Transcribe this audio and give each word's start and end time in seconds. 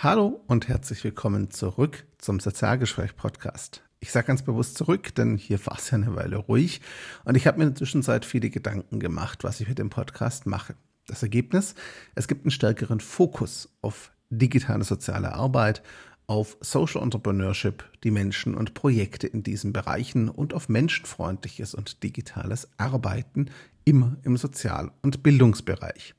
Hallo 0.00 0.42
und 0.48 0.68
herzlich 0.68 1.04
willkommen 1.04 1.50
zurück 1.50 2.06
zum 2.18 2.40
Sozialgespräch-Podcast. 2.40 3.82
Ich 4.00 4.10
sage 4.10 4.26
ganz 4.26 4.42
bewusst 4.42 4.76
zurück, 4.76 5.14
denn 5.14 5.36
hier 5.36 5.64
war 5.66 5.76
es 5.76 5.90
ja 5.90 5.98
eine 5.98 6.16
Weile 6.16 6.38
ruhig 6.38 6.80
und 7.24 7.36
ich 7.36 7.46
habe 7.46 7.58
mir 7.58 7.64
in 7.64 7.70
der 7.70 7.76
Zwischenzeit 7.76 8.24
viele 8.24 8.50
Gedanken 8.50 8.98
gemacht, 8.98 9.44
was 9.44 9.60
ich 9.60 9.68
mit 9.68 9.78
dem 9.78 9.90
Podcast 9.90 10.46
mache. 10.46 10.74
Das 11.06 11.22
Ergebnis, 11.22 11.74
es 12.14 12.26
gibt 12.26 12.44
einen 12.44 12.50
stärkeren 12.50 13.00
Fokus 13.00 13.68
auf 13.80 14.12
digitale 14.30 14.82
soziale 14.82 15.34
Arbeit, 15.34 15.82
auf 16.26 16.56
Social 16.60 17.02
Entrepreneurship, 17.02 17.84
die 18.02 18.10
Menschen 18.10 18.54
und 18.54 18.74
Projekte 18.74 19.26
in 19.26 19.42
diesen 19.42 19.72
Bereichen 19.72 20.28
und 20.30 20.54
auf 20.54 20.68
menschenfreundliches 20.68 21.74
und 21.74 22.02
digitales 22.02 22.66
Arbeiten 22.78 23.50
immer 23.84 24.16
im 24.22 24.36
Sozial- 24.36 24.90
und 25.02 25.22
Bildungsbereich. 25.22 26.14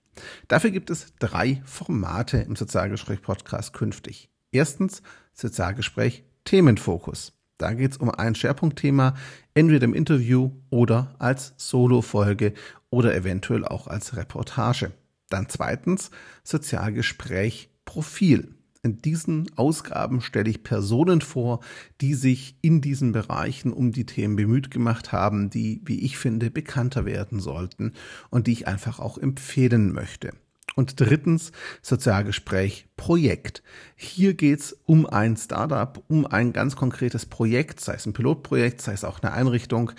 Dafür 0.47 0.71
gibt 0.71 0.89
es 0.89 1.13
drei 1.19 1.61
Formate 1.65 2.37
im 2.37 2.55
Sozialgespräch-Podcast 2.55 3.73
künftig. 3.73 4.29
Erstens 4.51 5.01
Sozialgespräch 5.33 6.23
Themenfokus. 6.45 7.33
Da 7.57 7.73
geht 7.73 7.91
es 7.91 7.97
um 7.97 8.09
ein 8.09 8.35
Schwerpunktthema, 8.35 9.15
entweder 9.53 9.85
im 9.85 9.93
Interview 9.93 10.51
oder 10.69 11.15
als 11.19 11.53
Solo-Folge 11.57 12.53
oder 12.89 13.15
eventuell 13.15 13.65
auch 13.65 13.87
als 13.87 14.15
Reportage. 14.15 14.91
Dann 15.29 15.47
zweitens 15.49 16.11
Sozialgespräch 16.43 17.69
Profil. 17.85 18.55
In 18.85 18.97
diesen 18.97 19.49
Ausgaben 19.55 20.19
stelle 20.19 20.49
ich 20.49 20.61
Personen 20.61 21.21
vor, 21.21 21.61
die 22.01 22.15
sich 22.15 22.57
in 22.61 22.81
diesen 22.81 23.13
Bereichen 23.13 23.71
um 23.71 23.93
die 23.93 24.05
Themen 24.05 24.35
bemüht 24.35 24.71
gemacht 24.71 25.13
haben, 25.13 25.49
die, 25.49 25.81
wie 25.85 26.01
ich 26.01 26.17
finde, 26.17 26.51
bekannter 26.51 27.05
werden 27.05 27.39
sollten 27.39 27.93
und 28.29 28.45
die 28.47 28.51
ich 28.51 28.67
einfach 28.67 28.99
auch 28.99 29.17
empfehlen 29.17 29.93
möchte. 29.93 30.33
Und 30.75 30.99
drittens, 30.99 31.53
Sozialgespräch 31.81 32.87
Projekt. 32.97 33.63
Hier 33.95 34.33
geht's 34.33 34.75
um 34.85 35.05
ein 35.05 35.37
Startup, 35.37 36.03
um 36.09 36.25
ein 36.25 36.51
ganz 36.51 36.75
konkretes 36.75 37.25
Projekt, 37.25 37.79
sei 37.79 37.93
es 37.93 38.05
ein 38.05 38.11
Pilotprojekt, 38.11 38.81
sei 38.81 38.91
es 38.91 39.05
auch 39.05 39.21
eine 39.21 39.31
Einrichtung, 39.31 39.91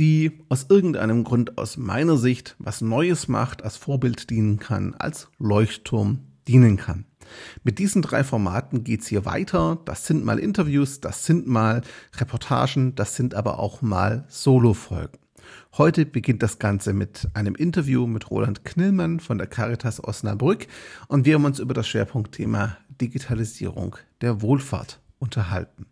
die 0.00 0.40
aus 0.48 0.66
irgendeinem 0.68 1.22
Grund 1.22 1.56
aus 1.56 1.76
meiner 1.76 2.16
Sicht 2.16 2.56
was 2.58 2.80
Neues 2.80 3.28
macht, 3.28 3.62
als 3.62 3.76
Vorbild 3.76 4.28
dienen 4.30 4.58
kann, 4.58 4.94
als 4.94 5.28
Leuchtturm 5.38 6.18
dienen 6.48 6.78
kann. 6.78 7.04
Mit 7.62 7.78
diesen 7.78 8.02
drei 8.02 8.24
Formaten 8.24 8.84
geht's 8.84 9.06
hier 9.06 9.24
weiter. 9.24 9.78
Das 9.84 10.06
sind 10.06 10.24
mal 10.24 10.38
Interviews, 10.38 11.00
das 11.00 11.24
sind 11.24 11.46
mal 11.46 11.82
Reportagen, 12.16 12.94
das 12.94 13.16
sind 13.16 13.34
aber 13.34 13.58
auch 13.58 13.82
mal 13.82 14.24
Solo-Folgen. 14.28 15.18
Heute 15.76 16.06
beginnt 16.06 16.42
das 16.42 16.58
Ganze 16.58 16.92
mit 16.92 17.28
einem 17.34 17.54
Interview 17.54 18.06
mit 18.06 18.30
Roland 18.30 18.64
Knillmann 18.64 19.20
von 19.20 19.38
der 19.38 19.46
Caritas 19.46 20.02
Osnabrück 20.02 20.66
und 21.08 21.26
wir 21.26 21.34
haben 21.34 21.44
uns 21.44 21.58
über 21.58 21.74
das 21.74 21.88
Schwerpunktthema 21.88 22.76
Digitalisierung 23.00 23.96
der 24.20 24.40
Wohlfahrt 24.40 25.00
unterhalten. 25.18 25.86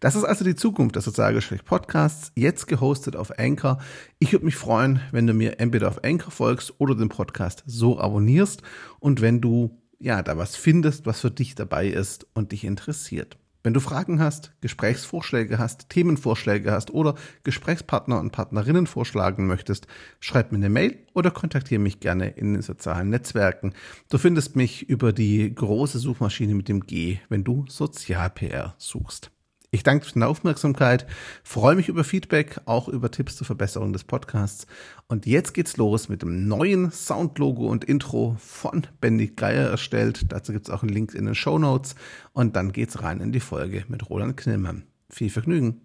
Das 0.00 0.14
ist 0.14 0.24
also 0.24 0.44
die 0.44 0.54
Zukunft 0.54 0.96
des 0.96 1.04
Sozialgespräch 1.04 1.64
Podcasts, 1.64 2.32
jetzt 2.34 2.66
gehostet 2.66 3.16
auf 3.16 3.38
Anchor. 3.38 3.78
Ich 4.18 4.32
würde 4.32 4.44
mich 4.44 4.56
freuen, 4.56 5.00
wenn 5.10 5.26
du 5.26 5.32
mir 5.32 5.58
entweder 5.58 5.88
auf 5.88 6.04
Anchor 6.04 6.30
folgst 6.30 6.74
oder 6.78 6.94
den 6.94 7.08
Podcast 7.08 7.62
so 7.66 7.98
abonnierst 7.98 8.62
und 9.00 9.22
wenn 9.22 9.40
du 9.40 9.80
ja, 10.04 10.22
da 10.22 10.36
was 10.36 10.54
findest, 10.54 11.06
was 11.06 11.22
für 11.22 11.30
dich 11.30 11.54
dabei 11.54 11.88
ist 11.88 12.26
und 12.34 12.52
dich 12.52 12.64
interessiert. 12.64 13.38
Wenn 13.62 13.72
du 13.72 13.80
Fragen 13.80 14.20
hast, 14.20 14.52
Gesprächsvorschläge 14.60 15.58
hast, 15.58 15.88
Themenvorschläge 15.88 16.70
hast 16.70 16.90
oder 16.90 17.14
Gesprächspartner 17.42 18.20
und 18.20 18.30
Partnerinnen 18.30 18.86
vorschlagen 18.86 19.46
möchtest, 19.46 19.86
schreib 20.20 20.52
mir 20.52 20.58
eine 20.58 20.68
Mail 20.68 20.98
oder 21.14 21.30
kontaktiere 21.30 21.80
mich 21.80 22.00
gerne 22.00 22.28
in 22.28 22.52
den 22.52 22.60
sozialen 22.60 23.08
Netzwerken. 23.08 23.72
Du 24.10 24.18
findest 24.18 24.56
mich 24.56 24.86
über 24.90 25.14
die 25.14 25.54
große 25.54 25.98
Suchmaschine 25.98 26.54
mit 26.54 26.68
dem 26.68 26.80
G, 26.80 27.20
wenn 27.30 27.42
du 27.42 27.64
Sozial-PR 27.66 28.74
suchst. 28.76 29.30
Ich 29.74 29.82
danke 29.82 30.06
für 30.06 30.12
deine 30.12 30.28
Aufmerksamkeit, 30.28 31.04
freue 31.42 31.74
mich 31.74 31.88
über 31.88 32.04
Feedback, 32.04 32.60
auch 32.64 32.86
über 32.86 33.10
Tipps 33.10 33.34
zur 33.34 33.44
Verbesserung 33.44 33.92
des 33.92 34.04
Podcasts. 34.04 34.68
Und 35.08 35.26
jetzt 35.26 35.52
geht's 35.52 35.76
los 35.76 36.08
mit 36.08 36.22
dem 36.22 36.46
neuen 36.46 36.92
Soundlogo 36.92 37.66
und 37.66 37.82
Intro 37.82 38.36
von 38.38 38.86
Bendy 39.00 39.32
Geier 39.34 39.68
erstellt. 39.68 40.26
Dazu 40.28 40.52
gibt's 40.52 40.70
auch 40.70 40.84
einen 40.84 40.92
Link 40.92 41.12
in 41.12 41.24
den 41.24 41.34
Show 41.34 41.58
Notes. 41.58 41.96
Und 42.32 42.54
dann 42.54 42.70
geht's 42.70 43.02
rein 43.02 43.18
in 43.18 43.32
die 43.32 43.40
Folge 43.40 43.84
mit 43.88 44.08
Roland 44.08 44.36
Knillmann. 44.36 44.84
Viel 45.10 45.30
Vergnügen. 45.30 45.80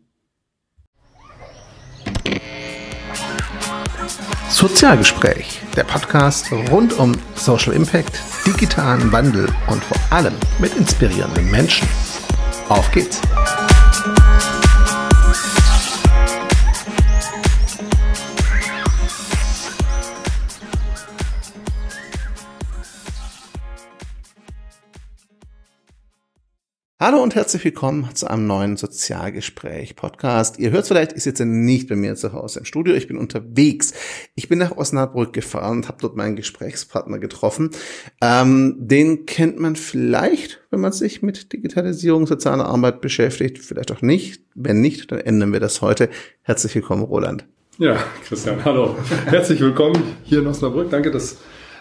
Sozialgespräch, 4.49 5.61
der 5.75 5.85
Podcast 5.85 6.51
rund 6.69 6.93
um 6.99 7.13
Social 7.33 7.73
Impact, 7.73 8.21
digitalen 8.45 9.11
Wandel 9.11 9.49
und 9.65 9.83
vor 9.83 9.97
allem 10.11 10.35
mit 10.59 10.75
inspirierenden 10.77 11.49
Menschen. 11.49 11.87
Auf 12.69 12.91
geht's! 12.91 13.19
Hallo 27.01 27.23
und 27.23 27.33
herzlich 27.33 27.63
willkommen 27.63 28.13
zu 28.13 28.29
einem 28.29 28.45
neuen 28.45 28.75
Sozialgespräch-Podcast. 28.75 30.59
Ihr 30.59 30.71
hört 30.71 30.85
vielleicht, 30.85 31.13
ich 31.13 31.23
sitze 31.23 31.45
nicht 31.45 31.87
bei 31.87 31.95
mir 31.95 32.15
zu 32.15 32.33
Hause 32.33 32.59
im 32.59 32.65
Studio, 32.65 32.93
ich 32.93 33.07
bin 33.07 33.17
unterwegs. 33.17 33.93
Ich 34.35 34.49
bin 34.49 34.59
nach 34.59 34.75
Osnabrück 34.75 35.31
gefahren 35.31 35.77
und 35.77 35.87
habe 35.87 35.99
dort 36.01 36.17
meinen 36.17 36.35
Gesprächspartner 36.35 37.17
getroffen. 37.19 37.69
Ähm, 38.19 38.75
den 38.79 39.25
kennt 39.25 39.57
man 39.57 39.77
vielleicht, 39.77 40.59
wenn 40.71 40.81
man 40.81 40.91
sich 40.91 41.21
mit 41.21 41.53
Digitalisierung, 41.53 42.27
sozialer 42.27 42.65
Arbeit 42.65 42.99
beschäftigt, 42.99 43.59
vielleicht 43.59 43.93
auch 43.93 44.01
nicht. 44.01 44.41
Wenn 44.53 44.81
nicht, 44.81 45.09
dann 45.09 45.19
ändern 45.19 45.53
wir 45.53 45.61
das 45.61 45.81
heute. 45.81 46.09
Herzlich 46.41 46.75
willkommen, 46.75 47.03
Roland. 47.03 47.45
Ja, 47.77 47.95
Christian, 48.25 48.65
hallo. 48.65 48.97
Herzlich 49.25 49.61
willkommen 49.61 50.03
hier 50.25 50.39
in 50.39 50.47
Osnabrück. 50.47 50.89
Danke, 50.89 51.11
dass 51.11 51.37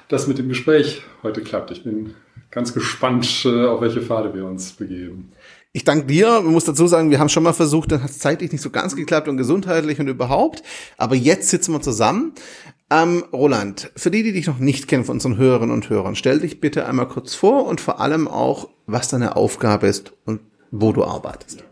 das 0.06 0.28
mit 0.28 0.38
dem 0.38 0.48
Gespräch 0.48 1.02
heute 1.24 1.40
klappt. 1.40 1.72
Ich 1.72 1.82
bin 1.82 2.14
ganz 2.50 2.72
gespannt, 2.74 3.44
äh, 3.44 3.66
auf 3.66 3.80
welche 3.80 4.02
Pfade 4.02 4.34
wir 4.34 4.44
uns 4.44 4.72
begeben. 4.72 5.32
Ich 5.72 5.84
danke 5.84 6.06
dir. 6.06 6.40
Man 6.40 6.52
muss 6.52 6.64
dazu 6.64 6.86
sagen, 6.86 7.10
wir 7.10 7.18
haben 7.18 7.28
schon 7.28 7.42
mal 7.42 7.52
versucht, 7.52 7.92
dann 7.92 8.02
hat 8.02 8.10
es 8.10 8.18
zeitlich 8.18 8.52
nicht 8.52 8.62
so 8.62 8.70
ganz 8.70 8.96
geklappt 8.96 9.28
und 9.28 9.36
gesundheitlich 9.36 10.00
und 10.00 10.08
überhaupt. 10.08 10.62
Aber 10.96 11.14
jetzt 11.14 11.50
sitzen 11.50 11.72
wir 11.72 11.82
zusammen. 11.82 12.32
Ähm, 12.90 13.24
Roland, 13.32 13.90
für 13.96 14.10
die, 14.10 14.22
die 14.22 14.32
dich 14.32 14.46
noch 14.46 14.58
nicht 14.58 14.88
kennen 14.88 15.04
von 15.04 15.16
unseren 15.16 15.36
Hörerinnen 15.36 15.74
und 15.74 15.90
Hörern, 15.90 16.16
stell 16.16 16.40
dich 16.40 16.58
bitte 16.58 16.86
einmal 16.86 17.06
kurz 17.06 17.34
vor 17.34 17.66
und 17.66 17.82
vor 17.82 18.00
allem 18.00 18.26
auch, 18.26 18.70
was 18.86 19.08
deine 19.08 19.36
Aufgabe 19.36 19.86
ist 19.86 20.14
und 20.24 20.40
wo 20.70 20.92
du 20.92 21.04
arbeitest. 21.04 21.64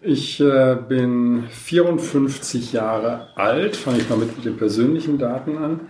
Ich 0.00 0.40
äh, 0.40 0.76
bin 0.88 1.44
54 1.50 2.72
Jahre 2.72 3.28
alt, 3.36 3.76
fange 3.76 3.98
ich 3.98 4.08
mal 4.08 4.18
mit 4.18 4.44
den 4.44 4.56
persönlichen 4.56 5.18
Daten 5.18 5.58
an. 5.58 5.80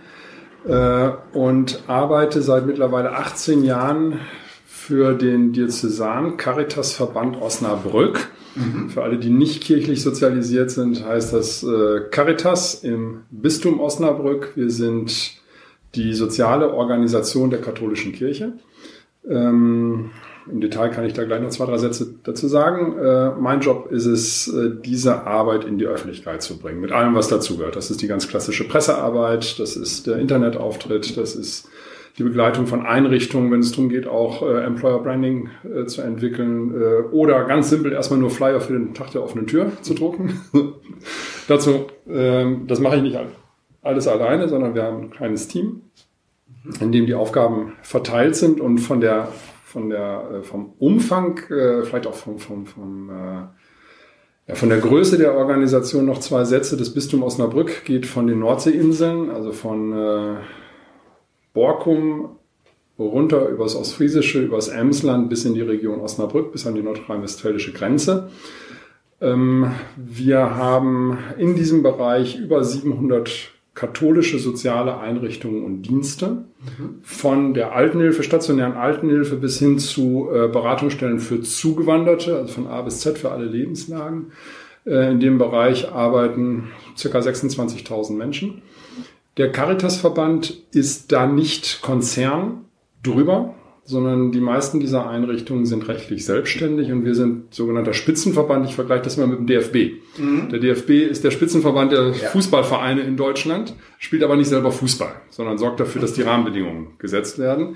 Äh, 0.67 1.11
und 1.33 1.83
arbeite 1.87 2.41
seit 2.41 2.65
mittlerweile 2.65 3.11
18 3.11 3.63
Jahren 3.63 4.19
für 4.65 5.13
den 5.13 5.51
Diözesan 5.53 6.37
Caritas 6.37 6.93
Verband 6.93 7.41
Osnabrück. 7.41 8.29
Mhm. 8.55 8.89
Für 8.89 9.03
alle, 9.03 9.17
die 9.17 9.29
nicht 9.29 9.63
kirchlich 9.63 10.01
sozialisiert 10.01 10.71
sind, 10.71 11.05
heißt 11.05 11.33
das 11.33 11.63
äh, 11.63 12.01
Caritas 12.09 12.83
im 12.83 13.21
Bistum 13.29 13.79
Osnabrück. 13.79 14.53
Wir 14.55 14.69
sind 14.69 15.33
die 15.95 16.13
soziale 16.13 16.73
Organisation 16.73 17.49
der 17.49 17.61
katholischen 17.61 18.13
Kirche. 18.13 18.53
Ähm, 19.27 20.11
im 20.51 20.61
Detail 20.61 20.89
kann 20.89 21.05
ich 21.05 21.13
da 21.13 21.23
gleich 21.23 21.41
noch 21.41 21.49
zwei, 21.49 21.65
drei 21.65 21.77
Sätze 21.77 22.15
dazu 22.23 22.47
sagen. 22.47 22.97
Äh, 22.97 23.31
mein 23.39 23.61
Job 23.61 23.91
ist 23.91 24.05
es, 24.05 24.47
äh, 24.47 24.71
diese 24.83 25.25
Arbeit 25.25 25.65
in 25.65 25.77
die 25.77 25.85
Öffentlichkeit 25.85 26.41
zu 26.41 26.59
bringen, 26.59 26.81
mit 26.81 26.91
allem, 26.91 27.15
was 27.15 27.27
dazugehört. 27.27 27.75
Das 27.75 27.89
ist 27.89 28.01
die 28.01 28.07
ganz 28.07 28.27
klassische 28.27 28.67
Pressearbeit, 28.67 29.59
das 29.59 29.75
ist 29.75 30.07
der 30.07 30.17
Internetauftritt, 30.17 31.17
das 31.17 31.35
ist 31.35 31.67
die 32.17 32.23
Begleitung 32.23 32.65
von 32.65 32.85
Einrichtungen, 32.85 33.51
wenn 33.51 33.59
es 33.59 33.71
darum 33.71 33.89
geht, 33.89 34.07
auch 34.07 34.41
äh, 34.41 34.63
Employer 34.63 34.99
Branding 34.99 35.49
äh, 35.63 35.85
zu 35.85 36.01
entwickeln 36.01 36.73
äh, 36.73 37.01
oder 37.11 37.43
ganz 37.43 37.69
simpel 37.69 37.91
erstmal 37.91 38.19
nur 38.19 38.29
Flyer 38.29 38.61
für 38.61 38.73
den 38.73 38.93
Tag 38.93 39.11
der 39.11 39.23
offenen 39.23 39.47
Tür 39.47 39.71
zu 39.81 39.93
drucken. 39.93 40.39
Dazu, 41.47 41.87
ähm, 42.07 42.67
das 42.67 42.79
mache 42.79 42.97
ich 42.97 43.01
nicht 43.01 43.17
alles 43.81 44.07
alleine, 44.07 44.47
sondern 44.47 44.75
wir 44.75 44.83
haben 44.83 45.03
ein 45.03 45.09
kleines 45.09 45.47
Team, 45.49 45.81
in 46.79 46.91
dem 46.91 47.05
die 47.05 47.15
Aufgaben 47.15 47.73
verteilt 47.81 48.35
sind 48.35 48.61
und 48.61 48.77
von 48.77 49.01
der 49.01 49.27
von 49.75 49.89
der, 49.89 50.29
äh, 50.31 50.43
vom 50.43 50.71
Umfang, 50.79 51.37
äh, 51.49 51.83
vielleicht 51.83 52.07
auch 52.07 52.13
vom, 52.13 52.39
vom, 52.39 52.65
vom 52.65 53.09
äh, 53.09 53.43
ja, 54.47 54.55
von 54.55 54.69
der 54.69 54.77
Größe 54.77 55.17
der 55.17 55.35
Organisation 55.35 56.05
noch 56.05 56.19
zwei 56.19 56.45
Sätze. 56.45 56.77
Das 56.77 56.93
Bistum 56.93 57.23
Osnabrück 57.23 57.83
geht 57.83 58.05
von 58.05 58.25
den 58.27 58.39
Nordseeinseln, 58.39 59.29
also 59.31 59.51
von 59.51 60.37
Borkum 61.51 62.37
runter 62.97 63.49
übers 63.49 63.75
Ostfriesische, 63.75 64.43
übers 64.43 64.69
Emsland 64.69 65.29
bis 65.29 65.43
in 65.43 65.55
die 65.55 65.61
Region 65.61 65.99
Osnabrück, 65.99 66.53
bis 66.53 66.65
an 66.67 66.75
die 66.75 66.83
nordrhein-westfälische 66.83 67.73
Grenze. 67.73 68.29
Ähm, 69.19 69.71
wir 69.97 70.55
haben 70.55 71.17
in 71.37 71.55
diesem 71.55 71.81
Bereich 71.81 72.37
über 72.37 72.63
700 72.63 73.54
katholische 73.75 74.39
soziale 74.39 74.97
Einrichtungen 74.97 75.63
und 75.63 75.83
Dienste, 75.83 76.45
von 77.03 77.53
der 77.53 77.73
Altenhilfe, 77.73 78.23
stationären 78.23 78.73
Altenhilfe 78.73 79.35
bis 79.35 79.59
hin 79.59 79.77
zu 79.79 80.29
äh, 80.33 80.47
Beratungsstellen 80.47 81.19
für 81.19 81.41
Zugewanderte, 81.41 82.37
also 82.37 82.53
von 82.53 82.67
A 82.67 82.81
bis 82.81 83.01
Z 83.01 83.17
für 83.19 83.31
alle 83.31 83.45
Lebenslagen. 83.45 84.31
Äh, 84.85 85.11
in 85.11 85.19
dem 85.19 85.37
Bereich 85.37 85.91
arbeiten 85.91 86.69
circa 86.97 87.19
26.000 87.19 88.13
Menschen. 88.13 88.61
Der 89.37 89.51
Caritasverband 89.51 90.61
ist 90.71 91.11
da 91.11 91.27
nicht 91.27 91.81
Konzern 91.81 92.65
drüber, 93.03 93.55
sondern 93.85 94.31
die 94.31 94.41
meisten 94.41 94.79
dieser 94.79 95.07
Einrichtungen 95.07 95.65
sind 95.67 95.87
rechtlich 95.87 96.25
selbstständig 96.25 96.91
und 96.91 97.05
wir 97.05 97.13
sind 97.13 97.53
sogenannter 97.53 97.93
Spitzenverband. 97.93 98.65
Ich 98.65 98.73
vergleiche 98.73 99.03
das 99.03 99.17
mal 99.17 99.27
mit 99.27 99.37
dem 99.37 99.45
DFB. 99.45 100.01
Mhm. 100.17 100.49
Der 100.49 100.59
DFB 100.59 100.89
ist 100.89 101.23
der 101.23 101.29
Spitzenverband 101.29 101.91
der 101.91 102.07
ja. 102.07 102.29
Fußballvereine 102.29 103.01
in 103.01 103.15
Deutschland, 103.15 103.75
spielt 103.99 104.23
aber 104.23 104.37
nicht 104.37 104.49
selber 104.49 104.71
Fußball, 104.71 105.13
sondern 105.29 105.59
sorgt 105.59 105.79
dafür, 105.79 106.01
dass 106.01 106.13
die 106.13 106.23
Rahmenbedingungen 106.23 106.97
gesetzt 106.97 107.37
werden. 107.37 107.75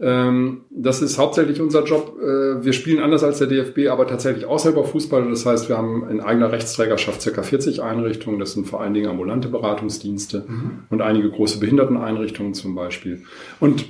Ähm, 0.00 0.60
das 0.70 1.02
ist 1.02 1.18
hauptsächlich 1.18 1.60
unser 1.60 1.82
Job. 1.82 2.16
Äh, 2.20 2.64
wir 2.64 2.72
spielen 2.72 3.02
anders 3.02 3.24
als 3.24 3.38
der 3.38 3.48
DFB, 3.48 3.88
aber 3.88 4.06
tatsächlich 4.06 4.46
auch 4.46 4.60
selber 4.60 4.84
Fußball. 4.84 5.28
Das 5.28 5.44
heißt, 5.44 5.68
wir 5.68 5.76
haben 5.76 6.08
in 6.08 6.20
eigener 6.20 6.52
Rechtsträgerschaft 6.52 7.20
circa 7.20 7.42
40 7.42 7.82
Einrichtungen. 7.82 8.38
Das 8.38 8.52
sind 8.52 8.68
vor 8.68 8.80
allen 8.80 8.94
Dingen 8.94 9.08
ambulante 9.08 9.48
Beratungsdienste 9.48 10.44
mhm. 10.46 10.84
und 10.88 11.02
einige 11.02 11.28
große 11.28 11.58
Behinderteneinrichtungen 11.58 12.54
zum 12.54 12.76
Beispiel. 12.76 13.24
Und 13.58 13.86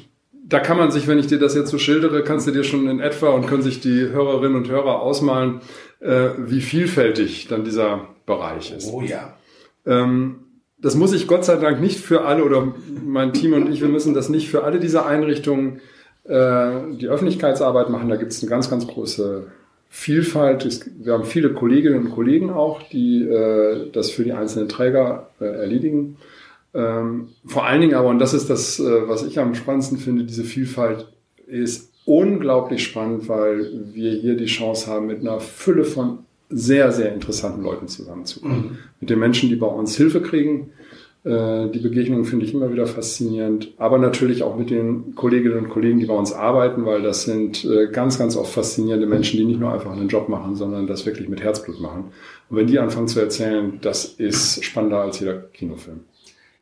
da 0.48 0.60
kann 0.60 0.78
man 0.78 0.90
sich, 0.90 1.06
wenn 1.06 1.18
ich 1.18 1.26
dir 1.26 1.38
das 1.38 1.54
jetzt 1.54 1.70
so 1.70 1.78
schildere, 1.78 2.24
kannst 2.24 2.46
du 2.46 2.50
dir 2.50 2.64
schon 2.64 2.88
in 2.88 3.00
etwa 3.00 3.30
und 3.30 3.46
können 3.46 3.62
sich 3.62 3.80
die 3.80 4.08
Hörerinnen 4.08 4.56
und 4.56 4.68
Hörer 4.68 5.02
ausmalen, 5.02 5.60
äh, 6.00 6.30
wie 6.38 6.60
vielfältig 6.60 7.48
dann 7.48 7.64
dieser 7.64 8.08
Bereich 8.24 8.72
ist. 8.72 8.90
Oh 8.92 9.02
ja. 9.02 9.36
Ähm, 9.84 10.40
das 10.80 10.94
muss 10.94 11.12
ich 11.12 11.26
Gott 11.26 11.44
sei 11.44 11.56
Dank 11.56 11.80
nicht 11.80 11.98
für 11.98 12.24
alle 12.24 12.44
oder 12.44 12.72
mein 13.04 13.32
Team 13.32 13.52
und 13.52 13.70
ich, 13.70 13.80
wir 13.80 13.88
müssen 13.88 14.14
das 14.14 14.28
nicht 14.28 14.48
für 14.48 14.64
alle 14.64 14.78
diese 14.78 15.04
Einrichtungen 15.04 15.80
äh, 16.24 16.70
die 16.98 17.08
Öffentlichkeitsarbeit 17.08 17.90
machen. 17.90 18.08
Da 18.08 18.16
gibt 18.16 18.32
es 18.32 18.40
eine 18.42 18.48
ganz, 18.48 18.70
ganz 18.70 18.86
große 18.86 19.48
Vielfalt. 19.90 20.66
Wir 20.98 21.14
haben 21.14 21.24
viele 21.24 21.52
Kolleginnen 21.52 22.06
und 22.06 22.10
Kollegen 22.10 22.50
auch, 22.50 22.82
die 22.82 23.24
äh, 23.24 23.90
das 23.90 24.10
für 24.10 24.24
die 24.24 24.32
einzelnen 24.32 24.68
Träger 24.68 25.30
äh, 25.40 25.44
erledigen. 25.44 26.16
Ähm, 26.78 27.30
vor 27.44 27.66
allen 27.66 27.80
Dingen 27.80 27.94
aber, 27.94 28.08
und 28.08 28.20
das 28.20 28.34
ist 28.34 28.48
das, 28.48 28.78
äh, 28.78 29.08
was 29.08 29.24
ich 29.24 29.40
am 29.40 29.56
spannendsten 29.56 29.98
finde, 29.98 30.22
diese 30.22 30.44
Vielfalt 30.44 31.08
ist 31.48 31.90
unglaublich 32.04 32.84
spannend, 32.84 33.28
weil 33.28 33.68
wir 33.92 34.12
hier 34.12 34.36
die 34.36 34.46
Chance 34.46 34.86
haben, 34.86 35.08
mit 35.08 35.20
einer 35.20 35.40
Fülle 35.40 35.84
von 35.84 36.20
sehr, 36.50 36.92
sehr 36.92 37.12
interessanten 37.12 37.62
Leuten 37.62 37.88
zusammenzukommen. 37.88 38.58
Mhm. 38.58 38.78
Mit 39.00 39.10
den 39.10 39.18
Menschen, 39.18 39.48
die 39.48 39.56
bei 39.56 39.66
uns 39.66 39.96
Hilfe 39.96 40.22
kriegen. 40.22 40.70
Äh, 41.24 41.68
die 41.70 41.80
Begegnung 41.80 42.24
finde 42.24 42.46
ich 42.46 42.54
immer 42.54 42.72
wieder 42.72 42.86
faszinierend, 42.86 43.72
aber 43.76 43.98
natürlich 43.98 44.44
auch 44.44 44.56
mit 44.56 44.70
den 44.70 45.16
Kolleginnen 45.16 45.58
und 45.58 45.68
Kollegen, 45.70 45.98
die 45.98 46.06
bei 46.06 46.14
uns 46.14 46.32
arbeiten, 46.32 46.86
weil 46.86 47.02
das 47.02 47.24
sind 47.24 47.64
äh, 47.64 47.88
ganz, 47.90 48.18
ganz 48.18 48.36
oft 48.36 48.52
faszinierende 48.52 49.06
Menschen, 49.06 49.36
die 49.36 49.44
nicht 49.44 49.58
nur 49.58 49.72
einfach 49.72 49.90
einen 49.90 50.08
Job 50.08 50.28
machen, 50.28 50.54
sondern 50.54 50.86
das 50.86 51.04
wirklich 51.06 51.28
mit 51.28 51.42
Herzblut 51.42 51.80
machen. 51.80 52.04
Und 52.48 52.56
wenn 52.56 52.68
die 52.68 52.78
anfangen 52.78 53.08
zu 53.08 53.18
erzählen, 53.18 53.78
das 53.82 54.04
ist 54.04 54.64
spannender 54.64 55.00
als 55.00 55.18
jeder 55.18 55.34
Kinofilm. 55.34 56.00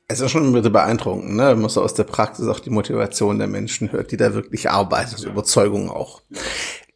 Es 0.09 0.21
ist 0.21 0.31
schon 0.31 0.55
wieder 0.55 0.71
beeindruckend, 0.71 1.35
ne? 1.35 1.43
Man 1.43 1.63
muss 1.63 1.77
aus 1.77 1.95
der 1.95 2.05
Praxis 2.05 2.47
auch 2.47 2.61
die 2.61 2.71
Motivation 2.71 3.39
der 3.39 3.49
Menschen 3.49 3.91
hört, 3.91 4.13
die 4.13 4.17
da 4.17 4.35
wirklich 4.35 4.71
arbeiten, 4.71 5.11
also 5.13 5.29
Überzeugung 5.29 5.91
auch. 5.91 6.23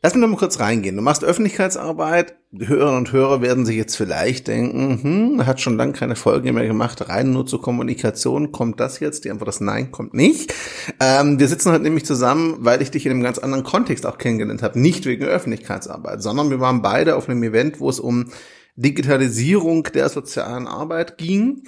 Lass 0.01 0.15
mich 0.15 0.23
noch 0.23 0.29
mal 0.29 0.37
kurz 0.37 0.61
reingehen. 0.61 0.95
Du 0.95 1.03
machst 1.03 1.25
Öffentlichkeitsarbeit. 1.25 2.37
Die 2.53 2.69
Hörerinnen 2.69 2.99
und 2.99 3.13
Hörer 3.13 3.43
werden 3.43 3.67
sich 3.67 3.77
jetzt 3.77 3.97
vielleicht 3.97 4.47
denken, 4.47 5.03
hm, 5.03 5.47
hat 5.47 5.61
schon 5.61 5.77
lange 5.77 5.93
keine 5.93 6.15
Folge 6.15 6.53
mehr 6.53 6.69
gemacht, 6.69 7.09
rein 7.09 7.33
nur 7.33 7.47
zur 7.47 7.61
Kommunikation. 7.61 8.53
Kommt 8.53 8.79
das 8.79 9.01
jetzt? 9.01 9.25
Die 9.25 9.31
Antwort 9.31 9.49
ist 9.49 9.61
nein, 9.61 9.91
kommt 9.91 10.15
nicht. 10.15 10.55
Ähm, 11.01 11.39
wir 11.41 11.49
sitzen 11.49 11.73
heute 11.73 11.83
nämlich 11.83 12.07
zusammen, 12.07 12.59
weil 12.61 12.81
ich 12.81 12.93
dich 12.93 13.07
in 13.07 13.13
einem 13.13 13.23
ganz 13.25 13.39
anderen 13.39 13.65
Kontext 13.65 14.07
auch 14.07 14.19
kennengelernt 14.19 14.63
habe. 14.63 14.81
Nicht 14.81 15.05
wegen 15.05 15.25
Öffentlichkeitsarbeit, 15.25 16.23
sondern 16.23 16.49
wir 16.51 16.61
waren 16.61 16.81
beide 16.81 17.17
auf 17.17 17.29
einem 17.29 17.43
Event, 17.43 17.81
wo 17.81 17.91
es 17.91 17.99
um 17.99 18.31
Digitalisierung 18.77 19.83
der 19.95 20.09
sozialen 20.09 20.69
Arbeit 20.69 21.19
ging. 21.19 21.65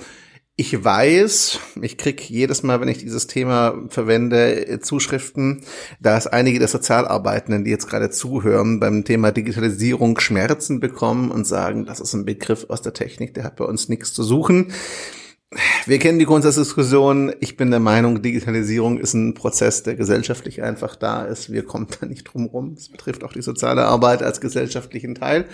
Ich 0.62 0.84
weiß, 0.84 1.58
ich 1.82 1.98
krieg 1.98 2.30
jedes 2.30 2.62
Mal, 2.62 2.80
wenn 2.80 2.86
ich 2.86 2.98
dieses 2.98 3.26
Thema 3.26 3.74
verwende, 3.88 4.78
Zuschriften, 4.80 5.64
dass 5.98 6.28
einige 6.28 6.60
der 6.60 6.68
Sozialarbeitenden, 6.68 7.64
die 7.64 7.72
jetzt 7.72 7.88
gerade 7.88 8.10
zuhören, 8.10 8.78
beim 8.78 9.04
Thema 9.04 9.32
Digitalisierung 9.32 10.20
Schmerzen 10.20 10.78
bekommen 10.78 11.32
und 11.32 11.48
sagen, 11.48 11.84
das 11.84 11.98
ist 11.98 12.14
ein 12.14 12.24
Begriff 12.24 12.66
aus 12.68 12.80
der 12.80 12.92
Technik, 12.92 13.34
der 13.34 13.42
hat 13.42 13.56
bei 13.56 13.64
uns 13.64 13.88
nichts 13.88 14.12
zu 14.12 14.22
suchen 14.22 14.72
wir 15.86 15.98
kennen 15.98 16.18
die 16.18 16.24
Grundsatzdiskussion. 16.24 17.32
Ich 17.40 17.56
bin 17.56 17.70
der 17.70 17.80
Meinung, 17.80 18.22
Digitalisierung 18.22 18.98
ist 18.98 19.14
ein 19.14 19.34
Prozess, 19.34 19.82
der 19.82 19.94
gesellschaftlich 19.94 20.62
einfach 20.62 20.96
da 20.96 21.24
ist. 21.24 21.52
Wir 21.52 21.64
kommen 21.64 21.88
da 22.00 22.06
nicht 22.06 22.24
drum 22.24 22.46
rum. 22.46 22.74
Es 22.76 22.88
betrifft 22.88 23.24
auch 23.24 23.32
die 23.32 23.42
soziale 23.42 23.84
Arbeit 23.84 24.22
als 24.22 24.40
gesellschaftlichen 24.40 25.14
Teil. 25.14 25.46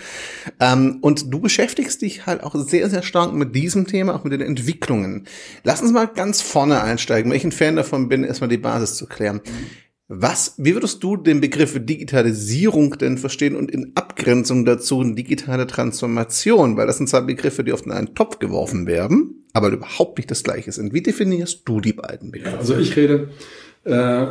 Ähm, 0.59 0.99
und 1.01 1.33
du 1.33 1.39
beschäftigst 1.39 2.01
dich 2.01 2.25
halt 2.25 2.43
auch 2.43 2.55
sehr, 2.55 2.89
sehr 2.89 3.03
stark 3.03 3.33
mit 3.33 3.55
diesem 3.55 3.87
Thema, 3.87 4.15
auch 4.15 4.23
mit 4.23 4.33
den 4.33 4.41
Entwicklungen. 4.41 5.25
Lass 5.63 5.81
uns 5.81 5.91
mal 5.91 6.05
ganz 6.07 6.41
vorne 6.41 6.81
einsteigen, 6.81 7.29
weil 7.29 7.37
ich 7.37 7.43
ein 7.43 7.51
Fan 7.51 7.75
davon 7.75 8.09
bin, 8.09 8.23
erstmal 8.23 8.49
die 8.49 8.57
Basis 8.57 8.95
zu 8.95 9.05
klären. 9.05 9.41
Was, 10.11 10.55
wie 10.57 10.73
würdest 10.73 11.03
du 11.03 11.17
den 11.17 11.39
Begriff 11.39 11.77
Digitalisierung 11.85 12.97
denn 12.97 13.19
verstehen 13.19 13.55
und 13.55 13.69
in 13.69 13.91
Abgrenzung 13.93 14.65
dazu 14.65 15.03
digitale 15.03 15.67
Transformation? 15.67 16.77
Weil 16.77 16.87
das 16.87 16.97
sind 16.97 17.09
zwei 17.09 17.21
Begriffe, 17.21 17.63
die 17.63 17.73
oft 17.73 17.85
in 17.85 17.91
einen 17.91 18.15
Topf 18.15 18.39
geworfen 18.39 18.87
werden, 18.87 19.38
aber 19.53 19.69
überhaupt 19.69 20.17
nicht 20.17 20.29
das 20.29 20.43
Gleiche 20.43 20.71
sind. 20.71 20.93
Wie 20.93 21.01
definierst 21.01 21.61
du 21.65 21.81
die 21.81 21.93
beiden 21.93 22.31
Begriffe? 22.31 22.57
Also 22.57 22.77
ich 22.77 22.95
rede 22.95 23.29
äh, 23.83 24.27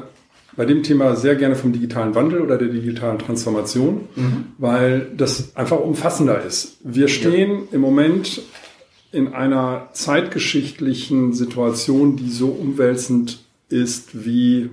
bei 0.56 0.64
dem 0.64 0.82
Thema 0.82 1.16
sehr 1.16 1.36
gerne 1.36 1.54
vom 1.54 1.72
digitalen 1.72 2.14
Wandel 2.14 2.40
oder 2.40 2.58
der 2.58 2.68
digitalen 2.68 3.18
Transformation, 3.18 4.08
mhm. 4.16 4.44
weil 4.58 5.10
das 5.16 5.56
einfach 5.56 5.80
umfassender 5.80 6.44
ist. 6.44 6.78
Wir 6.82 7.08
stehen 7.08 7.50
ja. 7.50 7.58
im 7.72 7.80
Moment 7.80 8.42
in 9.12 9.28
einer 9.28 9.88
zeitgeschichtlichen 9.92 11.32
Situation, 11.32 12.16
die 12.16 12.30
so 12.30 12.48
umwälzend 12.48 13.40
ist 13.68 14.24
wie 14.24 14.70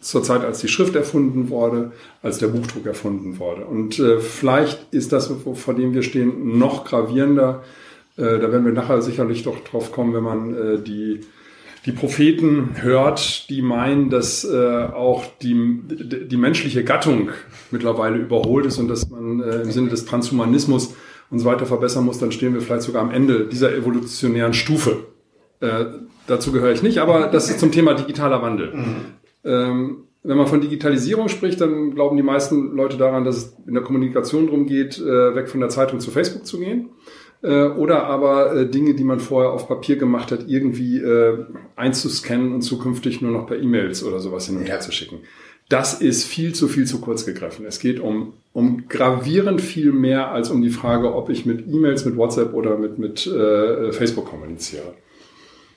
zur 0.00 0.22
Zeit, 0.22 0.42
als 0.42 0.60
die 0.60 0.68
Schrift 0.68 0.94
erfunden 0.94 1.50
wurde, 1.50 1.92
als 2.22 2.38
der 2.38 2.48
Buchdruck 2.48 2.86
erfunden 2.86 3.38
wurde. 3.38 3.64
Und 3.64 3.98
äh, 3.98 4.20
vielleicht 4.20 4.92
ist 4.92 5.12
das, 5.12 5.30
vor 5.54 5.74
dem 5.74 5.92
wir 5.92 6.02
stehen, 6.02 6.58
noch 6.58 6.84
gravierender. 6.84 7.64
Äh, 8.18 8.40
da 8.40 8.52
werden 8.52 8.64
wir 8.64 8.72
nachher 8.72 9.00
sicherlich 9.00 9.44
doch 9.44 9.60
drauf 9.60 9.92
kommen, 9.92 10.12
wenn 10.12 10.24
man 10.24 10.54
äh, 10.54 10.82
die, 10.82 11.20
die 11.86 11.92
Propheten 11.92 12.70
hört, 12.80 13.48
die 13.48 13.62
meinen, 13.62 14.10
dass 14.10 14.44
äh, 14.44 14.86
auch 14.92 15.24
die, 15.40 15.80
die 16.26 16.36
menschliche 16.36 16.82
Gattung 16.82 17.30
mittlerweile 17.70 18.18
überholt 18.18 18.66
ist 18.66 18.78
und 18.78 18.88
dass 18.88 19.08
man 19.08 19.40
äh, 19.40 19.62
im 19.62 19.70
Sinne 19.70 19.88
des 19.88 20.04
Transhumanismus 20.04 20.94
uns 21.30 21.44
weiter 21.44 21.66
verbessern 21.66 22.04
muss, 22.04 22.18
dann 22.18 22.32
stehen 22.32 22.54
wir 22.54 22.60
vielleicht 22.60 22.82
sogar 22.82 23.02
am 23.02 23.12
Ende 23.12 23.46
dieser 23.46 23.72
evolutionären 23.72 24.52
Stufe. 24.52 25.06
Äh, 25.60 25.84
dazu 26.26 26.50
gehöre 26.50 26.72
ich 26.72 26.82
nicht, 26.82 26.98
aber 26.98 27.28
das 27.28 27.48
ist 27.48 27.60
zum 27.60 27.70
Thema 27.70 27.94
digitaler 27.94 28.42
Wandel. 28.42 28.74
Mhm. 28.74 28.96
Ähm, 29.44 29.96
wenn 30.24 30.36
man 30.36 30.48
von 30.48 30.60
Digitalisierung 30.60 31.28
spricht, 31.28 31.60
dann 31.60 31.94
glauben 31.94 32.16
die 32.16 32.24
meisten 32.24 32.74
Leute 32.74 32.96
daran, 32.96 33.24
dass 33.24 33.36
es 33.36 33.56
in 33.66 33.74
der 33.74 33.84
Kommunikation 33.84 34.46
darum 34.46 34.66
geht, 34.66 35.00
weg 35.00 35.48
von 35.48 35.60
der 35.60 35.68
Zeitung 35.68 36.00
zu 36.00 36.10
Facebook 36.10 36.44
zu 36.44 36.58
gehen. 36.58 36.90
Äh, 37.42 37.68
oder 37.68 38.04
aber 38.04 38.54
äh, 38.54 38.66
Dinge, 38.68 38.94
die 38.94 39.04
man 39.04 39.20
vorher 39.20 39.52
auf 39.52 39.68
Papier 39.68 39.96
gemacht 39.96 40.32
hat, 40.32 40.48
irgendwie 40.48 40.98
äh, 40.98 41.44
einzuscannen 41.76 42.52
und 42.52 42.62
zukünftig 42.62 43.22
nur 43.22 43.30
noch 43.30 43.46
per 43.46 43.58
E-Mails 43.58 44.02
oder 44.04 44.18
sowas 44.18 44.46
hin 44.46 44.56
und 44.56 44.64
her 44.64 44.80
zu 44.80 44.90
schicken. 44.90 45.20
Das 45.68 46.00
ist 46.00 46.24
viel 46.24 46.54
zu 46.54 46.66
viel 46.66 46.86
zu 46.86 47.00
kurz 47.00 47.26
gegriffen. 47.26 47.66
Es 47.66 47.78
geht 47.78 48.00
um, 48.00 48.32
um 48.52 48.88
gravierend 48.88 49.60
viel 49.60 49.92
mehr 49.92 50.30
als 50.30 50.50
um 50.50 50.62
die 50.62 50.70
Frage, 50.70 51.14
ob 51.14 51.28
ich 51.28 51.44
mit 51.44 51.68
E-Mails, 51.68 52.04
mit 52.06 52.16
WhatsApp 52.16 52.54
oder 52.54 52.78
mit, 52.78 52.98
mit 52.98 53.26
äh, 53.26 53.92
Facebook 53.92 54.26
kommuniziere. 54.26 54.94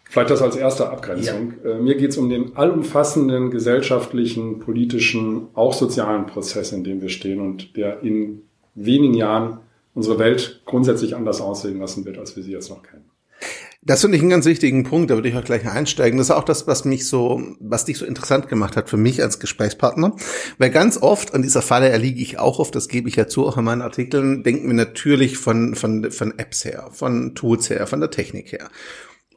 Vielleicht 0.09 0.29
das 0.29 0.41
als 0.41 0.55
erste 0.55 0.89
Abgrenzung. 0.89 1.53
Ja. 1.63 1.71
Äh, 1.71 1.79
mir 1.79 1.95
geht 1.95 2.11
es 2.11 2.17
um 2.17 2.29
den 2.29 2.55
allumfassenden 2.55 3.51
gesellschaftlichen, 3.51 4.59
politischen, 4.59 5.47
auch 5.53 5.73
sozialen 5.73 6.25
Prozess, 6.25 6.71
in 6.71 6.83
dem 6.83 7.01
wir 7.01 7.09
stehen 7.09 7.39
und 7.39 7.77
der 7.77 8.01
in 8.01 8.41
wenigen 8.75 9.13
Jahren 9.13 9.59
unsere 9.93 10.19
Welt 10.19 10.61
grundsätzlich 10.65 11.15
anders 11.15 11.41
aussehen 11.41 11.79
lassen 11.79 12.05
wird, 12.05 12.17
als 12.17 12.35
wir 12.35 12.43
sie 12.43 12.51
jetzt 12.51 12.69
noch 12.69 12.83
kennen. 12.83 13.05
Das 13.83 14.01
finde 14.01 14.15
ich 14.15 14.21
einen 14.21 14.29
ganz 14.29 14.45
wichtigen 14.45 14.83
Punkt, 14.83 15.09
da 15.09 15.15
würde 15.15 15.27
ich 15.27 15.35
auch 15.35 15.43
gleich 15.43 15.67
einsteigen. 15.67 16.19
Das 16.19 16.27
ist 16.27 16.35
auch 16.35 16.43
das, 16.43 16.67
was 16.67 16.85
mich 16.85 17.07
so, 17.07 17.41
was 17.59 17.85
dich 17.85 17.97
so 17.97 18.05
interessant 18.05 18.47
gemacht 18.47 18.77
hat 18.77 18.91
für 18.91 18.97
mich 18.97 19.23
als 19.23 19.39
Gesprächspartner. 19.39 20.15
Weil 20.59 20.69
ganz 20.69 20.97
oft 20.97 21.33
an 21.33 21.41
dieser 21.41 21.63
Falle 21.63 21.89
erliege 21.89 22.21
ich 22.21 22.37
auch 22.37 22.59
oft, 22.59 22.75
das 22.75 22.89
gebe 22.89 23.09
ich 23.09 23.15
ja 23.15 23.25
zu, 23.25 23.47
auch 23.47 23.57
in 23.57 23.63
meinen 23.63 23.81
Artikeln, 23.81 24.43
denken 24.43 24.67
wir 24.67 24.75
natürlich 24.75 25.37
von, 25.37 25.73
von, 25.73 26.11
von 26.11 26.37
Apps 26.37 26.63
her, 26.63 26.89
von 26.91 27.33
Tools 27.33 27.71
her, 27.71 27.87
von 27.87 27.99
der 27.99 28.11
Technik 28.11 28.51
her. 28.51 28.69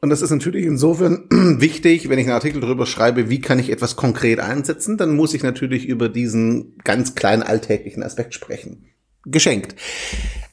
Und 0.01 0.11
das 0.11 0.21
ist 0.21 0.29
natürlich 0.29 0.65
insofern 0.65 1.25
wichtig, 1.59 2.09
wenn 2.09 2.19
ich 2.19 2.25
einen 2.25 2.35
Artikel 2.35 2.61
darüber 2.61 2.85
schreibe, 2.85 3.31
wie 3.31 3.41
kann 3.41 3.57
ich 3.57 3.71
etwas 3.71 3.95
konkret 3.95 4.39
einsetzen, 4.39 4.97
dann 4.97 5.15
muss 5.15 5.33
ich 5.33 5.41
natürlich 5.41 5.87
über 5.87 6.07
diesen 6.07 6.77
ganz 6.83 7.15
kleinen 7.15 7.41
alltäglichen 7.41 8.03
Aspekt 8.03 8.35
sprechen. 8.35 8.85
Geschenkt. 9.23 9.75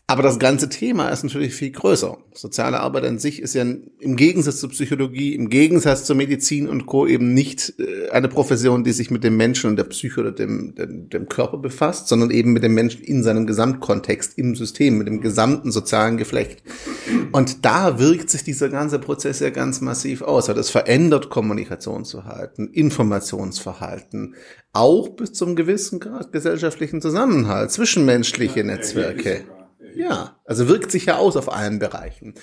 Aber 0.09 0.23
das 0.23 0.39
ganze 0.39 0.69
Thema 0.69 1.09
ist 1.09 1.23
natürlich 1.23 1.55
viel 1.55 1.71
größer. 1.71 2.19
Soziale 2.35 2.81
Arbeit 2.81 3.05
an 3.05 3.19
sich 3.19 3.41
ist 3.41 3.55
ja 3.55 3.63
im 3.63 4.17
Gegensatz 4.17 4.59
zur 4.59 4.71
Psychologie, 4.71 5.35
im 5.35 5.49
Gegensatz 5.49 6.05
zur 6.05 6.17
Medizin 6.17 6.69
und 6.69 6.87
Co. 6.87 7.07
eben 7.07 7.33
nicht 7.33 7.75
äh, 7.79 8.11
eine 8.11 8.29
Profession, 8.29 8.85
die 8.85 8.93
sich 8.93 9.11
mit 9.11 9.25
dem 9.25 9.37
Menschen 9.37 9.71
und 9.71 9.77
der 9.77 9.85
Psyche 9.85 10.21
oder 10.21 10.33
dem, 10.33 10.75
dem, 10.75 11.09
dem 11.09 11.29
Körper 11.29 11.57
befasst, 11.57 12.09
sondern 12.09 12.31
eben 12.31 12.53
mit 12.53 12.63
dem 12.63 12.75
Menschen 12.75 13.03
in 13.03 13.23
seinem 13.23 13.47
Gesamtkontext, 13.47 14.37
im 14.37 14.55
System, 14.55 14.99
mit 14.99 15.07
dem 15.07 15.21
gesamten 15.21 15.71
sozialen 15.71 16.19
Geflecht. 16.19 16.63
Und 17.31 17.65
da 17.65 17.99
wirkt 17.99 18.29
sich 18.29 18.45
dieser 18.45 18.69
ganze 18.69 18.99
Prozess 18.99 19.41
ja 19.41 19.51
ganz 19.51 19.81
massiv 19.81 20.21
aus. 20.23 20.49
Es 20.49 20.69
verändert 20.69 21.31
Kommunikationsverhalten, 21.31 22.69
Informationsverhalten, 22.69 24.35
auch 24.73 25.11
bis 25.11 25.33
zum 25.33 25.57
gewissen 25.57 26.01
Grad 26.01 26.33
gesellschaftlichen 26.33 27.01
Zusammenhalt, 27.01 27.71
zwischenmenschliche 27.71 28.65
Netzwerke. 28.65 29.45
Ja, 29.97 30.41
also 30.45 30.69
wirkt 30.69 30.91
sich 30.91 31.07
ja 31.07 31.17
aus 31.17 31.37
auf 31.37 31.53
allen 31.53 31.79
Bereichen. 31.79 32.35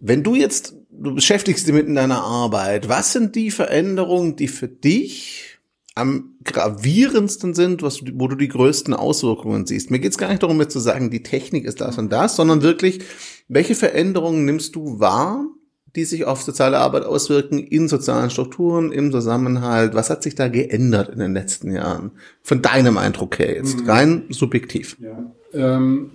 Wenn 0.00 0.22
du 0.22 0.34
jetzt, 0.34 0.74
du 0.90 1.14
beschäftigst 1.14 1.66
dich 1.66 1.74
mit 1.74 1.86
in 1.86 1.94
deiner 1.94 2.22
Arbeit, 2.22 2.88
was 2.88 3.12
sind 3.12 3.34
die 3.34 3.50
Veränderungen, 3.50 4.36
die 4.36 4.48
für 4.48 4.68
dich 4.68 5.58
am 5.94 6.34
gravierendsten 6.44 7.54
sind, 7.54 7.82
was, 7.82 8.00
wo 8.14 8.28
du 8.28 8.34
die 8.36 8.48
größten 8.48 8.94
Auswirkungen 8.94 9.66
siehst? 9.66 9.90
Mir 9.90 10.00
geht 10.00 10.10
es 10.10 10.18
gar 10.18 10.28
nicht 10.28 10.42
darum, 10.42 10.60
jetzt 10.60 10.72
zu 10.72 10.80
sagen, 10.80 11.10
die 11.10 11.22
Technik 11.22 11.64
ist 11.64 11.80
das 11.80 11.98
und 11.98 12.12
das, 12.12 12.36
sondern 12.36 12.62
wirklich, 12.62 13.02
welche 13.48 13.74
Veränderungen 13.74 14.44
nimmst 14.44 14.74
du 14.74 14.98
wahr, 14.98 15.46
die 15.94 16.04
sich 16.04 16.24
auf 16.24 16.42
soziale 16.42 16.78
Arbeit 16.78 17.04
auswirken, 17.04 17.58
in 17.58 17.88
sozialen 17.88 18.30
Strukturen, 18.30 18.90
im 18.90 19.12
Zusammenhalt? 19.12 19.94
Was 19.94 20.10
hat 20.10 20.24
sich 20.24 20.34
da 20.34 20.48
geändert 20.48 21.08
in 21.08 21.20
den 21.20 21.32
letzten 21.32 21.70
Jahren? 21.70 22.10
Von 22.42 22.62
deinem 22.62 22.98
Eindruck 22.98 23.38
her 23.38 23.54
jetzt, 23.54 23.80
mhm. 23.80 23.90
rein 23.90 24.24
subjektiv. 24.30 24.96
Ja. 25.00 25.32
Ähm 25.52 26.10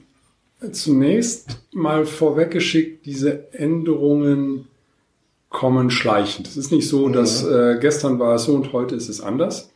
Zunächst 0.71 1.59
mal 1.73 2.05
vorweggeschickt, 2.05 3.05
diese 3.05 3.53
Änderungen 3.53 4.67
kommen 5.49 5.89
schleichend. 5.89 6.47
Es 6.47 6.57
ist 6.57 6.71
nicht 6.71 6.87
so, 6.87 7.09
dass 7.09 7.45
äh, 7.45 7.77
gestern 7.79 8.19
war 8.19 8.35
es 8.35 8.43
so 8.43 8.55
und 8.55 8.73
heute 8.73 8.95
ist 8.95 9.09
es 9.09 9.21
anders. 9.21 9.71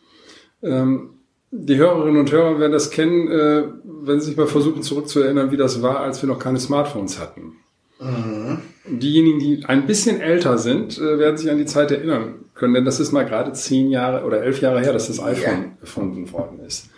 Ähm, 0.62 1.12
die 1.52 1.78
Hörerinnen 1.78 2.20
und 2.20 2.32
Hörer 2.32 2.60
werden 2.60 2.72
das 2.72 2.90
kennen, 2.90 3.28
äh, 3.30 3.64
wenn 3.84 4.20
sie 4.20 4.28
sich 4.28 4.38
mal 4.38 4.48
versuchen 4.48 4.82
zurückzuerinnern, 4.82 5.52
wie 5.52 5.58
das 5.58 5.82
war, 5.82 6.00
als 6.00 6.22
wir 6.22 6.28
noch 6.28 6.40
keine 6.40 6.60
Smartphones 6.60 7.20
hatten. 7.20 7.58
Mhm. 8.00 8.60
Diejenigen, 8.86 9.40
die 9.40 9.66
ein 9.66 9.86
bisschen 9.88 10.20
älter 10.20 10.58
sind, 10.58 10.98
äh, 10.98 11.20
werden 11.20 11.38
sich 11.38 11.50
an 11.50 11.58
die 11.58 11.66
Zeit 11.66 11.92
erinnern 11.92 12.36
können, 12.56 12.74
denn 12.74 12.86
das 12.86 13.00
ist 13.00 13.12
mal 13.12 13.24
gerade 13.24 13.54
zehn 13.54 13.90
Jahre 13.90 14.26
oder 14.26 14.44
elf 14.44 14.62
Jahre 14.62 14.82
her, 14.82 14.94
dass 14.94 15.08
das 15.08 15.20
iPhone 15.20 15.64
ja. 15.64 15.72
erfunden 15.82 16.32
worden 16.32 16.60
ist. 16.66 16.90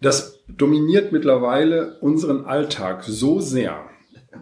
Das 0.00 0.37
dominiert 0.48 1.12
mittlerweile 1.12 1.96
unseren 2.00 2.44
Alltag 2.44 3.04
so 3.04 3.40
sehr, 3.40 3.84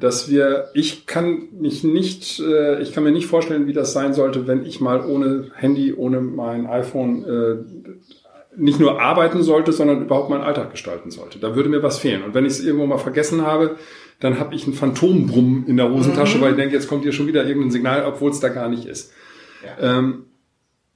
dass 0.01 0.31
wir, 0.31 0.69
ich 0.75 1.07
kann 1.07 1.49
mich 1.53 1.85
nicht, 1.85 2.41
äh, 2.41 2.81
ich 2.83 2.93
kann 2.93 3.05
mir 3.05 3.13
nicht 3.13 3.27
vorstellen, 3.27 3.67
wie 3.67 3.73
das 3.73 3.93
sein 3.93 4.15
sollte, 4.15 4.47
wenn 4.47 4.65
ich 4.65 4.81
mal 4.81 5.05
ohne 5.05 5.51
Handy, 5.55 5.93
ohne 5.95 6.21
mein 6.21 6.67
iPhone 6.67 7.25
äh, 7.25 7.57
nicht 8.57 8.81
nur 8.81 9.01
arbeiten 9.01 9.43
sollte, 9.43 9.73
sondern 9.73 10.03
überhaupt 10.03 10.31
meinen 10.31 10.43
Alltag 10.43 10.71
gestalten 10.71 11.11
sollte. 11.11 11.39
Da 11.39 11.55
würde 11.55 11.69
mir 11.69 11.83
was 11.83 11.99
fehlen. 11.99 12.23
Und 12.23 12.35
wenn 12.35 12.47
ich 12.47 12.53
es 12.53 12.65
irgendwo 12.65 12.87
mal 12.87 12.99
vergessen 12.99 13.43
habe, 13.43 13.77
dann 14.21 14.41
habe 14.41 14.55
ich 14.55 14.65
einen 14.65 14.75
Phantombrummen 14.75 15.67
in 15.67 15.77
der 15.77 15.91
Hosentasche, 15.91 16.39
mhm. 16.39 16.43
weil 16.43 16.51
ich 16.53 16.57
denke, 16.57 16.75
jetzt 16.75 16.89
kommt 16.89 17.03
hier 17.03 17.13
schon 17.13 17.27
wieder 17.27 17.47
irgendein 17.47 17.71
Signal, 17.71 18.05
obwohl 18.07 18.31
es 18.31 18.41
da 18.41 18.49
gar 18.49 18.69
nicht 18.69 18.87
ist. 18.87 19.13
Ja. 19.65 19.99
Ähm, 19.99 20.26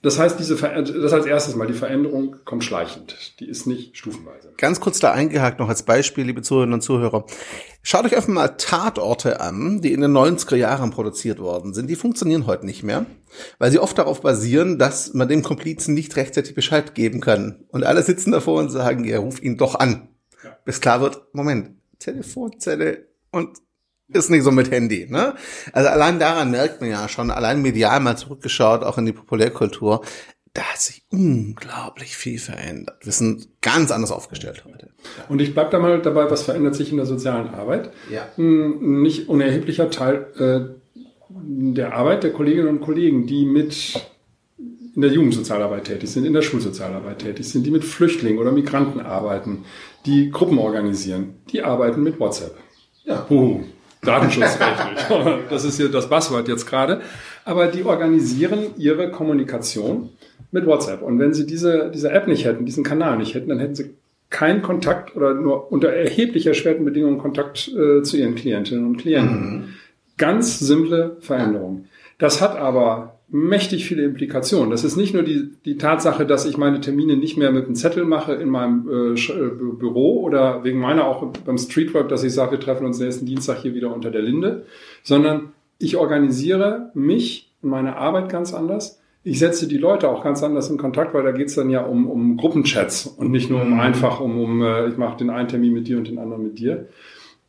das 0.03 0.19
heißt, 0.19 0.39
diese 0.39 0.57
Ver 0.57 0.81
das 0.81 1.13
als 1.13 1.27
erstes 1.27 1.57
mal, 1.57 1.67
die 1.67 1.75
Veränderung 1.75 2.37
kommt 2.47 2.65
schleichend. 2.65 3.39
Die 3.39 3.47
ist 3.47 3.67
nicht 3.67 3.99
stufenweise. 3.99 4.53
Ganz 4.57 4.81
kurz 4.81 4.99
da 4.99 5.13
eingehakt 5.13 5.59
noch 5.59 5.69
als 5.69 5.83
Beispiel, 5.83 6.25
liebe 6.25 6.41
Zuhörerinnen 6.41 6.75
und 6.75 6.81
Zuhörer. 6.81 7.27
Schaut 7.83 8.07
euch 8.07 8.17
einfach 8.17 8.29
mal 8.29 8.49
Tatorte 8.49 9.41
an, 9.41 9.83
die 9.83 9.93
in 9.93 10.01
den 10.01 10.17
90er 10.17 10.57
Jahren 10.57 10.91
produziert 10.91 11.39
worden 11.39 11.75
sind. 11.75 11.89
Die 11.89 11.97
funktionieren 11.97 12.47
heute 12.47 12.65
nicht 12.65 12.83
mehr, 12.83 13.05
weil 13.59 13.71
sie 13.71 13.79
oft 13.79 13.99
darauf 13.99 14.23
basieren, 14.23 14.79
dass 14.79 15.13
man 15.13 15.29
dem 15.29 15.43
Komplizen 15.43 15.93
nicht 15.93 16.17
rechtzeitig 16.17 16.55
Bescheid 16.55 16.95
geben 16.95 17.21
kann. 17.21 17.65
Und 17.69 17.85
alle 17.85 18.03
sitzen 18.03 18.33
davor 18.33 18.59
und 18.59 18.71
sagen, 18.71 19.05
ja, 19.05 19.19
ruf 19.19 19.43
ihn 19.43 19.59
doch 19.59 19.75
an. 19.75 20.09
Ja. 20.43 20.57
Bis 20.65 20.81
klar 20.81 21.03
wird, 21.03 21.21
Moment, 21.35 21.73
Telefonzelle 21.99 23.07
und 23.33 23.59
ist 24.13 24.31
nicht 24.31 24.45
so 24.45 24.51
mit 24.51 24.71
Handy. 24.71 25.07
Ne? 25.09 25.35
Also 25.73 25.89
allein 25.89 26.19
daran 26.19 26.51
merkt 26.51 26.81
man 26.81 26.91
ja 26.91 27.09
schon, 27.09 27.31
allein 27.31 27.63
medial 27.63 28.01
mal 28.01 28.17
zurückgeschaut, 28.17 28.83
auch 28.83 28.99
in 28.99 29.07
die 29.07 29.13
Populärkultur, 29.13 30.03
da 30.53 30.63
hat 30.63 30.81
sich 30.81 31.05
unglaublich 31.11 32.17
viel 32.17 32.39
verändert. 32.39 33.05
Wir 33.05 33.13
sind 33.13 33.49
ganz 33.61 33.93
anders 33.93 34.11
aufgestellt 34.11 34.65
heute. 34.67 34.91
Und 35.29 35.41
ich 35.41 35.55
bleib 35.55 35.71
da 35.71 35.79
mal 35.79 36.01
dabei, 36.03 36.31
was 36.31 36.43
verändert 36.43 36.75
sich 36.75 36.91
in 36.91 36.97
der 36.97 37.07
sozialen 37.07 37.55
Arbeit. 37.55 37.93
Ja. 38.11 38.27
Ein 38.37 39.03
nicht 39.03 39.29
unerheblicher 39.29 39.91
Teil 39.91 40.27
äh, 40.39 40.81
der 41.29 41.95
Arbeit 41.95 42.25
der 42.25 42.33
Kolleginnen 42.33 42.69
und 42.69 42.81
Kollegen, 42.81 43.27
die 43.27 43.47
mit 43.47 44.01
in 44.95 45.03
der 45.03 45.13
Jugendsozialarbeit 45.13 45.85
tätig 45.85 46.11
sind, 46.11 46.25
in 46.25 46.33
der 46.33 46.43
Schulsozialarbeit 46.43 47.21
tätig 47.21 47.49
sind, 47.49 47.65
die 47.65 47.71
mit 47.71 47.85
Flüchtlingen 47.85 48.41
oder 48.41 48.51
Migranten 48.51 49.01
arbeiten, 49.01 49.65
die 50.05 50.31
Gruppen 50.31 50.59
organisieren, 50.59 51.35
die 51.53 51.63
arbeiten 51.63 52.03
mit 52.03 52.19
WhatsApp. 52.19 52.57
Ja. 53.05 53.25
Uh, 53.31 53.63
datenschutzrechtlich. 54.03 55.07
das 55.51 55.65
ist 55.65 55.77
hier 55.77 55.89
das 55.89 56.09
Buzzword 56.09 56.49
jetzt 56.49 56.67
gerade. 56.67 57.01
Aber 57.45 57.67
die 57.67 57.85
organisieren 57.85 58.75
ihre 58.77 59.11
Kommunikation 59.11 60.11
mit 60.51 60.67
WhatsApp. 60.67 61.03
Und 61.03 61.19
wenn 61.19 61.35
sie 61.35 61.47
diese, 61.47 61.91
diese 61.93 62.11
App 62.11 62.27
nicht 62.27 62.45
hätten, 62.45 62.67
diesen 62.67 62.85
Kanal 62.85 63.19
nicht 63.19 63.35
hätten, 63.35 63.49
dann 63.49 63.59
hätten 63.59 63.75
sie 63.75 63.95
keinen 64.31 64.63
Kontakt 64.63 65.17
oder 65.17 65.35
nur 65.35 65.73
unter 65.73 65.89
erheblich 65.89 66.47
erschwerten 66.47 66.85
Bedingungen 66.85 67.19
Kontakt 67.19 67.69
äh, 67.69 68.03
zu 68.03 68.17
ihren 68.17 68.37
Klientinnen 68.37 68.87
und 68.87 68.97
Klienten. 68.99 69.53
Mhm. 69.53 69.65
Ganz 70.17 70.59
simple 70.59 71.17
Veränderung. 71.21 71.87
Das 72.19 72.41
hat 72.41 72.57
aber 72.57 73.20
mächtig 73.33 73.87
viele 73.87 74.03
Implikationen. 74.05 74.71
Das 74.71 74.83
ist 74.83 74.97
nicht 74.97 75.15
nur 75.15 75.23
die, 75.23 75.51
die 75.65 75.79
Tatsache, 75.79 76.27
dass 76.27 76.47
ich 76.47 76.57
meine 76.57 76.81
Termine 76.81 77.17
nicht 77.17 77.37
mehr 77.37 77.53
mit 77.53 77.67
einem 77.67 77.75
Zettel 77.75 78.05
mache 78.05 78.35
in 78.35 78.49
meinem 78.49 78.89
äh, 78.89 79.15
äh 79.15 79.51
Büro 79.79 80.23
oder 80.23 80.65
wegen 80.65 80.81
meiner 80.81 81.07
auch 81.07 81.27
beim 81.45 81.59
Streetwork, 81.59 82.09
dass 82.09 82.25
ich 82.25 82.33
sage, 82.33 82.53
wir 82.53 82.61
treffen 82.61 82.87
uns 82.87 82.99
nächsten 82.99 83.27
Dienstag 83.27 83.59
hier 83.59 83.75
wieder 83.75 83.95
unter 83.95 84.11
der 84.11 84.23
Linde, 84.23 84.67
sondern 85.03 85.53
ich 85.79 85.97
organisiere 85.97 86.91
mich 86.95 87.53
und 87.63 87.71
meine 87.71 87.97
Arbeit 87.97 88.31
ganz 88.31 88.53
anders. 88.53 89.01
Ich 89.23 89.39
setze 89.39 89.69
die 89.69 89.79
Leute 89.79 90.09
auch 90.09 90.25
ganz 90.25 90.43
anders 90.43 90.71
in 90.71 90.79
Kontakt, 90.79 91.15
weil 91.15 91.23
da 91.23 91.31
geht's 91.31 91.55
dann 91.55 91.71
ja 91.71 91.83
um, 91.83 92.09
um 92.09 92.37
Gruppenchats 92.37 93.07
und 93.07 93.31
nicht 93.31 93.51
nur 93.51 93.63
um 93.63 93.75
mhm. 93.75 93.81
einfach 93.81 94.21
um, 94.21 94.41
um 94.41 94.63
äh, 94.63 94.89
ich 94.89 94.97
mache 94.97 95.19
den 95.19 95.31
einen 95.31 95.49
Termin 95.49 95.75
mit 95.75 95.89
dir 95.89 95.99
und 95.99 96.09
den 96.09 96.19
anderen 96.19 96.43
mit 96.43 96.59
dir. 96.59 96.89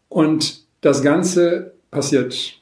Und 0.09 0.65
das 0.81 1.01
Ganze 1.01 1.73
passiert 1.89 2.59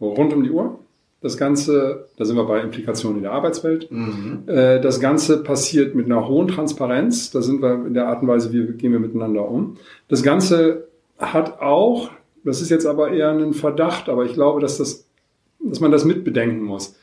rund 0.00 0.32
um 0.32 0.42
die 0.42 0.50
Uhr 0.50 0.79
das 1.22 1.36
Ganze, 1.36 2.08
da 2.16 2.24
sind 2.24 2.36
wir 2.36 2.44
bei 2.44 2.60
Implikationen 2.60 3.18
in 3.18 3.22
der 3.24 3.32
Arbeitswelt. 3.32 3.90
Mhm. 3.90 4.44
Äh, 4.46 4.80
das 4.80 5.00
Ganze 5.00 5.42
passiert 5.42 5.94
mit 5.94 6.06
einer 6.06 6.26
hohen 6.26 6.48
Transparenz. 6.48 7.30
Da 7.30 7.42
sind 7.42 7.60
wir 7.60 7.86
in 7.86 7.94
der 7.94 8.08
Art 8.08 8.22
und 8.22 8.28
Weise, 8.28 8.52
wie 8.52 8.72
gehen 8.72 8.92
wir 8.92 9.00
miteinander 9.00 9.46
um. 9.46 9.76
Das 10.08 10.22
Ganze 10.22 10.88
hat 11.18 11.60
auch, 11.60 12.10
das 12.42 12.62
ist 12.62 12.70
jetzt 12.70 12.86
aber 12.86 13.10
eher 13.10 13.30
ein 13.30 13.52
Verdacht, 13.52 14.08
aber 14.08 14.24
ich 14.24 14.32
glaube, 14.32 14.60
dass 14.60 14.78
das, 14.78 15.06
dass 15.60 15.80
man 15.80 15.92
das 15.92 16.06
mitbedenken 16.06 16.62
muss. 16.62 16.96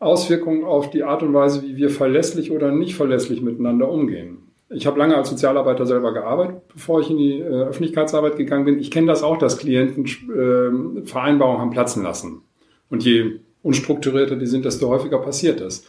Auswirkungen 0.00 0.64
auf 0.64 0.90
die 0.90 1.04
Art 1.04 1.22
und 1.22 1.32
Weise, 1.32 1.62
wie 1.62 1.76
wir 1.76 1.88
verlässlich 1.88 2.50
oder 2.50 2.72
nicht 2.72 2.96
verlässlich 2.96 3.42
miteinander 3.42 3.88
umgehen. 3.88 4.38
Ich 4.70 4.86
habe 4.86 4.98
lange 4.98 5.16
als 5.16 5.30
Sozialarbeiter 5.30 5.86
selber 5.86 6.12
gearbeitet, 6.12 6.62
bevor 6.72 7.00
ich 7.00 7.10
in 7.10 7.18
die 7.18 7.38
äh, 7.38 7.44
Öffentlichkeitsarbeit 7.44 8.36
gegangen 8.36 8.64
bin. 8.64 8.80
Ich 8.80 8.90
kenne 8.90 9.06
das 9.06 9.22
auch, 9.22 9.36
dass 9.36 9.58
Klienten 9.58 10.06
äh, 10.06 11.06
Vereinbarungen 11.06 11.60
haben 11.60 11.70
platzen 11.70 12.02
lassen. 12.02 12.42
Und 12.90 13.04
je 13.04 13.40
unstrukturierter 13.62 14.36
die 14.36 14.46
sind, 14.46 14.64
desto 14.64 14.88
häufiger 14.88 15.18
passiert 15.18 15.60
das. 15.60 15.84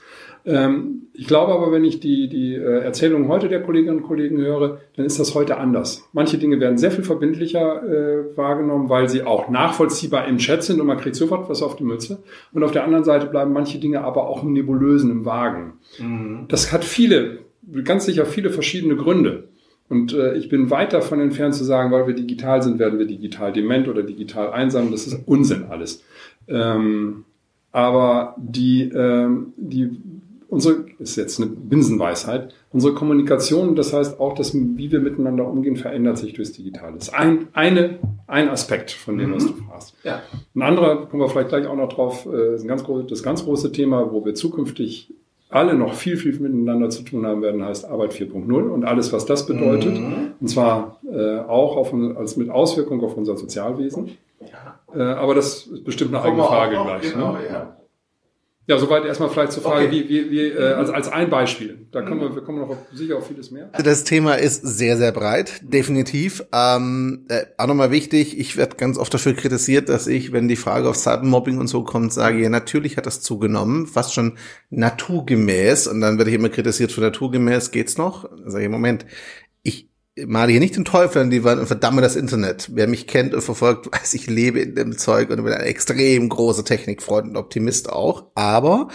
Ähm, 0.46 1.03
ich 1.13 1.27
glaube 1.27 1.53
aber, 1.53 1.72
wenn 1.72 1.86
ich 1.86 2.00
die, 2.00 2.27
die 2.27 2.56
äh, 2.56 2.80
Erzählungen 2.80 3.27
heute 3.30 3.48
der 3.48 3.62
Kolleginnen 3.62 3.98
und 3.98 4.03
Kollegen 4.03 4.38
höre, 4.38 4.80
dann 4.96 5.06
ist 5.06 5.20
das 5.20 5.36
heute 5.36 5.58
anders. 5.58 6.03
Manche 6.12 6.38
Dinge 6.38 6.60
werden 6.60 6.77
sehr 6.77 6.92
viel 6.92 7.03
verbindlicher 7.03 7.84
äh, 7.84 8.38
wahrgenommen, 8.38 8.89
weil 8.89 9.08
sie 9.08 9.24
auch 9.24 9.50
nachvollziehbar 9.50 10.27
im 10.27 10.38
Chat 10.38 10.63
sind 10.63 10.82
und 10.82 10.88
man 10.88 10.98
kriegt 10.98 11.15
sofort 11.15 11.50
was 11.50 11.62
auf 11.62 11.75
die 11.75 11.84
Mütze. 11.84 12.20
Und 12.51 12.63
auf 12.63 12.72
der 12.72 12.84
anderen 12.84 13.06
Seite 13.06 13.27
bleiben 13.27 13.53
manche 13.53 13.80
Dinge 13.80 14.01
aber 14.01 14.27
auch 14.27 14.44
im 14.44 14.53
Nebulösen, 14.53 15.12
im 15.12 15.25
Vagen. 15.25 15.74
Mhm. 16.00 16.46
Das 16.50 16.74
hat 16.74 16.84
viele, 16.84 17.39
ganz 17.84 18.06
sicher 18.06 18.25
viele 18.25 18.50
verschiedene 18.50 18.96
Gründe. 18.96 19.46
Und 19.88 20.13
äh, 20.13 20.36
ich 20.36 20.50
bin 20.50 20.72
weit 20.72 20.92
davon 20.92 21.20
entfernt 21.20 21.56
zu 21.56 21.63
sagen, 21.63 21.92
weil 21.92 22.08
wir 22.08 22.15
digital 22.15 22.62
sind, 22.62 22.80
werden 22.80 23.00
wir 23.00 23.06
digital 23.06 23.53
dement 23.53 23.88
oder 23.88 24.03
digital 24.03 24.51
einsam. 24.51 24.92
Das 24.92 25.06
ist 25.08 25.22
Unsinn 25.25 25.65
alles. 25.70 26.03
Ähm, 26.48 27.25
aber 27.74 28.36
die, 28.38 28.84
ähm, 28.84 29.51
die, 29.58 30.00
unsere, 30.48 30.86
ist 31.00 31.18
jetzt 31.18 31.42
eine 31.42 31.50
Binsenweisheit, 31.50 32.53
unsere 32.72 32.94
Kommunikation, 32.94 33.75
das 33.75 33.92
heißt 33.92 34.20
auch, 34.20 34.36
dass, 34.36 34.53
wie 34.53 34.92
wir 34.92 35.00
miteinander 35.00 35.48
umgehen, 35.48 35.75
verändert 35.75 36.20
sich 36.20 36.34
durchs 36.34 36.53
Digitale. 36.53 36.94
Das 36.94 37.08
ist 37.10 37.13
ein, 37.13 37.48
eine, 37.53 37.98
ein 38.27 38.48
Aspekt 38.48 38.92
von 38.92 39.18
dem, 39.18 39.32
mhm. 39.32 39.36
was 39.36 39.48
du 39.48 39.53
fragst. 39.53 39.96
Ja. 40.03 40.22
Ein 40.56 40.62
anderer, 40.62 41.08
kommen 41.08 41.24
wir 41.24 41.30
vielleicht 41.30 41.50
gleich 41.50 41.65
auch 41.65 41.75
noch 41.75 41.89
drauf, 41.89 42.27
äh, 42.32 42.56
ist 42.56 42.62
ein 42.62 42.68
ganz 42.68 42.84
groß, 42.84 43.08
das 43.08 43.24
ganz 43.24 43.44
große 43.44 43.72
Thema, 43.72 44.13
wo 44.13 44.24
wir 44.24 44.36
zukünftig 44.36 45.12
alle 45.50 45.74
noch 45.74 45.94
viel, 45.94 46.18
viel 46.18 46.39
miteinander 46.39 46.89
zu 46.89 47.03
tun 47.03 47.25
haben 47.25 47.42
werden, 47.42 47.63
heißt 47.63 47.86
Arbeit 47.86 48.13
4.0 48.13 48.53
und 48.53 48.86
alles, 48.86 49.13
was 49.13 49.25
das 49.25 49.48
bedeutet. 49.48 50.00
Mhm. 50.00 50.32
Und 50.39 50.48
zwar 50.48 51.00
äh, 51.12 51.39
auch 51.39 51.75
auf, 51.75 51.94
als 52.18 52.38
mit 52.38 52.50
Auswirkung 52.50 53.03
auf 53.03 53.18
unser 53.18 53.36
Sozialwesen. 53.36 54.18
Ja. 54.42 54.73
Äh, 54.95 55.01
aber 55.01 55.35
das 55.35 55.67
ist 55.67 55.83
bestimmt 55.83 56.13
eine 56.13 56.23
eigene 56.23 56.43
Frage 56.43 56.75
gleich. 56.75 57.13
Genau, 57.13 57.33
ne? 57.33 57.39
ja. 57.50 57.77
Ja, 58.65 58.77
soweit 58.77 59.03
erstmal 59.03 59.29
vielleicht 59.29 59.51
zur 59.51 59.62
Frage, 59.62 59.88
okay. 59.88 60.05
wie, 60.07 60.09
wie, 60.09 60.31
wie 60.31 60.47
äh, 60.47 60.71
als, 60.71 60.89
als 60.89 61.09
ein 61.09 61.29
Beispiel. 61.29 61.85
Da 61.91 62.01
kommen 62.01 62.21
wir, 62.21 62.33
wir 62.33 62.43
kommen 62.43 62.62
noch 62.62 62.69
auf, 62.69 62.77
sicher 62.93 63.17
auf 63.17 63.27
vieles 63.27 63.51
mehr. 63.51 63.69
Das 63.83 64.05
Thema 64.05 64.35
ist 64.35 64.62
sehr, 64.62 64.95
sehr 64.95 65.12
breit, 65.12 65.59
definitiv. 65.63 66.45
Ähm, 66.53 67.25
äh, 67.27 67.43
auch 67.57 67.67
nochmal 67.67 67.91
wichtig, 67.91 68.39
ich 68.39 68.55
werde 68.55 68.77
ganz 68.77 68.97
oft 68.97 69.13
dafür 69.13 69.33
kritisiert, 69.33 69.89
dass 69.89 70.07
ich, 70.07 70.31
wenn 70.31 70.47
die 70.47 70.55
Frage 70.55 70.88
auf 70.88 70.95
Cybermobbing 70.95 71.57
und 71.57 71.67
so 71.67 71.83
kommt, 71.83 72.13
sage, 72.13 72.41
ja, 72.41 72.47
natürlich 72.47 72.95
hat 72.95 73.05
das 73.05 73.19
zugenommen, 73.19 73.85
fast 73.85 74.13
schon 74.13 74.38
naturgemäß. 74.69 75.88
Und 75.88 76.00
dann 76.00 76.17
werde 76.17 76.31
ich 76.31 76.38
immer 76.38 76.47
kritisiert, 76.47 76.93
für 76.93 77.01
naturgemäß 77.01 77.71
geht's 77.71 77.97
noch. 77.97 78.29
Dann 78.29 78.50
sage 78.50 78.63
ich, 78.63 78.69
Moment, 78.69 79.05
male 80.25 80.51
hier 80.51 80.60
nicht 80.60 80.75
den 80.75 80.86
Teufel 80.86 81.22
an 81.22 81.29
die 81.29 81.43
Wand 81.43 81.60
und 81.60 81.67
verdamme 81.67 82.01
das 82.01 82.15
Internet. 82.15 82.70
Wer 82.74 82.88
mich 82.88 83.08
kennt 83.08 83.34
und 83.34 83.41
verfolgt, 83.41 83.91
weiß, 83.91 84.13
ich 84.13 84.27
lebe 84.27 84.60
in 84.60 84.75
dem 84.75 84.98
Zeug 84.98 85.29
und 85.29 85.43
bin 85.43 85.53
ein 85.53 85.62
extrem 85.62 86.29
großer 86.29 86.65
Technikfreund 86.65 87.29
und 87.29 87.38
Optimist 87.38 87.89
auch. 87.89 88.32
Aber 88.36 88.89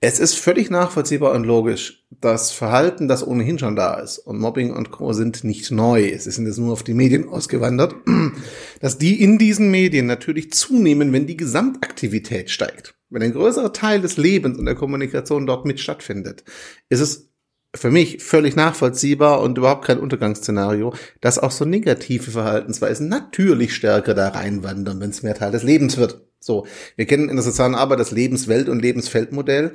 es 0.00 0.18
ist 0.18 0.34
völlig 0.34 0.70
nachvollziehbar 0.70 1.32
und 1.32 1.44
logisch. 1.44 2.06
Das 2.20 2.52
Verhalten, 2.52 3.08
das 3.08 3.26
ohnehin 3.26 3.58
schon 3.58 3.76
da 3.76 3.94
ist 3.94 4.18
und 4.18 4.38
Mobbing 4.38 4.72
und 4.72 4.90
Co. 4.90 5.12
sind 5.12 5.42
nicht 5.42 5.70
neu. 5.70 6.08
Es 6.08 6.24
sind 6.24 6.46
jetzt 6.46 6.58
nur 6.58 6.72
auf 6.72 6.82
die 6.82 6.94
Medien 6.94 7.28
ausgewandert, 7.28 7.94
dass 8.80 8.98
die 8.98 9.22
in 9.22 9.38
diesen 9.38 9.70
Medien 9.70 10.06
natürlich 10.06 10.52
zunehmen, 10.52 11.12
wenn 11.12 11.26
die 11.26 11.36
Gesamtaktivität 11.36 12.50
steigt. 12.50 12.94
Wenn 13.08 13.22
ein 13.22 13.32
größerer 13.32 13.72
Teil 13.72 14.00
des 14.00 14.16
Lebens 14.16 14.58
und 14.58 14.66
der 14.66 14.74
Kommunikation 14.74 15.46
dort 15.46 15.64
mit 15.64 15.80
stattfindet, 15.80 16.44
ist 16.88 17.00
es 17.00 17.30
für 17.76 17.90
mich 17.90 18.22
völlig 18.22 18.56
nachvollziehbar 18.56 19.40
und 19.40 19.58
überhaupt 19.58 19.84
kein 19.84 19.98
Untergangsszenario, 19.98 20.94
dass 21.20 21.38
auch 21.38 21.50
so 21.50 21.64
negative 21.64 22.30
Verhaltensweisen 22.30 23.08
natürlich 23.08 23.74
stärker 23.74 24.14
da 24.14 24.28
reinwandern, 24.28 25.00
wenn 25.00 25.10
es 25.10 25.22
mehr 25.22 25.34
Teil 25.34 25.52
des 25.52 25.62
Lebens 25.62 25.96
wird. 25.96 26.26
So, 26.40 26.66
wir 26.96 27.06
kennen 27.06 27.28
in 27.28 27.36
der 27.36 27.44
sozialen 27.44 27.74
Arbeit 27.74 28.00
das 28.00 28.12
Lebenswelt- 28.12 28.68
und 28.68 28.80
Lebensfeldmodell. 28.80 29.72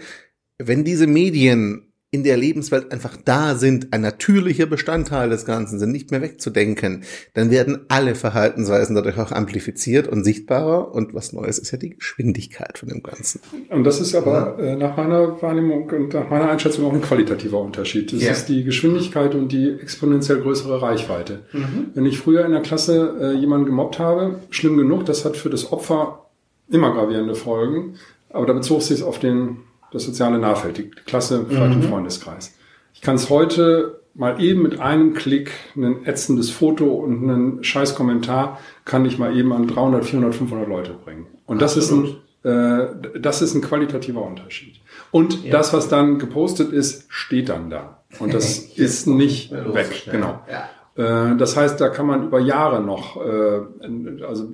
Wenn 0.57 0.83
diese 0.83 1.07
Medien 1.07 1.90
in 2.13 2.25
der 2.25 2.35
Lebenswelt 2.35 2.91
einfach 2.91 3.15
da 3.23 3.55
sind, 3.55 3.93
ein 3.93 4.01
natürlicher 4.01 4.65
Bestandteil 4.65 5.29
des 5.29 5.45
Ganzen 5.45 5.79
sind, 5.79 5.93
nicht 5.93 6.11
mehr 6.11 6.21
wegzudenken, 6.21 7.05
dann 7.33 7.51
werden 7.51 7.85
alle 7.87 8.15
Verhaltensweisen 8.15 8.95
dadurch 8.95 9.17
auch 9.17 9.31
amplifiziert 9.31 10.09
und 10.09 10.25
sichtbarer. 10.25 10.93
Und 10.93 11.13
was 11.13 11.31
Neues 11.31 11.57
ist 11.57 11.71
ja 11.71 11.77
die 11.77 11.91
Geschwindigkeit 11.91 12.77
von 12.77 12.89
dem 12.89 13.01
Ganzen. 13.01 13.39
Und 13.69 13.85
das 13.85 14.01
ist 14.01 14.13
aber 14.13 14.57
ja. 14.59 14.73
äh, 14.73 14.75
nach 14.75 14.97
meiner 14.97 15.41
Wahrnehmung 15.41 15.89
und 15.89 16.13
nach 16.13 16.29
meiner 16.29 16.49
Einschätzung 16.49 16.85
auch 16.85 16.93
ein 16.93 17.01
qualitativer 17.01 17.61
Unterschied. 17.61 18.11
Das 18.11 18.21
ja. 18.21 18.31
ist 18.33 18.47
die 18.49 18.65
Geschwindigkeit 18.65 19.33
und 19.33 19.53
die 19.53 19.69
exponentiell 19.81 20.41
größere 20.41 20.81
Reichweite. 20.81 21.43
Mhm. 21.53 21.91
Wenn 21.93 22.05
ich 22.05 22.19
früher 22.19 22.45
in 22.45 22.51
der 22.51 22.61
Klasse 22.61 23.15
äh, 23.21 23.33
jemanden 23.39 23.67
gemobbt 23.67 23.99
habe, 23.99 24.41
schlimm 24.49 24.75
genug, 24.75 25.05
das 25.05 25.23
hat 25.23 25.37
für 25.37 25.49
das 25.49 25.71
Opfer 25.71 26.25
immer 26.69 26.93
gravierende 26.93 27.35
Folgen. 27.35 27.95
Aber 28.29 28.45
da 28.45 28.51
bezog 28.51 28.81
sich 28.81 29.01
auf 29.01 29.17
den 29.17 29.57
das 29.91 30.03
soziale 30.03 30.39
Nahfeld, 30.39 30.77
die 30.77 30.89
Klasse, 30.89 31.45
vielleicht 31.47 31.75
mhm. 31.75 31.83
im 31.83 31.89
Freundeskreis. 31.89 32.55
Ich 32.93 33.01
kann 33.01 33.15
es 33.15 33.29
heute 33.29 34.01
mal 34.13 34.41
eben 34.41 34.61
mit 34.61 34.79
einem 34.79 35.13
Klick, 35.13 35.51
ein 35.75 36.05
ätzendes 36.05 36.49
Foto 36.49 36.85
und 36.85 37.29
einen 37.29 37.63
scheiß 37.63 37.95
Kommentar, 37.95 38.59
kann 38.85 39.05
ich 39.05 39.17
mal 39.17 39.35
eben 39.35 39.53
an 39.53 39.67
300, 39.67 40.05
400, 40.05 40.35
500 40.35 40.67
Leute 40.67 40.93
bringen. 40.93 41.27
Und 41.45 41.61
das 41.61 41.77
ist 41.77 41.91
ein, 41.91 42.17
äh, 42.43 42.87
das 43.19 43.41
ist 43.41 43.53
ein 43.55 43.61
qualitativer 43.61 44.21
Unterschied. 44.21 44.75
Und 45.11 45.43
ja. 45.43 45.51
das, 45.51 45.73
was 45.73 45.89
dann 45.89 46.19
gepostet 46.19 46.71
ist, 46.71 47.05
steht 47.09 47.49
dann 47.49 47.69
da. 47.69 48.03
Und 48.19 48.33
das 48.33 48.57
ist 48.75 49.07
nicht 49.07 49.51
weg. 49.51 50.07
Genau. 50.11 50.41
Ja. 50.49 51.31
Äh, 51.31 51.37
das 51.37 51.55
heißt, 51.55 51.79
da 51.79 51.89
kann 51.89 52.05
man 52.05 52.25
über 52.25 52.39
Jahre 52.39 52.81
noch, 52.81 53.17
äh, 53.17 54.23
also 54.25 54.51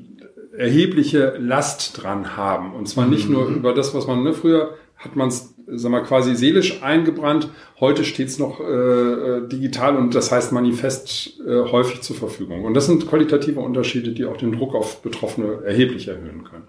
erhebliche 0.56 1.36
Last 1.40 2.02
dran 2.02 2.36
haben. 2.36 2.74
Und 2.74 2.88
zwar 2.88 3.06
nicht 3.06 3.28
mhm. 3.28 3.34
nur 3.34 3.48
über 3.48 3.74
das, 3.74 3.94
was 3.94 4.08
man 4.08 4.24
ne, 4.24 4.34
früher 4.34 4.76
hat 4.98 5.16
man 5.16 5.28
es, 5.28 5.54
sag 5.68 6.06
quasi 6.06 6.36
seelisch 6.36 6.82
eingebrannt. 6.82 7.50
Heute 7.80 8.04
steht 8.04 8.30
es 8.30 8.40
noch 8.40 8.60
äh, 8.60 8.64
äh, 8.64 9.48
digital 9.48 9.96
und 9.96 10.16
das 10.16 10.32
heißt 10.32 10.52
manifest 10.52 11.40
äh, 11.46 11.64
häufig 11.72 12.02
zur 12.02 12.16
Verfügung. 12.16 12.66
Und 12.66 12.74
das 12.74 12.88
sind 12.88 13.08
qualitative 13.08 13.60
Unterschiede, 13.60 14.12
die 14.12 14.26
auch 14.26 14.38
den 14.38 14.54
Druck 14.54 14.74
auf 14.74 15.02
Betroffene 15.02 15.64
erheblich 15.66 16.08
erhöhen 16.08 16.44
können. 16.44 16.68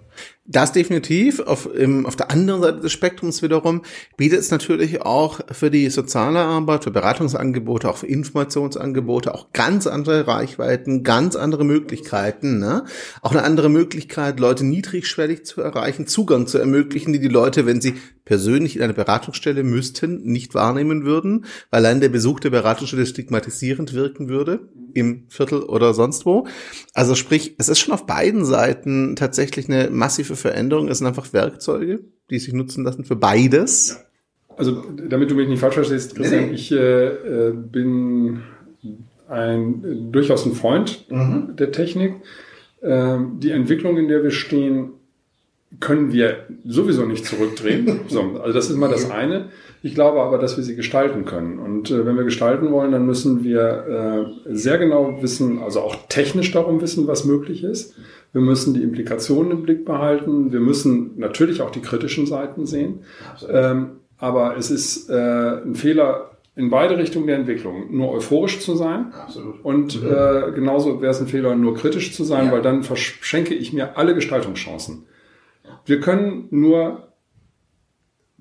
Das 0.51 0.73
definitiv. 0.73 1.41
Auf, 1.41 1.69
im, 1.75 2.07
auf 2.07 2.17
der 2.17 2.31
anderen 2.31 2.63
Seite 2.63 2.81
des 2.81 2.93
Spektrums 2.93 3.43
wiederum 3.43 3.83
bietet 4.17 4.41
es 4.41 4.51
natürlich 4.51 5.03
auch 5.03 5.41
für 5.53 5.71
die 5.71 5.91
soziale 5.91 6.39
Arbeit, 6.39 6.85
für 6.85 6.91
Beratungsangebote, 6.91 7.87
auch 7.87 7.99
für 7.99 8.07
Informationsangebote 8.07 9.35
auch 9.35 9.53
ganz 9.53 9.87
andere 9.87 10.27
Reichweiten, 10.27 11.03
ganz 11.03 11.37
andere 11.37 11.67
Möglichkeiten. 11.67 12.61
Ne? 12.61 12.85
Auch 13.21 13.33
eine 13.33 13.45
andere 13.45 13.69
Möglichkeit, 13.69 14.41
Leute 14.41 14.65
niedrigschwellig 14.65 15.45
zu 15.45 15.61
erreichen, 15.61 16.07
Zugang 16.07 16.47
zu 16.47 16.57
ermöglichen, 16.57 17.13
die 17.13 17.21
die 17.21 17.29
Leute, 17.29 17.67
wenn 17.67 17.83
sie 17.83 17.97
persönlich 18.25 18.77
in 18.77 18.83
eine 18.83 18.95
Beratungsstelle 18.95 19.63
müssten, 19.63 20.23
nicht 20.23 20.55
wahrnehmen 20.55 21.05
würden, 21.05 21.45
weil 21.71 21.85
allein 21.85 22.01
der 22.01 22.11
Besuch 22.11 22.41
der 22.41 22.51
Beratungsstelle 22.51 23.07
stigmatisierend 23.07 23.93
wirken 23.93 24.29
würde, 24.29 24.69
im 24.93 25.25
Viertel 25.29 25.63
oder 25.63 25.95
sonst 25.95 26.27
wo. 26.27 26.47
Also 26.93 27.15
sprich, 27.15 27.55
es 27.59 27.69
ist 27.69 27.79
schon 27.79 27.95
auf 27.95 28.05
beiden 28.07 28.45
Seiten 28.45 29.17
tatsächlich 29.17 29.69
eine 29.69 29.91
massive 29.91 30.37
Veränderung. 30.39 30.89
Es 30.89 30.99
sind 30.99 31.07
einfach 31.07 31.33
Werkzeuge, 31.33 32.01
die 32.31 32.39
sich 32.39 32.55
nutzen 32.55 32.85
lassen 32.85 33.05
für 33.05 33.17
beides. 33.17 34.05
Also, 34.57 34.83
damit 35.09 35.31
du 35.31 35.35
mich 35.35 35.49
nicht 35.49 35.61
falsch 35.61 35.75
verstehst, 35.75 36.17
Christian, 36.17 36.47
nee. 36.47 36.55
ich 36.55 36.73
äh, 36.73 37.07
äh, 37.07 37.53
bin 37.53 38.41
ein 39.29 39.85
äh, 39.85 40.13
durchaus 40.13 40.47
ein 40.47 40.53
Freund 40.53 41.07
mhm. 41.11 41.55
der 41.57 41.71
Technik. 41.71 42.17
Ähm, 42.83 43.39
die 43.41 43.51
Entwicklung, 43.51 43.99
in 43.99 44.09
der 44.09 44.23
wir 44.23 44.31
stehen, 44.31 44.91
können 45.81 46.13
wir 46.13 46.47
sowieso 46.65 47.05
nicht 47.05 47.27
zurückdrehen. 47.27 48.01
so, 48.09 48.21
also 48.41 48.53
das 48.53 48.71
ist 48.71 48.77
mal 48.77 48.89
das 48.89 49.11
eine. 49.11 49.51
Ich 49.83 49.95
glaube 49.95 50.21
aber, 50.23 50.39
dass 50.39 50.57
wir 50.57 50.65
sie 50.65 50.75
gestalten 50.75 51.25
können. 51.25 51.59
Und 51.59 51.91
äh, 51.91 52.05
wenn 52.05 52.17
wir 52.17 52.25
gestalten 52.25 52.73
wollen, 52.73 52.93
dann 52.93 53.07
müssen 53.07 53.45
wir 53.45 54.33
äh, 54.49 54.55
sehr 54.55 54.79
genau 54.79 55.23
wissen, 55.23 55.61
also 55.61 55.81
auch 55.81 55.97
technisch 56.09 56.51
darum 56.51 56.81
wissen, 56.81 57.07
was 57.07 57.25
möglich 57.25 57.63
ist. 57.63 57.95
Wir 58.33 58.41
müssen 58.41 58.75
die 58.75 58.83
Implikationen 58.83 59.53
im 59.53 59.63
Blick 59.63 59.85
behalten. 59.85 60.53
Wir 60.53 60.61
müssen 60.61 61.13
natürlich 61.17 61.63
auch 61.63 61.71
die 61.71 61.81
kritischen 61.81 62.27
Seiten 62.27 62.67
sehen. 62.67 63.01
Ähm, 63.49 64.01
aber 64.19 64.57
es 64.57 64.71
ist 64.71 65.09
äh, 65.09 65.63
ein 65.63 65.75
Fehler 65.75 66.33
in 66.57 66.71
beide 66.71 66.99
Richtungen 66.99 67.29
der 67.29 67.37
Entwicklung. 67.37 67.97
Nur 67.97 68.11
euphorisch 68.11 68.61
zu 68.61 68.75
sein. 68.75 69.13
Absolut. 69.13 69.65
Und 69.65 70.03
mhm. 70.03 70.09
äh, 70.09 70.53
genauso 70.53 71.01
wäre 71.01 71.13
es 71.13 71.21
ein 71.21 71.29
Fehler, 71.29 71.55
nur 71.55 71.77
kritisch 71.77 72.13
zu 72.13 72.25
sein, 72.25 72.47
ja. 72.47 72.53
weil 72.53 72.63
dann 72.63 72.83
verschenke 72.83 73.55
ich 73.55 73.73
mir 73.73 73.97
alle 73.97 74.15
Gestaltungschancen. 74.15 75.07
Wir 75.89 76.01
können 76.01 76.49
nur 76.51 77.09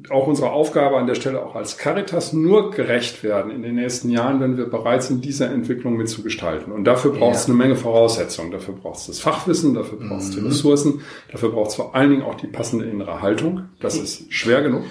auch 0.10 0.28
unserer 0.28 0.52
Aufgabe 0.52 0.98
an 0.98 1.08
der 1.08 1.16
Stelle 1.16 1.44
auch 1.44 1.56
als 1.56 1.78
Caritas 1.78 2.34
nur 2.34 2.72
gerecht 2.72 3.24
werden 3.24 3.52
in 3.52 3.64
den 3.64 3.76
nächsten 3.76 4.10
Jahren, 4.10 4.40
wenn 4.42 4.58
wir 4.58 4.66
bereit 4.66 5.02
sind, 5.02 5.26
diese 5.26 5.46
Entwicklung 5.46 5.96
mitzugestalten. 5.96 6.72
Und 6.72 6.84
dafür 6.84 7.14
braucht 7.14 7.36
es 7.36 7.48
ja. 7.48 7.54
eine 7.54 7.64
Menge 7.64 7.76
Voraussetzungen. 7.78 8.52
Dafür 8.52 8.76
braucht 8.76 9.00
es 9.00 9.08
das 9.08 9.20
Fachwissen, 9.20 9.74
dafür 9.74 9.98
braucht 9.98 10.22
es 10.22 10.30
mhm. 10.30 10.42
die 10.42 10.48
Ressourcen, 10.48 11.02
dafür 11.32 11.50
braucht 11.50 11.70
es 11.70 11.76
vor 11.76 11.96
allen 11.96 12.12
Dingen 12.12 12.22
auch 12.22 12.36
die 12.36 12.48
passende 12.48 12.86
innere 12.86 13.22
Haltung. 13.22 13.70
Das 13.80 13.98
ist 13.98 14.32
schwer 14.32 14.62
genug. 14.62 14.84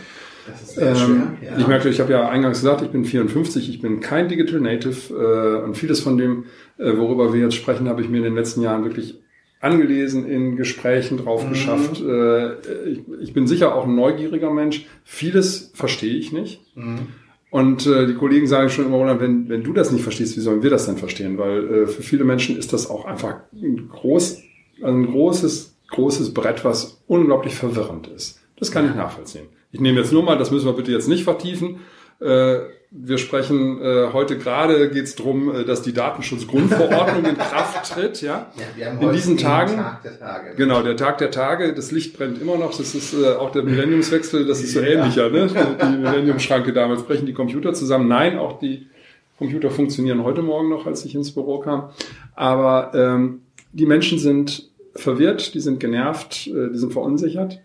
Ähm, 0.79 0.97
schwer, 0.97 1.51
ja. 1.51 1.59
Ich 1.59 1.66
merke, 1.66 1.88
ich 1.88 2.01
habe 2.01 2.12
ja 2.12 2.29
eingangs 2.29 2.61
gesagt, 2.61 2.81
ich 2.81 2.88
bin 2.88 3.05
54, 3.05 3.69
ich 3.69 3.81
bin 3.83 4.01
kein 4.01 4.29
Digital 4.29 4.61
Native 4.61 5.12
äh, 5.14 5.62
und 5.62 5.77
vieles 5.77 6.01
von 6.01 6.16
dem, 6.16 6.47
äh, 6.79 6.97
worüber 6.97 7.33
wir 7.33 7.42
jetzt 7.42 7.55
sprechen, 7.55 7.88
habe 7.88 8.01
ich 8.01 8.09
mir 8.09 8.19
in 8.19 8.25
den 8.25 8.35
letzten 8.35 8.62
Jahren 8.62 8.83
wirklich 8.83 9.21
angelesen, 9.61 10.27
in 10.27 10.57
Gesprächen 10.57 11.19
drauf 11.19 11.45
mhm. 11.45 11.51
geschafft. 11.51 12.01
Äh, 12.01 12.90
ich, 13.21 13.33
bin 13.33 13.47
sicher 13.47 13.75
auch 13.75 13.85
ein 13.85 13.95
neugieriger 13.95 14.51
Mensch. 14.51 14.87
Vieles 15.05 15.73
verstehe 15.75 16.14
ich 16.14 16.33
nicht. 16.33 16.61
Mhm. 16.77 17.09
Und 17.51 17.87
äh, 17.87 18.07
die 18.07 18.14
Kollegen 18.14 18.47
sagen 18.47 18.69
schon 18.69 18.87
immer, 18.87 18.97
Roland, 18.97 19.21
wenn, 19.21 19.49
wenn 19.49 19.62
du 19.62 19.73
das 19.73 19.90
nicht 19.90 20.03
verstehst, 20.03 20.37
wie 20.37 20.40
sollen 20.40 20.62
wir 20.62 20.71
das 20.71 20.87
denn 20.87 20.99
verstehen? 20.99 21.38
Weil 21.38 21.75
äh, 21.75 21.87
für 21.87 22.03
viele 22.03 22.25
Menschen 22.25 22.57
ist 22.57 22.73
das 22.73 22.90
auch 22.90 23.05
einfach 23.05 23.37
ein, 23.53 23.88
groß, 23.88 24.42
ein 24.83 25.07
großes, 25.07 25.77
großes 25.88 26.35
Brett, 26.35 26.64
was 26.64 27.03
unglaublich 27.07 27.55
verwirrend 27.55 28.09
ist. 28.09 28.40
Das 28.59 28.71
kann 28.71 28.88
ich 28.88 28.95
nachvollziehen. 28.95 29.47
Ich 29.73 29.81
nehme 29.81 30.01
jetzt 30.01 30.12
nur 30.12 30.23
mal, 30.23 30.38
das 30.38 30.51
müssen 30.51 30.66
wir 30.66 30.73
bitte 30.73 30.92
jetzt 30.92 31.09
nicht 31.09 31.25
vertiefen, 31.25 31.81
wir 32.90 33.18
sprechen 33.18 33.81
äh, 33.83 34.12
heute 34.12 34.38
gerade 34.38 34.90
geht 34.90 35.05
es 35.05 35.16
darum, 35.16 35.55
äh, 35.55 35.64
dass 35.64 35.83
die 35.83 35.92
Datenschutzgrundverordnung 35.92 37.25
in 37.25 37.37
Kraft 37.37 37.92
tritt. 37.92 38.22
Ja, 38.22 38.53
ja 38.79 38.92
in 38.92 39.12
diesen 39.12 39.37
Tagen. 39.37 39.77
Tag 39.77 40.03
der 40.03 40.18
Tage. 40.18 40.55
Genau, 40.57 40.83
der 40.83 40.96
Tag 40.96 41.18
der 41.18 41.31
Tage. 41.31 41.75
Das 41.75 41.90
Licht 41.90 42.16
brennt 42.16 42.40
immer 42.40 42.57
noch. 42.57 42.77
Das 42.77 42.94
ist 42.94 43.14
äh, 43.14 43.35
auch 43.35 43.51
der 43.51 43.64
Millenniumswechsel. 43.64 44.46
Das 44.46 44.62
ist 44.62 44.72
so 44.72 44.81
ähnlicher. 44.81 45.31
Ne? 45.31 45.49
Die 45.49 45.96
Millenniumschranke 45.99 46.72
damals 46.72 47.03
brechen 47.03 47.27
die 47.27 47.35
Computer 47.35 47.75
zusammen. 47.75 48.09
Nein, 48.09 48.38
auch 48.38 48.59
die 48.59 48.87
Computer 49.38 49.70
funktionieren 49.70 50.22
heute 50.22 50.42
Morgen 50.42 50.70
noch, 50.70 50.87
als 50.87 51.05
ich 51.05 51.14
ins 51.14 51.33
Büro 51.33 51.59
kam. 51.59 51.90
Aber 52.35 52.92
ähm, 52.94 53.42
die 53.72 53.87
Menschen 53.87 54.18
sind 54.18 54.70
verwirrt, 54.94 55.55
die 55.55 55.61
sind 55.61 55.81
genervt, 55.81 56.46
äh, 56.46 56.70
die 56.70 56.79
sind 56.79 56.92
verunsichert. 56.92 57.61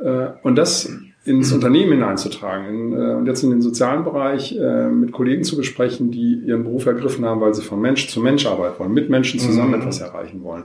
Äh, 0.00 0.28
und 0.42 0.56
das 0.56 0.90
ins 1.24 1.52
Unternehmen 1.52 1.92
hineinzutragen 1.92 2.66
in, 2.68 2.92
äh, 2.92 3.14
und 3.14 3.26
jetzt 3.26 3.42
in 3.42 3.50
den 3.50 3.62
sozialen 3.62 4.04
Bereich 4.04 4.56
äh, 4.56 4.88
mit 4.88 5.12
Kollegen 5.12 5.44
zu 5.44 5.56
besprechen, 5.56 6.10
die 6.10 6.34
ihren 6.46 6.64
Beruf 6.64 6.86
ergriffen 6.86 7.24
haben, 7.24 7.40
weil 7.40 7.54
sie 7.54 7.62
von 7.62 7.80
Mensch 7.80 8.08
zu 8.08 8.20
Mensch 8.20 8.46
arbeiten 8.46 8.78
wollen, 8.78 8.92
mit 8.92 9.08
Menschen 9.08 9.38
zusammen 9.38 9.70
mhm. 9.70 9.80
etwas 9.82 10.00
erreichen 10.00 10.42
wollen. 10.42 10.64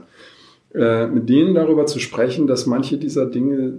Äh, 0.74 1.06
mit 1.06 1.28
denen 1.28 1.54
darüber 1.54 1.86
zu 1.86 2.00
sprechen, 2.00 2.46
dass 2.46 2.66
manche 2.66 2.98
dieser 2.98 3.26
Dinge 3.26 3.78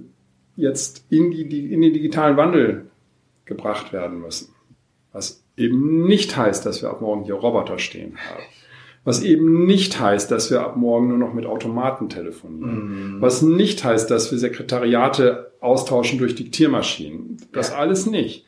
jetzt 0.56 1.06
in, 1.10 1.32
die, 1.32 1.72
in 1.72 1.82
den 1.82 1.94
digitalen 1.94 2.38
Wandel 2.38 2.86
gebracht 3.46 3.94
werden 3.94 4.22
müssen. 4.22 4.54
Was 5.12 5.44
eben 5.58 6.08
nicht 6.08 6.36
heißt, 6.36 6.66
dass 6.66 6.82
wir 6.82 6.90
ab 6.90 7.02
morgen 7.02 7.24
hier 7.26 7.36
Roboter 7.36 7.78
stehen 7.78 8.18
haben. 8.18 8.44
Was 9.04 9.24
eben 9.24 9.66
nicht 9.66 10.00
heißt, 10.00 10.30
dass 10.30 10.52
wir 10.52 10.62
ab 10.62 10.76
morgen 10.76 11.08
nur 11.08 11.18
noch 11.18 11.34
mit 11.34 11.46
Automaten 11.46 12.10
telefonieren. 12.10 13.16
Mhm. 13.16 13.22
Was 13.22 13.42
nicht 13.42 13.84
heißt, 13.84 14.12
dass 14.12 14.32
wir 14.32 14.38
Sekretariate 14.38 15.52
austauschen 15.62 16.20
durch 16.20 16.36
Diktiermaschinen. 16.36 17.38
Das 17.52 17.74
alles 17.74 18.06
nicht. 18.06 18.46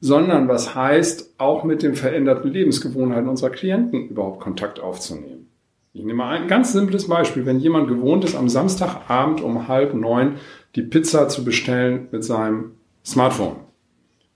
Sondern 0.00 0.48
was 0.48 0.74
heißt, 0.74 1.34
auch 1.38 1.64
mit 1.64 1.82
den 1.82 1.94
veränderten 1.94 2.52
Lebensgewohnheiten 2.52 3.28
unserer 3.28 3.50
Klienten 3.50 4.08
überhaupt 4.08 4.40
Kontakt 4.40 4.80
aufzunehmen. 4.80 5.48
Ich 5.92 6.04
nehme 6.04 6.18
mal 6.18 6.36
ein 6.36 6.48
ganz 6.48 6.72
simples 6.72 7.08
Beispiel. 7.08 7.46
Wenn 7.46 7.58
jemand 7.58 7.88
gewohnt 7.88 8.24
ist, 8.24 8.36
am 8.36 8.48
Samstagabend 8.48 9.40
um 9.40 9.66
halb 9.68 9.94
neun 9.94 10.36
die 10.76 10.82
Pizza 10.82 11.28
zu 11.28 11.44
bestellen 11.44 12.08
mit 12.12 12.22
seinem 12.22 12.72
Smartphone 13.04 13.56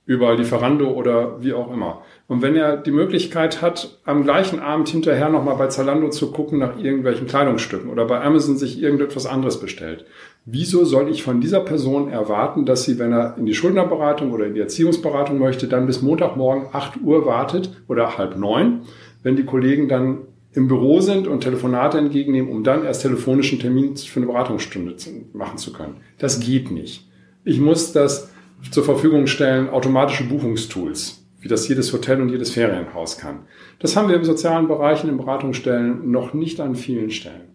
über 0.05 0.35
Lieferando 0.35 0.91
oder 0.91 1.43
wie 1.43 1.53
auch 1.53 1.73
immer. 1.73 2.03
Und 2.33 2.41
wenn 2.41 2.57
er 2.57 2.79
die 2.79 2.93
Möglichkeit 2.93 3.61
hat, 3.61 3.99
am 4.07 4.25
gleichen 4.25 4.59
Abend 4.59 4.89
hinterher 4.89 5.29
nochmal 5.29 5.57
bei 5.57 5.67
Zalando 5.67 6.09
zu 6.09 6.33
gucken 6.33 6.61
nach 6.61 6.79
irgendwelchen 6.79 7.27
Kleidungsstücken 7.27 7.91
oder 7.91 8.07
bei 8.07 8.23
Amazon 8.23 8.57
sich 8.57 8.81
irgendetwas 8.81 9.27
anderes 9.27 9.61
bestellt, 9.61 10.07
wieso 10.47 10.87
soll 10.87 11.11
ich 11.11 11.23
von 11.23 11.43
dieser 11.43 11.61
Person 11.61 12.09
erwarten, 12.09 12.65
dass 12.65 12.85
sie, 12.85 12.99
wenn 12.99 13.13
er 13.13 13.37
in 13.37 13.45
die 13.45 13.53
Schuldnerberatung 13.53 14.33
oder 14.33 14.47
in 14.47 14.55
die 14.55 14.61
Erziehungsberatung 14.61 15.39
möchte, 15.39 15.69
dann 15.69 15.85
bis 15.85 16.01
Montagmorgen 16.01 16.69
8 16.73 17.03
Uhr 17.05 17.27
wartet 17.27 17.69
oder 17.87 18.17
halb 18.17 18.39
neun, 18.39 18.81
wenn 19.23 19.37
die 19.37 19.45
Kollegen 19.45 19.89
dann 19.89 20.21
im 20.55 20.69
Büro 20.69 21.03
sind 21.03 21.29
und 21.29 21.43
Telefonate 21.43 21.99
entgegennehmen, 21.99 22.51
um 22.51 22.65
dann 22.65 22.87
erst 22.87 23.03
telefonischen 23.03 23.59
Termin 23.59 23.95
für 23.99 24.21
eine 24.21 24.29
Beratungsstunde 24.29 24.97
machen 25.35 25.59
zu 25.59 25.75
können. 25.75 25.97
Das 26.17 26.41
geht 26.41 26.71
nicht. 26.71 27.07
Ich 27.45 27.61
muss 27.61 27.93
das 27.93 28.31
zur 28.71 28.85
Verfügung 28.85 29.27
stellen, 29.27 29.69
automatische 29.69 30.25
Buchungstools, 30.25 31.22
wie 31.43 31.49
das 31.49 31.69
jedes 31.69 31.93
Hotel 31.93 32.23
und 32.23 32.29
jedes 32.29 32.53
Ferienhaus 32.53 33.19
kann. 33.19 33.41
Das 33.81 33.97
haben 33.97 34.09
wir 34.09 34.17
im 34.17 34.25
sozialen 34.25 34.69
Bereich 34.69 35.03
in 35.03 35.09
den 35.09 35.19
Beratungsstellen 35.19 36.11
noch 36.11 36.33
nicht 36.33 36.61
an 36.61 36.77
vielen 36.77 37.11
Stellen. 37.11 37.53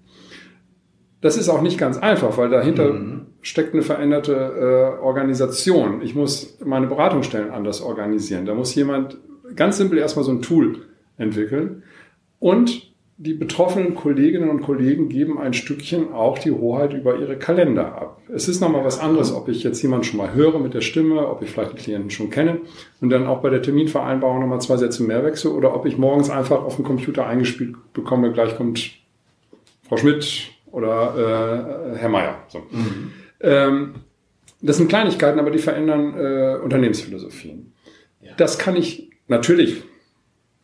Das 1.22 1.38
ist 1.38 1.50
auch 1.50 1.62
nicht 1.62 1.80
ganz 1.80 1.98
einfach, 1.98 2.38
weil 2.38 2.50
dahinter 2.50 2.94
mhm. 2.94 3.28
steckt 3.42 3.74
eine 3.74 3.82
veränderte 3.82 4.34
äh, 4.34 5.02
Organisation. 5.02 6.02
Ich 6.02 6.14
muss 6.14 6.60
meine 6.64 6.88
Beratungsstellen 6.88 7.50
anders 7.50 7.82
organisieren. 7.82 8.46
Da 8.46 8.54
muss 8.54 8.76
jemand 8.76 9.18
ganz 9.56 9.78
simpel 9.78 9.98
erstmal 9.98 10.26
so 10.26 10.32
ein 10.32 10.42
Tool 10.42 10.86
entwickeln. 11.18 11.84
Und 12.40 12.87
die 13.20 13.34
betroffenen 13.34 13.96
Kolleginnen 13.96 14.50
und 14.50 14.62
Kollegen 14.62 15.10
geben 15.10 15.40
ein 15.40 15.54
Stückchen 15.54 16.14
auch 16.14 16.38
die 16.38 16.52
Hoheit 16.52 16.94
über 16.94 17.18
ihre 17.18 17.38
Kalender 17.38 17.96
ab. 17.96 18.22
Es 18.32 18.48
ist 18.48 18.62
nochmal 18.62 18.86
was 18.86 19.00
anderes, 19.00 19.34
ob 19.34 19.50
ich 19.50 19.64
jetzt 19.64 19.82
jemanden 19.82 20.06
schon 20.06 20.18
mal 20.18 20.36
höre 20.36 20.60
mit 20.60 20.76
der 20.76 20.82
Stimme, 20.82 21.28
ob 21.28 21.42
ich 21.42 21.50
vielleicht 21.50 21.72
den 21.72 21.78
Klienten 21.78 22.10
schon 22.12 22.30
kenne 22.30 22.60
und 23.02 23.10
dann 23.10 23.26
auch 23.26 23.42
bei 23.42 23.50
der 23.50 23.64
Terminvereinbarung 23.64 24.40
nochmal 24.40 24.62
zwei 24.62 24.78
Sätze 24.78 25.02
mehr 25.02 25.24
wechsle 25.24 25.50
oder 25.50 25.76
ob 25.76 25.88
ich 25.88 25.98
morgens 25.98 26.30
einfach 26.30 26.64
auf 26.64 26.76
dem 26.76 26.86
Computer 26.86 27.26
eingespielt 27.26 27.76
bekomme, 27.94 28.32
gleich 28.32 28.56
kommt 28.56 28.92
Frau 29.88 29.98
Schmidt 29.98 30.52
oder 30.72 31.96
äh, 31.96 31.98
Herr 31.98 32.10
Meier. 32.10 32.36
So. 32.50 32.60
Mhm. 32.70 33.12
Ähm, 33.42 33.96
das 34.62 34.78
sind 34.78 34.90
Kleinigkeiten, 34.90 35.40
aber 35.40 35.50
die 35.50 35.60
verändern 35.60 36.14
äh, 36.16 36.58
Unternehmensphilosophien. 36.64 37.74
Ja. 38.22 38.34
Das 38.38 38.60
kann 38.60 38.76
ich 38.76 39.10
natürlich 39.28 39.84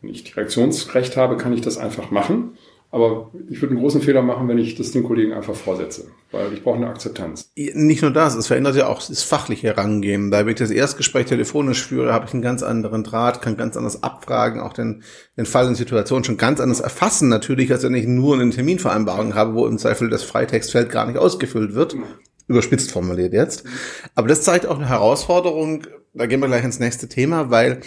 wenn 0.03 0.11
ich 0.11 0.23
Direktionsrecht 0.23 1.17
habe, 1.17 1.37
kann 1.37 1.53
ich 1.53 1.61
das 1.61 1.77
einfach 1.77 2.11
machen. 2.11 2.57
Aber 2.91 3.31
ich 3.49 3.59
würde 3.59 3.73
einen 3.73 3.81
großen 3.81 4.01
Fehler 4.01 4.21
machen, 4.21 4.47
wenn 4.47 4.59
ich 4.59 4.75
das 4.75 4.91
den 4.91 5.01
Kollegen 5.01 5.33
einfach 5.33 5.55
vorsetze, 5.55 6.11
weil 6.31 6.53
ich 6.53 6.61
brauche 6.61 6.75
eine 6.75 6.89
Akzeptanz. 6.89 7.49
Nicht 7.55 8.03
nur 8.03 8.11
das, 8.11 8.35
es 8.35 8.45
verändert 8.45 8.75
ja 8.75 8.85
auch 8.85 9.01
das 9.01 9.23
fachliche 9.23 9.65
Herangehen. 9.65 10.29
Da 10.29 10.41
wenn 10.41 10.49
ich 10.49 10.59
das 10.59 10.69
Erstgespräch 10.69 11.25
telefonisch 11.25 11.83
führe, 11.87 12.13
habe 12.13 12.27
ich 12.27 12.33
einen 12.33 12.43
ganz 12.43 12.61
anderen 12.61 13.03
Draht, 13.03 13.41
kann 13.41 13.57
ganz 13.57 13.77
anders 13.77 14.03
abfragen, 14.03 14.61
auch 14.61 14.73
den, 14.73 15.01
den 15.37 15.47
Fall 15.47 15.65
und 15.65 15.73
Situation 15.73 16.23
schon 16.23 16.37
ganz 16.37 16.59
anders 16.59 16.81
erfassen 16.81 17.29
natürlich, 17.29 17.71
als 17.71 17.81
wenn 17.81 17.95
ich 17.95 18.05
nur 18.05 18.39
eine 18.39 18.51
Terminvereinbarung 18.51 19.33
habe, 19.33 19.55
wo 19.55 19.65
im 19.65 19.79
Zweifel 19.79 20.11
das 20.11 20.21
Freitextfeld 20.21 20.91
gar 20.91 21.07
nicht 21.07 21.17
ausgefüllt 21.17 21.73
wird. 21.73 21.95
Mhm. 21.95 22.03
Überspitzt 22.47 22.91
formuliert 22.91 23.33
jetzt. 23.33 23.63
Aber 24.13 24.27
das 24.27 24.43
zeigt 24.43 24.67
auch 24.67 24.77
eine 24.77 24.89
Herausforderung, 24.89 25.87
da 26.13 26.27
gehen 26.27 26.41
wir 26.41 26.47
gleich 26.47 26.63
ins 26.63 26.79
nächste 26.79 27.09
Thema, 27.09 27.49
weil 27.49 27.81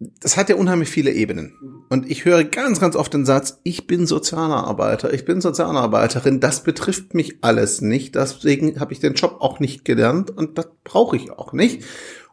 das 0.00 0.36
hat 0.36 0.48
ja 0.48 0.56
unheimlich 0.56 0.88
viele 0.88 1.12
Ebenen. 1.12 1.84
Und 1.88 2.08
ich 2.08 2.24
höre 2.24 2.44
ganz, 2.44 2.78
ganz 2.80 2.94
oft 2.94 3.12
den 3.12 3.26
Satz, 3.26 3.60
ich 3.64 3.86
bin 3.86 4.06
Sozialarbeiter, 4.06 5.12
ich 5.12 5.24
bin 5.24 5.40
Sozialarbeiterin, 5.40 6.40
das 6.40 6.62
betrifft 6.62 7.14
mich 7.14 7.38
alles 7.40 7.80
nicht, 7.80 8.14
deswegen 8.14 8.78
habe 8.78 8.92
ich 8.92 9.00
den 9.00 9.14
Job 9.14 9.38
auch 9.40 9.58
nicht 9.58 9.84
gelernt 9.84 10.30
und 10.30 10.56
das 10.58 10.68
brauche 10.84 11.16
ich 11.16 11.32
auch 11.32 11.52
nicht. 11.52 11.84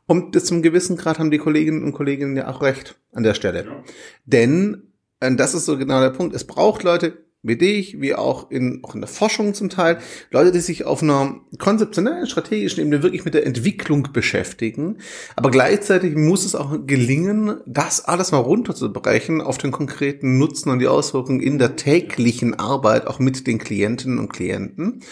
Und 0.05 0.31
bis 0.31 0.45
zum 0.45 0.61
gewissen 0.61 0.97
Grad 0.97 1.17
haben 1.17 1.31
die 1.31 1.39
Kolleginnen 1.39 1.83
und 1.83 1.93
Kollegen 1.93 2.37
ja 2.37 2.47
auch 2.47 2.61
recht 2.61 2.99
an 3.11 3.23
der 3.23 3.33
Stelle. 3.33 3.65
Ja. 3.65 3.83
Denn, 4.25 4.93
und 5.19 5.37
das 5.37 5.55
ist 5.55 5.65
so 5.65 5.77
genau 5.77 5.99
der 6.01 6.11
Punkt, 6.11 6.35
es 6.35 6.45
braucht 6.45 6.83
Leute, 6.83 7.24
wie 7.45 7.55
dich, 7.55 8.01
wie 8.01 8.15
auch 8.15 8.49
in, 8.49 8.83
auch 8.83 8.95
in 8.95 9.01
der 9.01 9.07
Forschung 9.07 9.53
zum 9.53 9.69
Teil, 9.69 9.99
Leute, 10.31 10.51
die 10.51 10.59
sich 10.59 10.85
auf 10.85 11.03
einer 11.03 11.41
konzeptionellen, 11.59 12.27
strategischen 12.27 12.81
Ebene 12.81 13.03
wirklich 13.03 13.23
mit 13.23 13.33
der 13.33 13.45
Entwicklung 13.45 14.09
beschäftigen. 14.11 14.97
Aber 15.35 15.51
gleichzeitig 15.51 16.15
muss 16.15 16.43
es 16.43 16.55
auch 16.55 16.75
gelingen, 16.85 17.61
das 17.65 18.03
alles 18.03 18.31
mal 18.31 18.39
runterzubrechen 18.39 19.41
auf 19.41 19.57
den 19.57 19.71
konkreten 19.71 20.37
Nutzen 20.37 20.69
und 20.71 20.79
die 20.79 20.87
Auswirkungen 20.87 21.39
in 21.39 21.59
der 21.59 21.75
täglichen 21.75 22.55
Arbeit, 22.55 23.07
auch 23.07 23.19
mit 23.19 23.45
den 23.47 23.59
Klientinnen 23.59 24.19
und 24.19 24.33
Klienten. 24.33 25.03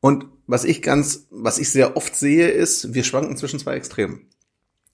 Und 0.00 0.26
was 0.46 0.64
ich 0.64 0.82
ganz, 0.82 1.26
was 1.30 1.58
ich 1.58 1.70
sehr 1.70 1.96
oft 1.96 2.14
sehe, 2.14 2.48
ist, 2.48 2.92
wir 2.92 3.04
schwanken 3.04 3.38
zwischen 3.38 3.58
zwei 3.58 3.74
Extremen 3.74 4.28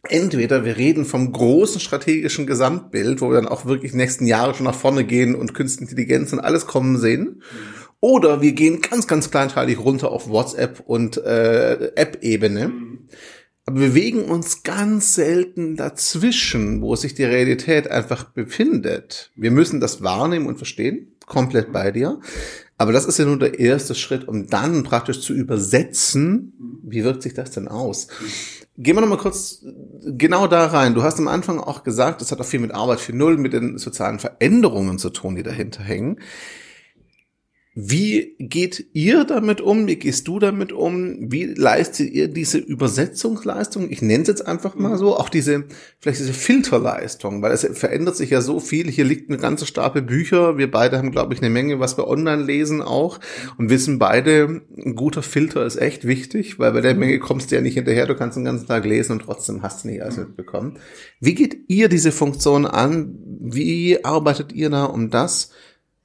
entweder 0.09 0.65
wir 0.65 0.77
reden 0.77 1.05
vom 1.05 1.33
großen 1.33 1.81
strategischen 1.81 2.47
Gesamtbild, 2.47 3.21
wo 3.21 3.31
wir 3.31 3.37
dann 3.37 3.49
auch 3.49 3.67
wirklich 3.67 3.93
nächsten 3.93 4.27
Jahre 4.27 4.55
schon 4.55 4.67
nach 4.67 4.75
vorne 4.75 5.05
gehen 5.05 5.35
und 5.35 5.55
Künstliche 5.55 5.91
Intelligenz 5.91 6.33
und 6.33 6.41
alles 6.41 6.67
kommen 6.67 6.99
sehen, 6.99 7.43
oder 8.01 8.41
wir 8.41 8.53
gehen 8.53 8.81
ganz, 8.81 9.07
ganz 9.07 9.31
kleinteilig 9.31 9.79
runter 9.79 10.11
auf 10.11 10.29
WhatsApp 10.29 10.81
und 10.87 11.19
äh, 11.19 11.93
App-Ebene. 11.97 12.73
Aber 13.67 13.79
wir 13.79 13.89
bewegen 13.89 14.25
uns 14.25 14.63
ganz 14.63 15.15
selten 15.15 15.77
dazwischen, 15.77 16.81
wo 16.81 16.97
sich 16.97 17.15
die 17.15 17.25
Realität 17.25 17.91
einfach 17.91 18.25
befindet. 18.25 19.31
Wir 19.37 19.51
müssen 19.51 19.81
das 19.81 20.03
wahrnehmen 20.03 20.47
und 20.47 20.57
verstehen, 20.57 21.13
komplett 21.27 21.73
bei 21.73 21.91
dir. 21.91 22.21
Aber 22.79 22.93
das 22.93 23.05
ist 23.05 23.19
ja 23.19 23.27
nur 23.27 23.39
der 23.39 23.59
erste 23.59 23.95
Schritt, 23.95 24.27
um 24.27 24.47
dann 24.47 24.83
praktisch 24.83 25.21
zu 25.21 25.35
übersetzen, 25.35 26.81
wie 26.83 27.05
wirkt 27.05 27.23
sich 27.23 27.35
das 27.35 27.51
denn 27.51 27.69
aus? 27.69 28.09
Gehen 28.83 28.97
wir 28.97 29.03
noch 29.03 29.09
mal 29.09 29.19
kurz 29.19 29.62
genau 30.07 30.47
da 30.47 30.64
rein. 30.64 30.95
Du 30.95 31.03
hast 31.03 31.19
am 31.19 31.29
Anfang 31.29 31.61
auch 31.61 31.85
gesagt, 31.85 32.23
es 32.23 32.33
hat 32.33 32.40
auch 32.40 32.47
viel 32.47 32.61
mit 32.61 32.73
Arbeit 32.73 32.99
für 32.99 33.14
Null, 33.14 33.37
mit 33.37 33.53
den 33.53 33.77
sozialen 33.77 34.19
Veränderungen 34.19 34.99
zu 34.99 35.11
tun, 35.11 35.37
die 35.37 35.43
dahinter 35.43 35.83
hängen. 35.83 36.19
Wie 37.83 38.37
geht 38.38 38.88
ihr 38.93 39.25
damit 39.25 39.62
um? 39.62 39.87
Wie 39.87 39.97
gehst 39.97 40.29
du 40.29 40.38
damit 40.38 40.71
um? 40.71 41.33
Wie 41.33 41.47
leistet 41.47 42.11
ihr 42.11 42.29
diese 42.29 42.59
Übersetzungsleistung? 42.59 43.90
Ich 43.90 44.03
nenne 44.03 44.23
es 44.23 44.29
jetzt 44.29 44.47
einfach 44.47 44.75
mal 44.75 44.99
so, 44.99 45.16
auch 45.16 45.31
diese, 45.31 45.64
vielleicht 45.99 46.21
diese 46.21 46.35
Filterleistung, 46.35 47.40
weil 47.40 47.53
es 47.53 47.66
verändert 47.73 48.16
sich 48.16 48.29
ja 48.31 48.43
so 48.43 48.61
viel. 48.61 48.90
Hier 48.90 49.07
liegt 49.07 49.31
eine 49.31 49.38
ganze 49.38 49.64
Stapel 49.64 50.03
Bücher. 50.03 50.59
Wir 50.59 50.71
beide 50.71 50.99
haben, 50.99 51.11
glaube 51.11 51.33
ich, 51.33 51.40
eine 51.40 51.49
Menge, 51.49 51.81
was 51.81 51.97
wir 51.97 52.07
online 52.07 52.43
lesen 52.43 52.83
auch 52.83 53.19
und 53.57 53.71
wissen 53.71 53.99
beide, 53.99 54.61
ein 54.77 54.95
guter 54.95 55.23
Filter 55.23 55.64
ist 55.64 55.77
echt 55.77 56.07
wichtig, 56.07 56.59
weil 56.59 56.73
bei 56.73 56.83
der 56.83 56.95
Menge 56.95 57.19
kommst 57.19 57.51
du 57.51 57.55
ja 57.55 57.62
nicht 57.62 57.75
hinterher. 57.75 58.07
Du 58.07 58.14
kannst 58.14 58.37
den 58.37 58.45
ganzen 58.45 58.66
Tag 58.66 58.85
lesen 58.85 59.12
und 59.12 59.23
trotzdem 59.23 59.62
hast 59.62 59.85
du 59.85 59.88
nicht 59.88 60.03
alles 60.03 60.19
mitbekommen. 60.19 60.79
Wie 61.19 61.35
geht 61.35 61.57
ihr 61.69 61.88
diese 61.88 62.12
Funktion 62.12 62.66
an? 62.66 63.16
Wie 63.40 64.05
arbeitet 64.05 64.53
ihr 64.53 64.69
da, 64.69 64.85
um 64.85 65.09
das 65.09 65.51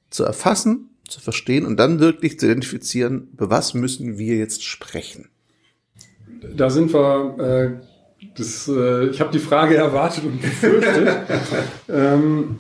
zu 0.10 0.24
erfassen? 0.24 0.92
Zu 1.08 1.20
verstehen 1.20 1.66
und 1.66 1.78
dann 1.78 2.00
wirklich 2.00 2.40
zu 2.40 2.46
identifizieren, 2.46 3.30
über 3.34 3.50
was 3.50 3.74
müssen 3.74 4.18
wir 4.18 4.36
jetzt 4.38 4.64
sprechen? 4.64 5.30
Da 6.56 6.70
sind 6.70 6.94
wir, 6.94 7.80
äh, 7.80 8.28
das, 8.38 8.68
äh, 8.68 9.08
ich 9.08 9.20
habe 9.20 9.32
die 9.32 9.40
Frage 9.40 9.76
erwartet 9.76 10.26
und 10.26 10.42
befürchtet. 10.42 11.10
ähm, 11.90 12.58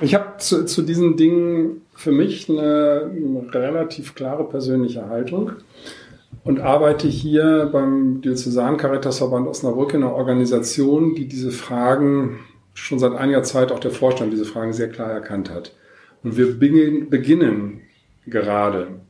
ich 0.00 0.14
habe 0.14 0.36
zu, 0.38 0.64
zu 0.66 0.82
diesen 0.82 1.16
Dingen 1.16 1.82
für 1.94 2.12
mich 2.12 2.48
eine, 2.48 3.10
relativ 3.52 4.14
klare 4.14 4.44
persönliche 4.44 5.08
Haltung 5.08 5.52
und 6.44 6.60
arbeite 6.60 7.08
hier 7.08 7.70
beim 7.72 8.20
Diözesan 8.20 8.76
Caritasverband 8.76 9.48
Osnabrück 9.48 9.94
in 9.94 10.02
einer 10.02 10.12
Organisation, 10.12 11.14
die 11.14 11.26
diese 11.26 11.50
Fragen 11.50 12.40
schon 12.74 12.98
seit 12.98 13.14
einiger 13.14 13.42
Zeit, 13.42 13.72
auch 13.72 13.78
der 13.78 13.90
Vorstand 13.90 14.32
diese 14.32 14.44
Fragen 14.44 14.74
sehr 14.74 14.90
klar 14.90 15.10
erkannt 15.10 15.50
hat. 15.50 15.72
Und 16.26 16.36
wir 16.36 16.58
beginnen 16.58 17.82
gerade 18.26 19.00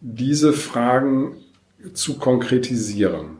diese 0.00 0.52
Fragen 0.52 1.36
zu 1.92 2.18
konkretisieren. 2.18 3.36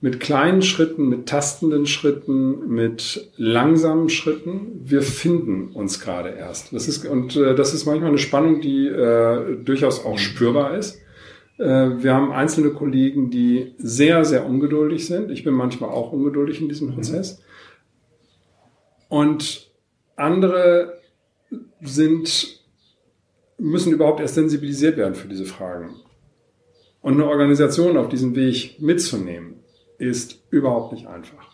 Mit 0.00 0.20
kleinen 0.20 0.62
Schritten, 0.62 1.10
mit 1.10 1.28
tastenden 1.28 1.84
Schritten, 1.84 2.66
mit 2.68 3.30
langsamen 3.36 4.08
Schritten. 4.08 4.80
Wir 4.84 5.02
finden 5.02 5.68
uns 5.74 6.00
gerade 6.00 6.30
erst. 6.30 6.72
Das 6.72 6.88
ist, 6.88 7.04
und 7.04 7.36
äh, 7.36 7.54
das 7.54 7.74
ist 7.74 7.84
manchmal 7.84 8.08
eine 8.08 8.16
Spannung, 8.16 8.62
die 8.62 8.86
äh, 8.86 9.62
durchaus 9.62 10.02
auch 10.02 10.16
spürbar 10.16 10.78
ist. 10.78 10.98
Äh, 11.58 11.64
wir 11.64 12.14
haben 12.14 12.32
einzelne 12.32 12.70
Kollegen, 12.70 13.28
die 13.30 13.74
sehr, 13.76 14.24
sehr 14.24 14.46
ungeduldig 14.46 15.06
sind. 15.06 15.30
Ich 15.30 15.44
bin 15.44 15.52
manchmal 15.52 15.90
auch 15.90 16.10
ungeduldig 16.10 16.62
in 16.62 16.70
diesem 16.70 16.88
mhm. 16.88 16.94
Prozess. 16.94 17.42
Und 19.10 19.70
andere 20.16 20.99
sind, 21.80 22.60
müssen 23.58 23.92
überhaupt 23.92 24.20
erst 24.20 24.34
sensibilisiert 24.34 24.96
werden 24.96 25.14
für 25.14 25.28
diese 25.28 25.44
Fragen. 25.44 25.94
Und 27.02 27.14
eine 27.14 27.26
Organisation 27.26 27.96
auf 27.96 28.08
diesem 28.08 28.34
Weg 28.36 28.80
mitzunehmen, 28.80 29.54
ist 29.98 30.42
überhaupt 30.50 30.92
nicht 30.92 31.06
einfach. 31.06 31.50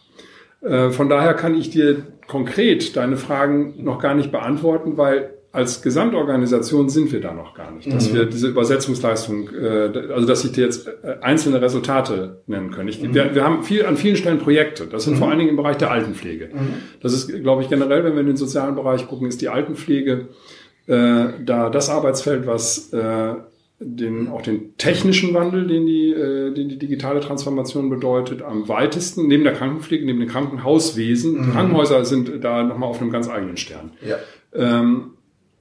Äh, 0.61 0.91
von 0.91 1.09
daher 1.09 1.35
kann 1.35 1.55
ich 1.55 1.71
dir 1.71 2.07
konkret 2.27 2.97
deine 2.97 3.17
Fragen 3.17 3.83
noch 3.83 4.01
gar 4.01 4.15
nicht 4.15 4.33
beantworten, 4.33 4.97
weil 4.97 5.36
als 5.57 5.81
Gesamtorganisation 5.81 6.91
sind 6.91 7.11
wir 7.13 7.21
da 7.21 7.33
noch 7.33 7.55
gar 7.55 7.71
nicht, 7.71 7.91
dass 7.91 8.11
mhm. 8.11 8.17
wir 8.17 8.27
diese 8.27 8.49
Übersetzungsleistung, 8.49 9.49
äh, 9.49 10.13
also 10.13 10.27
dass 10.27 10.45
ich 10.45 10.53
dir 10.53 10.65
jetzt 10.65 10.87
äh, 10.87 11.17
einzelne 11.23 11.63
Resultate 11.63 12.43
nennen 12.47 12.71
kann. 12.71 12.87
Ich, 12.89 13.03
mhm. 13.03 13.15
wir, 13.15 13.35
wir, 13.35 13.43
haben 13.43 13.63
viel 13.63 13.87
an 13.87 13.97
vielen 13.97 14.17
Stellen 14.17 14.39
Projekte. 14.39 14.87
Das 14.87 15.05
sind 15.05 15.15
mhm. 15.15 15.19
vor 15.19 15.29
allen 15.29 15.39
Dingen 15.39 15.51
im 15.51 15.57
Bereich 15.57 15.79
der 15.79 15.91
Altenpflege. 15.91 16.51
Mhm. 16.53 16.75
Das 17.01 17.15
ist, 17.15 17.29
glaube 17.43 17.63
ich, 17.63 17.71
generell, 17.71 18.05
wenn 18.05 18.13
wir 18.13 18.21
in 18.21 18.27
den 18.27 18.37
sozialen 18.37 18.75
Bereich 18.75 19.09
gucken, 19.09 19.29
ist 19.29 19.41
die 19.41 19.49
Altenpflege 19.49 20.29
äh, 20.89 21.25
da 21.43 21.71
das 21.71 21.89
Arbeitsfeld, 21.89 22.47
was 22.47 22.93
äh, 22.93 23.35
den, 23.79 24.29
auch 24.29 24.43
den 24.43 24.77
technischen 24.77 25.33
Wandel, 25.33 25.67
den 25.67 25.87
die, 25.87 26.13
äh, 26.13 26.53
den 26.53 26.69
die 26.69 26.79
digitale 26.79 27.21
Transformation 27.21 27.89
bedeutet, 27.89 28.43
am 28.43 28.69
weitesten, 28.69 29.27
neben 29.27 29.45
der 29.45 29.55
Krankenpflege, 29.55 30.05
neben 30.05 30.21
dem 30.21 30.29
Krankenhauswesen. 30.29 31.33
Mhm. 31.33 31.53
Krankenhäuser 31.53 32.05
sind 32.05 32.45
da 32.45 32.63
nochmal 32.63 32.91
auf 32.91 33.01
einem 33.01 33.11
ganz 33.11 33.31
eigenen 33.31 33.57
Stern. 33.57 33.93
Ja. 34.07 34.17
Ähm, 34.55 35.13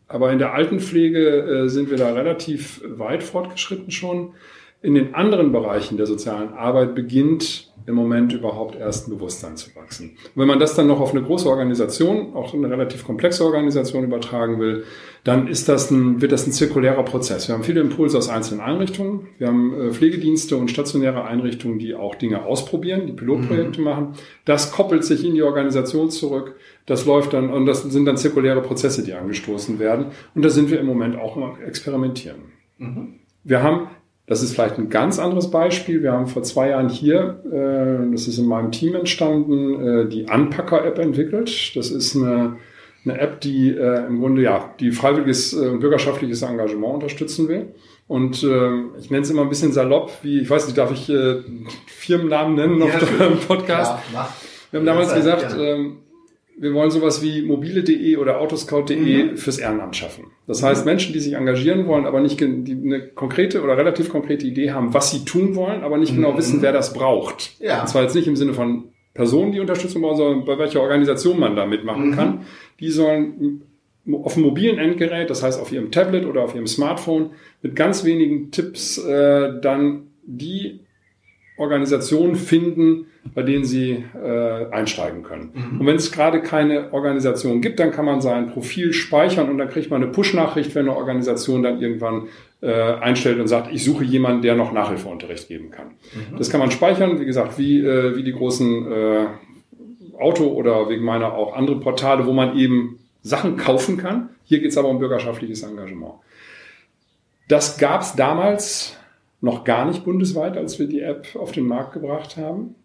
aber 0.08 0.32
in 0.32 0.39
der 0.39 0.54
Altenpflege 0.54 1.65
äh, 1.65 1.68
sind 1.68 1.89
wir 1.89 1.98
da 1.98 2.13
relativ 2.13 2.82
weit 2.86 3.24
fortgeschritten 3.24 3.91
schon. 3.91 4.34
In 4.82 4.94
den 4.94 5.15
anderen 5.15 5.52
Bereichen 5.52 5.98
der 5.98 6.06
sozialen 6.06 6.54
Arbeit 6.54 6.94
beginnt 6.94 7.64
im 7.88 7.95
Moment 7.95 8.34
überhaupt 8.34 8.76
erst 8.76 9.08
ein 9.08 9.12
Bewusstsein 9.12 9.58
zu 9.58 9.76
wachsen. 9.76 10.12
Und 10.12 10.41
wenn 10.41 10.48
man 10.48 10.60
das 10.60 10.76
dann 10.76 10.88
noch 10.88 11.00
auf 11.00 11.12
eine 11.12 11.21
große 11.21 11.48
Organisation, 11.48 12.34
auch 12.34 12.54
eine 12.54 12.69
relativ 12.69 13.06
komplexe 13.06 13.45
Organisation 13.45 14.04
übertragen 14.04 14.60
will, 14.60 14.86
dann 15.24 15.48
ist 15.48 15.69
das 15.69 15.91
ein, 15.91 16.21
wird 16.21 16.32
das 16.32 16.48
ein 16.48 16.52
zirkulärer 16.52 17.04
Prozess. 17.04 17.48
Wir 17.48 17.56
haben 17.56 17.63
viele 17.63 17.82
Impulse 17.82 18.17
aus 18.17 18.30
einzelnen 18.30 18.62
Einrichtungen. 18.62 19.28
Wir 19.38 19.48
haben 19.48 19.74
äh, 19.74 19.91
Pflegedienste 19.91 20.58
und 20.58 20.69
stationäre 20.69 21.26
Einrichtungen, 21.26 21.80
die 21.80 21.95
auch 21.95 22.15
Dinge 22.15 22.43
ausprobieren, 22.43 23.08
die 23.08 23.13
Pilotprojekte 23.13 23.80
mhm. 23.80 23.86
machen. 23.86 24.08
Das 24.45 24.71
koppelt 24.71 25.04
sich 25.04 25.26
in 25.26 25.36
die 25.36 25.43
Organisation 25.43 26.10
zurück. 26.10 26.56
Das 26.86 27.06
läuft 27.06 27.34
dann, 27.34 27.50
und 27.50 27.65
das 27.65 27.84
sind 27.84 28.06
dann 28.06 28.17
zirkuläre 28.17 28.62
Prozesse, 28.62 29.04
die 29.04 29.13
angestoßen 29.13 29.80
werden. 29.80 30.08
Und 30.34 30.45
da 30.45 30.50
sind 30.50 30.69
wir 30.69 30.80
im 30.80 30.86
Moment 30.86 31.17
auch 31.17 31.38
im 31.38 31.43
Experimentieren. 31.65 32.38
Mhm. 32.78 33.15
Wir 33.43 33.63
haben 33.63 33.88
das 34.28 34.42
ist 34.42 34.54
vielleicht 34.54 34.78
ein 34.78 34.90
ganz 34.90 35.20
anderes 35.20 35.52
Beispiel. 35.52 36.02
Wir 36.02 36.12
haben 36.12 36.28
vor 36.28 36.44
zwei 36.44 36.70
Jahren 36.70 36.90
hier, 36.90 37.42
äh, 37.46 38.12
das 38.12 38.28
ist 38.28 38.40
in 38.40 38.48
meinem 38.48 38.72
Team 38.72 38.96
entstanden, 38.96 39.82
äh, 39.82 40.10
die 40.10 40.28
Anpacker-App 40.28 40.98
entwickelt. 40.98 41.76
Das 41.76 41.92
ist 41.92 42.16
eine, 42.16 42.58
eine 43.04 43.20
App, 43.20 43.42
die 43.42 43.70
äh, 43.70 44.08
im 44.08 44.20
Grunde 44.20 44.42
ja 44.42 44.74
die 44.80 44.92
freiwilliges 44.92 45.54
und 45.54 45.80
bürgerschaftliches 45.80 46.42
Engagement 46.42 46.96
unterstützen 46.96 47.48
will. 47.48 47.76
Und 48.08 48.44
äh, 48.44 49.00
ich 49.00 49.10
nenne 49.12 49.24
es 49.24 49.30
immer 49.30 49.44
ein 49.44 49.50
bisschen 49.50 49.72
salopp, 49.72 50.12
wie, 50.24 50.40
ich 50.40 50.50
weiß 50.50 50.66
nicht, 50.66 50.78
darf 50.78 50.92
ich 50.92 51.10
äh, 51.10 51.42
Firmennamen 51.88 52.56
nennen 52.56 52.82
auf 52.82 52.94
ja, 52.94 53.28
dem 53.28 53.40
Podcast? 53.40 53.94
Ja, 54.14 54.30
Wir 54.72 54.80
haben 54.80 54.86
damals 54.86 55.14
gesagt, 55.14 55.56
ähm, 55.60 55.98
wir 56.58 56.74
wollen 56.74 56.89
sowas 56.89 57.22
wie 57.22 57.41
mobile.de 57.41 58.15
oder 58.18 58.39
autoscout.de 58.39 59.24
mhm. 59.24 59.38
fürs 59.38 59.58
Ehrenamt 59.58 59.96
schaffen. 59.96 60.28
Das 60.48 60.63
heißt, 60.63 60.86
mhm. 60.86 60.91
Menschen, 60.91 61.13
die 61.13 61.20
sich 61.20 61.34
engagieren 61.34 61.88
wollen, 61.88 62.06
aber 62.06 62.22
nicht 62.22 62.39
die 62.39 62.46
eine 62.46 63.08
konkrete 63.08 63.62
oder 63.62 63.78
relativ 63.78 64.10
konkrete 64.10 64.48
Idee 64.48 64.72
haben, 64.72 64.94
was 64.94 65.12
sie 65.12 65.26
tun 65.26 65.56
wollen, 65.56 65.84
aber 65.84 65.98
nicht 65.98 66.15
genau 66.15 66.30
mhm. 66.30 66.34
genau 66.34 66.38
wissen, 66.38 66.62
wer 66.62 66.72
das 66.72 66.94
braucht. 66.94 67.56
Ja. 67.60 67.82
Und 67.82 67.88
zwar 67.88 68.04
jetzt 68.04 68.15
nicht 68.15 68.28
im 68.28 68.36
Sinne 68.36 68.54
von 68.54 68.86
Personen, 69.13 69.52
die 69.52 69.60
Unterstützung 69.60 70.02
brauchen, 70.02 70.18
sondern 70.18 70.46
bei 70.46 70.58
welcher 70.58 70.82
Organisation 70.82 71.39
man 71.39 71.56
da 71.56 71.65
mitmachen 71.65 72.12
mhm. 72.12 72.15
kann. 72.15 72.41
Die 72.80 72.89
sollen 72.89 73.63
auf 74.24 74.36
dem 74.36 74.44
mobilen 74.44 74.78
Endgerät, 74.78 75.30
das 75.30 75.41
heißt 75.41 75.60
auf 75.60 75.72
ihrem 75.72 75.91
Tablet 75.91 76.26
oder 76.26 76.44
auf 76.44 76.54
ihrem 76.54 76.68
Smartphone, 76.68 77.32
mit 77.62 77.76
ganz 77.76 78.06
wenigen 78.06 78.52
Tipps 78.52 78.98
äh, 78.98 79.60
dann 79.62 80.08
die 80.24 80.82
Organisationen 81.58 82.36
finden, 82.36 83.08
bei 83.34 83.41
denen 83.41 83.63
sie 83.63 84.04
äh, 84.13 84.65
einsteigen 84.72 85.24
können. 85.24 85.52
Mhm. 85.54 85.80
Und 85.80 85.88
wenn 85.88 85.96
es 85.96 86.12
gerade 86.12 86.41
keine 86.41 86.91
Organisation 86.94 87.62
gibt, 87.62 87.80
dann 87.80 87.91
kann 87.91 88.06
man 88.06 88.22
sein 88.22 88.52
Profil 88.52 88.91
speichern 88.91 89.50
und 89.50 89.58
dann 89.58 89.70
kriegt 89.70 89.89
man 89.89 90.04
eine 90.04 90.12
Push-Nachricht, 90.12 90.76
wenn 90.76 90.88
eine 90.88 90.98
Organisation 90.98 91.63
dann 91.63 91.82
irgendwann 91.82 92.28
äh, 92.62 92.72
einstellt 92.72 93.39
und 93.39 93.48
sagt, 93.48 93.74
ich 93.74 93.84
suche 93.84 94.04
jemanden, 94.04 94.41
der 94.41 94.56
noch 94.56 94.74
Nachhilfeunterricht 94.74 95.48
geben 95.48 95.72
kann. 95.72 95.88
Mhm. 96.13 96.38
Das 96.38 96.50
kann 96.50 96.60
man 96.60 96.72
speichern, 96.72 97.20
wie 97.20 97.26
gesagt, 97.26 97.58
wie, 97.58 97.80
äh, 97.80 98.18
wie 98.18 98.24
die 98.24 98.34
großen 98.34 98.91
äh, 98.91 99.26
Auto 100.20 100.48
oder 100.48 100.89
wegen 100.89 101.04
meiner 101.04 101.34
auch 101.34 101.56
andere 101.56 101.80
Portale, 101.80 102.26
wo 102.26 102.34
man 102.34 102.58
eben 102.58 103.00
Sachen 103.22 103.58
kaufen 103.58 103.98
kann. 103.98 104.30
Hier 104.44 104.60
geht 104.60 104.72
es 104.72 104.78
aber 104.78 104.89
um 104.89 105.00
bürgerschaftliches 105.00 105.63
Engagement. 105.63 106.15
Das 107.48 107.78
gab 107.78 108.02
es 108.02 108.15
damals 108.15 108.98
noch 109.41 109.63
gar 109.63 109.86
nicht 109.86 110.04
bundesweit, 110.04 110.58
als 110.58 110.80
wir 110.80 110.88
die 110.88 111.02
App 111.02 111.36
auf 111.36 111.52
den 111.52 111.67
Markt 111.67 111.93
gebracht 111.93 112.38
haben. 112.38 112.76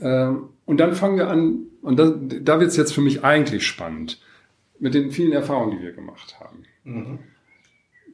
Ähm, 0.00 0.50
und 0.66 0.78
dann 0.78 0.94
fangen 0.94 1.16
wir 1.16 1.28
an, 1.28 1.66
und 1.82 1.98
da, 1.98 2.10
da 2.10 2.60
wird 2.60 2.70
es 2.70 2.76
jetzt 2.76 2.92
für 2.92 3.00
mich 3.00 3.24
eigentlich 3.24 3.66
spannend, 3.66 4.20
mit 4.78 4.94
den 4.94 5.10
vielen 5.10 5.32
Erfahrungen, 5.32 5.78
die 5.78 5.84
wir 5.84 5.92
gemacht 5.92 6.38
haben. 6.40 6.62
Mhm. 6.84 7.18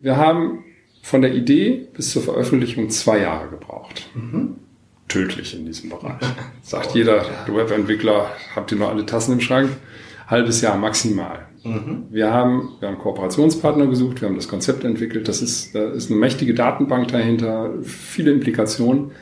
Wir 0.00 0.16
haben 0.16 0.64
von 1.02 1.22
der 1.22 1.35
Idee 1.35 1.88
bis 1.92 2.11
zur 2.11 2.22
Veröffentlichung 2.22 2.90
zwei 2.90 3.20
Jahre 3.20 3.48
gebraucht. 3.48 4.11
Mhm. 4.14 4.57
Tödlich 5.09 5.55
in 5.57 5.64
diesem 5.64 5.90
Bereich. 5.90 6.20
Sagt 6.62 6.94
jeder 6.94 7.24
Webentwickler, 7.46 8.31
habt 8.55 8.72
ihr 8.72 8.79
noch 8.79 8.90
alle 8.90 9.07
Tassen 9.07 9.35
im 9.35 9.40
Schrank? 9.40 9.70
Halbes 10.26 10.61
Jahr 10.61 10.76
maximal. 10.76 11.46
Mhm. 11.66 12.05
Wir 12.11 12.33
haben, 12.33 12.70
wir 12.81 12.88
haben 12.88 12.98
Kooperationspartner 12.98 13.87
gesucht, 13.87 14.20
wir 14.20 14.29
haben 14.29 14.37
das 14.37 14.48
Konzept 14.48 14.85
entwickelt. 14.85 15.29
Das 15.29 15.42
ist, 15.42 15.74
da 15.74 15.90
ist 15.90 16.11
eine 16.11 16.20
mächtige 16.20 16.55
Datenbank 16.55 17.09
dahinter, 17.09 17.74
viele 17.83 18.33
Implikationen. 18.33 19.12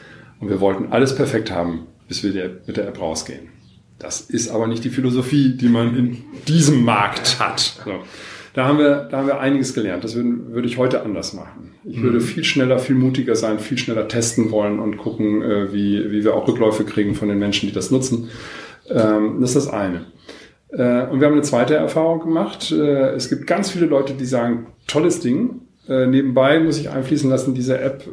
Und 0.41 0.51
wir 0.51 0.61
wollten 0.61 0.93
alles 0.93 1.15
perfekt 1.15 1.51
haben, 1.51 1.87
bis 2.09 2.23
wir 2.23 2.61
mit 2.67 2.77
der 2.77 2.87
App 2.87 3.01
rausgehen. 3.01 3.49
Das 3.99 4.21
ist 4.21 4.51
aber 4.51 4.67
nicht 4.67 4.85
die 4.85 4.91
Philosophie, 4.91 5.57
die 5.57 5.69
man 5.69 5.97
in 5.97 6.25
diesem 6.47 6.85
Markt 6.85 7.39
hat. 7.41 7.81
So. 7.85 7.93
Da 8.53 8.67
haben 8.67 8.79
wir, 8.79 9.09
da 9.11 9.19
haben 9.19 9.27
wir 9.27 9.41
einiges 9.41 9.75
gelernt. 9.75 10.05
Das 10.05 10.15
würde, 10.15 10.53
würde 10.53 10.69
ich 10.69 10.79
heute 10.79 11.03
anders 11.03 11.33
machen. 11.33 11.73
Ich 11.85 12.01
würde 12.03 12.19
mhm. 12.19 12.23
viel 12.23 12.45
schneller, 12.45 12.79
viel 12.79 12.97
mutiger 12.97 13.35
sein, 13.37 13.59
viel 13.59 13.79
schneller 13.79 14.07
testen 14.07 14.51
wollen 14.51 14.79
und 14.79 14.97
gucken, 14.97 15.43
äh, 15.43 15.73
wie, 15.73 16.13
wie 16.13 16.25
wir 16.25 16.35
auch 16.35 16.47
Rückläufe 16.47 16.85
kriegen 16.85 17.15
von 17.15 17.29
den 17.29 17.39
Menschen, 17.39 17.69
die 17.69 17.75
das 17.75 17.91
nutzen. 17.91 18.29
Ähm, 18.89 19.39
das 19.41 19.57
ist 19.57 19.67
das 19.67 19.69
eine. 19.73 20.07
Äh, 20.77 21.07
und 21.07 21.21
wir 21.21 21.27
haben 21.27 21.35
eine 21.35 21.43
zweite 21.43 21.75
Erfahrung 21.75 22.21
gemacht. 22.21 22.73
Äh, 22.73 23.13
es 23.15 23.29
gibt 23.29 23.47
ganz 23.47 23.71
viele 23.71 23.87
Leute, 23.87 24.15
die 24.15 24.25
sagen, 24.25 24.67
tolles 24.87 25.21
Ding. 25.21 25.61
Äh, 25.89 26.07
nebenbei 26.07 26.59
muss 26.61 26.79
ich 26.79 26.91
einfließen 26.91 27.29
lassen, 27.31 27.55
diese 27.55 27.79
App 27.79 28.05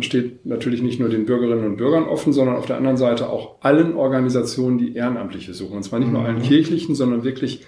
steht 0.00 0.44
natürlich 0.46 0.82
nicht 0.82 1.00
nur 1.00 1.08
den 1.08 1.26
Bürgerinnen 1.26 1.64
und 1.64 1.76
Bürgern 1.76 2.04
offen, 2.04 2.32
sondern 2.32 2.56
auf 2.56 2.66
der 2.66 2.76
anderen 2.76 2.96
Seite 2.96 3.30
auch 3.30 3.56
allen 3.60 3.94
Organisationen, 3.94 4.78
die 4.78 4.96
Ehrenamtliche 4.96 5.54
suchen. 5.54 5.76
Und 5.76 5.82
zwar 5.84 6.00
nicht 6.00 6.12
nur 6.12 6.22
allen 6.22 6.38
mhm. 6.38 6.42
kirchlichen, 6.42 6.94
sondern 6.94 7.24
wirklich 7.24 7.64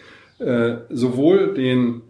sowohl 0.90 1.54
den 1.54 2.02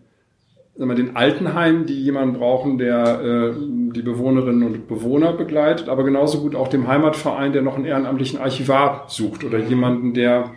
sagen 0.75 0.91
wir, 0.91 0.97
den 0.97 1.17
Altenheim, 1.17 1.87
die 1.87 2.03
jemanden 2.03 2.39
brauchen, 2.39 2.79
der 2.79 3.55
die 3.55 4.03
Bewohnerinnen 4.03 4.63
und 4.63 4.89
Bewohner 4.89 5.33
begleitet, 5.33 5.89
aber 5.89 6.05
genauso 6.05 6.41
gut 6.41 6.55
auch 6.55 6.69
dem 6.69 6.89
Heimatverein, 6.89 7.53
der 7.53 7.63
noch 7.63 7.77
einen 7.77 7.85
ehrenamtlichen 7.85 8.41
Archivar 8.41 9.05
sucht 9.09 9.45
oder 9.45 9.59
jemanden, 9.59 10.15
der 10.15 10.41
äh, 10.41 10.49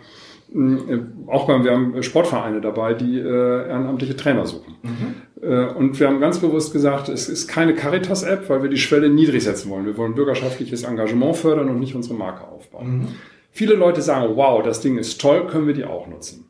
auch 1.26 1.46
beim, 1.46 1.64
wir 1.64 1.72
haben 1.72 2.02
Sportvereine 2.02 2.60
dabei, 2.60 2.94
die 2.94 3.18
äh, 3.18 3.68
ehrenamtliche 3.68 4.16
Trainer 4.16 4.46
suchen. 4.46 4.74
Mhm. 4.82 5.14
Äh, 5.42 5.66
und 5.66 6.00
wir 6.00 6.08
haben 6.08 6.20
ganz 6.20 6.38
bewusst 6.38 6.72
gesagt, 6.72 7.08
es 7.08 7.28
ist 7.28 7.46
keine 7.46 7.74
Caritas-App, 7.74 8.48
weil 8.48 8.62
wir 8.62 8.70
die 8.70 8.78
Schwelle 8.78 9.08
niedrig 9.08 9.44
setzen 9.44 9.70
wollen. 9.70 9.86
Wir 9.86 9.96
wollen 9.96 10.14
bürgerschaftliches 10.14 10.82
Engagement 10.82 11.36
fördern 11.36 11.68
und 11.68 11.78
nicht 11.78 11.94
unsere 11.94 12.14
Marke 12.14 12.48
aufbauen. 12.48 12.98
Mhm. 12.98 13.08
Viele 13.52 13.74
Leute 13.74 14.02
sagen, 14.02 14.36
wow, 14.36 14.62
das 14.62 14.80
Ding 14.80 14.98
ist 14.98 15.20
toll, 15.20 15.46
können 15.46 15.66
wir 15.66 15.74
die 15.74 15.84
auch 15.84 16.06
nutzen. 16.06 16.46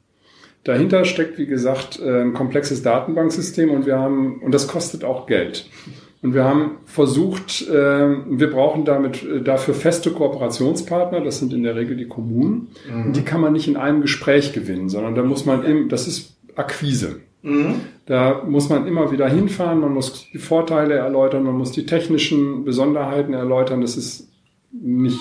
Dahinter 0.65 1.05
steckt, 1.05 1.39
wie 1.39 1.47
gesagt, 1.47 2.01
äh, 2.01 2.23
ein 2.23 2.35
komplexes 2.35 2.83
Datenbanksystem 2.83 3.71
und 3.71 3.87
wir 3.87 3.99
haben, 3.99 4.41
und 4.43 4.53
das 4.53 4.69
kostet 4.69 5.05
auch 5.05 5.27
Geld. 5.27 5.69
Und 6.23 6.35
wir 6.35 6.45
haben 6.45 6.79
versucht, 6.85 7.67
äh, 7.69 7.73
wir 7.73 8.51
brauchen 8.51 8.85
damit 8.85 9.23
äh, 9.23 9.41
dafür 9.41 9.73
feste 9.73 10.11
Kooperationspartner, 10.11 11.23
das 11.23 11.39
sind 11.39 11.53
in 11.55 11.63
der 11.63 11.77
Regel 11.77 11.97
die 11.97 12.09
Kommunen. 12.09 12.69
Mhm. 12.91 13.07
Und 13.07 13.17
die 13.17 13.23
kann 13.23 13.41
man 13.41 13.55
nicht 13.55 13.69
in 13.69 13.77
einem 13.77 14.03
Gespräch 14.03 14.53
gewinnen, 14.53 14.91
sondern 14.91 15.15
da 15.15 15.23
muss 15.23 15.47
man 15.47 15.65
im, 15.65 15.89
das 15.89 16.07
ist 16.07 16.37
Akquise. 16.57 17.21
Mhm. 17.43 17.77
Da 18.05 18.43
muss 18.47 18.69
man 18.69 18.87
immer 18.87 19.11
wieder 19.13 19.29
hinfahren, 19.29 19.81
man 19.81 19.95
muss 19.95 20.27
die 20.31 20.39
Vorteile 20.39 20.95
erläutern, 20.95 21.43
man 21.43 21.57
muss 21.57 21.73
die 21.73 21.87
technischen 21.87 22.65
Besonderheiten 22.65 23.33
erläutern. 23.33 23.81
Das 23.81 23.97
ist 23.97 24.29
nicht 24.73 25.19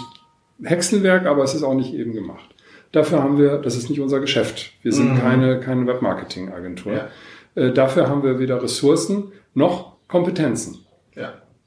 Hexenwerk, 0.61 1.25
aber 1.27 1.43
es 1.43 1.55
ist 1.55 1.63
auch 1.63 1.75
nicht 1.75 1.93
eben 1.93 2.13
gemacht. 2.13 2.49
Dafür 2.91 3.23
haben 3.23 3.37
wir, 3.37 3.57
das 3.59 3.77
ist 3.77 3.89
nicht 3.89 4.01
unser 4.01 4.19
Geschäft. 4.19 4.73
Wir 4.81 4.91
sind 4.91 5.13
mhm. 5.13 5.19
keine, 5.19 5.59
keine 5.61 5.87
Webmarketing-Agentur. 5.87 6.91
Ja. 6.91 7.07
Äh, 7.55 7.71
dafür 7.71 8.09
haben 8.09 8.23
wir 8.23 8.39
weder 8.39 8.61
Ressourcen 8.61 9.31
noch 9.53 9.93
Kompetenzen. 10.09 10.79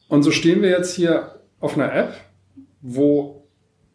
Und 0.09 0.23
so 0.23 0.31
stehen 0.31 0.63
wir 0.63 0.71
jetzt 0.71 0.95
hier 0.95 1.41
auf 1.61 1.77
einer 1.77 1.95
App, 1.95 2.15
wo 2.81 3.45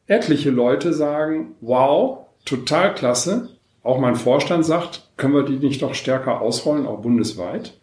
etliche 0.08 0.50
Leute 0.50 0.94
sagen, 0.94 1.56
wow, 1.62 2.26
total 2.46 2.94
klasse. 2.96 3.50
Auch 3.84 4.00
mein 4.00 4.16
Vorstand 4.16 4.66
sagt, 4.66 5.12
können 5.18 5.34
wir 5.34 5.44
die 5.44 5.58
nicht 5.58 5.82
noch 5.82 5.94
stärker 5.94 6.42
ausrollen, 6.42 6.88
auch 6.88 7.02
bundesweit. 7.02 7.80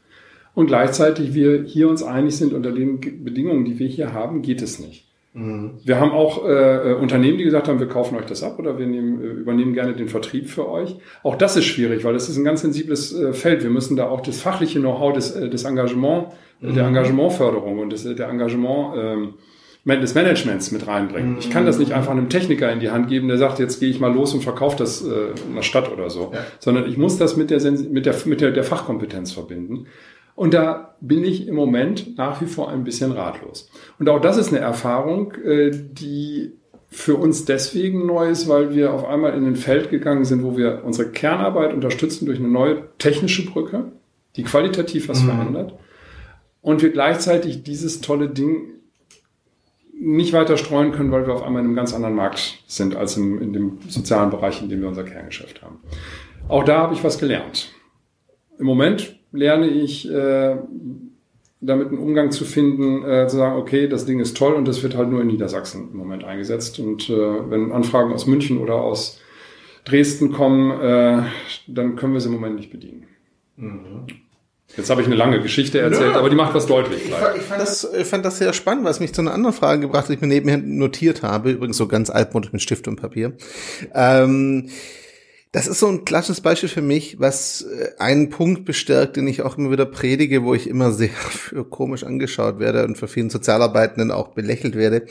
Und 0.55 0.67
gleichzeitig 0.67 1.35
wir 1.35 1.65
hier 1.65 1.89
uns 1.89 2.03
einig 2.03 2.37
sind, 2.37 2.53
unter 2.53 2.73
den 2.73 3.01
Bedingungen, 3.25 3.65
die 3.65 3.79
wir 3.79 3.89
hier 3.89 4.13
haben, 4.13 4.43
geht 4.43 4.63
es 4.63 4.79
nicht. 4.79 5.07
Mhm. 5.35 5.81
Wir 5.85 5.99
haben 5.99 6.13
auch 6.13 6.47
äh, 6.47 6.93
äh, 6.93 6.95
Unternehmen, 6.95 7.39
die 7.39 7.45
gesagt 7.45 7.67
haben, 7.67 7.81
wir 7.81 7.89
kaufen 7.89 8.17
euch 8.17 8.27
das 8.27 8.45
ab 8.45 8.59
oder 8.61 8.79
wir 8.79 8.87
nehmen, 8.87 9.21
äh, 9.21 9.27
übernehmen 9.27 9.75
gerne 9.75 9.93
den 9.93 10.09
Vertrieb 10.09 10.49
für 10.49 10.69
euch. 10.69 10.97
Auch 11.25 11.35
das 11.35 11.57
ist 11.57 11.65
schwierig, 11.65 12.05
weil 12.05 12.15
das 12.15 12.29
ist 12.29 12.37
ein 12.37 12.45
ganz 12.45 12.61
sensibles 12.61 13.13
äh, 13.13 13.33
Feld. 13.33 13.65
Wir 13.65 13.71
müssen 13.71 13.97
da 13.97 14.09
auch 14.09 14.21
das 14.21 14.41
fachliche 14.41 14.79
Know-how 14.79 15.13
des, 15.13 15.33
äh, 15.33 15.51
des 15.51 15.65
Engagement, 15.65 16.29
mhm. 16.61 16.75
der 16.75 16.87
Engagementförderung 16.87 17.81
und 17.81 17.91
des, 17.91 18.05
der 18.05 18.29
Engagement 18.29 18.95
ähm, 18.97 19.35
des 19.87 20.15
Managements 20.15 20.71
mit 20.71 20.87
reinbringen. 20.87 21.37
Ich 21.41 21.51
kann 21.51 21.67
das 21.67 21.79
nicht 21.79 21.93
einfach 21.93 22.13
einem 22.13 22.29
Techniker 22.29 22.73
in 22.73 22.79
die 22.79 22.91
Hand 22.91 23.09
geben, 23.09 23.27
der 23.29 23.37
sagt, 23.37 23.59
jetzt 23.59 23.81
gehe 23.81 23.91
ich 23.91 23.99
mal 23.99 24.15
los 24.15 24.33
und 24.35 24.43
verkaufe 24.43 24.77
das 24.79 25.05
äh, 25.05 25.33
in 25.49 25.57
der 25.57 25.63
Stadt 25.63 25.93
oder 25.93 26.11
so, 26.11 26.31
ja. 26.33 26.41
sondern 26.61 26.89
ich 26.89 26.97
muss 26.97 27.19
das 27.19 27.37
mit 27.37 27.51
der, 27.51 27.61
mit 27.73 28.07
der, 28.07 28.15
mit 28.25 28.41
der, 28.41 28.53
der 28.53 28.65
Fachkompetenz 28.65 29.33
verbinden. 29.33 29.87
Und 30.35 30.55
da 30.55 30.97
bin 31.01 31.25
ich 31.25 31.47
im 31.47 31.55
Moment 31.55 32.17
nach 32.17 32.41
wie 32.41 32.47
vor 32.47 32.71
ein 32.71 32.85
bisschen 32.85 33.13
ratlos. 33.13 33.71
Und 33.99 34.09
auch 34.09 34.21
das 34.21 34.37
ist 34.37 34.49
eine 34.49 34.59
Erfahrung, 34.59 35.33
äh, 35.45 35.71
die 35.71 36.53
für 36.91 37.17
uns 37.17 37.45
deswegen 37.45 38.07
neu 38.07 38.29
ist, 38.29 38.49
weil 38.49 38.75
wir 38.75 38.93
auf 38.93 39.05
einmal 39.05 39.35
in 39.35 39.45
ein 39.45 39.57
Feld 39.57 39.91
gegangen 39.91 40.25
sind, 40.25 40.45
wo 40.45 40.57
wir 40.57 40.83
unsere 40.85 41.11
Kernarbeit 41.11 41.75
unterstützen 41.75 42.27
durch 42.27 42.39
eine 42.39 42.49
neue 42.49 42.89
technische 42.99 43.45
Brücke, 43.47 43.93
die 44.37 44.45
qualitativ 44.45 45.09
was 45.09 45.23
mhm. 45.23 45.27
verändert. 45.27 45.75
Und 46.63 46.83
wir 46.83 46.91
gleichzeitig 46.91 47.63
dieses 47.63 48.01
tolle 48.01 48.29
Ding 48.29 48.75
nicht 49.93 50.33
weiter 50.33 50.57
streuen 50.57 50.93
können, 50.93 51.11
weil 51.11 51.27
wir 51.27 51.35
auf 51.35 51.43
einmal 51.43 51.63
in 51.63 51.69
einem 51.69 51.77
ganz 51.77 51.95
anderen 51.95 52.15
Markt 52.15 52.63
sind 52.67 52.97
als 52.97 53.17
im, 53.17 53.41
in 53.41 53.53
dem 53.53 53.79
sozialen 53.89 54.31
Bereich, 54.31 54.63
in 54.63 54.69
dem 54.69 54.81
wir 54.81 54.89
unser 54.89 55.05
Kerngeschäft 55.05 55.63
haben. 55.63 55.81
Auch 56.49 56.65
da 56.65 56.79
habe 56.79 56.95
ich 56.95 57.03
was 57.05 57.19
gelernt. 57.19 57.73
Im 58.59 58.67
Moment 58.67 59.19
lerne 59.35 59.69
ich 59.69 60.11
äh, 60.11 60.57
damit 61.61 61.89
einen 61.89 61.99
Umgang 61.99 62.31
zu 62.31 62.45
finden, 62.45 63.05
äh, 63.05 63.27
zu 63.29 63.37
sagen, 63.37 63.57
okay, 63.57 63.89
das 63.89 64.07
Ding 64.07 64.21
ist 64.21 64.37
toll 64.37 64.55
und 64.55 64.67
das 64.67 64.83
wird 64.83 64.97
halt 64.97 65.11
nur 65.11 65.21
in 65.21 65.27
Niedersachsen 65.27 65.89
im 65.93 65.99
Moment 65.99 66.25
eingesetzt. 66.25 66.79
Und 66.79 67.09
äh, 67.11 67.51
wenn 67.51 67.73
Anfragen 67.73 68.13
aus 68.13 68.27
München 68.27 68.59
oder 68.59 68.77
aus 68.77 69.21
Dresden 69.85 70.33
kommen, 70.33 70.71
äh, 70.81 71.23
dann 71.67 71.97
können 71.97 72.13
wir 72.13 72.21
sie 72.21 72.29
im 72.29 72.35
Moment 72.35 72.57
nicht 72.57 72.71
bedienen. 72.71 73.07
Mhm. 73.57 74.07
Jetzt 74.77 74.91
habe 74.91 75.03
ich 75.03 75.07
eine 75.07 75.17
lange 75.17 75.41
Geschichte 75.41 75.79
erzählt, 75.79 76.13
Nö. 76.13 76.19
aber 76.19 76.31
die 76.31 76.37
macht 76.37 76.55
was 76.55 76.67
deutlich. 76.67 77.05
Ich, 77.05 77.11
ich, 77.11 77.43
fand 77.43 77.61
das, 77.61 77.89
ich 77.97 78.07
fand 78.07 78.25
das 78.25 78.39
sehr 78.39 78.53
spannend, 78.53 78.85
was 78.85 78.99
mich 78.99 79.13
zu 79.13 79.21
einer 79.21 79.33
anderen 79.33 79.55
Frage 79.55 79.83
gebracht 79.83 80.05
hat, 80.05 80.09
die 80.09 80.15
ich 80.15 80.21
mir 80.21 80.27
nebenher 80.27 80.59
notiert 80.59 81.23
habe. 81.23 81.53
Übrigens 81.53 81.77
so 81.77 81.87
ganz 81.87 82.11
altmodisch 82.11 82.53
mit 82.53 82.63
Stift 82.63 82.89
und 82.89 82.97
Papier. 82.97 83.35
Ähm, 83.95 84.71
das 85.55 85.69
ist 85.69 85.79
so 85.79 85.87
ein 85.87 86.05
klassisches 86.05 86.41
Beispiel 86.41 86.69
für 86.69 86.83
mich, 86.83 87.21
was 87.21 87.63
äh, 87.63 87.91
einen 87.99 88.29
Punkt 88.29 88.65
bestärkt, 88.65 89.17
den 89.17 89.29
ich 89.29 89.43
auch 89.43 89.57
immer 89.57 89.71
wieder 89.71 89.87
predige, 89.87 90.43
wo 90.43 90.53
ich 90.53 90.69
immer 90.69 90.91
sehr 90.93 91.11
für 91.11 91.65
komisch 91.65 92.03
angeschaut 92.03 92.59
werde 92.59 92.85
und 92.85 92.99
für 92.99 93.07
vielen 93.07 93.31
Sozialarbeitenden 93.31 94.11
auch 94.11 94.35
belächelt 94.35 94.75
werde. 94.75 95.07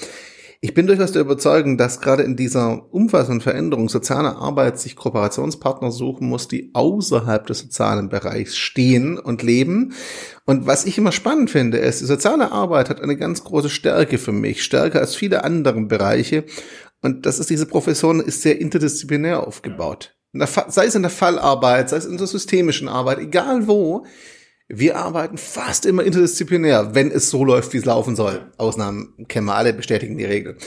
Ich 0.59 0.73
bin 0.73 0.85
durchaus 0.85 1.13
der 1.13 1.21
Überzeugung, 1.21 1.77
dass 1.77 2.01
gerade 2.01 2.23
in 2.23 2.35
dieser 2.35 2.93
umfassenden 2.93 3.39
Veränderung 3.39 3.87
soziale 3.87 4.35
Arbeit 4.35 4.79
sich 4.79 4.97
Kooperationspartner 4.97 5.91
suchen 5.91 6.27
muss, 6.27 6.49
die 6.49 6.71
außerhalb 6.73 7.47
des 7.47 7.59
sozialen 7.59 8.09
Bereichs 8.09 8.57
stehen 8.57 9.17
und 9.17 9.43
leben. 9.43 9.93
Und 10.45 10.67
was 10.67 10.85
ich 10.85 10.97
immer 10.97 11.13
spannend 11.13 11.51
finde, 11.51 11.77
ist, 11.77 12.01
die 12.01 12.05
soziale 12.05 12.51
Arbeit 12.51 12.89
hat 12.89 13.01
eine 13.01 13.15
ganz 13.15 13.45
große 13.45 13.69
Stärke 13.69 14.17
für 14.17 14.33
mich, 14.33 14.61
stärker 14.63 14.99
als 14.99 15.15
viele 15.15 15.45
andere 15.45 15.79
Bereiche. 15.81 16.43
Und 17.01 17.25
das 17.25 17.39
ist, 17.39 17.49
diese 17.49 17.65
Profession 17.65 18.19
ist 18.19 18.41
sehr 18.41 18.59
interdisziplinär 18.59 19.45
aufgebaut. 19.45 20.15
Sei 20.33 20.85
es 20.85 20.95
in 20.95 21.03
der 21.03 21.11
Fallarbeit, 21.11 21.89
sei 21.89 21.97
es 21.97 22.05
in 22.05 22.17
der 22.17 22.27
systemischen 22.27 22.87
Arbeit, 22.87 23.19
egal 23.19 23.67
wo, 23.67 24.05
wir 24.67 24.97
arbeiten 24.97 25.37
fast 25.37 25.85
immer 25.85 26.03
interdisziplinär, 26.03 26.95
wenn 26.95 27.11
es 27.11 27.29
so 27.29 27.45
läuft, 27.45 27.73
wie 27.73 27.77
es 27.77 27.85
laufen 27.85 28.15
soll. 28.15 28.51
Ausnahmen 28.57 29.13
kennen 29.27 29.45
wir 29.45 29.55
alle, 29.55 29.73
bestätigen 29.73 30.17
die 30.17 30.25
Regel. 30.25 30.57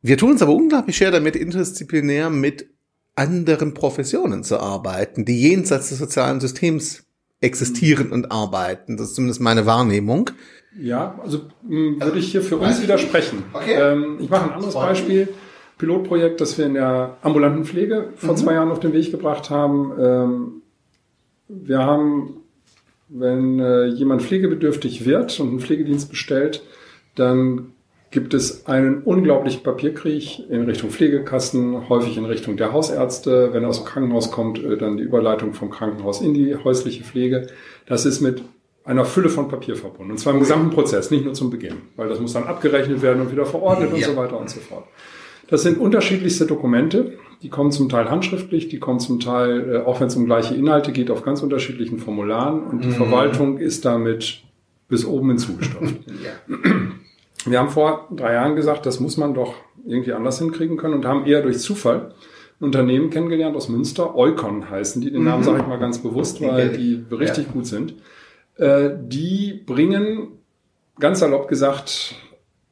Wir 0.00 0.16
tun 0.16 0.30
uns 0.32 0.42
aber 0.42 0.54
unglaublich 0.54 0.96
schwer 0.96 1.10
damit, 1.10 1.36
interdisziplinär 1.36 2.30
mit 2.30 2.70
anderen 3.16 3.74
Professionen 3.74 4.44
zu 4.44 4.58
arbeiten, 4.58 5.26
die 5.26 5.38
jenseits 5.40 5.90
des 5.90 5.98
sozialen 5.98 6.40
Systems 6.40 7.04
existieren 7.40 8.12
und 8.12 8.32
arbeiten. 8.32 8.96
Das 8.96 9.08
ist 9.08 9.14
zumindest 9.16 9.40
meine 9.40 9.66
Wahrnehmung. 9.66 10.30
Ja, 10.78 11.18
also 11.22 11.48
mh, 11.68 12.04
würde 12.04 12.18
ich 12.18 12.30
hier 12.30 12.42
für 12.42 12.56
uns 12.56 12.80
widersprechen. 12.80 13.44
Okay. 13.52 13.74
Ähm, 13.74 14.18
ich 14.20 14.30
mache 14.30 14.44
ein 14.44 14.52
anderes 14.52 14.74
Beispiel. 14.74 15.28
Pilotprojekt, 15.80 16.40
das 16.40 16.56
wir 16.56 16.66
in 16.66 16.74
der 16.74 17.16
ambulanten 17.22 17.64
Pflege 17.64 18.10
vor 18.16 18.32
mhm. 18.34 18.36
zwei 18.36 18.54
Jahren 18.54 18.70
auf 18.70 18.80
den 18.80 18.92
Weg 18.92 19.10
gebracht 19.10 19.50
haben. 19.50 19.92
Ähm, 19.98 20.62
wir 21.48 21.78
haben 21.78 22.40
wenn 23.10 23.58
äh, 23.58 23.86
jemand 23.86 24.22
pflegebedürftig 24.22 25.04
wird 25.04 25.38
und 25.40 25.48
einen 25.48 25.60
Pflegedienst 25.60 26.08
bestellt, 26.08 26.62
dann 27.16 27.72
gibt 28.12 28.34
es 28.34 28.66
einen 28.66 29.02
unglaublichen 29.02 29.62
Papierkrieg 29.62 30.48
in 30.48 30.64
Richtung 30.64 30.90
Pflegekassen, 30.90 31.88
häufig 31.88 32.16
in 32.16 32.24
Richtung 32.24 32.56
der 32.56 32.72
Hausärzte. 32.72 33.50
Wenn 33.52 33.64
er 33.64 33.68
aus 33.68 33.78
dem 33.78 33.86
Krankenhaus 33.86 34.30
kommt, 34.30 34.62
äh, 34.62 34.76
dann 34.76 34.96
die 34.96 35.02
Überleitung 35.02 35.54
vom 35.54 35.70
Krankenhaus 35.70 36.20
in 36.20 36.34
die 36.34 36.54
häusliche 36.54 37.02
Pflege. 37.02 37.48
Das 37.86 38.06
ist 38.06 38.20
mit 38.20 38.42
einer 38.84 39.04
Fülle 39.04 39.28
von 39.28 39.48
Papier 39.48 39.76
verbunden. 39.76 40.12
Und 40.12 40.18
zwar 40.18 40.32
im 40.32 40.40
gesamten 40.40 40.70
Prozess, 40.70 41.10
nicht 41.10 41.24
nur 41.24 41.34
zum 41.34 41.50
Beginn, 41.50 41.76
weil 41.96 42.08
das 42.08 42.20
muss 42.20 42.32
dann 42.32 42.44
abgerechnet 42.44 43.02
werden 43.02 43.20
und 43.20 43.30
wieder 43.30 43.44
verordnet 43.44 43.90
ja. 43.90 43.96
und 43.96 44.04
so 44.04 44.16
weiter 44.16 44.38
und 44.38 44.48
so 44.48 44.60
fort. 44.60 44.84
Das 45.50 45.62
sind 45.62 45.78
unterschiedlichste 45.78 46.46
Dokumente. 46.46 47.18
Die 47.42 47.48
kommen 47.48 47.72
zum 47.72 47.88
Teil 47.88 48.10
handschriftlich, 48.10 48.68
die 48.68 48.78
kommen 48.78 49.00
zum 49.00 49.18
Teil, 49.18 49.74
äh, 49.74 49.78
auch 49.78 50.00
wenn 50.00 50.06
es 50.06 50.16
um 50.16 50.26
gleiche 50.26 50.54
Inhalte 50.54 50.92
geht, 50.92 51.10
auf 51.10 51.22
ganz 51.22 51.42
unterschiedlichen 51.42 51.98
Formularen. 51.98 52.62
Und 52.62 52.84
die 52.84 52.88
mhm. 52.88 52.92
Verwaltung 52.92 53.58
ist 53.58 53.84
damit 53.84 54.42
bis 54.88 55.04
oben 55.04 55.30
hinzugestopft. 55.30 55.96
ja. 56.06 56.56
Wir 57.46 57.58
haben 57.58 57.70
vor 57.70 58.08
drei 58.14 58.34
Jahren 58.34 58.56
gesagt, 58.56 58.86
das 58.86 59.00
muss 59.00 59.16
man 59.16 59.34
doch 59.34 59.54
irgendwie 59.86 60.12
anders 60.12 60.38
hinkriegen 60.38 60.76
können 60.76 60.94
und 60.94 61.06
haben 61.06 61.26
eher 61.26 61.42
durch 61.42 61.58
Zufall 61.58 62.14
ein 62.60 62.64
Unternehmen 62.64 63.08
kennengelernt 63.08 63.56
aus 63.56 63.70
Münster, 63.70 64.14
Eukon 64.14 64.68
heißen 64.68 65.00
die. 65.00 65.10
Den 65.10 65.24
Namen 65.24 65.40
mhm. 65.40 65.44
sage 65.44 65.60
ich 65.60 65.66
mal 65.66 65.78
ganz 65.78 65.98
bewusst, 65.98 66.42
weil 66.42 66.76
die 66.76 67.02
richtig 67.10 67.46
ja. 67.46 67.52
gut 67.52 67.66
sind. 67.66 67.94
Äh, 68.56 68.90
die 69.00 69.62
bringen, 69.64 70.28
ganz 70.98 71.20
salopp 71.20 71.48
gesagt, 71.48 72.14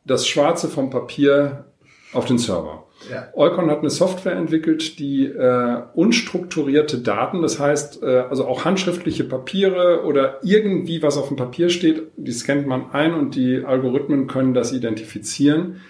das 0.04 0.28
Schwarze 0.28 0.68
vom 0.68 0.90
Papier 0.90 1.64
auf 2.12 2.24
den 2.24 2.38
Server. 2.38 2.84
Ja. 3.10 3.28
Eukon 3.34 3.70
hat 3.70 3.80
eine 3.80 3.90
Software 3.90 4.34
entwickelt, 4.34 4.98
die 4.98 5.26
äh, 5.26 5.82
unstrukturierte 5.94 6.98
Daten, 6.98 7.42
das 7.42 7.60
heißt 7.60 8.02
äh, 8.02 8.24
also 8.28 8.46
auch 8.46 8.64
handschriftliche 8.64 9.24
Papiere 9.24 10.04
oder 10.04 10.40
irgendwie 10.42 11.02
was 11.02 11.16
auf 11.16 11.28
dem 11.28 11.36
Papier 11.36 11.70
steht, 11.70 12.08
die 12.16 12.32
scannt 12.32 12.66
man 12.66 12.90
ein 12.92 13.14
und 13.14 13.36
die 13.36 13.64
Algorithmen 13.64 14.26
können 14.26 14.52
das 14.52 14.72
identifizieren, 14.72 15.80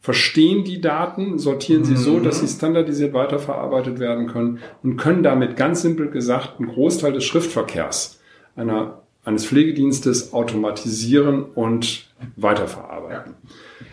verstehen 0.00 0.64
die 0.64 0.80
Daten, 0.80 1.38
sortieren 1.38 1.84
sie 1.84 1.96
so, 1.96 2.20
dass 2.20 2.40
sie 2.40 2.48
standardisiert 2.48 3.12
weiterverarbeitet 3.12 3.98
werden 3.98 4.26
können 4.26 4.58
und 4.82 4.96
können 4.96 5.22
damit 5.22 5.56
ganz 5.56 5.82
simpel 5.82 6.10
gesagt 6.10 6.58
einen 6.58 6.68
Großteil 6.68 7.12
des 7.12 7.24
Schriftverkehrs 7.24 8.20
einer, 8.56 9.02
eines 9.24 9.46
Pflegedienstes 9.46 10.32
automatisieren 10.32 11.44
und 11.44 12.06
weiterverarbeiten. 12.36 13.34
Ja. 13.42 13.86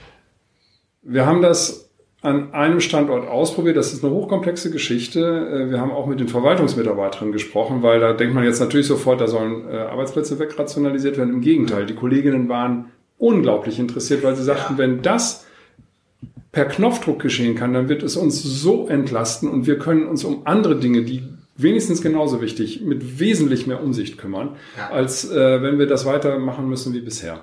Wir 1.04 1.26
haben 1.26 1.42
das 1.42 1.89
an 2.22 2.54
einem 2.54 2.80
Standort 2.80 3.28
ausprobiert. 3.28 3.76
Das 3.76 3.92
ist 3.92 4.04
eine 4.04 4.13
hochkomplexe 4.13 4.72
Geschichte. 4.72 5.20
Äh, 5.20 5.70
wir 5.70 5.80
haben 5.80 5.92
auch 5.92 6.08
mit 6.08 6.20
den 6.20 6.30
Verwaltungsmitarbeiterinnen 6.30 7.34
gesprochen, 7.34 7.84
weil 7.84 8.00
da 8.00 8.13
denkt 8.13 8.34
man 8.34 8.46
jetzt 8.46 8.62
natürlich 8.62 8.88
sofort, 8.88 9.20
da 9.20 9.28
sollen 9.28 9.70
äh, 9.70 9.76
Arbeitsplätze 9.76 10.39
wegrationalisiert 10.39 11.18
werden. 11.18 11.34
Im 11.34 11.42
Gegenteil, 11.42 11.86
die 11.86 11.96
Kolleginnen 11.96 12.48
waren 12.48 12.86
unglaublich 13.18 13.78
interessiert, 13.78 14.24
weil 14.24 14.36
sie 14.36 14.44
sagten, 14.44 14.78
wenn 14.78 15.02
das 15.02 15.46
per 16.54 16.65
Knopfdruck 16.65 17.21
geschehen 17.21 17.56
kann, 17.56 17.73
dann 17.73 17.90
wird 17.90 18.04
es 18.04 18.15
uns 18.15 18.42
so 18.42 18.88
entlasten 18.88 19.50
und 19.50 19.67
wir 19.67 19.77
können 19.80 20.06
uns 20.06 20.23
um 20.23 20.46
andere 20.46 20.80
Dinge, 20.80 21.02
die 21.02 21.23
wenigstens 21.58 22.02
genauso 22.02 22.42
wichtig, 22.42 22.82
mit 22.82 23.19
wesentlich 23.19 23.67
mehr 23.67 23.84
Umsicht 23.84 24.17
kümmern, 24.17 24.56
als 24.92 25.30
äh, 25.30 25.62
wenn 25.62 25.77
wir 25.77 25.88
das 25.88 26.06
weitermachen 26.06 26.69
müssen 26.69 26.94
wie 26.94 27.02
bisher. 27.02 27.42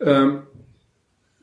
Ähm, 0.00 0.42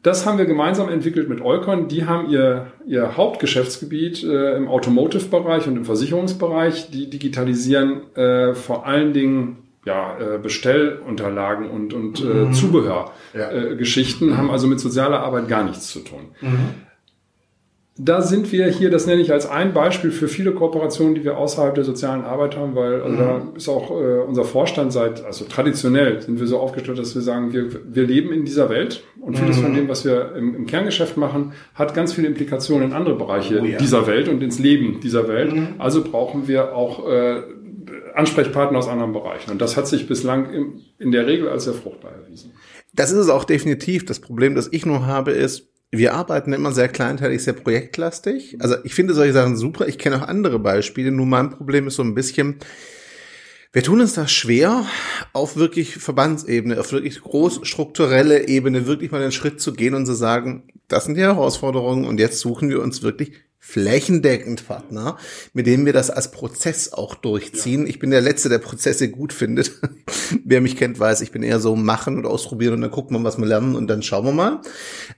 Das 0.03 0.25
haben 0.25 0.39
wir 0.39 0.45
gemeinsam 0.45 0.89
entwickelt 0.89 1.29
mit 1.29 1.41
Eukon. 1.41 1.87
Die 1.87 2.05
haben 2.05 2.29
ihr, 2.29 2.67
ihr 2.87 3.17
Hauptgeschäftsgebiet 3.17 4.23
äh, 4.23 4.55
im 4.55 4.67
Automotive-Bereich 4.67 5.67
und 5.67 5.77
im 5.77 5.85
Versicherungsbereich. 5.85 6.89
Die 6.89 7.09
digitalisieren 7.09 8.15
äh, 8.15 8.55
vor 8.55 8.87
allen 8.87 9.13
Dingen 9.13 9.57
ja, 9.85 10.17
äh, 10.17 10.37
Bestellunterlagen 10.39 11.69
und, 11.69 11.93
und 11.93 12.21
äh, 12.21 12.23
mhm. 12.23 12.53
Zubehörgeschichten, 12.53 14.29
ja. 14.29 14.33
äh, 14.33 14.37
haben 14.37 14.49
also 14.49 14.67
mit 14.67 14.79
sozialer 14.79 15.19
Arbeit 15.21 15.47
gar 15.47 15.63
nichts 15.63 15.91
zu 15.91 15.99
tun. 15.99 16.29
Mhm 16.41 16.69
da 18.03 18.21
sind 18.21 18.51
wir 18.51 18.67
hier, 18.67 18.89
das 18.89 19.05
nenne 19.05 19.21
ich 19.21 19.31
als 19.31 19.47
ein 19.47 19.73
Beispiel 19.73 20.11
für 20.11 20.27
viele 20.27 20.53
Kooperationen, 20.53 21.13
die 21.13 21.23
wir 21.23 21.37
außerhalb 21.37 21.75
der 21.75 21.83
sozialen 21.83 22.23
Arbeit 22.23 22.57
haben, 22.57 22.73
weil 22.73 23.01
also 23.01 23.17
da 23.17 23.37
mhm. 23.37 23.55
ist 23.55 23.67
auch 23.67 23.91
äh, 23.91 24.19
unser 24.27 24.43
Vorstand 24.43 24.93
seit, 24.93 25.23
also 25.23 25.45
traditionell 25.45 26.21
sind 26.21 26.39
wir 26.39 26.47
so 26.47 26.59
aufgestellt, 26.59 26.97
dass 26.97 27.13
wir 27.13 27.21
sagen, 27.21 27.53
wir, 27.53 27.67
wir 27.93 28.03
leben 28.03 28.31
in 28.31 28.45
dieser 28.45 28.69
Welt 28.69 29.03
und 29.21 29.37
vieles 29.37 29.57
mhm. 29.57 29.61
von 29.61 29.73
dem, 29.73 29.87
was 29.87 30.03
wir 30.03 30.35
im, 30.35 30.55
im, 30.55 30.65
Kerngeschäft 30.65 31.15
machen, 31.15 31.53
hat 31.75 31.93
ganz 31.93 32.13
viele 32.13 32.27
Implikationen 32.27 32.89
in 32.89 32.93
andere 32.93 33.15
Bereiche 33.15 33.61
oh, 33.61 33.65
ja. 33.65 33.77
dieser 33.77 34.07
Welt 34.07 34.27
und 34.27 34.41
ins 34.41 34.57
Leben 34.59 34.99
dieser 34.99 35.27
Welt. 35.27 35.53
Mhm. 35.53 35.75
Also 35.77 36.03
brauchen 36.03 36.47
wir 36.47 36.75
auch 36.75 37.07
äh, 37.07 37.41
Ansprechpartner 38.15 38.79
aus 38.79 38.87
anderen 38.87 39.13
Bereichen. 39.13 39.51
Und 39.51 39.61
das 39.61 39.77
hat 39.77 39.87
sich 39.87 40.07
bislang 40.07 40.51
im, 40.51 40.81
in 40.97 41.11
der 41.11 41.27
Regel 41.27 41.49
als 41.49 41.65
sehr 41.65 41.73
fruchtbar 41.73 42.11
erwiesen. 42.13 42.51
Das 42.93 43.11
ist 43.11 43.17
es 43.17 43.29
auch 43.29 43.43
definitiv. 43.43 44.05
Das 44.05 44.19
Problem, 44.19 44.55
das 44.55 44.69
ich 44.71 44.85
nur 44.85 45.05
habe, 45.05 45.31
ist, 45.31 45.69
wir 45.91 46.13
arbeiten 46.13 46.53
immer 46.53 46.71
sehr 46.71 46.87
kleinteilig, 46.87 47.43
sehr 47.43 47.53
projektlastig. 47.53 48.57
Also 48.59 48.75
ich 48.83 48.93
finde 48.93 49.13
solche 49.13 49.33
Sachen 49.33 49.55
super. 49.55 49.87
Ich 49.87 49.97
kenne 49.97 50.17
auch 50.17 50.27
andere 50.27 50.59
Beispiele. 50.59 51.11
Nur 51.11 51.25
mein 51.25 51.51
Problem 51.51 51.87
ist 51.87 51.95
so 51.95 52.03
ein 52.03 52.15
bisschen, 52.15 52.57
wir 53.73 53.83
tun 53.83 54.01
uns 54.01 54.13
das 54.13 54.31
schwer, 54.31 54.85
auf 55.31 55.55
wirklich 55.55 55.95
Verbandsebene, 55.95 56.79
auf 56.79 56.91
wirklich 56.91 57.21
großstrukturelle 57.21 58.47
Ebene 58.47 58.85
wirklich 58.85 59.11
mal 59.11 59.21
den 59.21 59.31
Schritt 59.31 59.61
zu 59.61 59.73
gehen 59.73 59.93
und 59.93 60.05
zu 60.05 60.13
sagen, 60.13 60.63
das 60.89 61.05
sind 61.05 61.15
die 61.15 61.21
Herausforderungen 61.21 62.05
und 62.05 62.19
jetzt 62.19 62.39
suchen 62.39 62.69
wir 62.69 62.81
uns 62.81 63.01
wirklich 63.01 63.31
flächendeckend 63.63 64.67
Partner, 64.67 65.17
mit 65.53 65.67
denen 65.67 65.85
wir 65.85 65.93
das 65.93 66.09
als 66.09 66.31
Prozess 66.31 66.91
auch 66.91 67.15
durchziehen. 67.15 67.83
Ja. 67.83 67.87
Ich 67.87 67.99
bin 67.99 68.09
der 68.09 68.19
Letzte, 68.19 68.49
der 68.49 68.57
Prozesse 68.57 69.09
gut 69.09 69.31
findet. 69.31 69.71
Wer 70.43 70.59
mich 70.59 70.75
kennt, 70.75 70.99
weiß, 70.99 71.21
ich 71.21 71.31
bin 71.31 71.43
eher 71.43 71.59
so 71.59 71.75
machen 71.75 72.17
und 72.17 72.25
ausprobieren 72.25 72.73
und 72.73 72.81
dann 72.81 72.91
gucken 72.91 73.15
wir, 73.15 73.23
was 73.23 73.37
wir 73.37 73.45
lernen 73.45 73.75
und 73.75 73.87
dann 73.87 74.01
schauen 74.01 74.25
wir 74.25 74.31
mal. 74.33 74.61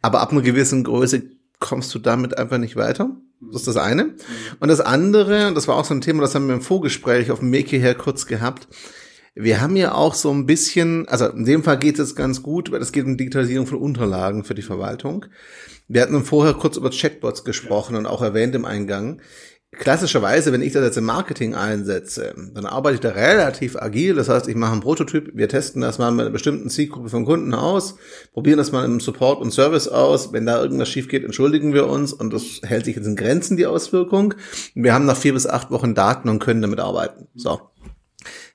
Aber 0.02 0.20
ab 0.20 0.32
einer 0.32 0.42
gewissen 0.42 0.84
Größe 0.84 1.24
kommst 1.60 1.96
du 1.96 2.00
damit 2.00 2.38
einfach 2.38 2.58
nicht 2.58 2.76
weiter. 2.76 3.16
Das 3.52 3.62
ist 3.62 3.68
das 3.68 3.78
eine. 3.78 4.16
Und 4.60 4.68
das 4.70 4.82
andere, 4.82 5.54
das 5.54 5.68
war 5.68 5.76
auch 5.76 5.86
so 5.86 5.94
ein 5.94 6.02
Thema, 6.02 6.22
das 6.22 6.36
haben 6.36 6.48
wir 6.48 6.56
im 6.56 6.62
Vorgespräch 6.62 7.32
auf 7.32 7.40
dem 7.40 7.52
Weg 7.52 7.70
hierher 7.70 7.96
kurz 7.96 8.26
gehabt. 8.26 8.68
Wir 9.36 9.62
haben 9.62 9.76
ja 9.76 9.96
auch 9.96 10.14
so 10.14 10.32
ein 10.32 10.46
bisschen, 10.46 11.08
also 11.08 11.28
in 11.28 11.46
dem 11.46 11.64
Fall 11.64 11.80
geht 11.80 11.98
es 11.98 12.16
ganz 12.16 12.44
gut, 12.44 12.72
weil 12.72 12.82
es 12.82 12.92
geht 12.92 13.06
um 13.06 13.18
Digitalisierung 13.18 13.66
von 13.66 13.80
Unterlagen 13.80 14.44
für 14.44 14.54
die 14.54 14.62
Verwaltung. 14.62 15.26
Wir 15.88 16.02
hatten 16.02 16.24
vorher 16.24 16.54
kurz 16.54 16.78
über 16.78 16.92
Chatbots 16.92 17.44
gesprochen 17.44 17.96
und 17.96 18.06
auch 18.06 18.22
erwähnt 18.22 18.56
im 18.56 18.66
Eingang. 18.66 19.22
Klassischerweise, 19.76 20.54
wenn 20.54 20.62
ich 20.62 20.74
das 20.74 20.84
jetzt 20.84 20.98
im 20.98 21.06
Marketing 21.06 21.56
einsetze, 21.56 22.36
dann 22.54 22.66
arbeite 22.66 22.96
ich 22.96 23.02
da 23.02 23.10
relativ 23.10 23.76
agil. 23.76 24.14
Das 24.14 24.30
heißt, 24.30 24.48
ich 24.48 24.56
mache 24.56 24.72
einen 24.72 24.82
Prototyp, 24.82 25.32
wir 25.34 25.50
testen 25.50 25.82
das 25.82 25.98
mal 25.98 26.12
mit 26.12 26.22
einer 26.22 26.30
bestimmten 26.30 26.70
Zielgruppe 26.70 27.10
von 27.10 27.26
Kunden 27.26 27.54
aus, 27.54 27.96
probieren 28.34 28.58
das 28.58 28.72
mal 28.72 28.86
im 28.86 29.00
Support 29.00 29.42
und 29.42 29.52
Service 29.52 29.88
aus. 29.88 30.32
Wenn 30.32 30.46
da 30.46 30.62
irgendwas 30.62 30.90
schief 30.90 31.08
geht, 31.08 31.24
entschuldigen 31.24 31.74
wir 31.74 31.88
uns 31.88 32.14
und 32.14 32.32
das 32.32 32.62
hält 32.64 32.86
sich 32.86 32.96
jetzt 32.96 33.08
in 33.08 33.16
Grenzen, 33.16 33.58
die 33.58 33.66
Auswirkung. 33.66 34.36
Wir 34.76 34.94
haben 34.94 35.06
nach 35.06 35.18
vier 35.18 35.34
bis 35.34 35.48
acht 35.48 35.72
Wochen 35.72 35.96
Daten 35.96 36.30
und 36.30 36.40
können 36.40 36.62
damit 36.62 36.80
arbeiten. 36.80 37.28
So. 37.34 37.60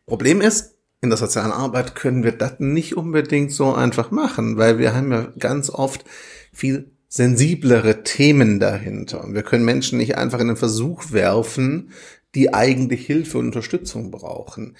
Problem 0.06 0.40
ist, 0.40 0.76
in 1.00 1.10
der 1.10 1.16
sozialen 1.16 1.52
Arbeit 1.52 1.94
können 1.94 2.24
wir 2.24 2.32
das 2.32 2.54
nicht 2.58 2.96
unbedingt 2.96 3.52
so 3.52 3.72
einfach 3.72 4.10
machen, 4.10 4.56
weil 4.56 4.78
wir 4.78 4.94
haben 4.94 5.12
ja 5.12 5.32
ganz 5.38 5.70
oft 5.70 6.04
viel 6.52 6.92
sensiblere 7.08 8.02
Themen 8.04 8.60
dahinter. 8.60 9.24
Und 9.24 9.34
wir 9.34 9.42
können 9.42 9.64
Menschen 9.64 9.98
nicht 9.98 10.16
einfach 10.16 10.40
in 10.40 10.48
den 10.48 10.56
Versuch 10.56 11.10
werfen, 11.12 11.92
die 12.34 12.52
eigentlich 12.52 13.06
Hilfe 13.06 13.38
und 13.38 13.46
Unterstützung 13.46 14.10
brauchen. 14.10 14.76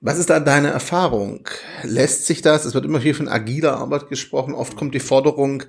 Was 0.00 0.18
ist 0.18 0.30
da 0.30 0.40
deine 0.40 0.70
Erfahrung? 0.70 1.48
Lässt 1.84 2.26
sich 2.26 2.42
das, 2.42 2.64
es 2.64 2.74
wird 2.74 2.84
immer 2.84 3.00
viel 3.00 3.14
von 3.14 3.28
agiler 3.28 3.76
Arbeit 3.76 4.08
gesprochen, 4.08 4.54
oft 4.54 4.76
kommt 4.76 4.94
die 4.94 5.00
Forderung, 5.00 5.62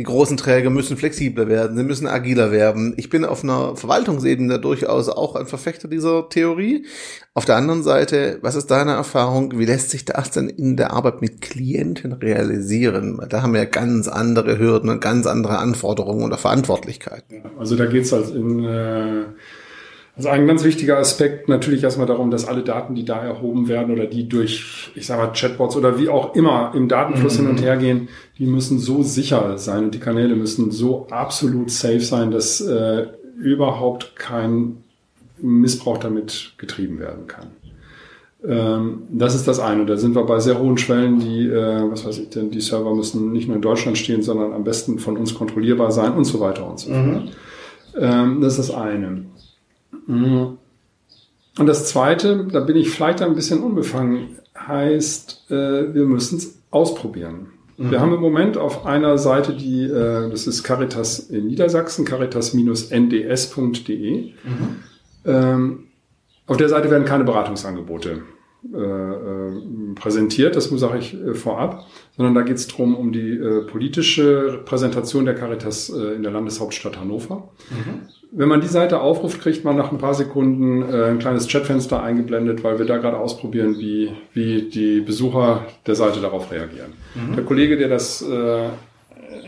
die 0.00 0.04
großen 0.04 0.38
Träger 0.38 0.70
müssen 0.70 0.96
flexibler 0.96 1.46
werden, 1.46 1.76
sie 1.76 1.84
müssen 1.84 2.06
agiler 2.06 2.50
werden. 2.50 2.94
Ich 2.96 3.10
bin 3.10 3.26
auf 3.26 3.44
einer 3.44 3.76
Verwaltungsebene 3.76 4.58
durchaus 4.58 5.10
auch 5.10 5.36
ein 5.36 5.44
Verfechter 5.44 5.88
dieser 5.88 6.30
Theorie. 6.30 6.86
Auf 7.34 7.44
der 7.44 7.56
anderen 7.56 7.82
Seite, 7.82 8.38
was 8.40 8.54
ist 8.54 8.70
deine 8.70 8.92
Erfahrung? 8.92 9.58
Wie 9.58 9.66
lässt 9.66 9.90
sich 9.90 10.06
das 10.06 10.30
denn 10.30 10.48
in 10.48 10.78
der 10.78 10.94
Arbeit 10.94 11.20
mit 11.20 11.42
Klienten 11.42 12.14
realisieren? 12.14 13.20
Da 13.28 13.42
haben 13.42 13.52
wir 13.52 13.66
ganz 13.66 14.08
andere 14.08 14.58
Hürden 14.58 14.88
und 14.88 15.02
ganz 15.02 15.26
andere 15.26 15.58
Anforderungen 15.58 16.24
oder 16.24 16.38
Verantwortlichkeiten. 16.38 17.42
Also 17.58 17.76
da 17.76 17.84
geht 17.84 18.04
es 18.04 18.12
halt 18.12 18.34
in 18.34 18.64
äh 18.64 19.24
also 20.20 20.28
ein 20.28 20.46
ganz 20.46 20.64
wichtiger 20.64 20.98
Aspekt 20.98 21.48
natürlich 21.48 21.82
erstmal 21.82 22.06
darum, 22.06 22.30
dass 22.30 22.46
alle 22.46 22.62
Daten, 22.62 22.94
die 22.94 23.06
da 23.06 23.24
erhoben 23.24 23.68
werden 23.68 23.90
oder 23.90 24.04
die 24.04 24.28
durch, 24.28 24.90
ich 24.94 25.06
sage 25.06 25.22
mal, 25.22 25.32
Chatbots 25.32 25.76
oder 25.76 25.98
wie 25.98 26.10
auch 26.10 26.34
immer 26.34 26.72
im 26.74 26.88
Datenfluss 26.88 27.38
mhm. 27.38 27.46
hin 27.46 27.50
und 27.56 27.62
her 27.62 27.78
gehen, 27.78 28.08
die 28.36 28.44
müssen 28.44 28.78
so 28.78 29.02
sicher 29.02 29.56
sein 29.56 29.84
und 29.84 29.94
die 29.94 29.98
Kanäle 29.98 30.36
müssen 30.36 30.72
so 30.72 31.06
absolut 31.08 31.70
safe 31.70 32.00
sein, 32.00 32.30
dass 32.30 32.60
äh, 32.60 33.06
überhaupt 33.38 34.14
kein 34.14 34.84
Missbrauch 35.38 35.96
damit 35.96 36.52
getrieben 36.58 36.98
werden 36.98 37.26
kann. 37.26 37.46
Ähm, 38.46 39.04
das 39.10 39.34
ist 39.34 39.48
das 39.48 39.58
eine. 39.58 39.86
Da 39.86 39.96
sind 39.96 40.14
wir 40.14 40.24
bei 40.24 40.38
sehr 40.38 40.58
hohen 40.58 40.76
Schwellen, 40.76 41.18
die, 41.18 41.46
äh, 41.46 41.90
was 41.90 42.04
weiß 42.04 42.18
ich 42.18 42.28
denn, 42.28 42.50
die 42.50 42.60
Server 42.60 42.94
müssen 42.94 43.32
nicht 43.32 43.48
nur 43.48 43.56
in 43.56 43.62
Deutschland 43.62 43.96
stehen, 43.96 44.20
sondern 44.20 44.52
am 44.52 44.64
besten 44.64 44.98
von 44.98 45.16
uns 45.16 45.34
kontrollierbar 45.34 45.92
sein 45.92 46.12
und 46.12 46.24
so 46.24 46.40
weiter 46.40 46.68
und 46.68 46.78
so 46.78 46.90
fort. 46.90 47.06
Mhm. 47.06 47.28
Ähm, 47.98 48.40
das 48.42 48.58
ist 48.58 48.68
das 48.68 48.76
eine. 48.76 49.24
Mhm. 50.06 50.58
Und 51.58 51.66
das 51.66 51.88
Zweite, 51.88 52.46
da 52.50 52.60
bin 52.60 52.76
ich 52.76 52.90
vielleicht 52.90 53.20
ein 53.22 53.34
bisschen 53.34 53.62
unbefangen, 53.62 54.36
heißt, 54.56 55.50
äh, 55.50 55.92
wir 55.94 56.06
müssen 56.06 56.38
es 56.38 56.62
ausprobieren. 56.70 57.48
Mhm. 57.76 57.90
Wir 57.90 58.00
haben 58.00 58.14
im 58.14 58.20
Moment 58.20 58.56
auf 58.56 58.86
einer 58.86 59.18
Seite, 59.18 59.54
die, 59.54 59.82
äh, 59.84 60.30
das 60.30 60.46
ist 60.46 60.62
Caritas 60.62 61.18
in 61.18 61.48
Niedersachsen, 61.48 62.04
caritas-nds.de. 62.04 64.22
Mhm. 64.22 64.32
Ähm, 65.24 65.86
auf 66.46 66.56
der 66.56 66.68
Seite 66.68 66.88
werden 66.90 67.04
keine 67.04 67.24
Beratungsangebote 67.24 68.22
äh, 68.72 69.94
präsentiert, 69.94 70.54
das 70.56 70.66
sage 70.66 70.98
ich 70.98 71.16
vorab, 71.34 71.86
sondern 72.16 72.34
da 72.34 72.42
geht 72.42 72.56
es 72.56 72.68
darum, 72.68 72.96
um 72.96 73.12
die 73.12 73.38
politische 73.70 74.60
Präsentation 74.64 75.24
der 75.24 75.34
Caritas 75.34 75.88
in 75.88 76.22
der 76.22 76.32
Landeshauptstadt 76.32 76.98
Hannover. 76.98 77.50
Mhm. 77.70 78.08
Wenn 78.32 78.48
man 78.48 78.60
die 78.60 78.68
Seite 78.68 79.00
aufruft, 79.00 79.40
kriegt 79.40 79.64
man 79.64 79.76
nach 79.76 79.90
ein 79.90 79.98
paar 79.98 80.14
Sekunden 80.14 80.82
äh, 80.82 81.06
ein 81.06 81.18
kleines 81.18 81.48
Chatfenster 81.48 82.02
eingeblendet, 82.02 82.62
weil 82.62 82.78
wir 82.78 82.86
da 82.86 82.98
gerade 82.98 83.18
ausprobieren, 83.18 83.78
wie, 83.78 84.10
wie 84.32 84.62
die 84.62 85.00
Besucher 85.00 85.66
der 85.86 85.96
Seite 85.96 86.20
darauf 86.20 86.52
reagieren. 86.52 86.92
Mhm. 87.14 87.34
Der 87.34 87.44
Kollege, 87.44 87.76
der 87.76 87.88
das 87.88 88.22
äh, 88.22 88.68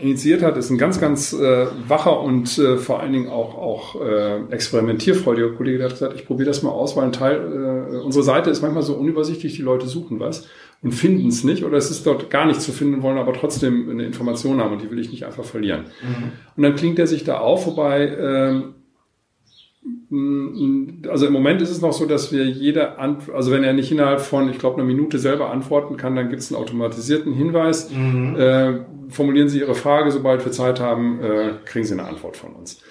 initiiert 0.01 0.43
hat, 0.43 0.57
ist 0.57 0.69
ein 0.69 0.77
ganz, 0.77 0.99
ganz 0.99 1.31
äh, 1.31 1.67
wacher 1.87 2.19
und 2.21 2.57
äh, 2.57 2.77
vor 2.77 2.99
allen 2.99 3.13
Dingen 3.13 3.29
auch, 3.29 3.55
auch 3.57 4.01
äh, 4.01 4.41
experimentierfreudiger 4.49 5.51
Kollege, 5.51 5.77
der 5.77 5.87
hat 5.87 5.93
gesagt, 5.93 6.15
ich 6.15 6.25
probiere 6.25 6.47
das 6.47 6.61
mal 6.61 6.71
aus, 6.71 6.97
weil 6.97 7.05
ein 7.05 7.13
Teil, 7.13 7.89
äh, 7.91 7.97
unsere 7.97 8.23
Seite 8.23 8.49
ist 8.49 8.61
manchmal 8.61 8.83
so 8.83 8.95
unübersichtlich, 8.95 9.55
die 9.55 9.61
Leute 9.61 9.87
suchen 9.87 10.19
was 10.19 10.47
und 10.83 10.91
finden 10.91 11.27
es 11.27 11.43
nicht 11.43 11.63
oder 11.63 11.77
es 11.77 11.89
ist 11.89 12.05
dort 12.05 12.29
gar 12.29 12.45
nicht 12.45 12.61
zu 12.61 12.71
finden, 12.71 13.01
wollen 13.01 13.17
aber 13.17 13.33
trotzdem 13.33 13.89
eine 13.89 14.05
Information 14.05 14.59
haben 14.59 14.73
und 14.73 14.81
die 14.81 14.91
will 14.91 14.99
ich 14.99 15.11
nicht 15.11 15.25
einfach 15.25 15.45
verlieren. 15.45 15.85
Mhm. 16.01 16.31
Und 16.57 16.63
dann 16.63 16.75
klingt 16.75 16.99
er 16.99 17.07
sich 17.07 17.23
da 17.23 17.39
auf, 17.39 17.65
wobei 17.65 18.07
ähm, 18.07 18.73
also 21.09 21.25
im 21.25 21.33
Moment 21.33 21.61
ist 21.61 21.71
es 21.71 21.81
noch 21.81 21.91
so, 21.91 22.05
dass 22.05 22.31
wir 22.31 22.45
jede, 22.45 22.99
Ant 22.99 23.29
also 23.33 23.51
wenn 23.51 23.63
er 23.63 23.73
nicht 23.73 23.91
innerhalb 23.91 24.21
von, 24.21 24.49
ich 24.49 24.59
glaube, 24.59 24.77
einer 24.77 24.85
Minute 24.85 25.17
selber 25.17 25.49
antworten 25.49 25.97
kann, 25.97 26.15
dann 26.15 26.29
gibt 26.29 26.41
es 26.41 26.53
einen 26.53 26.61
automatisierten 26.61 27.33
Hinweis. 27.33 27.89
Mhm. 27.89 28.35
Äh, 28.37 28.79
formulieren 29.09 29.49
Sie 29.49 29.59
Ihre 29.59 29.75
Frage, 29.75 30.11
sobald 30.11 30.45
wir 30.45 30.51
Zeit 30.51 30.79
haben, 30.79 31.19
äh, 31.21 31.53
kriegen 31.65 31.85
Sie 31.85 31.93
eine 31.93 32.07
Antwort 32.07 32.37
von 32.37 32.53
uns. 32.53 32.81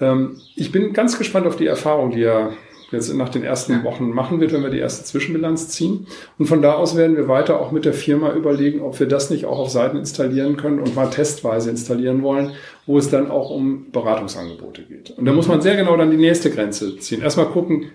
Ähm, 0.00 0.36
ich 0.56 0.72
bin 0.72 0.92
ganz 0.92 1.18
gespannt 1.18 1.46
auf 1.46 1.56
die 1.56 1.66
Erfahrung, 1.66 2.10
die 2.10 2.22
er 2.22 2.52
jetzt 2.92 3.12
nach 3.14 3.28
den 3.28 3.42
ersten 3.42 3.82
Wochen 3.84 4.10
machen 4.10 4.40
wird, 4.40 4.52
wenn 4.52 4.62
wir 4.62 4.70
die 4.70 4.78
erste 4.78 5.04
Zwischenbilanz 5.04 5.68
ziehen. 5.68 6.06
Und 6.38 6.46
von 6.46 6.62
da 6.62 6.74
aus 6.74 6.96
werden 6.96 7.16
wir 7.16 7.28
weiter 7.28 7.60
auch 7.60 7.72
mit 7.72 7.84
der 7.84 7.92
Firma 7.92 8.32
überlegen, 8.32 8.80
ob 8.80 8.98
wir 9.00 9.08
das 9.08 9.30
nicht 9.30 9.44
auch 9.44 9.58
auf 9.58 9.70
Seiten 9.70 9.96
installieren 9.96 10.56
können 10.56 10.78
und 10.78 10.94
mal 10.94 11.10
testweise 11.10 11.70
installieren 11.70 12.22
wollen, 12.22 12.52
wo 12.86 12.98
es 12.98 13.10
dann 13.10 13.30
auch 13.30 13.50
um 13.50 13.90
Beratungsangebote 13.90 14.82
geht. 14.82 15.10
Und 15.16 15.24
da 15.24 15.32
muss 15.32 15.48
man 15.48 15.60
sehr 15.60 15.76
genau 15.76 15.96
dann 15.96 16.10
die 16.10 16.16
nächste 16.16 16.50
Grenze 16.50 16.96
ziehen. 16.98 17.22
Erstmal 17.22 17.46
gucken, 17.46 17.90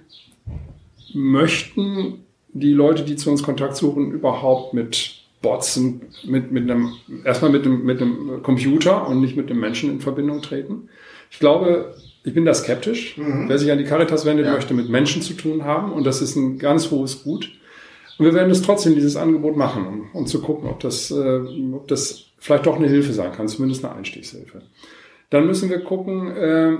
möchten 1.13 2.25
die 2.53 2.73
Leute, 2.73 3.03
die 3.03 3.15
zu 3.15 3.31
uns 3.31 3.43
Kontakt 3.43 3.77
suchen, 3.77 4.11
überhaupt 4.11 4.73
mit 4.73 5.21
Bots, 5.41 5.79
mit, 6.23 6.51
mit 6.51 6.69
einem, 6.69 6.93
erstmal 7.23 7.51
mit 7.51 7.65
einem, 7.65 7.83
mit 7.83 8.01
einem 8.01 8.43
Computer 8.43 9.07
und 9.07 9.21
nicht 9.21 9.35
mit 9.35 9.49
einem 9.49 9.59
Menschen 9.59 9.89
in 9.89 9.99
Verbindung 9.99 10.41
treten. 10.41 10.89
Ich 11.31 11.39
glaube, 11.39 11.95
ich 12.23 12.33
bin 12.33 12.45
da 12.45 12.53
skeptisch. 12.53 13.17
Mhm. 13.17 13.45
Wer 13.47 13.57
sich 13.57 13.71
an 13.71 13.77
die 13.77 13.83
Caritas 13.83 14.25
wendet, 14.25 14.45
ja. 14.45 14.53
möchte 14.53 14.73
mit 14.73 14.89
Menschen 14.89 15.21
zu 15.21 15.33
tun 15.33 15.63
haben 15.63 15.91
und 15.91 16.05
das 16.05 16.21
ist 16.21 16.35
ein 16.35 16.59
ganz 16.59 16.91
hohes 16.91 17.23
Gut. 17.23 17.51
Und 18.17 18.25
wir 18.25 18.33
werden 18.33 18.51
es 18.51 18.61
trotzdem 18.61 18.93
dieses 18.93 19.15
Angebot 19.15 19.57
machen, 19.57 19.87
um, 19.87 20.09
um 20.13 20.27
zu 20.27 20.41
gucken, 20.41 20.69
ob 20.69 20.79
das, 20.79 21.09
äh, 21.09 21.39
ob 21.73 21.87
das 21.87 22.25
vielleicht 22.37 22.67
doch 22.67 22.75
eine 22.75 22.87
Hilfe 22.87 23.13
sein 23.13 23.31
kann, 23.31 23.47
zumindest 23.47 23.83
eine 23.83 23.95
Einstiegshilfe. 23.95 24.61
Dann 25.31 25.47
müssen 25.47 25.69
wir 25.69 25.79
gucken, 25.79 26.35
äh, 26.35 26.77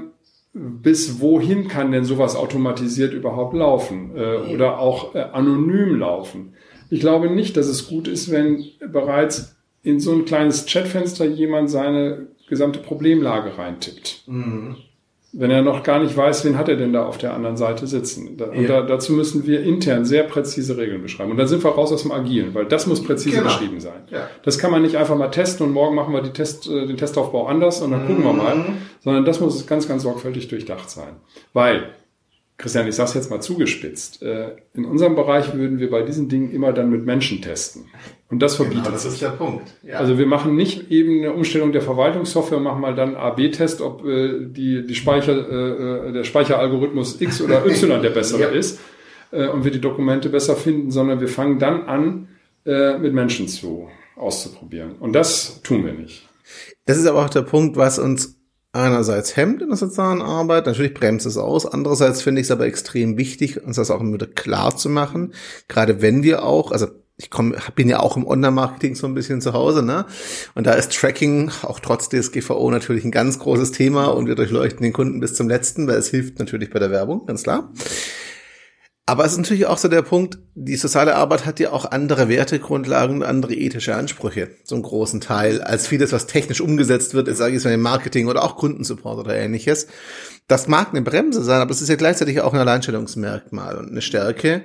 bis 0.54 1.22
wohin 1.22 1.68
kann 1.68 1.92
denn 1.92 2.04
sowas 2.04 2.36
automatisiert 2.36 3.14
überhaupt 3.14 3.56
laufen 3.56 4.12
äh, 4.16 4.54
oder 4.54 4.80
auch 4.80 5.16
äh, 5.16 5.20
anonym 5.20 5.98
laufen. 5.98 6.54
Ich 6.90 7.00
glaube 7.00 7.30
nicht, 7.30 7.56
dass 7.56 7.68
es 7.68 7.88
gut 7.88 8.08
ist, 8.08 8.32
wenn 8.32 8.66
bereits 8.92 9.56
in 9.82 10.00
so 10.00 10.12
ein 10.12 10.26
kleines 10.26 10.66
Chatfenster 10.66 11.26
jemand 11.26 11.72
seine 11.72 12.28
gesamte 12.50 12.80
Problemlage 12.80 13.58
reintippt. 13.58 14.24
Mhm 14.28 14.76
wenn 15.34 15.50
er 15.50 15.62
noch 15.62 15.84
gar 15.84 16.04
nicht 16.04 16.16
weiß, 16.16 16.44
wen 16.44 16.58
hat 16.58 16.68
er 16.68 16.76
denn 16.76 16.92
da 16.92 17.06
auf 17.06 17.18
der 17.18 17.34
anderen 17.34 17.56
Seite 17.56 17.88
sitzen. 17.88 18.36
Da, 18.36 18.54
ja. 18.54 18.68
da, 18.68 18.82
dazu 18.82 19.14
müssen 19.14 19.48
wir 19.48 19.64
intern 19.64 20.04
sehr 20.04 20.24
präzise 20.24 20.78
Regeln 20.78 21.02
beschreiben. 21.02 21.32
Und 21.32 21.38
dann 21.38 21.48
sind 21.48 21.64
wir 21.64 21.72
raus 21.72 21.92
aus 21.94 22.02
dem 22.02 22.12
Agilen, 22.12 22.54
weil 22.54 22.66
das 22.66 22.86
muss 22.86 23.02
präzise 23.02 23.38
genau. 23.38 23.48
beschrieben 23.48 23.80
sein. 23.80 24.02
Ja. 24.10 24.28
Das 24.44 24.60
kann 24.60 24.72
man 24.72 24.82
nicht 24.82 24.98
einfach 24.98 25.16
mal 25.16 25.30
testen 25.30 25.66
und 25.66 25.74
morgen 25.74 25.96
machen 25.96 26.14
wir 26.14 26.22
die 26.22 26.34
Test, 26.34 26.68
äh, 26.70 26.86
den 26.86 26.98
Testaufbau 26.98 27.48
anders 27.48 27.82
und 27.82 27.92
dann 27.92 28.04
mhm. 28.04 28.08
gucken 28.08 28.24
wir 28.26 28.34
mal, 28.34 28.66
sondern 29.00 29.24
das 29.24 29.40
muss 29.40 29.66
ganz, 29.66 29.88
ganz 29.88 30.04
sorgfältig 30.04 30.50
durchdacht 30.50 30.90
sein. 30.90 31.16
Weil 31.54 31.92
Christian, 32.62 32.88
ich 32.88 32.96
sage 32.96 33.10
es 33.10 33.16
jetzt 33.16 33.32
mal 33.32 33.42
zugespitzt. 33.42 34.22
Äh, 34.22 34.52
in 34.74 34.86
unserem 34.86 35.16
Bereich 35.16 35.54
würden 35.54 35.80
wir 35.80 35.90
bei 35.90 36.04
diesen 36.04 36.30
Dingen 36.30 36.52
immer 36.52 36.74
dann 36.74 36.92
mit 36.92 37.06
Menschen 37.06 37.42
testen. 37.42 37.86
Und 38.32 38.40
das 38.40 38.58
genau, 38.58 38.64
verbietet 38.64 38.86
genau, 38.86 38.96
das 38.96 39.06
ist 39.06 39.22
der 39.22 39.30
Punkt. 39.30 39.74
Ja. 39.84 39.98
Also 39.98 40.18
wir 40.18 40.26
machen 40.26 40.56
nicht 40.56 40.90
eben 40.90 41.20
eine 41.20 41.34
Umstellung 41.34 41.74
der 41.74 41.82
Verwaltungssoftware, 41.82 42.60
machen 42.60 42.82
mal 42.82 42.96
dann 42.96 43.16
A-B-Test, 43.16 43.82
ob 43.82 44.06
äh, 44.06 44.46
die, 44.46 44.88
die 44.88 44.96
Speicher, 44.96 45.34
äh, 45.34 46.14
der 46.14 46.24
Speicheralgorithmus 46.24 47.20
X 47.20 47.42
oder 47.42 47.66
Y 47.66 48.02
der 48.02 48.10
bessere 48.10 48.42
ja. 48.42 48.48
ist 48.48 48.80
und 49.32 49.64
wir 49.64 49.72
die 49.72 49.80
Dokumente 49.80 50.28
besser 50.28 50.58
finden, 50.58 50.92
sondern 50.92 51.22
wir 51.22 51.30
fangen 51.30 51.58
dann 51.58 51.84
an, 51.84 52.28
mit 52.66 53.14
Menschen 53.14 53.48
zu 53.48 53.88
auszuprobieren. 54.18 54.98
Und 55.00 55.14
das 55.14 55.62
tun 55.64 55.86
wir 55.86 55.94
nicht. 55.94 56.28
Das 56.86 56.98
ist 56.98 57.06
aber 57.06 57.24
auch 57.24 57.30
der 57.30 57.44
Punkt, 57.44 57.78
was 57.78 57.98
uns 57.98 58.42
einerseits 58.74 59.36
hemmt 59.36 59.62
in 59.62 59.70
der 59.70 59.78
sozialen 59.78 60.22
Arbeit, 60.22 60.66
natürlich 60.66 60.94
bremst 60.94 61.26
es 61.26 61.38
aus, 61.38 61.66
andererseits 61.66 62.22
finde 62.22 62.42
ich 62.42 62.48
es 62.48 62.52
aber 62.52 62.66
extrem 62.66 63.18
wichtig, 63.18 63.64
uns 63.64 63.76
das 63.76 63.92
auch 63.92 64.00
immer 64.00 64.14
wieder 64.14 64.28
klar 64.28 64.76
zu 64.76 64.90
machen, 64.90 65.34
gerade 65.68 66.02
wenn 66.02 66.24
wir 66.24 66.44
auch, 66.44 66.72
also 66.72 66.88
ich 67.22 67.30
komm, 67.30 67.56
bin 67.76 67.88
ja 67.88 68.00
auch 68.00 68.18
im 68.18 68.26
Online-Marketing 68.26 68.96
so 68.96 69.06
ein 69.06 69.14
bisschen 69.14 69.42
zu 69.42 69.54
Hause, 69.54 69.84
ne? 69.84 70.06
Und 70.56 70.66
da 70.66 70.74
ist 70.74 70.92
Tracking 70.92 71.52
auch 71.62 71.80
trotz 71.80 72.10
DSGVO 72.10 72.72
natürlich 72.72 73.06
ein 73.06 73.12
ganz 73.12 73.38
großes 73.40 73.72
Thema 73.72 74.08
und 74.08 74.26
wir 74.26 74.36
durchleuchten 74.36 74.82
den 74.82 74.94
Kunden 74.94 75.20
bis 75.20 75.36
zum 75.36 75.48
letzten, 75.48 75.88
weil 75.88 75.98
es 75.98 76.10
hilft 76.10 76.40
natürlich 76.40 76.72
bei 76.72 76.80
der 76.80 76.92
Werbung, 76.92 77.26
ganz 77.26 77.44
klar. 77.44 77.72
Aber 79.06 79.26
es 79.26 79.34
ist 79.34 79.40
natürlich 79.40 79.66
auch 79.66 79.78
so 79.78 79.88
der 79.88 80.04
Punkt, 80.04 80.40
die 80.56 80.76
soziale 80.76 81.16
Arbeit 81.16 81.46
hat 81.46 81.60
ja 81.60 81.72
auch 81.72 81.86
andere 81.86 82.30
Wertegrundlagen 82.30 83.18
und 83.18 83.24
andere 83.24 83.54
ethische 83.54 83.96
Ansprüche, 83.96 84.50
so 84.64 84.76
einen 84.76 84.84
großen 84.84 85.22
Teil, 85.22 85.62
als 85.62 85.88
vieles, 85.88 86.12
was 86.14 86.28
technisch 86.28 86.62
umgesetzt 86.62 87.14
wird, 87.14 87.36
sage 87.36 87.58
ich 87.58 87.64
mal 87.64 87.74
im 87.74 87.82
Marketing 87.82 88.28
oder 88.28 88.44
auch 88.44 88.56
Kundensupport 88.56 89.20
oder 89.20 89.36
ähnliches. 89.36 89.88
Das 90.48 90.68
mag 90.68 90.90
eine 90.90 91.02
Bremse 91.02 91.44
sein, 91.44 91.62
aber 91.62 91.72
es 91.72 91.82
ist 91.82 91.90
ja 91.90 91.96
gleichzeitig 91.96 92.42
auch 92.42 92.54
ein 92.54 92.60
Alleinstellungsmerkmal 92.60 93.78
und 93.78 93.90
eine 93.90 94.02
Stärke, 94.02 94.64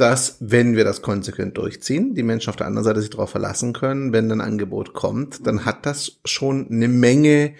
dass, 0.00 0.36
wenn 0.40 0.76
wir 0.76 0.84
das 0.84 1.02
konsequent 1.02 1.58
durchziehen, 1.58 2.14
die 2.14 2.22
Menschen 2.22 2.50
auf 2.50 2.56
der 2.56 2.66
anderen 2.66 2.84
Seite 2.84 3.00
sich 3.00 3.10
darauf 3.10 3.30
verlassen 3.30 3.72
können, 3.72 4.12
wenn 4.12 4.30
ein 4.30 4.40
Angebot 4.40 4.94
kommt, 4.94 5.46
dann 5.46 5.64
hat 5.64 5.86
das 5.86 6.18
schon 6.24 6.68
eine 6.70 6.88
Menge 6.88 7.54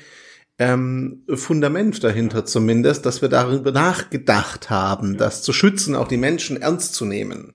ähm, 0.59 1.23
Fundament 1.33 2.03
dahinter 2.03 2.45
zumindest, 2.45 3.07
dass 3.07 3.23
wir 3.23 3.29
darüber 3.29 3.71
nachgedacht 3.71 4.71
haben, 4.71 5.17
das 5.17 5.43
zu 5.43 5.53
schützen, 5.53 5.95
auch 5.95 6.09
die 6.09 6.17
Menschen 6.17 6.61
ernst 6.61 6.95
zu 6.95 7.05
nehmen. 7.05 7.55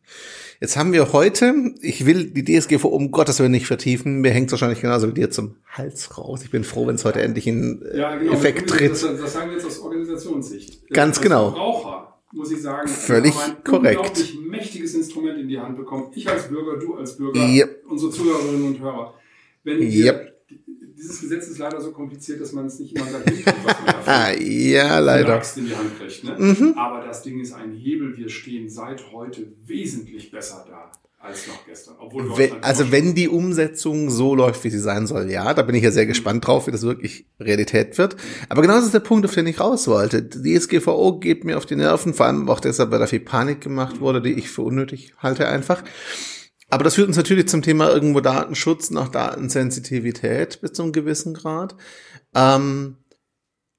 Jetzt 0.61 0.77
haben 0.77 0.93
wir 0.93 1.11
heute, 1.11 1.53
ich 1.81 2.05
will 2.05 2.31
die 2.31 2.45
DSGVO 2.45 2.87
um 2.87 3.11
Gottes 3.11 3.39
Willen 3.39 3.51
nicht 3.51 3.67
vertiefen, 3.67 4.21
mir 4.21 4.31
hängt 4.31 4.47
es 4.47 4.51
wahrscheinlich 4.53 4.79
genauso 4.79 5.09
wie 5.09 5.13
dir 5.13 5.29
zum 5.29 5.57
Hals 5.69 6.17
raus. 6.17 6.41
Ich 6.43 6.51
bin 6.51 6.63
froh, 6.63 6.87
wenn 6.87 6.95
es 6.95 7.03
heute 7.03 7.21
endlich 7.21 7.47
in 7.47 7.81
äh, 7.81 7.97
ja, 7.97 8.15
genau, 8.15 8.31
Effekt 8.31 8.69
tritt. 8.69 8.91
Das, 8.91 9.01
das, 9.01 9.33
sagen 9.33 9.49
wir 9.49 9.57
jetzt 9.57 9.65
aus 9.65 9.79
Organisationssicht. 9.79 10.89
Ganz 10.89 11.17
als 11.17 11.21
genau. 11.21 11.49
Verbraucher 11.49 12.12
muss 12.33 12.51
ich 12.51 12.61
sagen, 12.61 12.87
völlig 12.87 13.33
ein 13.35 13.63
korrekt. 13.63 13.99
unglaublich 13.99 14.39
mächtiges 14.39 14.95
Instrument 14.95 15.39
in 15.39 15.47
die 15.47 15.59
Hand 15.59 15.77
bekommen. 15.77 16.11
Ich 16.13 16.27
als 16.27 16.49
Bürger, 16.49 16.77
du 16.77 16.95
als 16.95 17.15
Bürger, 17.15 17.39
yep. 17.47 17.83
unsere 17.87 18.11
Zuhörerinnen 18.11 18.65
und 18.65 18.79
Hörer. 18.79 19.13
Wenn 19.63 19.79
wir 19.79 19.87
yep 19.87 20.33
dieses 21.03 21.19
Gesetz 21.19 21.47
ist 21.47 21.57
leider 21.57 21.81
so 21.81 21.91
kompliziert, 21.91 22.39
dass 22.39 22.53
man 22.53 22.65
es 22.67 22.79
nicht 22.79 22.95
immer 22.95 23.05
sagt, 23.05 23.25
was 23.25 24.05
man 24.05 24.41
ja, 24.41 24.99
leider. 24.99 25.41
in 25.55 25.65
die 25.65 25.75
Hand 25.75 25.97
kriegt. 25.97 26.23
Ne? 26.23 26.35
Mhm. 26.37 26.73
Aber 26.77 27.05
das 27.05 27.23
Ding 27.23 27.39
ist 27.39 27.53
ein 27.53 27.73
Hebel. 27.73 28.15
Wir 28.15 28.29
stehen 28.29 28.69
seit 28.69 29.11
heute 29.11 29.51
wesentlich 29.65 30.31
besser 30.31 30.65
da 30.67 30.91
als 31.23 31.47
noch 31.47 31.65
gestern. 31.65 31.95
Obwohl 31.99 32.37
wenn, 32.37 32.63
also 32.63 32.91
wenn 32.91 33.15
die 33.15 33.29
Umsetzung 33.29 34.09
so 34.09 34.35
läuft, 34.35 34.63
wie 34.63 34.69
sie 34.69 34.79
sein 34.79 35.07
soll, 35.07 35.31
ja, 35.31 35.53
da 35.53 35.61
bin 35.61 35.75
ich 35.75 35.83
ja 35.83 35.91
sehr 35.91 36.05
gespannt 36.05 36.45
drauf, 36.45 36.67
wie 36.67 36.71
das 36.71 36.83
wirklich 36.83 37.25
Realität 37.39 37.97
wird. 37.97 38.17
Aber 38.49 38.61
genau 38.61 38.75
das 38.75 38.85
ist 38.85 38.93
der 38.93 38.99
Punkt, 38.99 39.25
auf 39.25 39.33
den 39.33 39.47
ich 39.47 39.59
raus 39.59 39.87
wollte. 39.87 40.21
Die 40.21 40.59
SGVO 40.59 41.19
geht 41.19 41.45
mir 41.45 41.57
auf 41.57 41.65
die 41.65 41.77
Nerven, 41.77 42.13
vor 42.13 42.25
allem 42.25 42.49
auch 42.49 42.59
deshalb, 42.59 42.91
weil 42.91 42.99
da 42.99 43.07
viel 43.07 43.21
Panik 43.21 43.61
gemacht 43.61 44.01
wurde, 44.01 44.21
die 44.21 44.33
ich 44.33 44.49
für 44.49 44.63
unnötig 44.63 45.13
halte 45.17 45.47
einfach. 45.47 45.83
Aber 46.69 46.83
das 46.83 46.95
führt 46.95 47.07
uns 47.07 47.17
natürlich 47.17 47.47
zum 47.47 47.61
Thema 47.61 47.89
irgendwo 47.89 48.19
Datenschutz, 48.19 48.89
nach 48.89 49.07
Datensensitivität 49.07 50.59
bis 50.59 50.73
zu 50.73 50.83
einem 50.83 50.91
gewissen 50.91 51.33
Grad. 51.35 51.75
Ähm, 52.35 52.97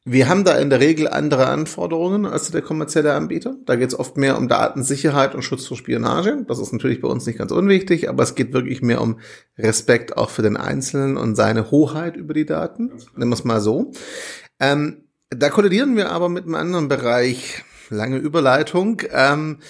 wir 0.06 0.28
haben 0.28 0.44
da 0.44 0.58
in 0.58 0.68
der 0.68 0.80
Regel 0.80 1.08
andere 1.08 1.46
Anforderungen 1.46 2.26
als 2.26 2.50
der 2.50 2.60
kommerzielle 2.60 3.14
Anbieter. 3.14 3.56
Da 3.64 3.74
geht 3.76 3.88
es 3.88 3.98
oft 3.98 4.18
mehr 4.18 4.36
um 4.36 4.48
Datensicherheit 4.48 5.34
und 5.34 5.40
Schutz 5.40 5.66
vor 5.66 5.78
Spionage. 5.78 6.44
Das 6.46 6.58
ist 6.58 6.72
natürlich 6.72 7.00
bei 7.00 7.08
uns 7.08 7.24
nicht 7.24 7.38
ganz 7.38 7.52
unwichtig, 7.52 8.10
aber 8.10 8.22
es 8.22 8.34
geht 8.34 8.52
wirklich 8.52 8.82
mehr 8.82 9.00
um 9.00 9.18
Respekt 9.56 10.18
auch 10.18 10.28
für 10.28 10.42
den 10.42 10.58
Einzelnen 10.58 11.16
und 11.16 11.36
seine 11.36 11.70
Hoheit 11.70 12.16
über 12.16 12.34
die 12.34 12.44
Daten. 12.44 12.92
Nehmen 13.16 13.30
wir 13.30 13.34
es 13.34 13.44
mal 13.44 13.62
so. 13.62 13.92
Ähm, 14.60 15.04
da 15.30 15.48
kollidieren 15.48 15.96
wir 15.96 16.10
aber 16.10 16.28
mit 16.28 16.44
einem 16.44 16.54
anderen 16.54 16.88
Bereich, 16.88 17.64
lange 17.88 18.18
Überleitung, 18.18 19.00
ähm, 19.10 19.60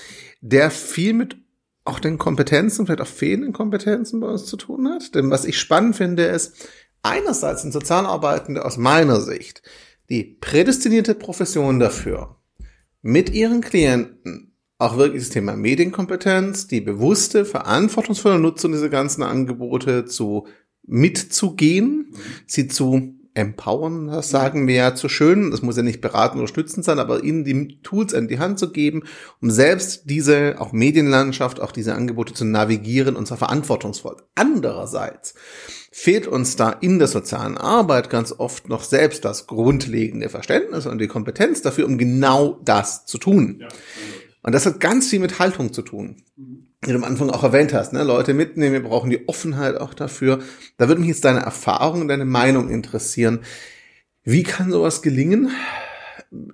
der 0.41 0.73
viel 0.73 1.13
mit 1.13 1.37
auch 1.85 2.01
den 2.01 2.19
Kompetenzen, 2.19 2.87
vielleicht 2.87 3.03
auch 3.03 3.07
fehlenden 3.07 3.53
Kompetenzen 3.53 4.19
bei 4.19 4.27
uns 4.27 4.47
zu 4.47 4.57
tun 4.57 4.89
hat. 4.89 5.15
Denn 5.15 5.31
was 5.31 5.45
ich 5.45 5.61
spannend 5.61 5.95
finde, 5.95 6.25
ist, 6.25 6.69
einerseits 7.03 7.63
sind 7.63 7.73
Sozialarbeitende 7.73 8.65
aus 8.65 8.79
meiner 8.79 9.21
Sicht 9.21 9.63
die 10.11 10.25
prädestinierte 10.41 11.15
Profession 11.15 11.79
dafür, 11.81 12.37
mit 13.03 13.31
ihren 13.31 13.61
Klienten 13.61 14.55
auch 14.79 14.97
wirklich 14.97 15.23
das 15.23 15.31
Thema 15.31 15.57
Medienkompetenz, 15.57 16.67
die 16.67 16.81
bewusste, 16.81 17.45
verantwortungsvolle 17.45 18.39
Nutzung 18.39 18.73
dieser 18.73 18.89
ganzen 18.89 19.23
Angebote 19.23 20.05
zu 20.05 20.47
mitzugehen, 20.87 22.15
sie 22.47 22.69
zu 22.69 23.14
empowern, 23.35 24.07
das 24.07 24.31
sagen 24.31 24.69
wir 24.69 24.75
ja 24.75 24.95
zu 24.95 25.09
schön. 25.09 25.51
Das 25.51 25.61
muss 25.61 25.77
ja 25.77 25.83
nicht 25.83 26.01
beraten 26.01 26.39
oder 26.39 26.47
stützend 26.47 26.85
sein, 26.85 27.01
aber 27.01 27.25
ihnen 27.25 27.45
die 27.45 27.81
Tools 27.83 28.13
in 28.13 28.29
die 28.29 28.39
Hand 28.39 28.59
zu 28.61 28.71
geben, 28.71 29.03
um 29.41 29.51
selbst 29.51 30.09
diese 30.09 30.57
auch 30.59 30.73
Medienlandschaft, 30.73 31.61
auch 31.61 31.73
diese 31.73 31.95
Angebote 31.95 32.33
zu 32.33 32.45
navigieren 32.45 33.17
und 33.17 33.27
zwar 33.27 33.39
verantwortungsvoll. 33.39 34.17
Andererseits 34.37 35.35
fehlt 35.91 36.29
uns 36.29 36.57
da 36.57 36.71
in 36.71 36.99
der 36.99 37.09
sozialen 37.09 37.59
Arbeit 37.59 38.09
ganz 38.09 38.33
oft 38.33 38.69
noch 38.69 38.85
selbst 38.85 39.25
das 39.25 39.47
grundlegende 39.47 40.29
Verständnis 40.29 40.87
und 40.87 40.99
die 40.99 41.09
Kompetenz 41.09 41.61
dafür, 41.61 41.87
um 41.87 41.99
genau 41.99 42.61
das 42.65 43.05
zu 43.05 43.19
tun. 43.19 43.59
Ja. 43.61 43.69
Und 44.43 44.53
das 44.53 44.67
hat 44.67 44.79
ganz 44.79 45.09
viel 45.09 45.21
mit 45.21 45.39
Haltung 45.39 45.73
zu 45.73 45.83
tun. 45.83 46.23
Mhm 46.37 46.74
wie 46.87 46.93
du 46.93 46.99
am 46.99 47.05
Anfang 47.05 47.31
auch 47.31 47.43
erwähnt 47.43 47.73
hast, 47.73 47.93
ne? 47.93 48.03
Leute 48.03 48.35
mitnehmen, 48.35 48.73
wir 48.73 48.83
brauchen 48.83 49.11
die 49.11 49.29
Offenheit 49.29 49.77
auch 49.77 49.95
dafür. 49.95 50.41
Da 50.77 50.89
würde 50.89 51.01
mich 51.01 51.09
jetzt 51.09 51.25
deine 51.25 51.41
Erfahrung, 51.41 52.09
deine 52.09 52.25
Meinung 52.25 52.71
interessieren. 52.71 53.41
Wie 54.23 54.43
kann 54.43 54.71
sowas 54.71 55.03
gelingen? 55.03 55.51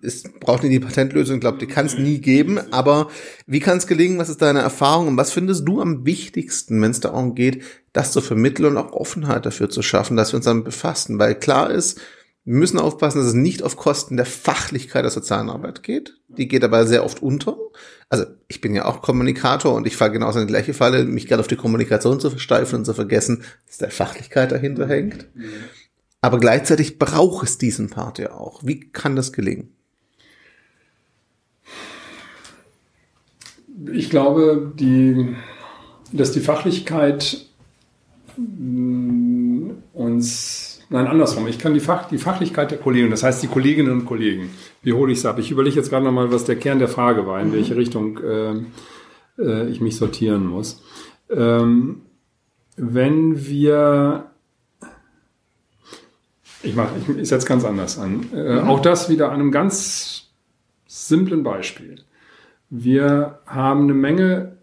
Es 0.02 0.24
braucht 0.40 0.62
nicht 0.62 0.72
die 0.74 0.80
Patentlösung, 0.80 1.36
ich 1.36 1.40
glaube, 1.40 1.58
die 1.58 1.66
kann 1.66 1.86
es 1.86 1.96
nie 1.96 2.18
geben, 2.18 2.60
aber 2.70 3.08
wie 3.46 3.60
kann 3.60 3.78
es 3.78 3.86
gelingen? 3.86 4.18
Was 4.18 4.28
ist 4.28 4.42
deine 4.42 4.60
Erfahrung 4.60 5.08
und 5.08 5.16
was 5.16 5.32
findest 5.32 5.66
du 5.66 5.80
am 5.80 6.04
wichtigsten, 6.04 6.82
wenn 6.82 6.90
es 6.90 7.00
darum 7.00 7.34
geht, 7.34 7.62
das 7.92 8.12
zu 8.12 8.20
vermitteln 8.20 8.66
und 8.66 8.76
auch 8.76 8.92
Offenheit 8.92 9.46
dafür 9.46 9.70
zu 9.70 9.80
schaffen, 9.80 10.16
dass 10.16 10.32
wir 10.32 10.36
uns 10.36 10.44
damit 10.44 10.64
befassen? 10.64 11.18
Weil 11.18 11.34
klar 11.34 11.70
ist, 11.70 11.98
wir 12.44 12.54
müssen 12.54 12.78
aufpassen, 12.78 13.18
dass 13.18 13.28
es 13.28 13.34
nicht 13.34 13.62
auf 13.62 13.76
Kosten 13.76 14.16
der 14.16 14.26
Fachlichkeit 14.26 15.04
der 15.04 15.10
sozialen 15.10 15.50
Arbeit 15.50 15.82
geht. 15.82 16.18
Die 16.28 16.48
geht 16.48 16.64
aber 16.64 16.86
sehr 16.86 17.04
oft 17.04 17.22
unter 17.22 17.56
also 18.10 18.24
ich 18.48 18.60
bin 18.60 18.74
ja 18.74 18.86
auch 18.86 19.02
Kommunikator 19.02 19.72
und 19.72 19.86
ich 19.86 19.96
fahre 19.96 20.10
genauso 20.10 20.40
in 20.40 20.48
die 20.48 20.52
gleiche 20.52 20.74
Falle, 20.74 21.04
mich 21.04 21.28
gerade 21.28 21.40
auf 21.40 21.46
die 21.46 21.56
Kommunikation 21.56 22.18
zu 22.18 22.28
versteifen 22.28 22.80
und 22.80 22.84
zu 22.84 22.92
vergessen, 22.92 23.44
dass 23.68 23.78
der 23.78 23.92
Fachlichkeit 23.92 24.50
dahinter 24.50 24.88
hängt. 24.88 25.28
Aber 26.20 26.40
gleichzeitig 26.40 26.98
braucht 26.98 27.46
es 27.46 27.56
diesen 27.56 27.88
Part 27.88 28.18
ja 28.18 28.32
auch. 28.32 28.62
Wie 28.64 28.80
kann 28.80 29.14
das 29.14 29.32
gelingen? 29.32 29.72
Ich 33.92 34.10
glaube, 34.10 34.72
die, 34.74 35.36
dass 36.12 36.32
die 36.32 36.40
Fachlichkeit 36.40 37.46
mm, 38.36 39.70
uns 39.92 40.69
Nein, 40.92 41.06
andersrum. 41.06 41.46
Ich 41.46 41.60
kann 41.60 41.72
die, 41.72 41.80
Fach, 41.80 42.08
die 42.08 42.18
Fachlichkeit 42.18 42.72
der 42.72 42.78
Kollegen, 42.78 43.10
das 43.10 43.22
heißt 43.22 43.40
die 43.44 43.46
Kolleginnen 43.46 43.92
und 43.92 44.06
Kollegen, 44.06 44.50
wie 44.82 44.92
hole 44.92 45.12
ich 45.12 45.18
es 45.18 45.26
ab? 45.26 45.38
Ich 45.38 45.52
überlege 45.52 45.76
jetzt 45.76 45.88
gerade 45.88 46.04
nochmal, 46.04 46.32
was 46.32 46.44
der 46.44 46.56
Kern 46.56 46.80
der 46.80 46.88
Frage 46.88 47.26
war, 47.28 47.40
in 47.40 47.48
mhm. 47.48 47.52
welche 47.52 47.76
Richtung 47.76 48.18
äh, 48.18 48.54
äh, 49.38 49.68
ich 49.68 49.80
mich 49.80 49.96
sortieren 49.96 50.46
muss. 50.46 50.82
Ähm, 51.30 52.02
wenn 52.76 53.46
wir 53.46 54.30
Ich 56.62 56.74
mache, 56.74 56.90
ich, 56.98 57.18
ich 57.18 57.28
setze 57.28 57.46
ganz 57.46 57.64
anders 57.64 57.96
an. 57.96 58.26
Äh, 58.34 58.60
mhm. 58.60 58.68
Auch 58.68 58.80
das 58.80 59.08
wieder 59.08 59.30
an 59.30 59.40
einem 59.40 59.52
ganz 59.52 60.30
simplen 60.86 61.44
Beispiel. 61.44 62.02
Wir 62.68 63.38
haben 63.46 63.84
eine 63.84 63.94
Menge 63.94 64.56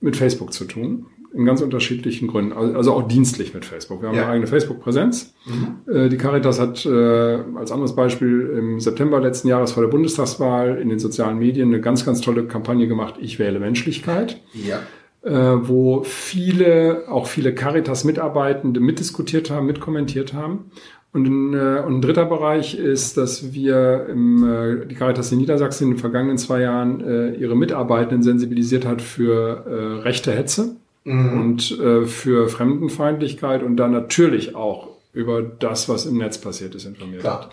mit 0.00 0.16
Facebook 0.16 0.54
zu 0.54 0.64
tun 0.64 1.06
in 1.38 1.44
ganz 1.44 1.62
unterschiedlichen 1.62 2.26
Gründen, 2.26 2.52
also 2.52 2.92
auch 2.92 3.06
dienstlich 3.06 3.54
mit 3.54 3.64
Facebook. 3.64 4.02
Wir 4.02 4.08
haben 4.08 4.16
ja. 4.16 4.22
eine 4.24 4.32
eigene 4.32 4.46
Facebook-Präsenz. 4.48 5.34
Mhm. 5.46 5.94
Äh, 5.94 6.08
die 6.08 6.16
Caritas 6.16 6.58
hat 6.58 6.84
äh, 6.84 7.38
als 7.54 7.70
anderes 7.70 7.94
Beispiel 7.94 8.54
im 8.58 8.80
September 8.80 9.20
letzten 9.20 9.46
Jahres 9.46 9.70
vor 9.70 9.84
der 9.84 9.90
Bundestagswahl 9.90 10.78
in 10.78 10.88
den 10.88 10.98
sozialen 10.98 11.38
Medien 11.38 11.68
eine 11.68 11.80
ganz, 11.80 12.04
ganz 12.04 12.20
tolle 12.20 12.44
Kampagne 12.44 12.88
gemacht, 12.88 13.14
Ich 13.20 13.38
wähle 13.38 13.60
Menschlichkeit. 13.60 14.40
Ja. 14.52 14.80
Äh, 15.22 15.68
wo 15.68 16.02
viele, 16.02 17.04
auch 17.08 17.26
viele 17.26 17.54
Caritas-Mitarbeitende 17.54 18.80
mitdiskutiert 18.80 19.50
haben, 19.50 19.66
mitkommentiert 19.66 20.32
haben. 20.32 20.72
Und 21.12 21.26
ein, 21.26 21.54
äh, 21.54 21.82
und 21.86 21.98
ein 21.98 22.02
dritter 22.02 22.24
Bereich 22.24 22.76
ist, 22.76 23.16
dass 23.16 23.52
wir 23.52 24.06
im, 24.10 24.42
äh, 24.42 24.86
die 24.86 24.96
Caritas 24.96 25.30
in 25.30 25.38
Niedersachsen 25.38 25.84
in 25.84 25.90
den 25.92 25.98
vergangenen 25.98 26.36
zwei 26.36 26.62
Jahren 26.62 27.00
äh, 27.00 27.30
ihre 27.34 27.56
Mitarbeitenden 27.56 28.24
sensibilisiert 28.24 28.84
hat 28.84 29.02
für 29.02 29.64
äh, 29.66 30.02
rechte 30.02 30.32
Hetze 30.32 30.76
mhm. 31.08 31.40
und 31.40 31.80
äh, 31.80 32.04
für 32.04 32.48
Fremdenfeindlichkeit 32.48 33.62
und 33.62 33.76
dann 33.76 33.92
natürlich 33.92 34.54
auch 34.54 34.88
über 35.12 35.42
das, 35.42 35.88
was 35.88 36.06
im 36.06 36.18
Netz 36.18 36.38
passiert 36.38 36.74
ist, 36.74 36.84
informiert 36.84 37.22
Klar. 37.22 37.42
hat. 37.42 37.50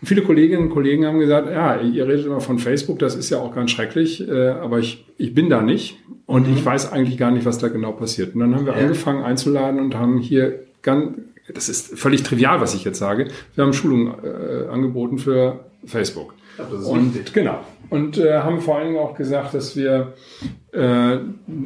Und 0.00 0.08
viele 0.08 0.22
Kolleginnen 0.22 0.64
und 0.64 0.70
Kollegen 0.70 1.06
haben 1.06 1.20
gesagt, 1.20 1.48
ja, 1.50 1.80
ihr 1.80 2.06
redet 2.06 2.26
immer 2.26 2.40
von 2.40 2.58
Facebook, 2.58 2.98
das 2.98 3.14
ist 3.14 3.30
ja 3.30 3.38
auch 3.38 3.54
ganz 3.54 3.70
schrecklich, 3.70 4.28
äh, 4.28 4.48
aber 4.48 4.78
ich, 4.78 5.04
ich 5.16 5.32
bin 5.32 5.48
da 5.48 5.62
nicht 5.62 5.98
und 6.26 6.48
mhm. 6.48 6.54
ich 6.54 6.64
weiß 6.64 6.92
eigentlich 6.92 7.18
gar 7.18 7.30
nicht, 7.30 7.46
was 7.46 7.58
da 7.58 7.68
genau 7.68 7.92
passiert. 7.92 8.34
Und 8.34 8.40
dann 8.40 8.54
haben 8.54 8.66
wir 8.66 8.74
ja. 8.74 8.80
angefangen 8.80 9.22
einzuladen 9.22 9.80
und 9.80 9.94
haben 9.94 10.18
hier 10.18 10.60
ganz, 10.82 11.18
das 11.52 11.68
ist 11.68 11.98
völlig 11.98 12.22
trivial, 12.22 12.60
was 12.60 12.74
ich 12.74 12.84
jetzt 12.84 12.98
sage, 12.98 13.28
wir 13.54 13.64
haben 13.64 13.72
Schulungen 13.72 14.12
äh, 14.24 14.68
angeboten 14.68 15.18
für 15.18 15.60
Facebook. 15.84 16.34
Und 16.58 17.14
wichtig. 17.14 17.32
genau. 17.32 17.60
Und 17.90 18.16
äh, 18.16 18.38
haben 18.38 18.60
vor 18.60 18.76
allen 18.76 18.88
Dingen 18.88 18.98
auch 18.98 19.14
gesagt, 19.14 19.52
dass 19.52 19.76
wir 19.76 20.14
äh, 20.72 21.18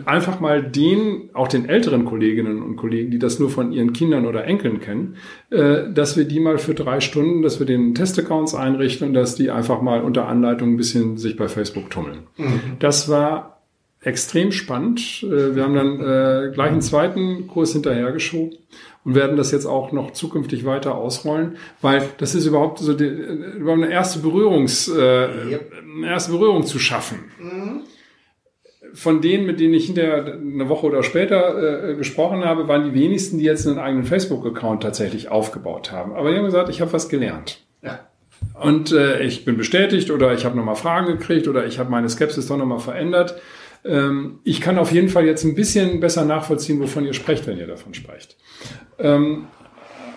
einfach 0.05 0.41
mal 0.41 0.63
den, 0.63 1.31
auch 1.35 1.47
den 1.47 1.69
älteren 1.69 2.05
Kolleginnen 2.05 2.63
und 2.63 2.77
Kollegen, 2.77 3.13
die 3.13 3.21
das 3.21 3.39
nur 3.39 3.49
von 3.49 3.71
ihren 3.73 3.93
Kindern 3.93 4.27
oder 4.27 4.45
Enkeln 4.45 4.81
kennen, 4.81 5.17
äh, 5.51 5.89
dass 5.93 6.17
wir 6.17 6.25
die 6.25 6.41
mal 6.41 6.59
für 6.59 6.75
drei 6.75 6.99
Stunden, 7.01 7.43
dass 7.43 7.61
wir 7.61 7.67
den 7.67 7.95
Testaccounts 7.95 8.57
einrichten 8.57 9.09
und 9.09 9.15
dass 9.15 9.37
die 9.37 9.51
einfach 9.51 9.81
mal 9.83 10.03
unter 10.03 10.27
Anleitung 10.27 10.71
ein 10.71 10.77
bisschen 10.77 11.17
sich 11.17 11.37
bei 11.37 11.47
Facebook 11.47 11.91
tummeln. 11.91 12.27
Mhm. 12.37 12.61
Das 12.81 13.09
war 13.09 13.56
extrem 14.07 14.53
spannend. 14.53 15.25
Äh, 15.25 15.55
wir 15.55 15.65
haben 15.65 15.75
dann 15.75 16.01
äh, 16.01 16.53
gleich 16.53 16.71
einen 16.71 16.81
zweiten 16.81 17.47
Kurs 17.49 17.73
hinterhergeschoben 17.73 18.57
und 19.05 19.15
werden 19.15 19.37
das 19.37 19.51
jetzt 19.51 19.67
auch 19.67 19.93
noch 19.93 20.13
zukünftig 20.13 20.65
weiter 20.65 20.95
ausrollen, 20.95 21.57
weil 21.83 22.09
das 22.19 22.35
ist 22.35 22.47
überhaupt 22.47 22.79
so 22.79 22.95
die, 22.95 23.05
überhaupt 23.05 23.83
eine 23.83 23.93
erste 23.93 24.21
Berührungs, 24.21 24.89
äh, 24.89 25.01
yep. 25.51 25.73
eine 25.97 26.07
erste 26.07 26.33
Berührung 26.33 26.65
zu 26.65 26.79
schaffen. 26.79 27.25
Mhm. 27.39 27.81
Von 28.95 29.21
denen, 29.21 29.45
mit 29.45 29.61
denen 29.61 29.75
ich 29.75 29.87
hinterher 29.87 30.25
eine 30.25 30.69
Woche 30.69 30.87
oder 30.87 31.03
später 31.03 31.91
äh, 31.91 31.95
gesprochen 31.97 32.45
habe, 32.45 32.67
waren 32.69 32.85
die 32.85 32.99
wenigsten, 32.99 33.39
die 33.39 33.45
jetzt 33.45 33.67
einen 33.67 33.79
eigenen 33.79 34.05
Facebook-Account 34.05 34.83
tatsächlich 34.83 35.29
aufgebaut 35.31 35.93
haben. 35.93 36.15
Aber 36.15 36.31
die 36.31 36.39
haben 36.39 36.47
gesagt, 36.47 36.71
ich 36.71 36.81
habe 36.81 36.93
was 36.93 37.09
gelernt. 37.09 37.61
Ja. 37.83 38.01
Und 38.55 38.93
äh, 38.93 39.23
ich 39.23 39.45
bin 39.45 39.57
bestätigt 39.57 40.11
oder 40.11 40.33
ich 40.33 40.45
habe 40.45 40.57
nochmal 40.57 40.77
Fragen 40.77 41.07
gekriegt 41.07 41.47
oder 41.49 41.67
ich 41.67 41.79
habe 41.79 41.91
meine 41.91 42.09
Skepsis 42.09 42.47
doch 42.47 42.57
nochmal 42.57 42.79
verändert. 42.79 43.35
Ähm, 43.87 44.41
ich 44.45 44.61
kann 44.61 44.79
auf 44.79 44.93
jeden 44.93 45.09
Fall 45.09 45.27
jetzt 45.27 45.45
ein 45.45 45.55
bisschen 45.55 46.01
besser 46.01 46.25
nachvollziehen, 46.25 46.81
wovon 46.81 47.05
ihr 47.05 47.13
sprecht, 47.13 47.47
wenn 47.47 47.59
ihr 47.59 47.67
davon 47.67 47.95
sprecht. 47.95 48.37
Ähm, 48.99 49.47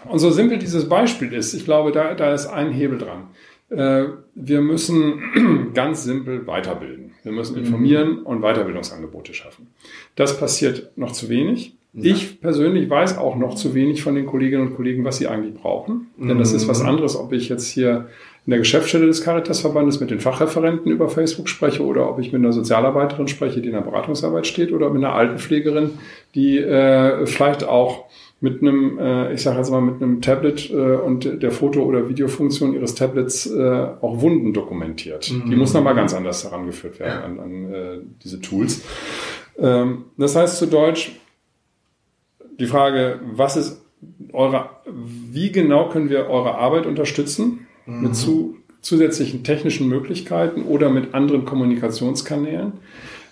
und 0.07 0.19
so 0.19 0.31
simpel 0.31 0.57
dieses 0.57 0.89
Beispiel 0.89 1.33
ist, 1.33 1.53
ich 1.53 1.65
glaube, 1.65 1.91
da, 1.91 2.15
da 2.15 2.33
ist 2.33 2.47
ein 2.47 2.71
Hebel 2.71 2.97
dran. 2.97 3.27
Äh, 3.69 4.05
wir 4.33 4.61
müssen 4.61 5.71
ganz 5.73 6.03
simpel 6.03 6.47
weiterbilden. 6.47 7.11
Wir 7.23 7.31
müssen 7.31 7.57
mhm. 7.57 7.65
informieren 7.65 8.19
und 8.19 8.41
Weiterbildungsangebote 8.41 9.33
schaffen. 9.33 9.67
Das 10.15 10.39
passiert 10.39 10.97
noch 10.97 11.11
zu 11.11 11.29
wenig. 11.29 11.75
Ja. 11.93 12.11
Ich 12.11 12.39
persönlich 12.39 12.89
weiß 12.89 13.17
auch 13.17 13.35
noch 13.35 13.55
zu 13.55 13.73
wenig 13.73 14.03
von 14.03 14.15
den 14.15 14.25
Kolleginnen 14.25 14.67
und 14.67 14.75
Kollegen, 14.75 15.03
was 15.05 15.17
sie 15.17 15.27
eigentlich 15.27 15.55
brauchen. 15.55 16.07
Denn 16.17 16.37
das 16.37 16.53
ist 16.53 16.67
was 16.67 16.81
mhm. 16.81 16.89
anderes, 16.89 17.15
ob 17.15 17.33
ich 17.33 17.49
jetzt 17.49 17.67
hier 17.67 18.09
in 18.49 18.51
der 18.51 18.59
Geschäftsstelle 18.61 19.05
des 19.05 19.23
Caritas-Verbandes 19.23 19.99
mit 19.99 20.09
den 20.09 20.19
Fachreferenten 20.19 20.91
über 20.91 21.07
Facebook 21.07 21.47
spreche 21.47 21.85
oder 21.85 22.09
ob 22.09 22.17
ich 22.17 22.33
mit 22.33 22.41
einer 22.41 22.51
Sozialarbeiterin 22.51 23.27
spreche, 23.27 23.61
die 23.61 23.67
in 23.67 23.75
der 23.75 23.81
Beratungsarbeit 23.81 24.47
steht 24.47 24.71
oder 24.71 24.89
mit 24.89 25.03
einer 25.03 25.13
Altenpflegerin, 25.13 25.91
die 26.33 26.57
äh, 26.57 27.27
vielleicht 27.27 27.63
auch 27.63 28.05
mit 28.41 28.63
einem, 28.63 28.97
äh, 28.97 29.33
ich 29.33 29.43
sage 29.43 29.59
jetzt 29.59 29.69
mal, 29.69 29.81
mit 29.81 30.01
einem 30.01 30.21
Tablet 30.21 30.71
äh, 30.71 30.73
und 30.73 31.43
der 31.43 31.51
Foto- 31.51 31.83
oder 31.83 32.09
Videofunktion 32.09 32.73
ihres 32.73 32.95
Tablets 32.95 33.45
äh, 33.45 33.87
auch 34.01 34.19
Wunden 34.19 34.51
dokumentiert. 34.51 35.31
Mhm. 35.31 35.51
Die 35.51 35.55
muss 35.55 35.75
nochmal 35.75 35.93
ganz 35.93 36.15
anders 36.15 36.43
herangeführt 36.43 36.99
werden 36.99 37.19
ja. 37.19 37.25
an, 37.25 37.39
an 37.39 37.71
äh, 37.71 37.97
diese 38.23 38.41
Tools. 38.41 38.81
Ähm, 39.59 40.05
das 40.17 40.35
heißt 40.35 40.57
zu 40.57 40.65
Deutsch, 40.65 41.11
die 42.59 42.65
Frage, 42.65 43.19
was 43.31 43.57
ist 43.57 43.85
eure, 44.33 44.71
wie 44.87 45.51
genau 45.51 45.89
können 45.89 46.09
wir 46.09 46.31
eure 46.31 46.55
Arbeit 46.55 46.87
unterstützen 46.87 47.67
mhm. 47.89 48.01
mit 48.03 48.15
zu, 48.15 48.57
zusätzlichen 48.81 49.43
technischen 49.43 49.87
Möglichkeiten 49.87 50.63
oder 50.63 50.89
mit 50.89 51.13
anderen 51.13 51.45
Kommunikationskanälen? 51.45 52.73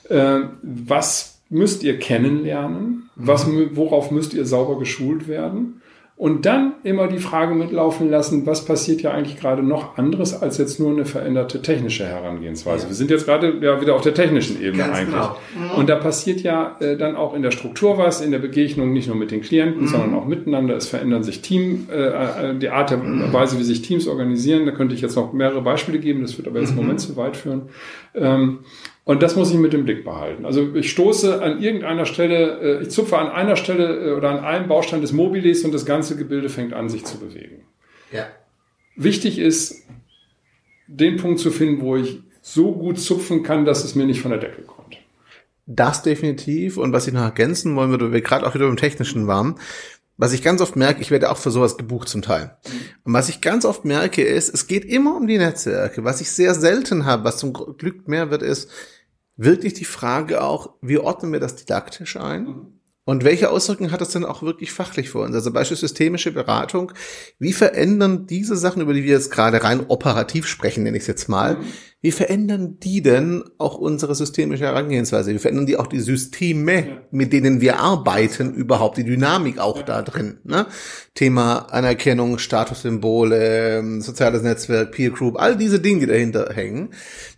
Äh, 0.09 0.39
was 0.61 1.39
müsst 1.49 1.83
ihr 1.83 1.97
kennenlernen, 1.99 3.09
was, 3.15 3.47
worauf 3.73 4.11
müsst 4.11 4.33
ihr 4.33 4.45
sauber 4.45 4.79
geschult 4.79 5.27
werden 5.27 5.81
und 6.17 6.47
dann 6.47 6.73
immer 6.83 7.07
die 7.07 7.19
Frage 7.19 7.53
mitlaufen 7.53 8.09
lassen, 8.09 8.47
was 8.47 8.65
passiert 8.65 9.03
ja 9.03 9.11
eigentlich 9.11 9.39
gerade 9.39 9.61
noch 9.61 9.99
anderes 9.99 10.41
als 10.41 10.57
jetzt 10.57 10.79
nur 10.79 10.89
eine 10.89 11.05
veränderte 11.05 11.61
technische 11.61 12.07
Herangehensweise. 12.07 12.85
Ja. 12.85 12.89
Wir 12.89 12.95
sind 12.95 13.11
jetzt 13.11 13.25
gerade 13.25 13.59
ja 13.61 13.79
wieder 13.79 13.93
auf 13.93 14.01
der 14.01 14.15
technischen 14.15 14.59
Ebene 14.59 14.83
Ganz 14.83 14.97
eigentlich. 14.97 15.13
Genau. 15.13 15.37
Mhm. 15.73 15.77
Und 15.77 15.89
da 15.89 15.95
passiert 15.95 16.41
ja 16.41 16.75
äh, 16.79 16.97
dann 16.97 17.15
auch 17.15 17.35
in 17.35 17.43
der 17.43 17.51
Struktur 17.51 17.99
was, 17.99 18.21
in 18.21 18.31
der 18.31 18.39
Begegnung 18.39 18.93
nicht 18.93 19.07
nur 19.07 19.15
mit 19.15 19.29
den 19.29 19.41
Klienten, 19.41 19.83
mhm. 19.83 19.87
sondern 19.87 20.15
auch 20.15 20.25
miteinander. 20.25 20.75
Es 20.75 20.87
verändern 20.87 21.21
sich 21.21 21.43
Team, 21.43 21.87
äh, 21.91 22.49
äh 22.49 22.57
die 22.57 22.69
Art 22.69 22.89
der 22.89 22.97
mhm. 22.97 23.31
Weise, 23.31 23.59
wie 23.59 23.63
sich 23.63 23.83
Teams 23.83 24.07
organisieren. 24.07 24.65
Da 24.65 24.71
könnte 24.71 24.95
ich 24.95 25.01
jetzt 25.01 25.15
noch 25.15 25.33
mehrere 25.33 25.61
Beispiele 25.61 25.99
geben, 25.99 26.23
das 26.23 26.35
wird 26.39 26.47
aber 26.47 26.59
jetzt 26.59 26.69
im 26.69 26.77
mhm. 26.77 26.81
Moment 26.81 26.99
zu 26.99 27.15
weit 27.15 27.37
führen. 27.37 27.69
Ähm, 28.15 28.59
und 29.07 29.23
das 29.23 29.37
muss 29.37 29.51
ich 29.51 29.57
mit 29.57 29.71
dem 29.71 29.85
Blick 29.85 30.03
behalten. 30.03 30.45
Also 30.45 30.75
ich 30.75 30.91
stoße 30.91 31.41
an 31.41 31.61
irgendeiner 31.61 32.05
Stelle, 32.05 32.59
äh, 32.59 32.81
ich 32.81 32.89
zupfe 32.89 33.17
an 33.17 33.29
einer 33.29 33.55
Stelle 33.55 34.09
äh, 34.09 34.11
oder 34.11 34.31
an 34.31 34.39
einem 34.39 34.67
Baustein 34.67 34.99
des 34.99 35.13
Mobilis 35.13 35.63
und 35.63 35.73
das 35.73 35.85
ganze 35.85 36.17
Gebilde 36.17 36.49
fängt 36.49 36.73
an, 36.73 36.89
sich 36.89 37.05
zu 37.05 37.17
bewegen. 37.17 37.63
Ja. 38.11 38.27
Wichtig 38.97 39.39
ist, 39.39 39.87
den 40.87 41.15
Punkt 41.15 41.39
zu 41.39 41.51
finden, 41.51 41.81
wo 41.81 41.95
ich 41.95 42.21
so 42.41 42.73
gut 42.73 42.99
zupfen 42.99 43.43
kann, 43.43 43.63
dass 43.63 43.85
es 43.85 43.95
mir 43.95 44.05
nicht 44.05 44.21
von 44.21 44.31
der 44.31 44.41
Decke 44.41 44.63
kommt. 44.63 44.97
Das 45.65 46.03
definitiv. 46.03 46.75
Und 46.75 46.91
was 46.91 47.07
ich 47.07 47.13
noch 47.13 47.21
ergänzen 47.21 47.77
wollen 47.77 47.91
würde, 47.91 48.11
wir 48.11 48.21
gerade 48.21 48.45
auch 48.45 48.55
wieder 48.55 48.67
beim 48.67 48.75
Technischen 48.75 49.25
waren, 49.25 49.55
was 50.17 50.33
ich 50.33 50.43
ganz 50.43 50.59
oft 50.59 50.75
merke, 50.75 50.99
ich 51.01 51.11
werde 51.11 51.31
auch 51.31 51.37
für 51.37 51.51
sowas 51.51 51.77
gebucht 51.77 52.09
zum 52.09 52.23
Teil. 52.23 52.57
Und 53.05 53.13
was 53.13 53.29
ich 53.29 53.39
ganz 53.39 53.63
oft 53.63 53.85
merke, 53.85 54.23
ist, 54.23 54.53
es 54.53 54.67
geht 54.67 54.83
immer 54.83 55.15
um 55.15 55.27
die 55.27 55.37
Netzwerke. 55.37 56.03
Was 56.03 56.19
ich 56.19 56.31
sehr 56.31 56.55
selten 56.55 57.05
habe, 57.05 57.23
was 57.23 57.37
zum 57.37 57.53
Glück 57.53 58.07
mehr 58.09 58.31
wird, 58.31 58.41
ist, 58.41 58.69
wirklich 59.37 59.73
die 59.73 59.85
Frage 59.85 60.43
auch, 60.43 60.73
wie 60.81 60.97
ordnen 60.97 61.31
wir 61.31 61.39
das 61.39 61.55
didaktisch 61.55 62.17
ein? 62.17 62.43
Mhm. 62.43 62.77
Und 63.05 63.23
welche 63.23 63.49
Auswirkungen 63.51 63.93
hat 63.93 64.01
das 64.01 64.09
denn 64.09 64.25
auch 64.25 64.41
wirklich 64.41 64.73
fachlich 64.73 65.11
für 65.11 65.19
uns? 65.19 65.33
Also 65.33 65.53
beispielsweise 65.53 65.87
systemische 65.87 66.33
Beratung. 66.33 66.91
Wie 67.39 67.53
verändern 67.53 68.27
diese 68.27 68.57
Sachen, 68.57 68.81
über 68.81 68.93
die 68.93 69.05
wir 69.05 69.11
jetzt 69.11 69.31
gerade 69.31 69.63
rein 69.63 69.85
operativ 69.87 70.45
sprechen, 70.45 70.83
nenne 70.83 70.97
ich 70.97 71.03
es 71.03 71.07
jetzt 71.07 71.29
mal, 71.29 71.55
mhm. 71.55 71.65
Wie 71.99 72.11
verändern 72.11 72.77
die 72.79 73.01
denn 73.01 73.43
auch 73.57 73.75
unsere 73.75 74.13
systemische 74.13 74.65
Herangehensweise? 74.65 75.33
Wie 75.33 75.39
verändern 75.39 75.65
die 75.65 75.77
auch 75.77 75.87
die 75.87 75.99
Systeme, 75.99 76.87
ja. 76.87 76.97
mit 77.09 77.33
denen 77.33 77.59
wir 77.59 77.79
arbeiten, 77.79 78.53
überhaupt 78.53 78.97
die 78.97 79.03
Dynamik 79.03 79.57
auch 79.57 79.77
ja. 79.77 79.83
da 79.83 80.01
drin? 80.03 80.37
Ne? 80.43 80.67
Thema 81.15 81.71
Anerkennung, 81.71 82.37
Statussymbole, 82.37 83.79
ähm, 83.79 84.01
soziales 84.01 84.43
Netzwerk, 84.43 84.91
Peer 84.91 85.09
Group, 85.09 85.39
all 85.39 85.57
diese 85.57 85.79
Dinge, 85.79 86.01
die 86.01 86.05
dahinter 86.05 86.53
hängen. 86.53 86.89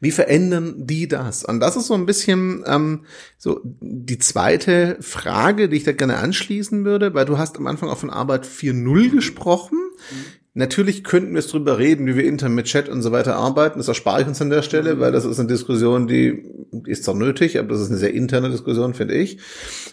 Wie 0.02 0.12
verändern 0.12 0.76
die 0.78 1.08
das? 1.08 1.46
Und 1.46 1.62
das 1.62 1.78
ist 1.78 1.88
so 1.88 1.94
ein 1.94 2.06
bisschen 2.06 2.66
ähm, 2.68 3.06
so 3.38 3.62
die 3.64 4.20
zweite 4.20 4.98
Frage, 5.00 5.70
die 5.70 5.78
ich 5.78 5.86
da 5.86 5.94
gerne 5.94 6.18
anschließen 6.18 6.84
würde, 6.84 7.14
weil 7.14 7.26
du 7.26 7.38
hast 7.38 7.58
am 7.58 7.68
Anfang 7.68 7.88
auch 7.88 7.98
von 7.98 8.10
Arbeit 8.10 8.46
4.0 8.46 9.10
gesprochen. 9.10 9.78
Mhm 10.12 10.40
Natürlich 10.60 11.06
könnten 11.06 11.32
wir 11.32 11.40
es 11.40 11.48
drüber 11.48 11.78
reden, 11.78 12.06
wie 12.06 12.18
wir 12.18 12.26
intern 12.26 12.54
mit 12.54 12.66
Chat 12.66 12.90
und 12.90 13.02
so 13.02 13.14
weiter 13.14 13.38
arbeiten. 13.38 13.80
Das 13.80 13.88
erspare 13.88 14.24
ich 14.24 14.28
uns 14.28 14.42
an 14.42 14.50
der 14.50 14.62
Stelle, 14.62 15.00
weil 15.00 15.14
das 15.14 15.24
ist 15.24 15.40
eine 15.40 15.48
Diskussion, 15.48 16.06
die, 16.06 16.44
die 16.74 16.92
ist 16.92 17.06
zwar 17.06 17.16
nötig, 17.16 17.58
aber 17.58 17.70
das 17.70 17.80
ist 17.80 17.88
eine 17.88 17.98
sehr 17.98 18.14
interne 18.14 18.50
Diskussion, 18.50 18.94
finde 18.94 19.14
ich. 19.14 19.40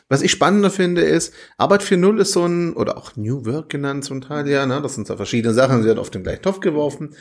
Was 0.09 0.23
ich 0.23 0.33
spannender 0.33 0.73
finde, 0.73 1.03
ist, 1.03 1.33
Arbeit 1.57 1.85
4.0 1.85 2.21
ist 2.21 2.33
so 2.33 2.45
ein, 2.45 2.73
oder 2.73 2.99
auch 2.99 3.15
New 3.15 3.47
Work 3.47 3.69
genannt 3.69 4.07
zum 4.07 4.23
Teil, 4.23 4.49
ja, 4.49 4.67
ne, 4.67 4.83
das 4.83 4.97
sind 4.97 5.07
zwar 5.07 5.19
verschiedene 5.19 5.55
Sachen, 5.55 5.83
sie 5.83 5.87
werden 5.87 6.01
auf 6.01 6.11
den 6.11 6.25
gleichen 6.25 6.43
Topf 6.43 6.59
geworfen, 6.59 7.15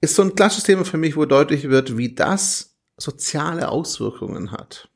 ist 0.00 0.14
so 0.14 0.22
ein 0.22 0.34
klassisches 0.34 0.64
Thema 0.64 0.86
für 0.86 0.96
mich, 0.96 1.14
wo 1.14 1.26
deutlich 1.26 1.68
wird, 1.68 1.98
wie 1.98 2.14
das 2.14 2.78
soziale 2.96 3.68
Auswirkungen 3.68 4.50
hat. 4.50 4.88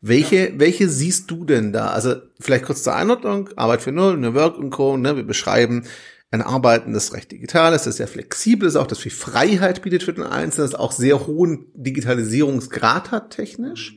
Welche, 0.00 0.50
ja. 0.50 0.60
welche 0.60 0.88
siehst 0.88 1.28
du 1.28 1.44
denn 1.44 1.72
da? 1.72 1.88
Also 1.88 2.14
vielleicht 2.38 2.66
kurz 2.66 2.84
zur 2.84 2.94
Einordnung, 2.94 3.50
Arbeit 3.56 3.80
4.0, 3.80 4.14
New 4.14 4.34
Work 4.34 4.58
und 4.58 4.70
Co., 4.70 4.96
ne, 4.96 5.16
wir 5.16 5.24
beschreiben, 5.24 5.88
ein 6.30 6.42
Arbeiten, 6.42 6.92
das 6.92 7.14
recht 7.14 7.32
digital 7.32 7.72
ist, 7.72 7.86
das 7.86 7.96
sehr 7.96 8.08
flexibel 8.08 8.68
ist, 8.68 8.76
auch 8.76 8.86
das 8.86 8.98
viel 8.98 9.12
Freiheit 9.12 9.82
bietet 9.82 10.02
für 10.02 10.12
den 10.12 10.24
Einzelnen, 10.24 10.70
das 10.70 10.78
auch 10.78 10.92
sehr 10.92 11.26
hohen 11.26 11.66
Digitalisierungsgrad 11.74 13.10
hat 13.10 13.30
technisch. 13.30 13.96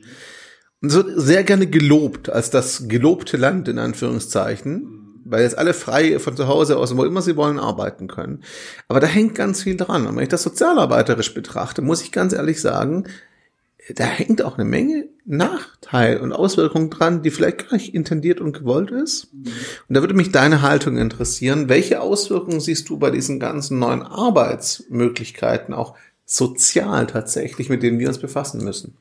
Und 0.80 0.88
es 0.88 0.94
wird 0.94 1.20
sehr 1.20 1.44
gerne 1.44 1.66
gelobt 1.66 2.30
als 2.30 2.50
das 2.50 2.88
gelobte 2.88 3.36
Land 3.36 3.68
in 3.68 3.78
Anführungszeichen 3.78 5.02
weil 5.24 5.42
jetzt 5.42 5.58
alle 5.58 5.74
frei 5.74 6.18
von 6.18 6.36
zu 6.36 6.48
Hause 6.48 6.76
aus, 6.76 6.96
wo 6.96 7.04
immer 7.04 7.22
sie 7.22 7.36
wollen, 7.36 7.58
arbeiten 7.58 8.08
können. 8.08 8.42
Aber 8.88 9.00
da 9.00 9.06
hängt 9.06 9.34
ganz 9.34 9.62
viel 9.62 9.76
dran. 9.76 10.06
Und 10.06 10.16
wenn 10.16 10.22
ich 10.22 10.28
das 10.28 10.42
sozialarbeiterisch 10.42 11.34
betrachte, 11.34 11.82
muss 11.82 12.02
ich 12.02 12.12
ganz 12.12 12.32
ehrlich 12.32 12.60
sagen, 12.60 13.04
da 13.94 14.04
hängt 14.04 14.42
auch 14.42 14.58
eine 14.58 14.68
Menge 14.68 15.08
Nachteil 15.24 16.18
und 16.18 16.32
Auswirkungen 16.32 16.90
dran, 16.90 17.22
die 17.22 17.30
vielleicht 17.30 17.68
gar 17.68 17.76
nicht 17.76 17.94
intendiert 17.94 18.40
und 18.40 18.52
gewollt 18.52 18.90
ist. 18.90 19.28
Und 19.34 19.96
da 19.96 20.00
würde 20.00 20.14
mich 20.14 20.32
deine 20.32 20.62
Haltung 20.62 20.96
interessieren. 20.96 21.68
Welche 21.68 22.00
Auswirkungen 22.00 22.60
siehst 22.60 22.88
du 22.88 22.98
bei 22.98 23.10
diesen 23.10 23.40
ganzen 23.40 23.78
neuen 23.78 24.02
Arbeitsmöglichkeiten 24.02 25.74
auch 25.74 25.96
sozial 26.24 27.06
tatsächlich, 27.06 27.68
mit 27.68 27.82
denen 27.82 27.98
wir 27.98 28.08
uns 28.08 28.18
befassen 28.18 28.64
müssen? 28.64 28.94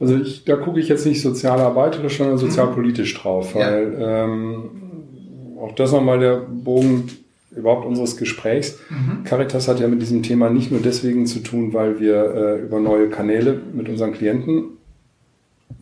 Also 0.00 0.16
ich, 0.16 0.44
da 0.44 0.56
gucke 0.56 0.80
ich 0.80 0.88
jetzt 0.88 1.06
nicht 1.06 1.22
sozialarbeiterisch, 1.22 2.18
sondern 2.18 2.38
sozialpolitisch 2.38 3.14
drauf, 3.14 3.54
weil 3.54 3.96
ja. 3.98 4.24
ähm, 4.24 5.56
auch 5.58 5.74
das 5.74 5.92
nochmal 5.92 6.18
der 6.18 6.36
Bogen 6.36 7.08
überhaupt 7.56 7.86
unseres 7.86 8.16
Gesprächs. 8.16 8.78
Mhm. 8.90 9.24
Caritas 9.24 9.68
hat 9.68 9.80
ja 9.80 9.88
mit 9.88 10.02
diesem 10.02 10.22
Thema 10.22 10.50
nicht 10.50 10.70
nur 10.70 10.80
deswegen 10.80 11.26
zu 11.26 11.40
tun, 11.40 11.72
weil 11.72 12.00
wir 12.00 12.34
äh, 12.34 12.60
über 12.60 12.80
neue 12.80 13.08
Kanäle 13.08 13.60
mit 13.72 13.88
unseren 13.88 14.12
Klienten 14.12 14.64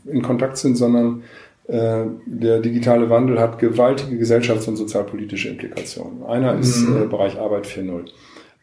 in 0.05 0.23
Kontakt 0.23 0.57
sind, 0.57 0.77
sondern 0.77 1.23
äh, 1.68 2.05
der 2.27 2.61
digitale 2.61 3.09
Wandel 3.09 3.39
hat 3.41 3.59
gewaltige 3.59 4.16
gesellschafts- 4.16 4.68
und 4.68 4.77
sozialpolitische 4.77 5.49
Implikationen. 5.49 6.25
Einer 6.25 6.59
ist 6.59 6.81
mhm. 6.81 7.03
äh, 7.03 7.07
Bereich 7.07 7.39
Arbeit 7.39 7.66
4.0. 7.66 8.11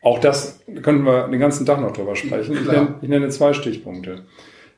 Auch 0.02 0.20
das 0.20 0.60
können 0.82 1.04
wir 1.06 1.28
den 1.28 1.40
ganzen 1.40 1.66
Tag 1.66 1.82
noch 1.82 1.92
drüber 1.92 2.16
sprechen. 2.16 2.54
Ich 2.54 2.66
nenne, 2.66 2.96
ich 3.02 3.10
nenne, 3.10 3.30
zwei 3.30 3.54
Stichpunkte. 3.54 4.24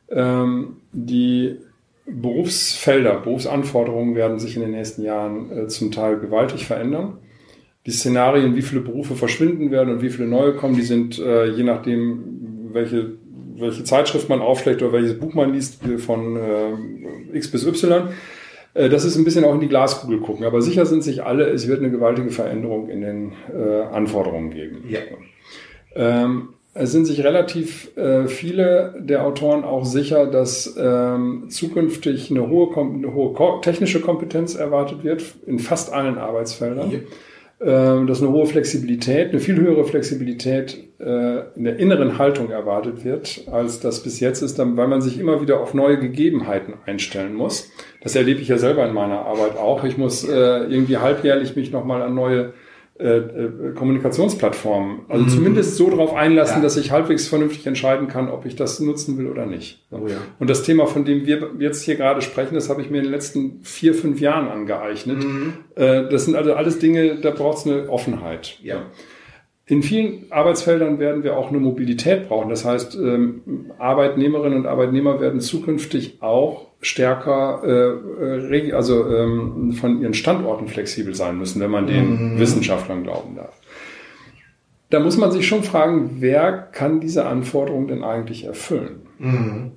Ähm, 0.10 0.78
die 0.92 1.58
Berufsfelder, 2.06 3.20
Berufsanforderungen 3.20 4.16
werden 4.16 4.40
sich 4.40 4.56
in 4.56 4.64
den 4.64 4.72
nächsten 4.72 5.04
Jahren 5.04 5.52
äh, 5.52 5.68
zum 5.68 5.92
Teil 5.92 6.18
gewaltig 6.20 6.66
verändern 6.66 7.18
die 7.86 7.92
Szenarien, 7.92 8.56
wie 8.56 8.62
viele 8.62 8.82
Berufe 8.82 9.16
verschwinden 9.16 9.72
werden 9.72 9.96
und 9.96 10.02
wie 10.02 10.10
viele 10.10 10.28
neue 10.28 10.54
kommen, 10.54 10.76
die 10.76 10.84
sind 10.84 11.18
äh, 11.20 11.48
je 11.48 11.64
nachdem, 11.64 12.70
welche, 12.74 13.14
welche 13.58 13.84
Zeitschrift 13.84 14.30
man 14.30 14.40
aufschlägt 14.40 14.82
oder 14.82 14.94
welches 14.94 15.18
Buch 15.18 15.34
man 15.34 15.54
liest, 15.54 15.82
von 15.98 16.38
äh, 16.38 17.38
X 17.38 17.50
bis 17.50 17.66
Y. 17.66 18.10
Äh, 18.76 18.90
das 18.90 19.04
ist 19.04 19.18
ein 19.18 19.24
bisschen 19.24 19.46
auch 19.46 19.56
in 19.56 19.62
die 19.62 19.68
Glaskugel 19.68 20.20
gucken. 20.20 20.46
Aber 20.46 20.62
sicher 20.62 20.86
sind 20.86 21.04
sich 21.04 21.24
alle, 21.24 21.50
es 21.50 21.68
wird 21.68 21.80
eine 21.80 21.90
gewaltige 21.90 22.30
Veränderung 22.30 22.90
in 22.90 23.02
den 23.02 23.32
äh, 23.52 23.82
Anforderungen 23.92 24.52
geben. 24.52 24.84
Ja. 24.88 25.00
Ähm, 25.96 26.50
es 26.74 26.92
sind 26.94 27.06
sich 27.06 27.24
relativ 27.24 27.98
äh, 27.98 28.28
viele 28.28 28.96
der 28.98 29.26
Autoren 29.26 29.66
auch 29.66 29.84
sicher, 29.84 30.28
dass 30.28 30.78
ähm, 30.80 31.48
zukünftig 31.50 32.32
eine 32.32 32.48
hohe, 32.48 32.78
eine 32.78 33.14
hohe 33.14 33.62
technische 33.62 34.00
Kompetenz 34.00 34.56
erwartet 34.56 35.04
wird 35.04 35.24
in 35.48 35.60
fast 35.60 35.92
allen 35.92 36.18
Arbeitsfeldern. 36.18 36.92
Ja 36.92 37.00
dass 37.66 38.22
eine 38.22 38.32
hohe 38.32 38.47
Flexibilität, 38.47 39.30
eine 39.30 39.39
viel 39.39 39.55
höhere 39.55 39.84
Flexibilität 39.84 40.80
äh, 40.99 41.41
in 41.55 41.64
der 41.64 41.78
inneren 41.78 42.18
Haltung 42.18 42.49
erwartet 42.49 43.05
wird, 43.05 43.43
als 43.51 43.80
das 43.80 44.01
bis 44.01 44.20
jetzt 44.20 44.41
ist, 44.41 44.57
weil 44.57 44.88
man 44.88 45.01
sich 45.01 45.20
immer 45.20 45.41
wieder 45.41 45.59
auf 45.59 45.74
neue 45.74 45.99
Gegebenheiten 45.99 46.74
einstellen 46.86 47.36
muss. 47.36 47.72
Das 48.01 48.16
erlebe 48.16 48.41
ich 48.41 48.47
ja 48.47 48.57
selber 48.57 48.88
in 48.88 48.93
meiner 48.93 49.26
Arbeit 49.26 49.57
auch. 49.57 49.84
Ich 49.84 49.97
muss 49.97 50.28
äh, 50.28 50.32
irgendwie 50.32 50.97
halbjährlich 50.97 51.55
mich 51.55 51.72
nochmal 51.72 52.01
an 52.01 52.16
neue 52.16 52.53
äh, 53.02 53.18
äh, 53.18 53.74
Kommunikationsplattformen. 53.74 54.99
Also 55.10 55.24
mhm. 55.24 55.30
zumindest 55.30 55.76
so 55.76 55.89
darauf 55.89 56.14
einlassen, 56.14 56.58
ja. 56.58 56.62
dass 56.62 56.78
ich 56.78 56.91
halbwegs 56.91 57.28
vernünftig 57.28 57.66
entscheiden 57.66 58.08
kann, 58.08 58.30
ob 58.30 58.45
ich 58.45 58.56
das 58.56 58.80
nutzen 58.80 59.18
will 59.18 59.28
oder 59.28 59.47
nicht. 59.47 59.84
Oh 59.89 60.06
ja. 60.08 60.18
Und 60.38 60.52
das 60.52 60.62
Thema, 60.62 60.86
von 60.86 61.04
dem 61.04 61.26
wir 61.26 61.49
jetzt 61.58 61.82
hier 61.82 61.95
gerade 61.95 62.22
sprechen, 62.22 62.54
das 62.54 62.70
habe 62.70 62.82
ich 62.84 62.91
mir 62.91 62.99
in 62.99 63.06
den 63.06 63.12
letzten 63.12 63.62
vier, 63.64 63.95
fünf 63.95 64.20
Jahren 64.20 64.49
angeeignet. 64.49 65.24
Mhm. 65.24 65.54
Äh, 65.76 66.10
das 66.10 66.26
sind 66.26 66.36
also 66.36 66.54
alles 66.54 66.78
Dinge, 66.78 67.16
da 67.16 67.32
braucht 67.32 67.58
es 67.58 67.66
eine 67.66 67.89
Offenheit. 67.89 68.60
Ja. 68.62 68.84
In 69.68 69.84
vielen 69.84 70.26
Arbeitsfeldern 70.32 70.99
werden 70.99 71.24
wir 71.24 71.38
auch 71.38 71.49
eine 71.49 71.59
Mobilität 71.59 72.28
brauchen. 72.28 72.49
Das 72.49 72.66
heißt, 72.66 72.95
ähm, 72.95 73.72
Arbeitnehmerinnen 73.78 74.59
und 74.59 74.66
Arbeitnehmer 74.66 75.22
werden 75.22 75.39
zukünftig 75.39 76.18
auch 76.22 76.68
stärker, 76.82 77.62
äh, 77.64 78.55
äh 78.57 78.74
also 78.74 79.07
ähm, 79.07 79.74
von 79.74 80.01
ihren 80.01 80.14
Standorten 80.14 80.68
flexibel 80.68 81.14
sein 81.14 81.38
müssen, 81.38 81.62
wenn 81.62 81.70
man 81.72 81.88
den 81.88 82.34
mhm. 82.34 82.39
Wissenschaftlern 82.39 83.03
glauben 83.03 83.36
darf. 83.36 83.53
Da 84.89 84.99
muss 84.99 85.18
man 85.18 85.32
sich 85.32 85.47
schon 85.47 85.64
fragen, 85.64 86.18
wer 86.20 86.51
kann 86.51 86.99
diese 86.99 87.26
Anforderungen 87.26 87.88
denn 87.88 88.03
eigentlich 88.03 88.45
erfüllen? 88.45 89.03
Mhm. 89.20 89.72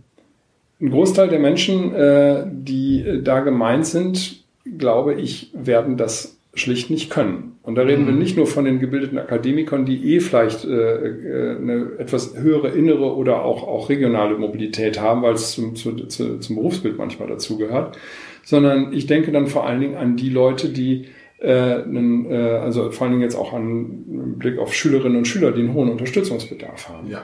Ein 0.80 0.90
Großteil 0.90 1.28
der 1.28 1.38
Menschen, 1.38 1.94
äh, 1.94 2.46
die 2.50 3.20
da 3.22 3.40
gemeint 3.40 3.86
sind, 3.86 4.44
glaube 4.78 5.14
ich, 5.14 5.52
werden 5.54 5.96
das 5.96 6.36
schlicht 6.54 6.90
nicht 6.90 7.10
können. 7.10 7.58
Und 7.62 7.76
da 7.76 7.82
reden 7.82 8.02
mhm. 8.02 8.06
wir 8.06 8.14
nicht 8.14 8.36
nur 8.36 8.46
von 8.46 8.64
den 8.64 8.78
gebildeten 8.78 9.18
Akademikern, 9.18 9.84
die 9.86 10.14
eh 10.14 10.20
vielleicht 10.20 10.64
äh, 10.64 10.68
äh, 10.68 11.56
eine 11.56 11.92
etwas 11.98 12.36
höhere 12.36 12.68
innere 12.68 13.14
oder 13.16 13.44
auch, 13.44 13.66
auch 13.66 13.88
regionale 13.88 14.36
Mobilität 14.36 15.00
haben, 15.00 15.22
weil 15.22 15.34
es 15.34 15.52
zum, 15.52 15.74
zu, 15.74 15.92
zu, 16.06 16.38
zum 16.38 16.56
Berufsbild 16.56 16.98
manchmal 16.98 17.28
dazugehört, 17.28 17.98
sondern 18.42 18.92
ich 18.92 19.06
denke 19.06 19.32
dann 19.32 19.46
vor 19.46 19.66
allen 19.66 19.80
Dingen 19.80 19.96
an 19.96 20.16
die 20.16 20.30
Leute, 20.30 20.68
die 20.68 21.06
äh, 21.38 21.82
einen, 21.82 22.30
äh, 22.30 22.34
also 22.34 22.90
vor 22.90 23.06
allen 23.06 23.14
Dingen 23.14 23.22
jetzt 23.22 23.36
auch 23.36 23.52
an 23.52 24.36
Blick 24.38 24.58
auf 24.58 24.74
Schülerinnen 24.74 25.18
und 25.18 25.26
Schüler, 25.26 25.52
die 25.52 25.60
einen 25.60 25.74
hohen 25.74 25.90
Unterstützungsbedarf 25.90 26.88
haben. 26.88 27.08
Ja. 27.08 27.22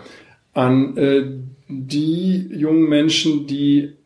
An 0.52 0.96
äh, 0.96 1.24
die 1.68 2.48
jungen 2.52 2.88
Menschen, 2.88 3.46
die 3.46 3.96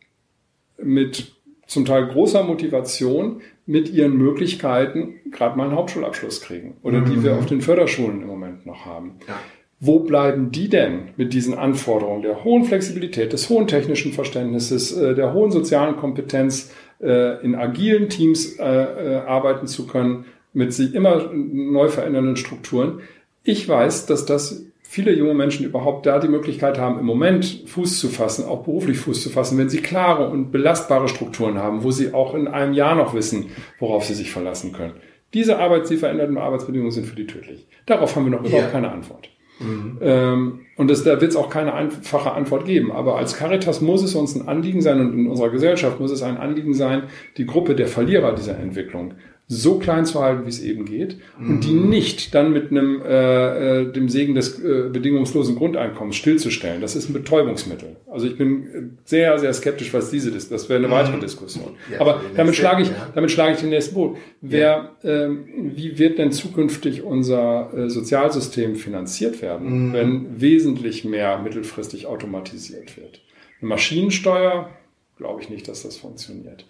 mit 0.77 1.31
zum 1.67 1.85
Teil 1.85 2.07
großer 2.07 2.43
Motivation 2.43 3.41
mit 3.65 3.89
ihren 3.89 4.17
Möglichkeiten 4.17 5.15
gerade 5.31 5.57
mal 5.57 5.65
einen 5.65 5.75
Hauptschulabschluss 5.75 6.41
kriegen 6.41 6.77
oder 6.83 6.99
mhm. 6.99 7.05
die 7.05 7.23
wir 7.23 7.33
mhm. 7.33 7.39
auf 7.39 7.45
den 7.45 7.61
Förderschulen 7.61 8.21
im 8.21 8.27
Moment 8.27 8.65
noch 8.65 8.85
haben. 8.85 9.15
Ja. 9.27 9.39
Wo 9.79 9.99
bleiben 9.99 10.51
die 10.51 10.69
denn 10.69 11.09
mit 11.17 11.33
diesen 11.33 11.53
Anforderungen 11.53 12.21
der 12.21 12.43
hohen 12.43 12.63
Flexibilität, 12.63 13.33
des 13.33 13.49
hohen 13.49 13.67
technischen 13.67 14.13
Verständnisses, 14.13 14.95
äh, 14.95 15.15
der 15.15 15.33
hohen 15.33 15.51
sozialen 15.51 15.97
Kompetenz, 15.97 16.71
äh, 17.01 17.43
in 17.43 17.55
agilen 17.55 18.07
Teams 18.07 18.57
äh, 18.57 18.63
arbeiten 18.63 19.67
zu 19.67 19.85
können, 19.85 20.25
mit 20.53 20.73
sich 20.73 20.95
immer 20.95 21.29
neu 21.33 21.89
verändernden 21.89 22.37
Strukturen? 22.37 23.01
Ich 23.43 23.67
weiß, 23.67 24.05
dass 24.05 24.25
das 24.25 24.65
viele 24.95 25.11
junge 25.11 25.33
Menschen 25.33 25.65
überhaupt 25.65 26.05
da 26.05 26.19
die 26.19 26.29
Möglichkeit 26.29 26.79
haben, 26.79 26.97
im 26.99 27.05
Moment 27.05 27.63
Fuß 27.65 27.99
zu 27.99 28.07
fassen, 28.07 28.45
auch 28.45 28.63
beruflich 28.63 28.97
Fuß 28.97 29.23
zu 29.23 29.29
fassen, 29.29 29.57
wenn 29.57 29.67
sie 29.67 29.81
klare 29.81 30.29
und 30.29 30.53
belastbare 30.53 31.09
Strukturen 31.09 31.57
haben, 31.59 31.83
wo 31.83 31.91
sie 31.91 32.13
auch 32.13 32.33
in 32.33 32.47
einem 32.47 32.73
Jahr 32.73 32.95
noch 32.95 33.13
wissen, 33.13 33.47
worauf 33.77 34.05
sie 34.05 34.13
sich 34.13 34.31
verlassen 34.31 34.71
können. 34.71 34.93
Diese 35.33 35.59
Arbeits-, 35.59 35.89
die 35.89 35.97
veränderten 35.97 36.37
Arbeitsbedingungen 36.37 36.91
sind 36.91 37.07
für 37.07 37.15
die 37.17 37.27
tödlich. 37.27 37.67
Darauf 37.85 38.15
haben 38.15 38.23
wir 38.23 38.31
noch 38.31 38.45
überhaupt 38.45 38.63
ja. 38.63 38.69
keine 38.69 38.89
Antwort. 38.89 39.29
Mhm. 39.59 39.97
Ähm, 39.99 40.59
und 40.77 40.89
das, 40.89 41.03
da 41.03 41.19
wird 41.19 41.31
es 41.31 41.35
auch 41.35 41.49
keine 41.49 41.73
einfache 41.73 42.31
Antwort 42.31 42.63
geben. 42.63 42.93
Aber 42.93 43.17
als 43.17 43.35
Caritas 43.35 43.81
muss 43.81 44.01
es 44.01 44.15
uns 44.15 44.33
ein 44.33 44.47
Anliegen 44.47 44.81
sein 44.81 45.01
und 45.01 45.13
in 45.13 45.27
unserer 45.27 45.49
Gesellschaft 45.49 45.99
muss 45.99 46.11
es 46.11 46.23
ein 46.23 46.37
Anliegen 46.37 46.73
sein, 46.73 47.03
die 47.35 47.45
Gruppe 47.45 47.75
der 47.75 47.87
Verlierer 47.87 48.33
dieser 48.33 48.57
Entwicklung 48.57 49.15
so 49.47 49.77
klein 49.77 50.05
zu 50.07 50.19
halten, 50.21 50.45
wie 50.45 50.49
es 50.49 50.59
eben 50.59 50.85
geht, 50.85 51.17
und 51.37 51.61
die 51.61 51.73
mhm. 51.73 51.89
nicht 51.89 52.33
dann 52.33 52.51
mit 52.51 52.71
einem 52.71 52.99
äh, 53.03 53.81
äh, 53.81 53.91
dem 53.91 54.09
Segen 54.09 54.33
des 54.33 54.57
äh, 54.59 54.89
bedingungslosen 54.91 55.55
Grundeinkommens 55.55 56.15
stillzustellen. 56.15 56.81
Das 56.81 56.95
ist 56.95 57.09
ein 57.09 57.13
Betäubungsmittel. 57.13 57.95
Also 58.09 58.25
ich 58.25 58.37
bin 58.37 58.97
sehr, 59.05 59.37
sehr 59.37 59.53
skeptisch, 59.53 59.93
was 59.93 60.09
diese 60.09 60.31
ist. 60.31 60.51
Das 60.51 60.67
wäre 60.67 60.79
eine 60.79 60.87
mhm. 60.87 60.93
weitere 60.93 61.19
Diskussion. 61.19 61.75
Ja, 61.91 62.01
Aber 62.01 62.21
damit 62.35 62.55
schlage 62.55 62.81
ich, 62.81 62.87
ja. 62.87 63.11
damit 63.13 63.29
schlage 63.29 63.53
ich 63.53 63.59
den 63.59 63.69
nächsten 63.69 63.93
Boot. 63.93 64.17
Wer, 64.41 64.95
ja. 65.03 65.25
ähm, 65.25 65.45
wie 65.75 65.99
wird 65.99 66.17
denn 66.17 66.31
zukünftig 66.31 67.03
unser 67.03 67.71
äh, 67.71 67.89
Sozialsystem 67.89 68.75
finanziert 68.75 69.43
werden, 69.43 69.89
mhm. 69.89 69.93
wenn 69.93 70.41
wesentlich 70.41 71.05
mehr 71.05 71.37
mittelfristig 71.37 72.07
automatisiert 72.07 72.97
wird? 72.97 73.21
Eine 73.61 73.69
Maschinensteuer, 73.69 74.71
glaube 75.17 75.41
ich 75.43 75.51
nicht, 75.51 75.67
dass 75.67 75.83
das 75.83 75.97
funktioniert 75.97 76.65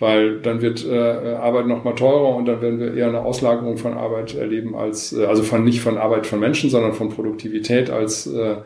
weil 0.00 0.40
dann 0.40 0.62
wird 0.62 0.84
äh, 0.84 1.34
Arbeit 1.34 1.66
noch 1.66 1.84
mal 1.84 1.94
teurer 1.94 2.34
und 2.34 2.46
dann 2.46 2.60
werden 2.60 2.80
wir 2.80 2.94
eher 2.94 3.08
eine 3.08 3.20
Auslagerung 3.20 3.76
von 3.76 3.94
Arbeit 3.94 4.34
erleben 4.34 4.74
als 4.74 5.12
äh, 5.12 5.26
also 5.26 5.42
von 5.42 5.62
nicht 5.62 5.80
von 5.80 5.98
Arbeit 5.98 6.26
von 6.26 6.40
Menschen, 6.40 6.70
sondern 6.70 6.94
von 6.94 7.10
Produktivität 7.10 7.90
als 7.90 8.26
äh, 8.26 8.56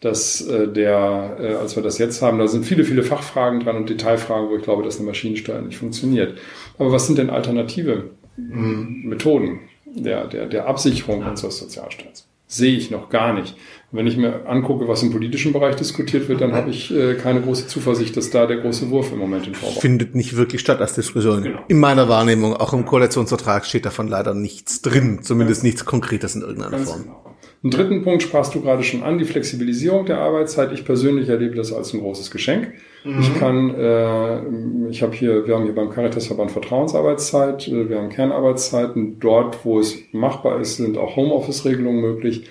das 0.00 0.46
äh, 0.46 0.68
der 0.68 1.36
äh, 1.40 1.54
als 1.56 1.76
wir 1.76 1.82
das 1.82 1.98
jetzt 1.98 2.22
haben. 2.22 2.38
Da 2.38 2.46
sind 2.46 2.64
viele 2.64 2.84
viele 2.84 3.02
Fachfragen 3.02 3.60
dran 3.60 3.76
und 3.76 3.90
Detailfragen, 3.90 4.48
wo 4.48 4.56
ich 4.56 4.62
glaube, 4.62 4.84
dass 4.84 4.96
eine 4.98 5.06
Maschinensteuer 5.06 5.60
nicht 5.60 5.76
funktioniert. 5.76 6.38
Aber 6.78 6.92
was 6.92 7.06
sind 7.06 7.18
denn 7.18 7.28
alternative 7.28 8.10
mhm. 8.36 9.02
Methoden 9.04 9.60
der 9.84 10.28
der 10.28 10.46
der 10.46 10.68
Absicherung 10.68 11.20
ja. 11.20 11.30
unseres 11.30 11.58
Sozialstaats? 11.58 12.28
sehe 12.46 12.76
ich 12.76 12.90
noch 12.90 13.08
gar 13.08 13.32
nicht. 13.32 13.56
Wenn 13.94 14.08
ich 14.08 14.16
mir 14.16 14.44
angucke, 14.46 14.88
was 14.88 15.04
im 15.04 15.12
politischen 15.12 15.52
Bereich 15.52 15.76
diskutiert 15.76 16.28
wird, 16.28 16.40
dann 16.40 16.52
habe 16.52 16.68
ich 16.68 16.92
äh, 16.92 17.14
keine 17.14 17.40
große 17.40 17.68
Zuversicht, 17.68 18.16
dass 18.16 18.28
da 18.28 18.44
der 18.44 18.56
große 18.56 18.90
Wurf 18.90 19.12
im 19.12 19.20
Moment 19.20 19.46
in 19.46 19.54
Vorwahl 19.54 19.80
Findet 19.80 20.16
nicht 20.16 20.36
wirklich 20.36 20.60
statt 20.60 20.80
als 20.80 20.94
Diskussion. 20.94 21.44
Genau. 21.44 21.60
In 21.68 21.78
meiner 21.78 22.08
Wahrnehmung, 22.08 22.54
auch 22.54 22.72
im 22.72 22.86
Koalitionsvertrag 22.86 23.64
steht 23.64 23.86
davon 23.86 24.08
leider 24.08 24.34
nichts 24.34 24.82
drin, 24.82 25.20
zumindest 25.22 25.62
nichts 25.62 25.84
Konkretes 25.84 26.34
in 26.34 26.42
irgendeiner 26.42 26.72
Ganz 26.72 26.90
Form. 26.90 27.02
Genau. 27.04 27.36
Einen 27.62 27.70
dritten 27.70 28.02
Punkt 28.02 28.24
sprachst 28.24 28.52
du 28.56 28.62
gerade 28.62 28.82
schon 28.82 29.04
an, 29.04 29.18
die 29.18 29.24
Flexibilisierung 29.24 30.06
der 30.06 30.18
Arbeitszeit. 30.18 30.72
Ich 30.72 30.84
persönlich 30.84 31.28
erlebe 31.28 31.54
das 31.54 31.72
als 31.72 31.94
ein 31.94 32.00
großes 32.00 32.32
Geschenk. 32.32 32.72
Mhm. 33.04 33.20
Ich 33.20 33.38
kann, 33.38 33.74
äh, 33.76 34.90
ich 34.90 35.02
habe 35.02 35.14
hier, 35.14 35.46
wir 35.46 35.54
haben 35.54 35.64
hier 35.64 35.74
beim 35.74 35.90
Caritasverband 35.90 36.50
Vertrauensarbeitszeit, 36.50 37.68
äh, 37.68 37.88
wir 37.88 37.98
haben 37.98 38.08
Kernarbeitszeiten. 38.08 39.20
Dort, 39.20 39.64
wo 39.64 39.78
es 39.78 39.96
machbar 40.10 40.60
ist, 40.60 40.78
sind 40.78 40.98
auch 40.98 41.14
Homeoffice-Regelungen 41.14 42.00
möglich. 42.00 42.44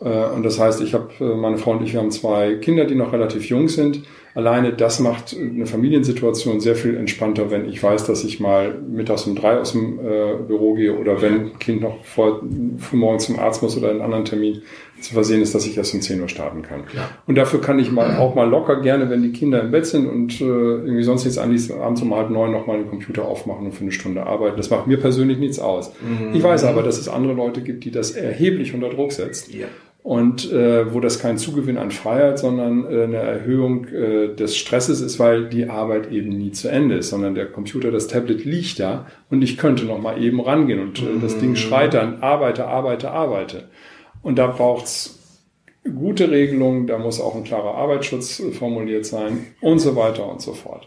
Äh, 0.00 0.26
und 0.26 0.42
das 0.44 0.58
heißt, 0.58 0.80
ich 0.82 0.94
habe, 0.94 1.08
äh, 1.20 1.36
meine 1.36 1.58
Frau 1.58 1.72
und 1.72 1.82
ich, 1.82 1.92
wir 1.92 2.00
haben 2.00 2.10
zwei 2.10 2.54
Kinder, 2.54 2.84
die 2.84 2.94
noch 2.94 3.12
relativ 3.12 3.48
jung 3.48 3.68
sind. 3.68 4.02
Alleine 4.34 4.74
das 4.74 5.00
macht 5.00 5.34
eine 5.34 5.64
Familiensituation 5.64 6.60
sehr 6.60 6.76
viel 6.76 6.94
entspannter, 6.94 7.50
wenn 7.50 7.66
ich 7.66 7.82
weiß, 7.82 8.04
dass 8.04 8.22
ich 8.22 8.38
mal 8.38 8.74
mittags 8.74 9.26
um 9.26 9.34
drei 9.34 9.58
aus 9.58 9.72
dem 9.72 9.98
äh, 9.98 10.34
Büro 10.46 10.74
gehe 10.74 10.94
oder 10.94 11.22
wenn 11.22 11.34
ein 11.34 11.58
Kind 11.58 11.80
noch 11.80 12.04
vor 12.04 12.42
morgens 12.92 13.24
zum 13.24 13.38
Arzt 13.38 13.62
muss 13.62 13.78
oder 13.78 13.88
einen 13.88 14.02
anderen 14.02 14.26
Termin 14.26 14.60
zu 15.00 15.14
versehen 15.14 15.40
ist, 15.40 15.54
dass 15.54 15.66
ich 15.66 15.78
erst 15.78 15.94
um 15.94 16.02
10 16.02 16.20
Uhr 16.20 16.28
starten 16.28 16.60
kann. 16.60 16.84
Ja. 16.94 17.08
Und 17.26 17.36
dafür 17.36 17.62
kann 17.62 17.78
ich 17.78 17.90
mal 17.90 18.18
auch 18.18 18.34
mal 18.34 18.46
locker 18.46 18.82
gerne, 18.82 19.08
wenn 19.08 19.22
die 19.22 19.32
Kinder 19.32 19.62
im 19.62 19.70
Bett 19.70 19.86
sind 19.86 20.06
und 20.06 20.38
äh, 20.42 20.44
irgendwie 20.44 21.02
sonst 21.02 21.24
nichts 21.24 21.38
anliest, 21.38 21.72
abends 21.72 22.02
um 22.02 22.14
halb 22.14 22.28
neun 22.28 22.52
nochmal 22.52 22.76
den 22.76 22.88
Computer 22.90 23.24
aufmachen 23.24 23.64
und 23.64 23.72
für 23.72 23.82
eine 23.82 23.92
Stunde 23.92 24.26
arbeiten. 24.26 24.58
Das 24.58 24.68
macht 24.68 24.86
mir 24.86 24.98
persönlich 24.98 25.38
nichts 25.38 25.58
aus. 25.58 25.92
Mhm. 26.02 26.34
Ich 26.34 26.42
weiß 26.42 26.64
aber, 26.64 26.82
dass 26.82 26.98
es 26.98 27.08
andere 27.08 27.32
Leute 27.32 27.62
gibt, 27.62 27.84
die 27.84 27.90
das 27.90 28.10
erheblich 28.10 28.74
unter 28.74 28.90
Druck 28.90 29.12
setzt. 29.12 29.50
Ja 29.54 29.66
und 30.06 30.52
äh, 30.52 30.94
wo 30.94 31.00
das 31.00 31.18
kein 31.18 31.36
Zugewinn 31.36 31.78
an 31.78 31.90
Freiheit, 31.90 32.38
sondern 32.38 32.84
äh, 32.84 33.02
eine 33.02 33.16
Erhöhung 33.16 33.88
äh, 33.88 34.28
des 34.36 34.56
Stresses 34.56 35.00
ist, 35.00 35.18
weil 35.18 35.48
die 35.48 35.68
Arbeit 35.68 36.12
eben 36.12 36.28
nie 36.28 36.52
zu 36.52 36.68
Ende 36.68 36.94
ist, 36.94 37.08
sondern 37.10 37.34
der 37.34 37.46
Computer, 37.46 37.90
das 37.90 38.06
Tablet 38.06 38.44
liegt 38.44 38.78
da 38.78 39.08
und 39.30 39.42
ich 39.42 39.58
könnte 39.58 39.84
noch 39.84 40.00
mal 40.00 40.22
eben 40.22 40.40
rangehen 40.40 40.78
und 40.78 41.00
äh, 41.00 41.18
das 41.20 41.38
Ding 41.38 41.56
schreit 41.56 41.94
dann, 41.94 42.22
arbeite, 42.22 42.68
arbeite, 42.68 43.10
arbeite. 43.10 43.64
Und 44.22 44.38
da 44.38 44.46
braucht's 44.46 45.42
gute 45.82 46.30
Regelungen, 46.30 46.86
da 46.86 46.98
muss 46.98 47.20
auch 47.20 47.34
ein 47.34 47.42
klarer 47.42 47.74
Arbeitsschutz 47.74 48.38
äh, 48.38 48.52
formuliert 48.52 49.06
sein 49.06 49.46
und 49.60 49.80
so 49.80 49.96
weiter 49.96 50.30
und 50.30 50.40
so 50.40 50.52
fort. 50.52 50.86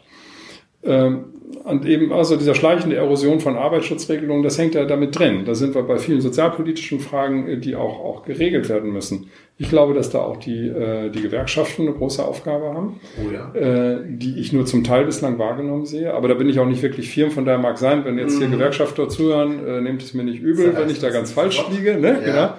Ähm, 0.83 1.25
und 1.63 1.85
eben 1.85 2.13
also 2.13 2.35
dieser 2.35 2.53
schleichende 2.55 2.95
Erosion 2.95 3.39
von 3.39 3.55
Arbeitsschutzregelungen, 3.55 4.43
das 4.43 4.57
hängt 4.57 4.75
ja 4.75 4.85
damit 4.85 5.17
drin. 5.17 5.45
Da 5.45 5.55
sind 5.55 5.75
wir 5.75 5.83
bei 5.83 5.97
vielen 5.97 6.21
sozialpolitischen 6.21 6.99
Fragen, 6.99 7.47
äh, 7.47 7.57
die 7.57 7.75
auch, 7.75 7.99
auch 7.99 8.23
geregelt 8.23 8.69
werden 8.69 8.91
müssen. 8.91 9.29
Ich 9.57 9.69
glaube, 9.69 9.93
dass 9.93 10.09
da 10.09 10.19
auch 10.19 10.37
die, 10.37 10.67
äh, 10.67 11.09
die 11.09 11.21
Gewerkschaften 11.21 11.83
eine 11.83 11.93
große 11.93 12.23
Aufgabe 12.23 12.73
haben, 12.73 12.99
oh 13.19 13.31
ja. 13.31 13.53
äh, 13.53 13.99
die 14.07 14.39
ich 14.39 14.53
nur 14.53 14.65
zum 14.65 14.83
Teil 14.83 15.05
bislang 15.05 15.37
wahrgenommen 15.37 15.85
sehe. 15.85 16.13
Aber 16.13 16.27
da 16.27 16.35
bin 16.35 16.47
ich 16.49 16.59
auch 16.59 16.67
nicht 16.67 16.81
wirklich 16.81 17.09
firm, 17.09 17.31
von 17.31 17.45
daher 17.45 17.59
mag 17.59 17.77
sein, 17.77 18.05
wenn 18.05 18.17
jetzt 18.17 18.37
hier 18.37 18.47
mhm. 18.47 18.53
Gewerkschafter 18.53 19.09
zuhören, 19.09 19.83
nehmt 19.83 20.01
es 20.01 20.13
mir 20.13 20.23
nicht 20.23 20.41
übel, 20.41 20.75
wenn 20.77 20.89
ich 20.89 20.99
da 20.99 21.09
ganz 21.09 21.31
falsch 21.31 21.63
liege. 21.71 21.99
Ne? 21.99 22.19
Ja. 22.25 22.25
Genau. 22.25 22.53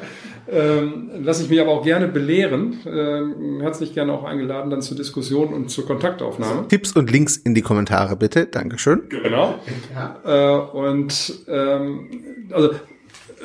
Ähm, 0.50 1.10
lasse 1.22 1.44
ich 1.44 1.50
mich 1.50 1.60
aber 1.60 1.70
auch 1.70 1.84
gerne 1.84 2.08
belehren. 2.08 2.78
Ähm, 2.86 3.60
herzlich 3.60 3.94
gerne 3.94 4.12
auch 4.12 4.24
eingeladen 4.24 4.70
dann 4.70 4.82
zur 4.82 4.96
Diskussion 4.96 5.52
und 5.52 5.70
zur 5.70 5.86
Kontaktaufnahme. 5.86 6.66
Tipps 6.68 6.92
und 6.92 7.10
Links 7.10 7.36
in 7.36 7.54
die 7.54 7.62
Kommentare 7.62 8.16
bitte. 8.16 8.46
Dankeschön. 8.46 9.02
Genau. 9.08 9.54
Ja. 9.94 10.20
Äh, 10.24 10.76
und 10.76 11.44
ähm, 11.48 12.08
also 12.50 12.70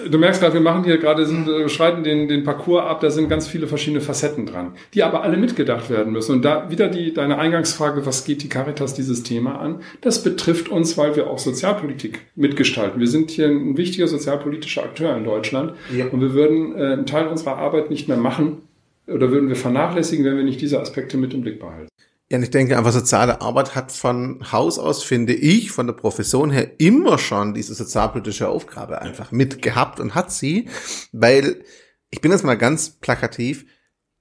du 0.10 0.18
merkst 0.18 0.42
gerade, 0.42 0.54
wir 0.54 0.62
machen 0.62 0.84
hier 0.84 0.98
gerade, 0.98 1.26
sind, 1.26 1.48
äh, 1.48 1.70
schreiten 1.70 2.04
den, 2.04 2.28
den 2.28 2.44
Parcours 2.44 2.84
ab, 2.86 3.02
da 3.02 3.10
sind 3.10 3.30
ganz 3.30 3.48
viele 3.48 3.68
verschiedene 3.68 4.02
Facetten 4.02 4.46
dran, 4.46 4.74
die 4.94 5.04
aber 5.04 5.24
alle 5.24 5.38
mitgedacht 5.38 5.90
werden 5.90 6.14
müssen. 6.14 6.34
Und 6.34 6.46
da 6.46 6.70
wieder 6.70 6.88
die, 6.88 7.14
deine 7.14 7.38
Eingangsfrage, 7.38 8.06
was 8.06 8.26
geht 8.26 8.44
die 8.44 8.50
Caritas 8.50 8.94
dieses 8.94 9.24
Thema 9.24 9.60
an? 9.60 9.82
Das 10.02 10.24
betrifft 10.24 10.70
uns, 10.70 10.98
weil 10.98 11.16
wir 11.16 11.30
auch 11.30 11.40
Sozialpolitik 11.40 12.22
mitgestalten. 12.36 13.00
Wir 13.00 13.08
sind 13.08 13.32
hier 13.32 13.48
ein 13.48 13.78
wichtiger 13.78 14.08
sozialpolitischer 14.08 14.84
Akteur 14.84 15.16
in 15.16 15.24
Deutschland 15.24 15.74
ja. 15.96 16.06
und 16.08 16.22
wir 16.22 16.34
würden 16.34 16.76
äh, 16.76 16.94
einen 16.94 17.06
Teil 17.06 17.28
unserer 17.28 17.58
Arbeit 17.58 17.90
nicht 17.90 18.08
mehr 18.08 18.18
machen 18.18 18.60
oder 19.08 19.32
würden 19.32 19.50
wir 19.50 19.56
vernachlässigen, 19.56 20.26
wenn 20.26 20.38
wir 20.38 20.44
nicht 20.44 20.62
diese 20.62 20.80
Aspekte 20.80 21.18
mit 21.18 21.34
im 21.34 21.42
Blick 21.42 21.60
behalten. 21.60 21.90
Ja, 22.32 22.40
ich 22.40 22.50
denke 22.50 22.76
einfach, 22.76 22.92
soziale 22.92 23.42
Arbeit 23.42 23.76
hat 23.76 23.92
von 23.92 24.52
Haus 24.52 24.80
aus, 24.80 25.04
finde 25.04 25.34
ich, 25.34 25.72
von 25.72 25.86
der 25.86 25.94
Profession 25.94 26.50
her 26.50 26.80
immer 26.80 27.20
schon 27.20 27.54
diese 27.54 27.76
sozialpolitische 27.76 28.50
Aufgabe 28.50 29.00
einfach 29.02 29.32
mitgehabt 29.32 30.00
und 30.00 30.16
hat 30.16 30.32
sie, 30.32 30.68
weil 31.12 31.64
ich 32.10 32.22
bin 32.22 32.32
jetzt 32.32 32.44
mal 32.44 32.58
ganz 32.58 32.90
plakativ, 32.90 33.66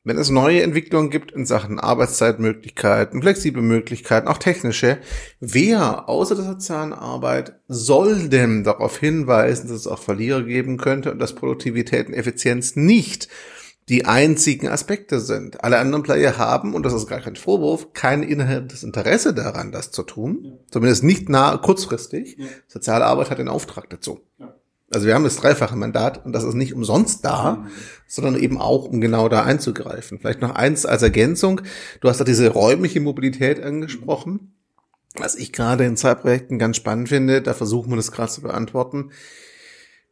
wenn 0.07 0.19
es 0.19 0.29
neue 0.29 0.63
Entwicklungen 0.63 1.09
gibt 1.09 1.33
in 1.33 1.47
Sachen 1.47 1.81
Arbeitszeitmöglichkeiten, 1.81 3.23
flexible 3.23 3.63
Möglichkeiten, 3.63 4.29
auch 4.29 4.37
technische, 4.37 4.99
wer 5.41 6.07
außer 6.07 6.35
der 6.35 6.45
sozialen 6.45 6.93
Arbeit 6.93 7.59
soll 7.69 8.29
denn 8.29 8.65
darauf 8.65 8.99
hinweisen, 8.99 9.69
dass 9.69 9.79
es 9.79 9.87
auch 9.87 9.99
Verlierer 9.99 10.43
geben 10.43 10.77
könnte 10.77 11.11
und 11.11 11.21
dass 11.21 11.35
Produktivität 11.35 12.09
und 12.09 12.15
Effizienz 12.15 12.77
nicht 12.77 13.29
die 13.89 14.07
einzigen 14.07 14.68
Aspekte 14.68 15.20
sind. 15.20 15.62
Alle 15.62 15.78
anderen 15.78 16.03
Player 16.03 16.39
haben, 16.39 16.74
und 16.74 16.85
das 16.85 16.95
ist 16.95 17.07
gar 17.07 17.20
kein 17.20 17.37
Vorwurf, 17.37 17.93
kein 17.93 18.22
inhärentes 18.22 18.82
Interesse 18.82 19.35
daran, 19.35 19.72
das 19.72 19.91
zu 19.91 20.03
tun. 20.03 20.41
Ja. 20.43 20.53
Zumindest 20.70 21.05
nicht 21.05 21.28
nah, 21.28 21.57
kurzfristig. 21.59 22.37
Ja. 22.39 22.47
Soziale 22.66 23.05
Arbeit 23.05 23.30
hat 23.30 23.39
den 23.39 23.49
Auftrag 23.49 23.91
dazu. 23.91 24.20
Ja. 24.39 24.55
Also 24.91 25.07
wir 25.07 25.14
haben 25.14 25.24
das 25.24 25.37
dreifache 25.37 25.76
Mandat 25.76 26.24
und 26.24 26.32
das 26.32 26.45
ist 26.45 26.55
nicht 26.55 26.72
umsonst 26.72 27.24
da, 27.24 27.57
mhm. 27.57 27.66
sondern 28.07 28.37
eben 28.37 28.59
auch, 28.59 28.85
um 28.85 29.01
genau 29.01 29.28
da 29.28 29.43
einzugreifen. 29.43 30.18
Vielleicht 30.18 30.41
noch 30.41 30.55
eins 30.55 30.87
als 30.87 31.03
Ergänzung. 31.03 31.62
Du 32.01 32.09
hast 32.09 32.20
da 32.20 32.24
diese 32.24 32.49
räumliche 32.49 33.01
Mobilität 33.01 33.62
angesprochen. 33.62 34.55
Was 35.16 35.37
ich 35.37 35.53
gerade 35.53 35.85
in 35.85 35.97
zwei 35.97 36.14
Projekten 36.14 36.59
ganz 36.59 36.76
spannend 36.76 37.09
finde, 37.09 37.43
da 37.43 37.55
versuchen 37.55 37.91
wir 37.91 37.97
das 37.97 38.12
gerade 38.12 38.32
zu 38.32 38.43
beantworten 38.43 39.11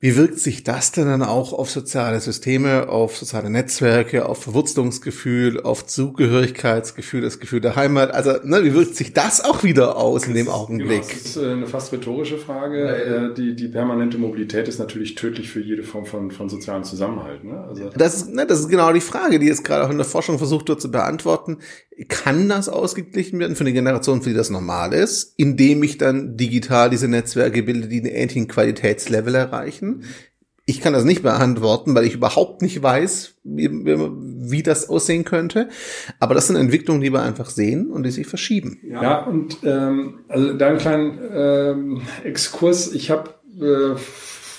wie 0.03 0.17
wirkt 0.17 0.41
sich 0.41 0.65
das 0.65 0.91
denn 0.91 1.07
dann 1.07 1.23
auch 1.23 1.53
auf 1.53 1.71
soziale 1.71 2.19
Systeme, 2.19 2.89
auf 2.89 3.17
soziale 3.17 3.51
Netzwerke, 3.51 4.27
auf 4.27 4.43
Verwurzelungsgefühl, 4.43 5.61
auf 5.61 5.87
Zugehörigkeitsgefühl, 5.87 7.21
das 7.21 7.39
Gefühl 7.39 7.61
der 7.61 7.77
Heimat? 7.77 8.13
Also, 8.13 8.33
ne, 8.43 8.65
wie 8.65 8.75
wirkt 8.75 8.97
sich 8.97 9.13
das 9.13 9.45
auch 9.45 9.63
wieder 9.63 9.97
aus 9.97 10.27
in 10.27 10.35
dem 10.35 10.49
Augenblick? 10.49 11.03
Genau, 11.03 11.13
das 11.13 11.25
ist 11.25 11.37
äh, 11.37 11.53
eine 11.53 11.69
fast 11.69 11.93
rhetorische 11.93 12.37
Frage. 12.37 12.85
Ja. 12.85 13.29
Äh, 13.29 13.35
die, 13.35 13.55
die 13.55 13.69
permanente 13.69 14.19
Mobilität 14.19 14.67
ist 14.67 14.81
natürlich 14.81 15.15
tödlich 15.15 15.49
für 15.49 15.61
jede 15.61 15.85
Form 15.85 16.05
von, 16.05 16.33
von 16.33 16.49
sozialem 16.49 16.83
Zusammenhalt. 16.83 17.45
Ne? 17.45 17.65
Also 17.69 17.89
das, 17.97 18.17
ist, 18.17 18.35
ne, 18.35 18.45
das 18.45 18.59
ist 18.59 18.69
genau 18.69 18.93
die 18.93 19.01
Frage, 19.01 19.39
die 19.39 19.47
jetzt 19.47 19.63
gerade 19.63 19.87
auch 19.87 19.91
in 19.91 19.99
der 19.99 20.07
Forschung 20.07 20.37
versucht 20.37 20.69
wird 20.69 20.81
zu 20.81 20.91
beantworten. 20.91 21.59
Kann 22.09 22.49
das 22.49 22.69
ausgeglichen 22.69 23.39
werden 23.39 23.57
für 23.57 23.65
eine 23.65 23.73
Generation, 23.73 24.23
für 24.23 24.31
die 24.31 24.37
das 24.37 24.51
normal 24.51 24.93
ist, 24.93 25.35
indem 25.37 25.83
ich 25.83 25.99
dann 25.99 26.37
digital 26.37 26.91
diese 26.91 27.09
Netzwerke 27.09 27.63
bilde, 27.63 27.89
die 27.89 27.99
einen 27.99 28.07
ähnlichen 28.07 28.49
Qualitätslevel 28.49 29.35
erreichen? 29.35 30.05
Ich 30.65 30.81
kann 30.81 30.93
das 30.93 31.05
nicht 31.05 31.23
beantworten, 31.23 31.95
weil 31.95 32.05
ich 32.05 32.15
überhaupt 32.15 32.63
nicht 32.63 32.83
weiß, 32.83 33.35
wie, 33.43 33.69
wie 33.69 34.63
das 34.63 34.89
aussehen 34.89 35.25
könnte. 35.25 35.69
Aber 36.21 36.35
das 36.35 36.47
sind 36.47 36.57
Entwicklungen, 36.57 37.01
die 37.01 37.13
wir 37.13 37.23
einfach 37.23 37.51
sehen 37.51 37.91
und 37.91 38.05
die 38.05 38.11
sich 38.13 38.29
verschieben. 38.29 38.79
Ja, 38.89 39.25
und 39.25 39.59
ähm, 39.65 40.21
also 40.29 40.53
da 40.55 40.69
einen 40.69 40.79
kleinen 40.79 41.19
ähm, 41.33 42.03
Exkurs. 42.23 42.93
Ich 42.95 43.11
habe 43.11 43.35
äh, 43.61 43.97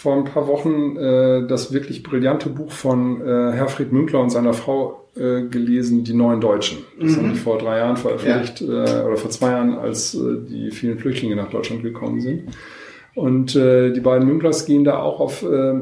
vor 0.04 0.18
ein 0.18 0.26
paar 0.26 0.49
Wochen 0.49 0.97
äh, 0.97 1.47
das 1.47 1.72
wirklich 1.72 2.04
brillante 2.04 2.49
Buch 2.49 2.74
von 2.74 3.22
äh, 3.22 3.54
Herfried 3.54 3.93
Münkler 3.93 4.20
und 4.20 4.32
seiner 4.32 4.54
Frau 4.54 5.08
äh, 5.16 5.43
gelesen, 5.43 6.04
Die 6.04 6.14
Neuen 6.14 6.41
Deutschen. 6.41 6.80
Das 6.99 7.12
mhm. 7.12 7.16
haben 7.16 7.30
die 7.32 7.39
vor 7.39 7.58
drei 7.58 7.78
Jahren 7.78 7.95
veröffentlicht 7.95 8.60
ja. 8.60 8.68
äh, 8.68 9.06
oder 9.06 9.16
vor 9.16 9.32
zwei 9.32 9.51
Jahren, 9.51 9.78
als 9.78 10.14
äh, 10.14 10.20
die 10.45 10.72
vielen 10.72 10.99
Flüchtlinge 10.99 11.38
nach 11.38 11.49
Deutschland 11.49 11.84
gekommen 11.84 12.20
sind. 12.20 12.49
Und 13.16 13.56
äh, 13.56 13.93
die 13.93 14.01
beiden 14.01 14.28
Münklers 14.28 14.66
gehen 14.66 14.84
da 14.84 14.99
auch 14.99 15.22
auf 15.22 15.41
äh, 15.41 15.74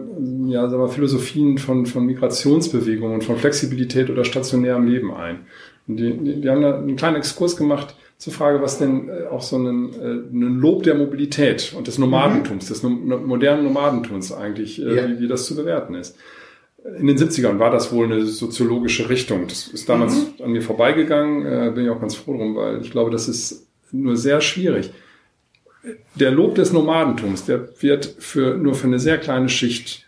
ja, 0.45 0.69
sagen 0.69 0.83
wir, 0.83 0.89
Philosophien 0.89 1.57
von, 1.57 1.87
von 1.87 2.05
Migrationsbewegungen, 2.05 3.21
von 3.21 3.37
Flexibilität 3.37 4.11
oder 4.11 4.23
stationärem 4.23 4.85
Leben 4.85 5.11
ein. 5.11 5.39
Und 5.87 5.97
die, 5.97 6.15
die, 6.15 6.41
die 6.41 6.49
haben 6.49 6.61
da 6.61 6.77
einen 6.77 6.95
kleinen 6.95 7.15
Exkurs 7.15 7.57
gemacht 7.57 7.95
zur 8.21 8.33
Frage, 8.33 8.61
was 8.61 8.77
denn 8.77 9.09
äh, 9.09 9.25
auch 9.31 9.41
so 9.41 9.57
ein, 9.57 9.93
äh, 9.93 10.05
ein 10.31 10.59
Lob 10.59 10.83
der 10.83 10.93
Mobilität 10.93 11.73
und 11.75 11.87
des 11.87 11.97
Nomadentums, 11.97 12.65
mhm. 12.65 12.69
des 12.69 12.83
no 12.83 12.89
modernen 12.89 13.63
Nomadentums 13.63 14.31
eigentlich, 14.31 14.79
äh, 14.79 14.95
ja. 14.95 15.09
wie, 15.09 15.21
wie 15.21 15.27
das 15.27 15.47
zu 15.47 15.55
bewerten 15.55 15.95
ist. 15.95 16.15
In 16.99 17.07
den 17.07 17.17
70ern 17.17 17.57
war 17.57 17.71
das 17.71 17.91
wohl 17.91 18.05
eine 18.05 18.23
soziologische 18.27 19.09
Richtung. 19.09 19.47
Das 19.47 19.67
ist 19.67 19.89
damals 19.89 20.13
mhm. 20.13 20.43
an 20.43 20.51
mir 20.51 20.61
vorbeigegangen, 20.61 21.73
bin 21.73 21.85
ich 21.85 21.89
auch 21.89 21.99
ganz 21.99 22.15
froh 22.15 22.37
drum, 22.37 22.55
weil 22.55 22.81
ich 22.81 22.91
glaube, 22.91 23.11
das 23.11 23.27
ist 23.27 23.67
nur 23.91 24.17
sehr 24.17 24.41
schwierig. 24.41 24.91
Der 26.15 26.31
Lob 26.31 26.55
des 26.55 26.73
Nomadentums, 26.73 27.45
der 27.45 27.69
wird 27.81 28.05
für, 28.05 28.55
nur 28.55 28.73
für 28.73 28.87
eine 28.87 28.99
sehr 28.99 29.19
kleine 29.19 29.49
Schicht 29.49 30.07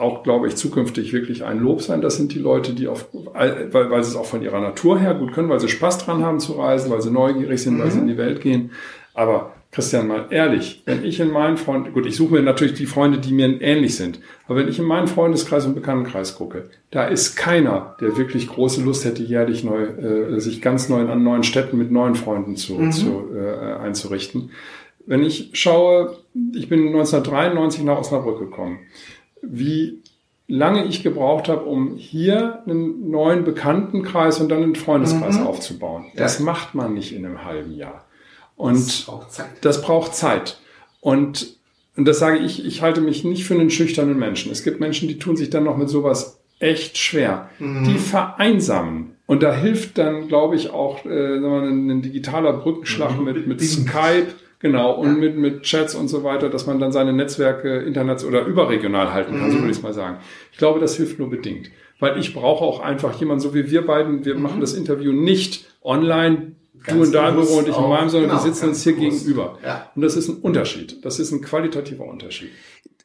auch, 0.00 0.22
glaube 0.22 0.48
ich, 0.48 0.56
zukünftig 0.56 1.12
wirklich 1.12 1.44
ein 1.44 1.60
Lob 1.60 1.82
sein. 1.82 2.00
Das 2.00 2.16
sind 2.16 2.34
die 2.34 2.38
Leute, 2.38 2.72
die 2.72 2.88
auf, 2.88 3.08
weil, 3.12 3.70
weil 3.72 4.02
sie 4.02 4.10
es 4.10 4.16
auch 4.16 4.26
von 4.26 4.42
ihrer 4.42 4.60
Natur 4.60 4.98
her 4.98 5.14
gut 5.14 5.32
können, 5.32 5.48
weil 5.48 5.60
sie 5.60 5.68
Spaß 5.68 5.98
dran 5.98 6.24
haben 6.24 6.40
zu 6.40 6.52
reisen, 6.54 6.90
weil 6.90 7.02
sie 7.02 7.10
neugierig 7.10 7.62
sind, 7.62 7.74
mhm. 7.74 7.82
weil 7.82 7.90
sie 7.90 7.98
in 8.00 8.06
die 8.08 8.18
Welt 8.18 8.40
gehen. 8.40 8.70
Aber 9.14 9.52
Christian, 9.72 10.08
mal 10.08 10.26
ehrlich, 10.30 10.82
wenn 10.84 11.04
ich 11.04 11.20
in 11.20 11.30
meinen 11.30 11.56
Freunden, 11.56 11.92
gut, 11.92 12.04
ich 12.04 12.16
suche 12.16 12.34
mir 12.34 12.42
natürlich 12.42 12.74
die 12.74 12.86
Freunde, 12.86 13.18
die 13.18 13.32
mir 13.32 13.60
ähnlich 13.62 13.94
sind, 13.94 14.18
aber 14.46 14.58
wenn 14.58 14.68
ich 14.68 14.80
in 14.80 14.84
meinen 14.84 15.06
Freundeskreis 15.06 15.64
und 15.64 15.74
Bekanntenkreis 15.74 16.34
gucke, 16.34 16.70
da 16.90 17.04
ist 17.04 17.36
keiner, 17.36 17.96
der 18.00 18.16
wirklich 18.16 18.48
große 18.48 18.82
Lust 18.82 19.04
hätte, 19.04 19.22
jährlich 19.22 19.62
neu, 19.62 19.84
äh, 19.84 20.40
sich 20.40 20.60
ganz 20.60 20.88
neu 20.88 21.08
an 21.08 21.22
neuen 21.22 21.44
Städten 21.44 21.78
mit 21.78 21.92
neuen 21.92 22.16
Freunden 22.16 22.56
zu, 22.56 22.74
mhm. 22.74 22.90
zu 22.90 23.28
äh, 23.32 23.74
einzurichten. 23.74 24.50
Wenn 25.06 25.22
ich 25.22 25.50
schaue, 25.52 26.16
ich 26.54 26.68
bin 26.68 26.88
1993 26.88 27.84
nach 27.84 27.98
Osnabrück 27.98 28.40
gekommen, 28.40 28.80
wie 29.42 30.02
lange 30.46 30.84
ich 30.84 31.02
gebraucht 31.02 31.48
habe, 31.48 31.64
um 31.64 31.96
hier 31.96 32.62
einen 32.66 33.10
neuen 33.10 33.44
Bekanntenkreis 33.44 34.40
und 34.40 34.48
dann 34.48 34.62
einen 34.62 34.74
Freundeskreis 34.74 35.38
mhm. 35.38 35.46
aufzubauen. 35.46 36.06
Das 36.16 36.38
ja. 36.38 36.44
macht 36.44 36.74
man 36.74 36.94
nicht 36.94 37.14
in 37.14 37.24
einem 37.24 37.44
halben 37.44 37.72
Jahr. 37.72 38.04
Und 38.56 38.76
das 38.76 39.02
braucht 39.02 39.32
Zeit. 39.32 39.46
Das 39.62 39.82
braucht 39.82 40.14
Zeit. 40.14 40.58
Und, 41.00 41.56
und 41.96 42.04
das 42.04 42.18
sage 42.18 42.38
ich, 42.38 42.66
ich 42.66 42.82
halte 42.82 43.00
mich 43.00 43.24
nicht 43.24 43.44
für 43.44 43.54
einen 43.54 43.70
schüchternen 43.70 44.18
Menschen. 44.18 44.50
Es 44.50 44.64
gibt 44.64 44.80
Menschen, 44.80 45.08
die 45.08 45.18
tun 45.18 45.36
sich 45.36 45.50
dann 45.50 45.64
noch 45.64 45.76
mit 45.76 45.88
sowas 45.88 46.40
echt 46.58 46.98
schwer. 46.98 47.48
Mhm. 47.58 47.84
Die 47.84 47.98
vereinsamen. 47.98 49.16
Und 49.26 49.42
da 49.42 49.54
hilft 49.54 49.96
dann, 49.98 50.26
glaube 50.26 50.56
ich, 50.56 50.70
auch 50.70 51.04
äh, 51.04 51.36
ein, 51.36 51.88
ein 51.88 52.02
digitaler 52.02 52.52
Brückenschlag 52.52 53.16
mhm. 53.16 53.24
mit, 53.24 53.46
mit 53.46 53.60
Skype. 53.60 54.26
Genau, 54.60 54.92
und 54.92 55.18
mit, 55.18 55.36
mit 55.36 55.62
Chats 55.62 55.94
und 55.94 56.08
so 56.08 56.22
weiter, 56.22 56.50
dass 56.50 56.66
man 56.66 56.78
dann 56.78 56.92
seine 56.92 57.14
Netzwerke 57.14 57.78
international 57.78 58.42
oder 58.42 58.46
überregional 58.46 59.12
halten 59.12 59.32
kann, 59.38 59.48
mhm. 59.48 59.52
so 59.52 59.58
würde 59.58 59.70
ich 59.70 59.78
es 59.78 59.82
mal 59.82 59.94
sagen. 59.94 60.18
Ich 60.52 60.58
glaube, 60.58 60.80
das 60.80 60.96
hilft 60.96 61.18
nur 61.18 61.30
bedingt. 61.30 61.70
Weil 61.98 62.18
ich 62.18 62.34
brauche 62.34 62.64
auch 62.64 62.80
einfach 62.80 63.18
jemanden, 63.18 63.40
so 63.40 63.54
wie 63.54 63.70
wir 63.70 63.86
beiden, 63.86 64.24
wir 64.24 64.34
mhm. 64.34 64.42
machen 64.42 64.60
das 64.60 64.74
Interview 64.74 65.12
nicht 65.12 65.66
online, 65.82 66.52
Ganz 66.84 66.98
du 66.98 67.04
in 67.04 67.12
deinem 67.12 67.36
Büro 67.36 67.58
und 67.58 67.68
ich 67.68 67.76
in 67.76 67.88
meinem, 67.88 68.08
sondern 68.08 68.30
genau, 68.30 68.44
wir 68.44 68.52
sitzen 68.52 68.68
uns 68.68 68.82
hier 68.82 68.96
bewusst. 68.96 69.18
gegenüber. 69.18 69.58
Ja. 69.64 69.90
Und 69.94 70.02
das 70.02 70.16
ist 70.16 70.28
ein 70.28 70.36
Unterschied. 70.36 71.04
Das 71.04 71.18
ist 71.18 71.32
ein 71.32 71.40
qualitativer 71.40 72.04
Unterschied. 72.04 72.50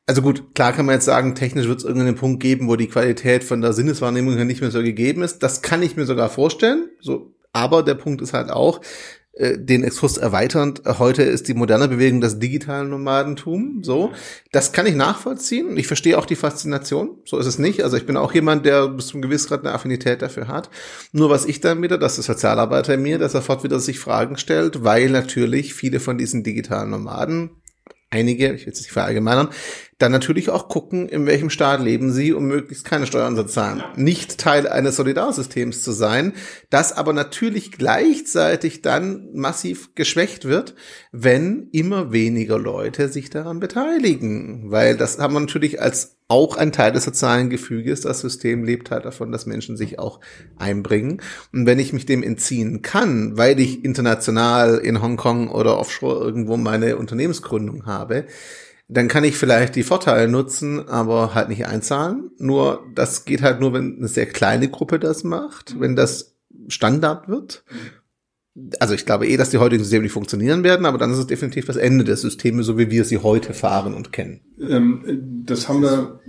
Also 0.08 0.22
gut, 0.22 0.54
klar 0.54 0.72
kann 0.72 0.86
man 0.86 0.96
jetzt 0.96 1.06
sagen, 1.06 1.36
technisch 1.36 1.68
wird 1.68 1.80
es 1.80 1.86
irgendeinen 1.86 2.16
Punkt 2.16 2.42
geben, 2.42 2.68
wo 2.68 2.76
die 2.76 2.88
Qualität 2.88 3.44
von 3.44 3.62
der 3.62 3.74
Sinneswahrnehmung 3.74 4.36
her 4.36 4.46
nicht 4.46 4.62
mehr 4.62 4.72
so 4.72 4.84
gegeben 4.84 5.24
ist. 5.24 5.40
Das 5.40 5.62
kann 5.62 5.82
ich 5.82 5.98
mir 5.98 6.06
sogar 6.06 6.30
vorstellen. 6.30 6.90
So, 7.00 7.34
aber 7.54 7.82
der 7.82 7.96
Punkt 7.96 8.22
ist 8.22 8.34
halt 8.34 8.52
auch, 8.52 8.82
den 9.38 9.84
Exkurs 9.84 10.16
erweiternd, 10.16 10.84
heute 10.86 11.24
ist 11.24 11.50
die 11.50 11.54
moderne 11.54 11.90
Bewegung 11.90 12.22
das 12.22 12.40
digitale 12.40 12.88
Nomadentum, 12.88 13.84
so. 13.84 14.14
Das 14.54 14.72
kann 14.72 14.86
ich 14.86 14.96
nachvollziehen. 14.96 15.76
Ich 15.76 15.88
verstehe 15.88 16.18
auch 16.18 16.26
die 16.26 16.38
Faszination. 16.38 17.18
So 17.26 17.38
ist 17.38 17.46
es 17.46 17.60
nicht. 17.60 17.84
Also 17.84 17.98
ich 17.98 18.06
bin 18.06 18.16
auch 18.16 18.34
jemand, 18.34 18.66
der 18.66 18.88
bis 18.88 19.08
zum 19.08 19.22
gewissen 19.22 19.50
Grad 19.50 19.66
eine 19.66 19.74
Affinität 19.74 20.22
dafür 20.22 20.48
hat. 20.48 20.70
Nur 21.12 21.30
was 21.30 21.46
ich 21.46 21.60
dann 21.60 21.82
wieder, 21.82 21.98
das 21.98 22.18
ist 22.18 22.28
Sozialarbeiter 22.28 22.94
in 22.94 23.02
mir, 23.02 23.18
der 23.18 23.28
sofort 23.28 23.66
wieder 23.66 23.80
sich 23.82 24.00
Fragen 24.00 24.38
stellt, 24.38 24.86
weil 24.86 25.10
natürlich 25.10 25.74
viele 25.74 26.00
von 26.00 26.18
diesen 26.18 26.44
digitalen 26.44 26.92
Nomaden 26.92 27.50
einige, 28.10 28.54
ich 28.54 28.66
will 28.66 28.74
es 28.74 28.80
nicht 28.80 28.92
verallgemeinern, 28.92 29.50
dann 29.98 30.12
natürlich 30.12 30.50
auch 30.50 30.68
gucken, 30.68 31.08
in 31.08 31.26
welchem 31.26 31.50
Staat 31.50 31.80
leben 31.80 32.12
sie, 32.12 32.34
um 32.34 32.46
möglichst 32.46 32.84
keine 32.84 33.08
Steuern 33.08 33.36
zu 33.38 33.46
zahlen. 33.46 33.82
Nicht 33.96 34.38
Teil 34.38 34.68
eines 34.68 34.98
Solidarsystems 34.98 35.84
zu 35.84 35.94
sein, 35.94 36.34
das 36.70 36.92
aber 36.92 37.14
natürlich 37.14 37.72
gleichzeitig 37.72 38.82
dann 38.82 39.30
massiv 39.34 39.96
geschwächt 39.96 40.44
wird, 40.44 40.76
wenn 41.14 41.70
immer 41.72 42.12
weniger 42.12 42.60
Leute 42.60 43.08
sich 43.08 43.30
daran 43.30 43.62
beteiligen. 43.62 44.70
Weil 44.70 44.98
das 44.98 45.18
haben 45.18 45.34
wir 45.34 45.40
natürlich 45.40 45.82
als 45.82 46.18
auch 46.28 46.58
ein 46.58 46.74
Teil 46.74 46.92
des 46.92 47.06
sozialen 47.06 47.50
Gefüges. 47.50 48.02
Das 48.02 48.20
System 48.20 48.64
lebt 48.64 48.92
halt 48.92 49.06
davon, 49.06 49.32
dass 49.32 49.46
Menschen 49.46 49.78
sich 49.78 50.00
auch 50.00 50.20
einbringen. 50.58 51.22
Und 51.54 51.68
wenn 51.68 51.80
ich 51.80 51.94
mich 51.94 52.06
dem 52.06 52.24
entziehen 52.24 52.82
kann, 52.82 53.38
weil 53.38 53.60
ich 53.60 53.86
international 53.86 54.80
in 54.80 55.02
Hongkong 55.02 55.50
oder 55.50 55.78
offshore 55.78 56.22
irgendwo 56.24 56.58
meine 56.58 56.98
Unternehmensgründung 56.98 57.86
habe, 57.86 58.26
dann 58.88 59.08
kann 59.08 59.24
ich 59.24 59.38
vielleicht 59.38 59.76
die 59.76 59.84
Vorteile 59.84 60.28
nutzen, 60.28 60.88
aber 60.88 61.34
halt 61.34 61.50
nicht 61.50 61.66
einzahlen. 61.66 62.32
Nur 62.38 62.86
das 62.94 63.26
geht 63.26 63.42
halt 63.42 63.60
nur, 63.60 63.74
wenn 63.74 63.98
eine 63.98 64.08
sehr 64.08 64.28
kleine 64.28 64.70
Gruppe 64.70 65.00
das 65.00 65.24
macht, 65.24 65.80
wenn 65.80 65.96
das 65.96 66.36
Standard 66.68 67.28
wird. 67.28 67.64
Also 68.80 68.94
ich 68.94 69.06
glaube 69.06 69.28
eh, 69.28 69.38
dass 69.38 69.50
die 69.50 69.58
heutigen 69.58 69.84
Systeme 69.84 70.04
nicht 70.04 70.14
funktionieren 70.14 70.64
werden, 70.64 70.86
aber 70.86 70.98
dann 70.98 71.12
ist 71.12 71.18
es 71.18 71.28
definitiv 71.28 71.66
das 71.66 71.76
Ende 71.76 72.06
der 72.06 72.16
Systeme, 72.16 72.64
so 72.64 72.78
wie 72.78 72.90
wir 72.90 73.04
sie 73.04 73.18
heute 73.18 73.54
fahren 73.54 73.94
und 73.94 74.14
kennen. 74.14 74.42
Ähm, 74.60 75.44
das 75.46 75.68
haben 75.68 75.82
wir 75.82 76.22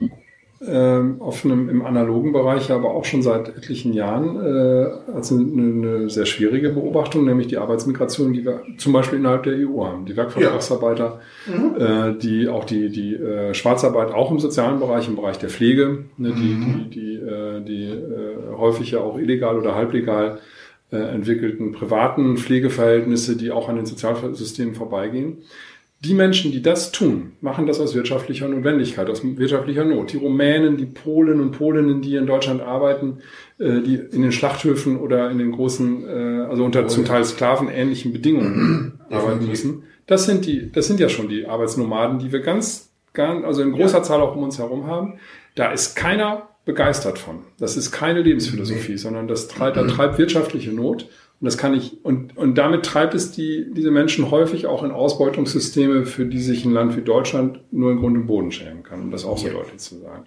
auf 1.20 1.44
einem, 1.44 1.68
im 1.68 1.84
analogen 1.84 2.32
Bereich 2.32 2.70
aber 2.70 2.94
auch 2.94 3.04
schon 3.04 3.22
seit 3.22 3.48
etlichen 3.56 3.92
Jahren 3.92 4.36
äh, 4.36 5.12
als 5.14 5.32
eine, 5.32 5.42
eine, 5.42 6.10
sehr 6.10 6.26
schwierige 6.26 6.70
Beobachtung, 6.70 7.24
nämlich 7.24 7.46
die 7.46 7.58
Arbeitsmigration, 7.58 8.32
die 8.32 8.44
wir 8.44 8.62
zum 8.78 8.92
Beispiel 8.92 9.18
innerhalb 9.18 9.44
der 9.44 9.54
EU 9.54 9.84
haben. 9.84 10.06
Die 10.06 10.16
Werkvertragsarbeiter, 10.16 11.20
ja. 11.46 11.54
mhm. 11.54 12.14
äh, 12.14 12.18
die 12.18 12.48
auch 12.48 12.64
die, 12.64 12.90
die 12.90 13.14
äh, 13.14 13.54
Schwarzarbeit 13.54 14.12
auch 14.12 14.30
im 14.30 14.38
sozialen 14.38 14.80
Bereich, 14.80 15.08
im 15.08 15.16
Bereich 15.16 15.38
der 15.38 15.50
Pflege, 15.50 16.04
ne, 16.16 16.32
die, 16.32 16.54
mhm. 16.54 16.90
die, 16.90 17.00
die, 17.00 17.14
äh, 17.16 17.60
die 17.62 17.84
äh, 17.84 18.56
häufig 18.56 18.90
ja 18.92 19.00
auch 19.00 19.18
illegal 19.18 19.56
oder 19.56 19.74
halblegal 19.74 20.38
äh, 20.92 20.98
entwickelten 20.98 21.72
privaten 21.72 22.36
Pflegeverhältnisse, 22.36 23.36
die 23.36 23.50
auch 23.50 23.68
an 23.68 23.76
den 23.76 23.86
Sozialsystemen 23.86 24.74
vorbeigehen. 24.74 25.38
Die 26.04 26.12
Menschen, 26.12 26.52
die 26.52 26.60
das 26.60 26.92
tun, 26.92 27.32
machen 27.40 27.66
das 27.66 27.80
aus 27.80 27.94
wirtschaftlicher 27.94 28.48
Notwendigkeit, 28.48 29.08
aus 29.08 29.22
wirtschaftlicher 29.24 29.84
Not. 29.84 30.12
Die 30.12 30.18
Rumänen, 30.18 30.76
die 30.76 30.84
Polen 30.84 31.40
und 31.40 31.52
Polinnen, 31.52 32.02
die 32.02 32.16
in 32.16 32.26
Deutschland 32.26 32.60
arbeiten, 32.60 33.18
äh, 33.58 33.80
die 33.80 33.94
in 33.94 34.20
den 34.22 34.30
Schlachthöfen 34.30 34.98
oder 34.98 35.30
in 35.30 35.38
den 35.38 35.52
großen, 35.52 36.06
äh, 36.06 36.46
also 36.50 36.64
unter 36.64 36.84
oh, 36.84 36.88
zum 36.88 37.06
Teil 37.06 37.24
sklavenähnlichen 37.24 38.12
Bedingungen 38.12 39.00
arbeiten 39.10 39.46
müssen. 39.46 39.84
Das 40.06 40.26
sind 40.26 40.44
die, 40.44 40.70
das 40.70 40.86
sind 40.86 41.00
ja 41.00 41.08
schon 41.08 41.28
die 41.28 41.46
Arbeitsnomaden, 41.46 42.18
die 42.18 42.30
wir 42.30 42.40
ganz, 42.40 42.92
ganz, 43.14 43.44
also 43.44 43.62
in 43.62 43.72
großer 43.72 43.98
ja. 43.98 44.02
Zahl 44.02 44.20
auch 44.20 44.36
um 44.36 44.42
uns 44.42 44.58
herum 44.58 44.86
haben. 44.86 45.14
Da 45.54 45.72
ist 45.72 45.96
keiner 45.96 46.50
begeistert 46.66 47.18
von. 47.18 47.44
Das 47.58 47.76
ist 47.76 47.90
keine 47.90 48.20
Lebensphilosophie, 48.20 48.92
nee. 48.92 48.98
sondern 48.98 49.28
das 49.28 49.48
treibt, 49.48 49.78
da 49.78 49.86
treibt 49.86 50.18
wirtschaftliche 50.18 50.72
Not 50.72 51.08
und 51.40 51.44
das 51.44 51.58
kann 51.58 51.74
ich, 51.74 52.02
und, 52.02 52.36
und 52.36 52.56
damit 52.56 52.86
treibt 52.86 53.14
es 53.14 53.30
die, 53.30 53.66
diese 53.70 53.90
Menschen 53.90 54.30
häufig 54.30 54.66
auch 54.66 54.82
in 54.82 54.90
Ausbeutungssysteme, 54.90 56.06
für 56.06 56.24
die 56.24 56.40
sich 56.40 56.64
ein 56.64 56.72
Land 56.72 56.96
wie 56.96 57.02
Deutschland 57.02 57.60
nur 57.70 57.92
in 57.92 57.98
Grund 57.98 58.16
und 58.16 58.26
Boden 58.26 58.52
schämen 58.52 58.82
kann, 58.82 59.02
um 59.02 59.10
das 59.10 59.26
auch 59.26 59.36
so 59.36 59.48
ja. 59.48 59.52
deutlich 59.52 59.78
zu 59.78 59.98
sagen. 59.98 60.24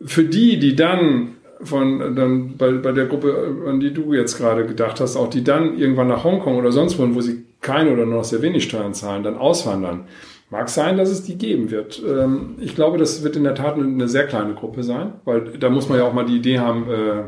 Für 0.00 0.24
die, 0.24 0.58
die 0.58 0.74
dann 0.74 1.36
von, 1.62 2.16
dann 2.16 2.56
bei, 2.56 2.72
bei 2.72 2.92
der 2.92 3.06
Gruppe, 3.06 3.66
an 3.68 3.78
die 3.78 3.92
du 3.92 4.14
jetzt 4.14 4.38
gerade 4.38 4.66
gedacht 4.66 5.00
hast, 5.00 5.16
auch 5.16 5.28
die 5.28 5.44
dann 5.44 5.78
irgendwann 5.78 6.08
nach 6.08 6.24
Hongkong 6.24 6.56
oder 6.56 6.72
sonst 6.72 6.98
wohin, 6.98 7.14
wo 7.14 7.20
sie 7.20 7.44
keine 7.60 7.92
oder 7.92 8.06
nur 8.06 8.16
noch 8.16 8.24
sehr 8.24 8.42
wenig 8.42 8.64
Steuern 8.64 8.94
zahlen, 8.94 9.22
dann 9.22 9.36
auswandern, 9.36 10.06
Mag 10.52 10.68
sein, 10.68 10.98
dass 10.98 11.08
es 11.08 11.22
die 11.22 11.38
geben 11.38 11.70
wird. 11.70 12.02
Ähm, 12.06 12.56
ich 12.60 12.74
glaube, 12.74 12.98
das 12.98 13.22
wird 13.22 13.36
in 13.36 13.44
der 13.44 13.54
Tat 13.54 13.76
eine 13.76 14.06
sehr 14.06 14.26
kleine 14.26 14.52
Gruppe 14.52 14.82
sein, 14.82 15.14
weil 15.24 15.56
da 15.58 15.70
muss 15.70 15.88
man 15.88 15.96
ja 15.96 16.04
auch 16.04 16.12
mal 16.12 16.26
die 16.26 16.36
Idee 16.36 16.58
haben, 16.58 16.90
äh, 16.90 17.22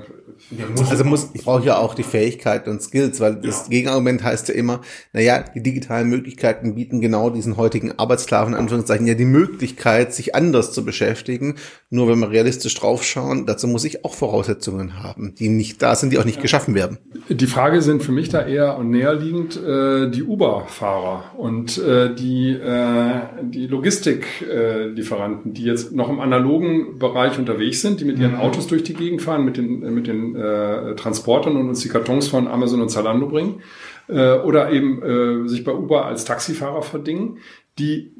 also 0.91 1.05
muss, 1.05 1.31
ich 1.33 1.45
brauche 1.45 1.64
ja 1.64 1.79
auch 1.79 1.95
die 1.95 2.03
Fähigkeiten 2.03 2.70
und 2.70 2.83
Skills, 2.83 3.20
weil 3.20 3.37
das 3.37 3.64
ja. 3.64 3.70
Gegenargument 3.70 4.22
heißt 4.22 4.49
ja 4.49 4.55
immer, 4.55 4.81
naja, 5.12 5.45
die 5.55 5.62
digitalen 5.62 6.09
Möglichkeiten 6.09 6.75
bieten 6.75 7.01
genau 7.01 7.31
diesen 7.31 7.57
heutigen 7.57 7.93
Arbeitssklaven, 7.99 8.55
in 8.55 8.59
Anführungszeichen, 8.59 9.07
ja 9.07 9.14
die 9.14 9.25
Möglichkeit, 9.25 10.12
sich 10.12 10.35
anders 10.35 10.72
zu 10.72 10.85
beschäftigen. 10.85 11.55
Nur 11.91 12.09
wenn 12.09 12.18
wir 12.18 12.31
realistisch 12.31 12.75
draufschauen, 12.75 13.47
dazu 13.47 13.68
muss 13.68 13.85
ich 13.85 14.05
auch 14.05 14.14
Voraussetzungen 14.14 15.03
haben, 15.03 15.35
die 15.35 15.49
nicht 15.49 15.83
da 15.83 15.95
sind, 15.95 16.12
die 16.12 16.18
auch 16.18 16.25
nicht 16.25 16.37
ja. 16.37 16.43
geschaffen 16.43 16.75
werden. 16.75 16.99
Die 17.29 17.47
Frage 17.47 17.81
sind 17.81 18.03
für 18.03 18.12
mich 18.12 18.29
da 18.29 18.45
eher 18.45 18.77
und 18.77 18.91
näherliegend 18.91 19.57
äh, 19.57 20.11
die 20.11 20.25
Uber-Fahrer 20.25 21.37
und 21.39 21.79
äh, 21.79 22.14
die, 22.14 22.51
äh, 22.51 23.14
die 23.43 23.67
Logistiklieferanten, 23.67 25.55
die 25.55 25.65
jetzt 25.65 25.93
noch 25.93 26.09
im 26.09 26.21
analogen 26.21 26.99
Bereich 26.99 27.39
unterwegs 27.39 27.83
sind, 27.83 28.01
die 28.01 28.05
mit 28.05 28.19
ihren 28.19 28.33
mhm. 28.33 28.41
Autos 28.41 28.67
durch 28.67 28.83
die 28.83 28.95
Gegend 28.95 29.23
fahren, 29.23 29.45
mit 29.45 29.57
den, 29.57 29.81
mit 29.95 30.07
den 30.07 30.37
äh, 30.37 30.95
Transportern 30.95 31.57
und 31.57 31.69
uns 31.69 31.81
die 31.81 31.89
Kartons 31.89 32.29
von 32.29 32.47
Amazon 32.49 32.81
und 32.81 32.91
Zalando 32.91 33.27
bringen 33.27 33.62
äh, 34.09 34.35
oder 34.39 34.71
eben 34.73 35.03
äh, 35.03 35.49
sich 35.49 35.65
bei 35.65 35.73
Uber 35.73 36.07
als 36.07 36.25
Taxifahrer 36.25 36.83
verdingen, 36.83 37.39
die 37.79 38.12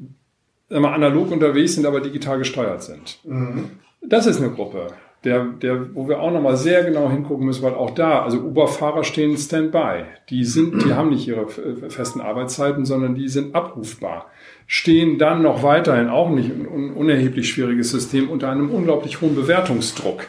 immer 0.69 0.93
analog 0.93 1.31
unterwegs 1.31 1.75
sind, 1.75 1.85
aber 1.85 2.01
digital 2.01 2.37
gesteuert 2.37 2.83
sind. 2.83 3.19
Mhm. 3.23 3.69
Das 4.01 4.25
ist 4.27 4.39
eine 4.39 4.51
Gruppe, 4.51 4.87
der, 5.23 5.45
der, 5.45 5.95
wo 5.95 6.07
wir 6.07 6.19
auch 6.19 6.31
nochmal 6.31 6.57
sehr 6.57 6.83
genau 6.83 7.09
hingucken 7.09 7.45
müssen, 7.45 7.63
weil 7.63 7.73
auch 7.73 7.91
da, 7.91 8.23
also 8.23 8.39
Uber-Fahrer 8.39 9.03
stehen 9.03 9.37
Standby. 9.37 10.03
Die 10.29 10.43
sind, 10.43 10.83
die 10.83 10.93
haben 10.95 11.09
nicht 11.09 11.27
ihre 11.27 11.47
festen 11.47 12.21
Arbeitszeiten, 12.21 12.85
sondern 12.85 13.15
die 13.15 13.27
sind 13.27 13.55
abrufbar. 13.55 14.27
Stehen 14.67 15.19
dann 15.19 15.43
noch 15.43 15.61
weiterhin 15.61 16.09
auch 16.09 16.29
nicht 16.29 16.49
ein 16.49 16.93
unerheblich 16.93 17.49
schwieriges 17.49 17.91
System 17.91 18.29
unter 18.29 18.49
einem 18.49 18.71
unglaublich 18.71 19.21
hohen 19.21 19.35
Bewertungsdruck. 19.35 20.25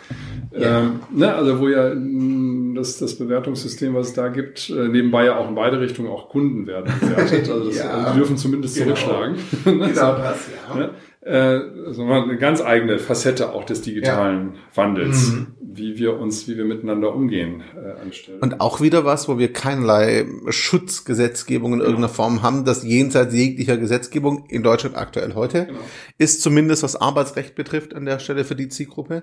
Ja. 0.59 0.81
Ähm, 0.81 1.01
ne, 1.15 1.35
also 1.35 1.59
wo 1.61 1.69
ja 1.69 1.95
mm, 1.95 2.75
das, 2.75 2.99
das 2.99 3.17
Bewertungssystem, 3.17 3.95
was 3.95 4.09
es 4.09 4.13
da 4.15 4.29
gibt, 4.29 4.71
äh, 4.71 4.89
nebenbei 4.89 5.27
ja 5.27 5.37
auch 5.37 5.49
in 5.49 5.55
beide 5.55 5.81
Richtungen 5.81 6.09
auch 6.09 6.29
Kunden 6.29 6.67
werden 6.67 6.93
bewertet. 7.01 7.51
Also, 7.51 7.67
das, 7.67 7.79
ja. 7.85 7.91
also 7.91 8.11
die 8.11 8.19
dürfen 8.19 8.37
zumindest 8.37 8.77
genau. 8.77 8.95
zurückschlagen. 8.95 9.37
genau 9.65 10.17
das, 10.17 10.49
ja. 10.69 10.75
Ne? 10.77 10.91
Äh, 11.23 11.87
also 11.87 12.05
eine 12.05 12.39
ganz 12.39 12.63
eigene 12.63 12.99
Facette 12.99 13.53
auch 13.53 13.65
des 13.65 13.83
digitalen 13.83 14.55
ja. 14.55 14.77
Wandels. 14.77 15.33
Mhm. 15.33 15.47
Wie 15.77 15.99
wir 15.99 16.19
uns, 16.19 16.49
wie 16.49 16.57
wir 16.57 16.65
miteinander 16.65 17.15
umgehen, 17.15 17.63
äh, 17.77 18.01
anstellen. 18.01 18.41
Und 18.41 18.61
auch 18.61 18.81
wieder 18.81 19.05
was, 19.05 19.29
wo 19.29 19.39
wir 19.39 19.53
keinerlei 19.53 20.27
Schutzgesetzgebung 20.49 21.75
in 21.75 21.81
irgendeiner 21.81 22.09
Form 22.09 22.43
haben, 22.43 22.65
das 22.65 22.85
jenseits 22.85 23.35
jeglicher 23.35 23.77
Gesetzgebung 23.77 24.47
in 24.49 24.63
Deutschland 24.63 24.97
aktuell 24.97 25.35
heute 25.35 25.67
genau. 25.67 25.79
ist, 26.19 26.43
zumindest 26.43 26.83
was 26.83 26.97
Arbeitsrecht 26.97 27.55
betrifft 27.55 27.95
an 27.95 28.05
der 28.05 28.19
Stelle 28.19 28.45
für 28.45 28.57
die 28.57 28.69
Zielgruppe. 28.69 29.23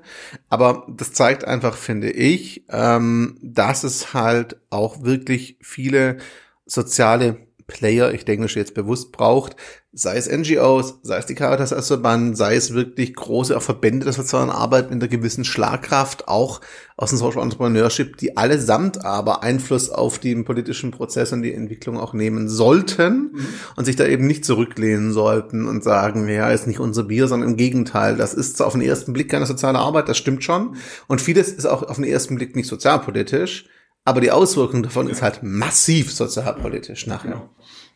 Aber 0.50 0.88
das 0.90 1.14
zeigt 1.14 1.46
einfach, 1.46 1.76
finde 1.76 2.12
ich, 2.12 2.66
ähm, 2.70 3.38
dass 3.42 3.84
es 3.84 4.14
halt 4.14 4.58
auch 4.70 5.04
wirklich 5.04 5.58
viele 5.62 6.18
soziale 6.66 7.48
Player, 7.68 8.14
ich 8.14 8.26
denke 8.26 8.48
jetzt 8.48 8.74
bewusst 8.74 9.12
braucht, 9.12 9.56
sei 9.96 10.18
es 10.18 10.30
NGOs, 10.30 11.00
sei 11.04 11.18
es 11.18 11.28
die 11.28 11.36
Caritas 11.36 11.72
als 11.72 11.88
Verband, 11.88 12.36
sei 12.36 12.56
es 12.56 12.74
wirklich 12.74 13.16
große 13.16 13.60
Verbände 13.62 14.06
der 14.06 14.14
sozialen 14.14 14.50
Arbeit 14.50 14.90
mit 14.90 15.02
einer 15.02 15.08
gewissen 15.08 15.46
Schlagkraft, 15.46 16.28
auch 16.28 16.62
aus 16.98 17.10
dem 17.10 17.20
Social 17.20 17.44
Entrepreneurship, 17.44 18.18
die 18.18 18.36
allesamt 18.36 19.06
aber 19.06 19.44
Einfluss 19.44 19.90
auf 19.90 20.18
den 20.18 20.46
politischen 20.46 20.90
Prozess 20.92 21.32
und 21.32 21.44
die 21.44 21.54
Entwicklung 21.54 22.00
auch 22.00 22.14
nehmen 22.14 22.50
sollten 22.50 23.34
mhm. 23.34 23.48
und 23.76 23.86
sich 23.86 23.96
da 23.96 24.06
eben 24.08 24.26
nicht 24.26 24.46
zurücklehnen 24.46 25.14
sollten 25.14 25.68
und 25.68 25.84
sagen, 25.84 26.28
ja, 26.28 26.50
ist 26.50 26.66
nicht 26.66 26.80
unser 26.80 27.04
Bier, 27.04 27.28
sondern 27.28 27.52
im 27.52 27.58
Gegenteil, 27.58 28.18
das 28.18 28.34
ist 28.34 28.62
auf 28.64 28.74
den 28.74 28.82
ersten 28.82 29.14
Blick 29.14 29.30
keine 29.30 29.46
soziale 29.46 29.78
Arbeit, 29.78 30.10
das 30.10 30.18
stimmt 30.18 30.44
schon. 30.44 30.76
Und 31.08 31.22
vieles 31.22 31.52
ist 31.52 31.66
auch 31.66 31.84
auf 31.84 31.98
den 31.98 32.06
ersten 32.06 32.36
Blick 32.36 32.56
nicht 32.56 32.68
sozialpolitisch, 32.68 33.70
aber 34.06 34.22
die 34.22 34.32
Auswirkung 34.32 34.84
davon 34.84 35.10
ist 35.10 35.22
halt 35.22 35.44
massiv 35.44 36.12
sozialpolitisch 36.12 37.08
nachher. 37.08 37.32
Ja. 37.32 37.50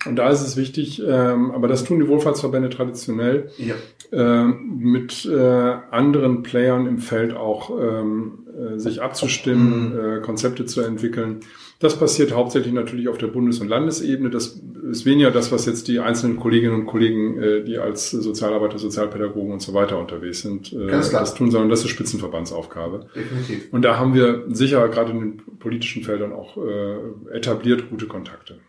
Und 0.06 0.16
da 0.16 0.30
ist 0.30 0.42
es 0.42 0.56
wichtig, 0.56 1.02
ähm, 1.06 1.52
aber 1.52 1.68
das 1.68 1.84
tun 1.84 2.00
die 2.00 2.08
Wohlfahrtsverbände 2.08 2.70
traditionell, 2.70 3.50
ja. 3.58 3.76
ähm, 4.12 4.78
mit 4.78 5.26
äh, 5.26 5.76
anderen 5.92 6.44
Playern 6.44 6.86
im 6.86 7.00
Feld 7.00 7.36
auch 7.36 7.72
ähm, 7.82 8.48
äh, 8.58 8.80
sich 8.80 9.02
abzustimmen, 9.02 9.94
mhm. 9.94 10.18
äh, 10.18 10.22
Konzepte 10.22 10.66
zu 10.66 10.82
entwickeln. 10.82 11.42
Das 11.80 12.00
passiert 12.00 12.34
hauptsächlich 12.34 12.74
natürlich 12.74 13.08
auf 13.08 13.20
der 13.20 13.28
Bundes- 13.28 13.60
und 13.60 13.68
Landesebene. 13.68 14.32
Das 14.32 14.60
ist 14.90 15.06
weniger 15.06 15.30
das, 15.30 15.52
was 15.52 15.66
jetzt 15.68 15.88
die 15.88 16.00
einzelnen 16.00 16.38
Kolleginnen 16.38 16.74
und 16.74 16.86
Kollegen, 16.88 17.42
äh, 17.42 17.64
die 17.64 17.78
als 17.78 18.10
Sozialarbeiter, 18.10 18.80
Sozialpädagogen 18.80 19.52
und 19.52 19.62
so 19.62 19.74
weiter 19.74 20.00
unterwegs 20.00 20.42
sind, 20.42 20.74
äh, 20.74 20.88
das 20.88 21.36
tun, 21.36 21.52
sondern 21.52 21.70
das 21.70 21.82
ist 21.82 21.90
Spitzenverbandsaufgabe. 21.90 23.08
Definitiv. 23.16 23.72
Und 23.72 23.84
da 23.84 24.00
haben 24.00 24.16
wir 24.16 24.46
sicher 24.48 24.88
gerade 24.90 25.12
in 25.12 25.20
den 25.20 25.42
politischen 25.60 26.04
Feldern 26.04 26.34
auch 26.34 26.58
äh, 26.58 27.36
etabliert 27.36 27.90
gute 27.90 28.08
Kontakte. 28.08 28.60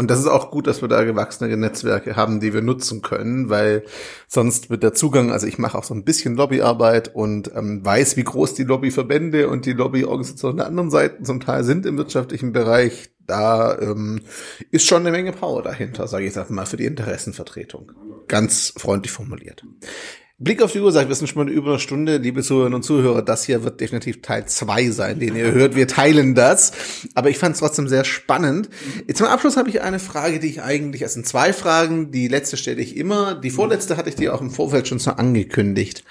Und 0.00 0.10
das 0.10 0.18
ist 0.18 0.28
auch 0.28 0.50
gut, 0.50 0.66
dass 0.66 0.80
wir 0.80 0.88
da 0.88 1.04
gewachsene 1.04 1.54
Netzwerke 1.58 2.16
haben, 2.16 2.40
die 2.40 2.54
wir 2.54 2.62
nutzen 2.62 3.02
können, 3.02 3.50
weil 3.50 3.84
sonst 4.28 4.70
wird 4.70 4.82
der 4.82 4.94
Zugang, 4.94 5.30
also 5.30 5.46
ich 5.46 5.58
mache 5.58 5.76
auch 5.76 5.84
so 5.84 5.92
ein 5.92 6.04
bisschen 6.04 6.36
Lobbyarbeit 6.36 7.14
und 7.14 7.54
ähm, 7.54 7.84
weiß, 7.84 8.16
wie 8.16 8.24
groß 8.24 8.54
die 8.54 8.64
Lobbyverbände 8.64 9.50
und 9.50 9.66
die 9.66 9.74
Lobbyorganisationen 9.74 10.56
der 10.56 10.68
anderen 10.68 10.90
Seiten 10.90 11.26
zum 11.26 11.40
Teil 11.40 11.64
sind 11.64 11.84
im 11.84 11.98
wirtschaftlichen 11.98 12.52
Bereich. 12.52 13.10
Da 13.26 13.78
ähm, 13.78 14.22
ist 14.70 14.86
schon 14.86 15.02
eine 15.02 15.10
Menge 15.10 15.32
Power 15.32 15.62
dahinter, 15.62 16.08
sage 16.08 16.24
ich 16.24 16.34
jetzt 16.34 16.48
mal, 16.48 16.64
für 16.64 16.78
die 16.78 16.86
Interessenvertretung. 16.86 17.92
Ganz 18.26 18.72
freundlich 18.78 19.12
formuliert. 19.12 19.66
Blick 20.42 20.62
auf 20.62 20.72
die 20.72 20.80
Uhr 20.80 20.90
sagt, 20.90 21.10
wir 21.10 21.14
sind 21.14 21.28
schon 21.28 21.44
mal 21.44 21.52
über 21.52 21.72
eine 21.72 21.78
Stunde, 21.78 22.16
liebe 22.16 22.42
Zuhörerinnen 22.42 22.76
und 22.76 22.82
Zuhörer. 22.82 23.20
Das 23.20 23.44
hier 23.44 23.62
wird 23.62 23.78
definitiv 23.78 24.22
Teil 24.22 24.46
zwei 24.46 24.88
sein, 24.88 25.20
den 25.20 25.36
ihr 25.36 25.52
hört. 25.52 25.76
Wir 25.76 25.86
teilen 25.86 26.34
das. 26.34 26.72
Aber 27.14 27.28
ich 27.28 27.36
fand 27.36 27.56
es 27.56 27.60
trotzdem 27.60 27.88
sehr 27.88 28.04
spannend. 28.04 28.70
Zum 29.12 29.26
Abschluss 29.26 29.58
habe 29.58 29.68
ich 29.68 29.82
eine 29.82 29.98
Frage, 29.98 30.40
die 30.40 30.46
ich 30.46 30.62
eigentlich, 30.62 31.02
es 31.02 31.12
sind 31.12 31.26
zwei 31.26 31.52
Fragen. 31.52 32.10
Die 32.10 32.26
letzte 32.26 32.56
stelle 32.56 32.80
ich 32.80 32.96
immer. 32.96 33.34
Die 33.34 33.50
vorletzte 33.50 33.98
hatte 33.98 34.08
ich 34.08 34.14
dir 34.14 34.34
auch 34.34 34.40
im 34.40 34.50
Vorfeld 34.50 34.88
schon 34.88 34.98
so 34.98 35.10
angekündigt. 35.10 36.04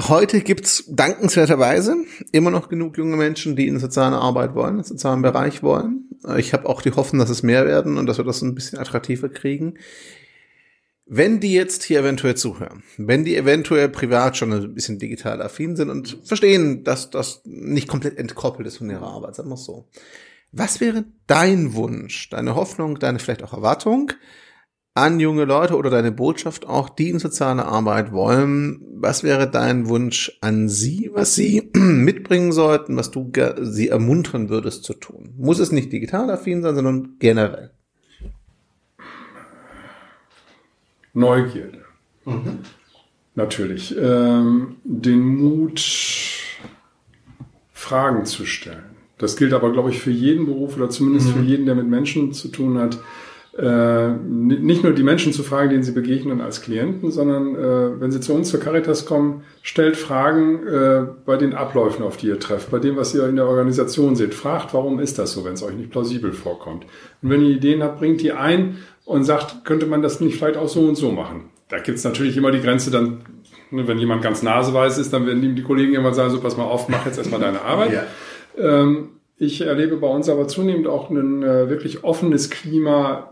Heute 0.00 0.40
gibt's 0.42 0.84
dankenswerterweise 0.88 1.96
immer 2.30 2.52
noch 2.52 2.68
genug 2.68 2.96
junge 2.96 3.16
Menschen, 3.16 3.56
die 3.56 3.66
in 3.66 3.80
soziale 3.80 4.18
Arbeit 4.18 4.54
wollen, 4.54 4.78
in 4.78 4.84
sozialen 4.84 5.22
Bereich 5.22 5.64
wollen. 5.64 6.10
Ich 6.36 6.52
habe 6.52 6.68
auch 6.68 6.80
die 6.80 6.92
Hoffnung, 6.92 7.18
dass 7.18 7.30
es 7.30 7.42
mehr 7.42 7.66
werden 7.66 7.98
und 7.98 8.06
dass 8.06 8.18
wir 8.18 8.24
das 8.24 8.40
ein 8.40 8.54
bisschen 8.54 8.78
attraktiver 8.78 9.28
kriegen. 9.28 9.78
Wenn 11.06 11.38
die 11.38 11.52
jetzt 11.52 11.82
hier 11.82 12.00
eventuell 12.00 12.34
zuhören, 12.34 12.82
wenn 12.96 13.24
die 13.24 13.36
eventuell 13.36 13.90
privat 13.90 14.38
schon 14.38 14.52
ein 14.52 14.74
bisschen 14.74 14.98
digital 14.98 15.42
affin 15.42 15.76
sind 15.76 15.90
und 15.90 16.18
verstehen, 16.24 16.82
dass 16.82 17.10
das 17.10 17.42
nicht 17.44 17.88
komplett 17.88 18.18
entkoppelt 18.18 18.66
ist 18.66 18.78
von 18.78 18.88
ihrer 18.88 19.06
Arbeit, 19.06 19.34
sagen 19.34 19.50
wir 19.50 19.54
es 19.54 19.64
so. 19.64 19.88
Was 20.50 20.80
wäre 20.80 21.04
dein 21.26 21.74
Wunsch, 21.74 22.30
deine 22.30 22.54
Hoffnung, 22.54 22.98
deine 22.98 23.18
vielleicht 23.18 23.42
auch 23.42 23.52
Erwartung 23.52 24.12
an 24.94 25.20
junge 25.20 25.44
Leute 25.44 25.76
oder 25.76 25.90
deine 25.90 26.12
Botschaft 26.12 26.66
auch, 26.66 26.88
die 26.88 27.10
in 27.10 27.18
soziale 27.18 27.66
Arbeit 27.66 28.12
wollen? 28.12 28.80
Was 28.94 29.24
wäre 29.24 29.50
dein 29.50 29.88
Wunsch 29.88 30.38
an 30.40 30.70
sie, 30.70 31.10
was 31.12 31.34
sie 31.34 31.70
mitbringen 31.74 32.52
sollten, 32.52 32.96
was 32.96 33.10
du 33.10 33.30
sie 33.60 33.88
ermuntern 33.88 34.48
würdest 34.48 34.84
zu 34.84 34.94
tun? 34.94 35.34
Muss 35.36 35.58
es 35.58 35.70
nicht 35.70 35.92
digital 35.92 36.30
affin 36.30 36.62
sein, 36.62 36.76
sondern 36.76 37.16
generell? 37.18 37.73
Neugierde. 41.14 41.84
Mhm. 42.24 42.58
Natürlich. 43.34 43.94
Ähm, 43.98 44.76
den 44.84 45.20
Mut, 45.20 45.80
Fragen 47.72 48.24
zu 48.24 48.46
stellen. 48.46 48.84
Das 49.18 49.36
gilt 49.36 49.52
aber, 49.52 49.72
glaube 49.72 49.90
ich, 49.90 50.00
für 50.00 50.10
jeden 50.10 50.46
Beruf 50.46 50.76
oder 50.76 50.90
zumindest 50.90 51.28
mhm. 51.28 51.32
für 51.32 51.42
jeden, 51.42 51.66
der 51.66 51.74
mit 51.74 51.86
Menschen 51.86 52.32
zu 52.32 52.48
tun 52.48 52.78
hat. 52.78 52.98
Äh, 53.56 54.08
nicht 54.08 54.82
nur 54.82 54.92
die 54.92 55.04
Menschen 55.04 55.32
zu 55.32 55.44
fragen, 55.44 55.70
denen 55.70 55.84
sie 55.84 55.92
begegnen 55.92 56.40
als 56.40 56.60
Klienten, 56.60 57.12
sondern 57.12 57.54
äh, 57.54 58.00
wenn 58.00 58.10
sie 58.10 58.18
zu 58.18 58.34
uns 58.34 58.50
zur 58.50 58.58
Caritas 58.58 59.06
kommen, 59.06 59.44
stellt 59.62 59.96
Fragen 59.96 60.66
äh, 60.66 61.02
bei 61.24 61.36
den 61.36 61.54
Abläufen, 61.54 62.04
auf 62.04 62.16
die 62.16 62.26
ihr 62.26 62.40
trefft, 62.40 62.72
bei 62.72 62.80
dem, 62.80 62.96
was 62.96 63.14
ihr 63.14 63.28
in 63.28 63.36
der 63.36 63.46
Organisation 63.46 64.16
seht. 64.16 64.34
Fragt, 64.34 64.74
warum 64.74 64.98
ist 64.98 65.20
das 65.20 65.32
so, 65.32 65.44
wenn 65.44 65.52
es 65.52 65.62
euch 65.62 65.76
nicht 65.76 65.92
plausibel 65.92 66.32
vorkommt. 66.32 66.84
Und 67.22 67.30
wenn 67.30 67.42
ihr 67.42 67.50
Ideen 67.50 67.84
habt, 67.84 68.00
bringt 68.00 68.22
die 68.22 68.32
ein 68.32 68.78
und 69.04 69.24
sagt, 69.24 69.64
könnte 69.64 69.86
man 69.86 70.02
das 70.02 70.20
nicht 70.20 70.36
vielleicht 70.36 70.56
auch 70.56 70.68
so 70.68 70.80
und 70.80 70.96
so 70.96 71.12
machen. 71.12 71.50
Da 71.68 71.78
gibt 71.78 71.98
es 71.98 72.04
natürlich 72.04 72.36
immer 72.36 72.50
die 72.50 72.60
Grenze 72.60 72.90
dann, 72.90 73.24
ne, 73.70 73.86
wenn 73.86 73.98
jemand 73.98 74.22
ganz 74.22 74.42
naseweiß 74.42 74.98
ist, 74.98 75.12
dann 75.12 75.26
werden 75.26 75.42
ihm 75.42 75.56
die 75.56 75.62
Kollegen 75.62 75.94
immer 75.94 76.14
sagen, 76.14 76.30
so 76.30 76.40
pass 76.40 76.56
mal 76.56 76.64
auf, 76.64 76.88
mach 76.88 77.06
jetzt 77.06 77.18
erstmal 77.18 77.40
deine 77.40 77.62
Arbeit. 77.62 77.92
Ja. 77.92 78.02
Ähm, 78.56 79.10
ich 79.44 79.60
erlebe 79.60 79.96
bei 79.96 80.08
uns 80.08 80.28
aber 80.28 80.48
zunehmend 80.48 80.86
auch 80.86 81.10
ein 81.10 81.42
äh, 81.42 81.68
wirklich 81.68 82.04
offenes 82.04 82.50
Klima. 82.50 83.30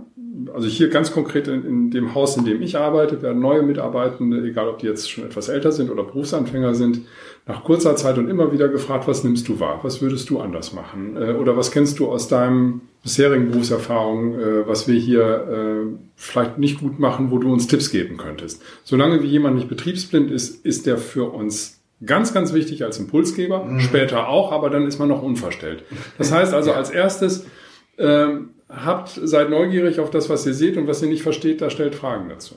Also 0.53 0.67
hier 0.67 0.89
ganz 0.89 1.13
konkret 1.13 1.49
in, 1.49 1.65
in, 1.65 1.91
dem 1.91 2.15
Haus, 2.15 2.37
in 2.37 2.45
dem 2.45 2.63
ich 2.63 2.77
arbeite, 2.77 3.23
werden 3.23 3.41
neue 3.41 3.63
Mitarbeitende, 3.63 4.43
egal 4.47 4.69
ob 4.69 4.79
die 4.79 4.87
jetzt 4.87 5.11
schon 5.11 5.25
etwas 5.25 5.49
älter 5.49 5.73
sind 5.73 5.91
oder 5.91 6.05
Berufsanfänger 6.05 6.75
sind, 6.75 7.03
nach 7.47 7.65
kurzer 7.65 7.97
Zeit 7.97 8.19
und 8.19 8.29
immer 8.29 8.53
wieder 8.53 8.69
gefragt, 8.69 9.07
was 9.09 9.25
nimmst 9.25 9.49
du 9.49 9.61
wahr? 9.61 9.81
Was 9.83 10.01
würdest 10.01 10.31
du 10.31 10.41
anders 10.41 10.73
machen? 10.73 11.17
Äh, 11.17 11.33
oder 11.33 11.57
was 11.57 11.71
kennst 11.71 11.99
du 11.99 12.09
aus 12.09 12.29
deinem 12.29 12.83
bisherigen 13.03 13.51
Berufserfahrung, 13.51 14.39
äh, 14.39 14.69
was 14.69 14.89
wir 14.89 14.99
hier 14.99 15.99
vielleicht 16.15 16.59
nicht 16.59 16.81
gut 16.81 16.99
machen, 16.99 17.31
wo 17.31 17.39
du 17.39 17.53
uns 17.53 17.67
Tipps 17.67 17.91
geben 17.91 18.17
könntest? 18.17 18.63
Solange 18.85 19.23
wie 19.23 19.29
jemand 19.29 19.57
nicht 19.57 19.69
betriebsblind 19.69 20.31
ist, 20.31 20.65
ist 20.65 20.87
der 20.87 20.99
für 20.99 21.33
uns 21.33 21.82
ganz, 22.05 22.35
ganz 22.35 22.53
wichtig 22.53 22.85
als 22.85 22.99
Impulsgeber, 22.99 23.65
mhm. 23.65 23.81
später 23.81 24.29
auch, 24.29 24.53
aber 24.53 24.71
dann 24.71 24.87
ist 24.87 24.99
man 24.99 25.09
noch 25.09 25.23
unverstellt. 25.23 25.85
Das 26.19 26.33
heißt 26.33 26.55
also 26.55 26.73
als 26.73 26.91
erstes, 26.91 27.47
ähm, 27.99 28.51
habt, 28.69 29.21
seid 29.23 29.51
neugierig 29.51 30.01
auf 30.01 30.11
das, 30.11 30.29
was 30.29 30.47
ihr 30.47 30.55
seht 30.55 30.77
und 30.77 30.87
was 30.87 31.03
ihr 31.03 31.09
nicht 31.09 31.23
versteht, 31.23 31.61
da 31.61 31.71
stellt 31.71 31.95
Fragen 31.95 32.29
dazu. 32.29 32.57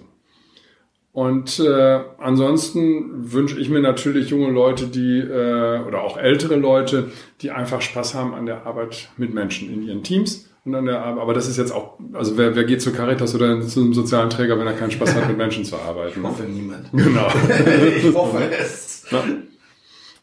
Und 1.12 1.60
äh, 1.60 2.02
ansonsten 2.18 3.32
wünsche 3.32 3.58
ich 3.58 3.70
mir 3.70 3.80
natürlich 3.80 4.30
junge 4.32 4.52
Leute, 4.52 4.88
die 4.88 5.20
äh, 5.20 5.80
oder 5.88 6.02
auch 6.02 6.18
ältere 6.18 6.58
Leute, 6.58 7.12
die 7.41 7.52
einfach 7.52 7.82
Spaß 7.82 8.16
haben 8.16 8.34
an 8.34 8.46
der 8.46 8.66
Arbeit 8.66 9.10
mit 9.16 9.34
Menschen 9.34 9.74
in 9.74 9.82
ihren 9.82 10.04
Teams 10.04 10.50
der 10.66 11.01
Arbeit. 11.01 11.22
Aber 11.22 11.34
das 11.34 11.47
ist 11.47 11.57
jetzt 11.57 11.72
auch, 11.72 11.99
also 12.13 12.38
wer, 12.38 12.55
wer 12.55 12.63
geht 12.63 12.82
zu 12.82 12.91
Caritas 12.91 13.36
oder 13.36 13.61
zu 13.61 13.82
einem 13.82 13.93
sozialen 13.93 14.30
Träger, 14.30 14.59
wenn 14.59 14.68
er 14.68 14.74
keinen 14.74 14.91
Spaß 14.91 15.16
hat, 15.16 15.28
mit 15.28 15.38
Menschen 15.38 15.63
zu 15.63 15.76
arbeiten? 15.78 16.20
Ich 16.20 16.24
hoffe 16.24 16.43
niemand. 16.43 16.91
Genau. 16.91 17.28
ich 17.97 18.13
hoffe 18.13 18.39
es. 18.51 19.05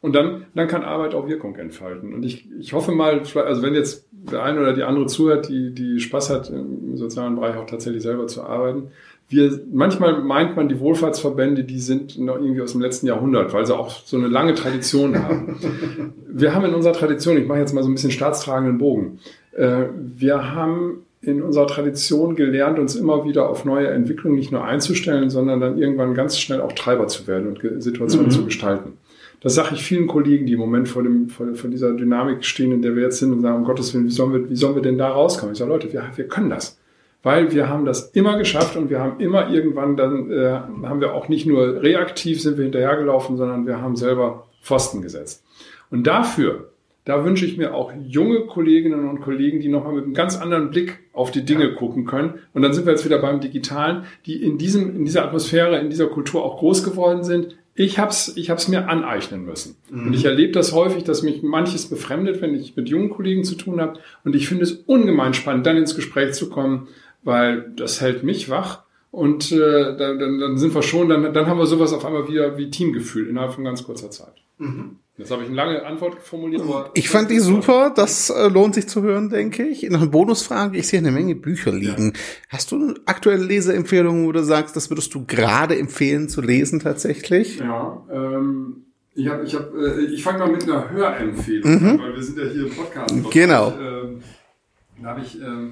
Und 0.00 0.16
dann, 0.16 0.46
dann 0.54 0.66
kann 0.66 0.82
Arbeit 0.82 1.14
auch 1.14 1.28
Wirkung 1.28 1.54
entfalten. 1.54 2.12
Und 2.12 2.24
ich, 2.24 2.48
ich 2.58 2.72
hoffe 2.72 2.90
mal, 2.90 3.20
also 3.20 3.62
wenn 3.62 3.74
jetzt 3.74 4.08
der 4.10 4.42
eine 4.42 4.60
oder 4.60 4.74
die 4.74 4.82
andere 4.82 5.06
zuhört, 5.06 5.48
die, 5.48 5.72
die 5.72 6.00
Spaß 6.00 6.30
hat, 6.30 6.50
im 6.50 6.96
sozialen 6.96 7.36
Bereich 7.36 7.56
auch 7.56 7.66
tatsächlich 7.66 8.02
selber 8.02 8.26
zu 8.26 8.42
arbeiten, 8.42 8.88
wir, 9.28 9.60
manchmal 9.72 10.20
meint 10.22 10.56
man, 10.56 10.68
die 10.68 10.78
Wohlfahrtsverbände, 10.78 11.64
die 11.64 11.78
sind 11.78 12.18
noch 12.18 12.36
irgendwie 12.36 12.60
aus 12.60 12.72
dem 12.72 12.80
letzten 12.80 13.06
Jahrhundert, 13.06 13.52
weil 13.54 13.64
sie 13.64 13.74
auch 13.74 13.90
so 13.90 14.16
eine 14.16 14.26
lange 14.26 14.54
Tradition 14.54 15.22
haben. 15.22 16.12
wir 16.28 16.54
haben 16.54 16.64
in 16.64 16.74
unserer 16.74 16.92
Tradition, 16.92 17.38
ich 17.38 17.46
mache 17.46 17.60
jetzt 17.60 17.72
mal 17.72 17.82
so 17.82 17.88
ein 17.88 17.94
bisschen 17.94 18.10
staatstragenden 18.10 18.78
Bogen, 18.78 19.20
wir 19.56 20.54
haben 20.54 21.04
in 21.20 21.42
unserer 21.42 21.66
Tradition 21.66 22.34
gelernt, 22.34 22.78
uns 22.78 22.96
immer 22.96 23.24
wieder 23.24 23.48
auf 23.48 23.64
neue 23.64 23.88
Entwicklungen 23.88 24.36
nicht 24.36 24.50
nur 24.50 24.64
einzustellen, 24.64 25.30
sondern 25.30 25.60
dann 25.60 25.78
irgendwann 25.78 26.14
ganz 26.14 26.38
schnell 26.38 26.60
auch 26.60 26.72
Treiber 26.72 27.06
zu 27.06 27.26
werden 27.26 27.48
und 27.48 27.82
Situationen 27.82 28.26
mhm. 28.26 28.32
zu 28.32 28.44
gestalten. 28.44 28.94
Das 29.40 29.54
sage 29.54 29.74
ich 29.74 29.84
vielen 29.84 30.06
Kollegen, 30.06 30.46
die 30.46 30.54
im 30.54 30.60
Moment 30.60 30.88
vor, 30.88 31.02
dem, 31.02 31.28
vor, 31.28 31.54
vor, 31.54 31.68
dieser 31.68 31.92
Dynamik 31.92 32.44
stehen, 32.44 32.72
in 32.72 32.82
der 32.82 32.96
wir 32.96 33.02
jetzt 33.02 33.18
sind 33.18 33.32
und 33.32 33.40
sagen, 33.42 33.56
um 33.56 33.64
Gottes 33.64 33.92
Willen, 33.92 34.06
wie 34.06 34.10
sollen 34.10 34.32
wir, 34.32 34.48
wie 34.48 34.56
sollen 34.56 34.74
wir 34.74 34.82
denn 34.82 34.98
da 34.98 35.08
rauskommen? 35.08 35.52
Ich 35.52 35.58
sage, 35.58 35.70
Leute, 35.70 35.92
wir, 35.92 36.04
wir 36.14 36.28
können 36.28 36.50
das 36.50 36.78
weil 37.22 37.52
wir 37.52 37.68
haben 37.68 37.84
das 37.84 38.10
immer 38.10 38.36
geschafft 38.36 38.76
und 38.76 38.90
wir 38.90 39.00
haben 39.00 39.20
immer 39.20 39.50
irgendwann 39.50 39.96
dann, 39.96 40.30
äh, 40.30 40.60
haben 40.82 41.00
wir 41.00 41.14
auch 41.14 41.28
nicht 41.28 41.46
nur 41.46 41.82
reaktiv 41.82 42.42
sind 42.42 42.56
wir 42.56 42.64
hinterhergelaufen, 42.64 43.36
sondern 43.36 43.66
wir 43.66 43.80
haben 43.80 43.96
selber 43.96 44.48
Pfosten 44.62 45.02
gesetzt. 45.02 45.44
Und 45.90 46.06
dafür, 46.06 46.71
da 47.04 47.24
wünsche 47.24 47.44
ich 47.44 47.56
mir 47.56 47.74
auch 47.74 47.92
junge 48.06 48.46
Kolleginnen 48.46 49.08
und 49.08 49.20
Kollegen, 49.20 49.60
die 49.60 49.68
nochmal 49.68 49.94
mit 49.94 50.04
einem 50.04 50.14
ganz 50.14 50.36
anderen 50.36 50.70
Blick 50.70 51.00
auf 51.12 51.32
die 51.32 51.44
Dinge 51.44 51.70
ja. 51.70 51.74
gucken 51.74 52.04
können. 52.04 52.34
Und 52.54 52.62
dann 52.62 52.72
sind 52.72 52.86
wir 52.86 52.92
jetzt 52.92 53.04
wieder 53.04 53.18
beim 53.18 53.40
Digitalen, 53.40 54.04
die 54.26 54.40
in 54.40 54.56
diesem, 54.56 54.94
in 54.94 55.04
dieser 55.04 55.24
Atmosphäre, 55.24 55.78
in 55.78 55.90
dieser 55.90 56.06
Kultur 56.06 56.44
auch 56.44 56.58
groß 56.58 56.84
geworden 56.84 57.24
sind. 57.24 57.56
Ich 57.74 57.98
hab's, 57.98 58.34
ich 58.36 58.50
hab's 58.50 58.68
mir 58.68 58.88
aneignen 58.88 59.44
müssen. 59.44 59.76
Mhm. 59.90 60.08
Und 60.08 60.14
ich 60.14 60.24
erlebe 60.24 60.52
das 60.52 60.72
häufig, 60.72 61.02
dass 61.02 61.22
mich 61.22 61.42
manches 61.42 61.86
befremdet, 61.86 62.40
wenn 62.40 62.54
ich 62.54 62.76
mit 62.76 62.88
jungen 62.88 63.10
Kollegen 63.10 63.42
zu 63.42 63.56
tun 63.56 63.80
habe. 63.80 63.98
Und 64.24 64.36
ich 64.36 64.48
finde 64.48 64.62
es 64.62 64.72
ungemein 64.72 65.34
spannend, 65.34 65.66
dann 65.66 65.76
ins 65.76 65.96
Gespräch 65.96 66.34
zu 66.34 66.50
kommen, 66.50 66.86
weil 67.24 67.72
das 67.74 68.00
hält 68.00 68.22
mich 68.22 68.48
wach 68.48 68.81
und 69.12 69.52
äh, 69.52 69.94
dann, 69.96 70.18
dann, 70.18 70.38
dann 70.38 70.56
sind 70.56 70.74
wir 70.74 70.82
schon, 70.82 71.10
dann, 71.10 71.34
dann 71.34 71.46
haben 71.46 71.58
wir 71.58 71.66
sowas 71.66 71.92
auf 71.92 72.04
einmal 72.04 72.26
wieder 72.28 72.56
wie 72.56 72.70
Teamgefühl 72.70 73.28
innerhalb 73.28 73.52
von 73.52 73.62
ganz 73.62 73.84
kurzer 73.84 74.10
Zeit. 74.10 74.32
Mhm. 74.56 74.96
Jetzt 75.18 75.30
habe 75.30 75.42
ich 75.42 75.48
eine 75.48 75.56
lange 75.56 75.84
Antwort 75.84 76.22
formuliert. 76.22 76.62
Aber 76.62 76.90
ich 76.94 77.10
fand 77.10 77.30
die 77.30 77.38
super, 77.38 77.92
das 77.94 78.30
äh, 78.30 78.48
lohnt 78.48 78.74
sich 78.74 78.88
zu 78.88 79.02
hören, 79.02 79.28
denke 79.28 79.64
ich. 79.64 79.82
Noch 79.90 80.00
eine 80.00 80.08
Bonusfrage, 80.08 80.78
ich 80.78 80.88
sehe 80.88 80.98
eine 80.98 81.10
Menge 81.10 81.34
Bücher 81.34 81.72
liegen. 81.72 82.12
Ja. 82.14 82.20
Hast 82.48 82.72
du 82.72 82.94
aktuelle 83.04 83.44
Leseempfehlungen, 83.44 84.26
wo 84.26 84.32
du 84.32 84.42
sagst, 84.42 84.76
das 84.76 84.90
würdest 84.90 85.14
du 85.14 85.26
gerade 85.26 85.78
empfehlen 85.78 86.30
zu 86.30 86.40
lesen 86.40 86.80
tatsächlich? 86.80 87.58
Ja, 87.58 88.02
ähm, 88.10 88.86
ich, 89.14 89.28
hab, 89.28 89.44
ich, 89.44 89.54
hab, 89.54 89.74
äh, 89.74 90.06
ich 90.06 90.22
fange 90.22 90.38
mal 90.38 90.50
mit 90.50 90.62
einer 90.62 90.88
Hörempfehlung 90.88 91.82
mhm. 91.82 91.88
an, 91.90 91.98
weil 91.98 92.14
wir 92.14 92.22
sind 92.22 92.38
ja 92.38 92.44
hier 92.46 92.66
im 92.66 92.74
Podcast. 92.74 93.14
Genau. 93.30 93.68
Ich, 93.68 93.74
äh, 93.74 95.02
da 95.02 95.08
habe 95.10 95.20
ich... 95.20 95.38
Äh, 95.38 95.68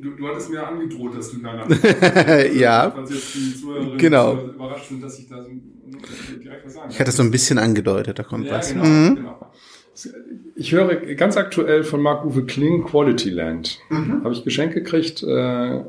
du, 0.00 0.10
du 0.10 0.28
hattest 0.28 0.50
mir 0.50 0.66
angedroht, 0.66 1.16
dass 1.16 1.30
du 1.30 1.38
danach. 1.38 1.68
ja. 2.54 2.90
Falls 2.90 3.10
jetzt 3.10 3.34
die 3.34 3.60
Zuhörerinnen 3.60 3.98
genau. 3.98 4.36
überrascht 4.36 4.88
sind, 4.88 5.02
dass 5.02 5.18
ich 5.18 5.28
da 5.28 5.42
so 5.42 5.48
direkt 6.38 6.66
was 6.66 6.74
sagen 6.74 6.90
Ich 6.90 7.00
hatte 7.00 7.10
es 7.10 7.16
so 7.16 7.22
ein 7.22 7.30
bisschen 7.30 7.58
angedeutet, 7.58 8.18
da 8.18 8.22
kommt 8.22 8.46
ja, 8.46 8.54
was. 8.54 8.72
Genau, 8.72 8.84
mhm. 8.84 9.16
genau. 9.16 9.52
Ich 10.54 10.72
höre 10.72 10.96
ganz 11.14 11.36
aktuell 11.36 11.82
von 11.84 12.00
Marc-Uwe 12.00 12.46
Kling 12.46 12.84
Quality 12.84 13.30
Land. 13.30 13.80
Mhm. 13.90 14.22
Habe 14.24 14.32
ich 14.32 14.44
Geschenk 14.44 14.72
gekriegt. 14.72 15.22
Äh, 15.22 15.82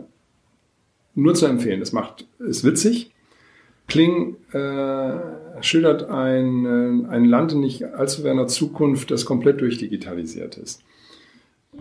nur 1.16 1.36
zu 1.36 1.46
empfehlen. 1.46 1.82
Es 1.82 1.92
macht, 1.92 2.26
ist 2.40 2.64
witzig. 2.64 3.12
Kling 3.88 4.38
äh, 4.52 5.12
schildert 5.62 6.10
ein, 6.10 6.66
äh, 6.66 7.08
ein 7.10 7.26
Land 7.26 7.54
in 7.54 7.60
nicht 7.60 7.84
allzu 7.84 8.22
ferner 8.22 8.48
Zukunft, 8.48 9.12
das 9.12 9.26
komplett 9.26 9.62
durchdigitalisiert 9.62 10.58
ist. 10.58 10.82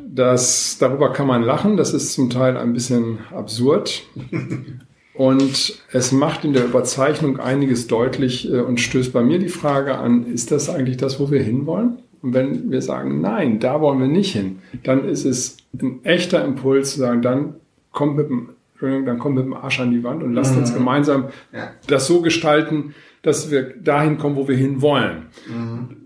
Das, 0.07 0.79
darüber 0.79 1.13
kann 1.13 1.27
man 1.27 1.43
lachen, 1.43 1.77
das 1.77 1.95
ist 1.95 2.13
zum 2.13 2.31
Teil 2.31 2.57
ein 2.57 2.73
bisschen 2.73 3.19
absurd. 3.33 4.03
Und 5.19 5.83
es 5.91 6.13
macht 6.13 6.45
in 6.45 6.53
der 6.53 6.65
Überzeichnung 6.65 7.41
einiges 7.41 7.89
deutlich 7.89 8.49
äh, 8.53 8.61
und 8.61 8.79
stößt 8.79 9.13
bei 9.13 9.21
mir 9.21 9.41
die 9.41 9.49
Frage 9.49 9.99
an, 9.99 10.25
ist 10.25 10.53
das 10.53 10.71
eigentlich 10.71 10.97
das, 10.97 11.19
wo 11.19 11.33
wir 11.33 11.43
hinwollen? 11.43 11.99
Und 12.23 12.35
wenn 12.35 12.71
wir 12.71 12.81
sagen, 12.83 13.21
nein, 13.21 13.59
da 13.59 13.81
wollen 13.81 13.99
wir 13.99 14.07
nicht 14.07 14.33
hin, 14.33 14.61
dann 14.85 15.05
ist 15.05 15.25
es 15.25 15.57
ein 15.81 16.05
echter 16.05 16.45
Impuls 16.45 16.93
zu 16.93 17.01
sagen, 17.01 17.21
dann 17.23 17.55
kommt 17.91 18.17
mit 18.17 18.29
dem, 18.29 18.51
dann 18.81 19.19
kommt 19.19 19.35
mit 19.35 19.45
dem 19.45 19.55
Arsch 19.55 19.81
an 19.81 19.91
die 19.91 20.05
Wand 20.05 20.23
und 20.23 20.35
lasst 20.35 20.55
mhm. 20.55 20.61
uns 20.61 20.73
gemeinsam 20.73 21.31
ja. 21.53 21.73
das 21.89 22.07
so 22.07 22.21
gestalten, 22.21 22.95
dass 23.23 23.51
wir 23.51 23.75
dahin 23.77 24.19
kommen, 24.19 24.37
wo 24.37 24.47
wir 24.47 24.57
hin 24.57 24.81
wollen. 24.83 25.27
Mhm. 25.49 25.97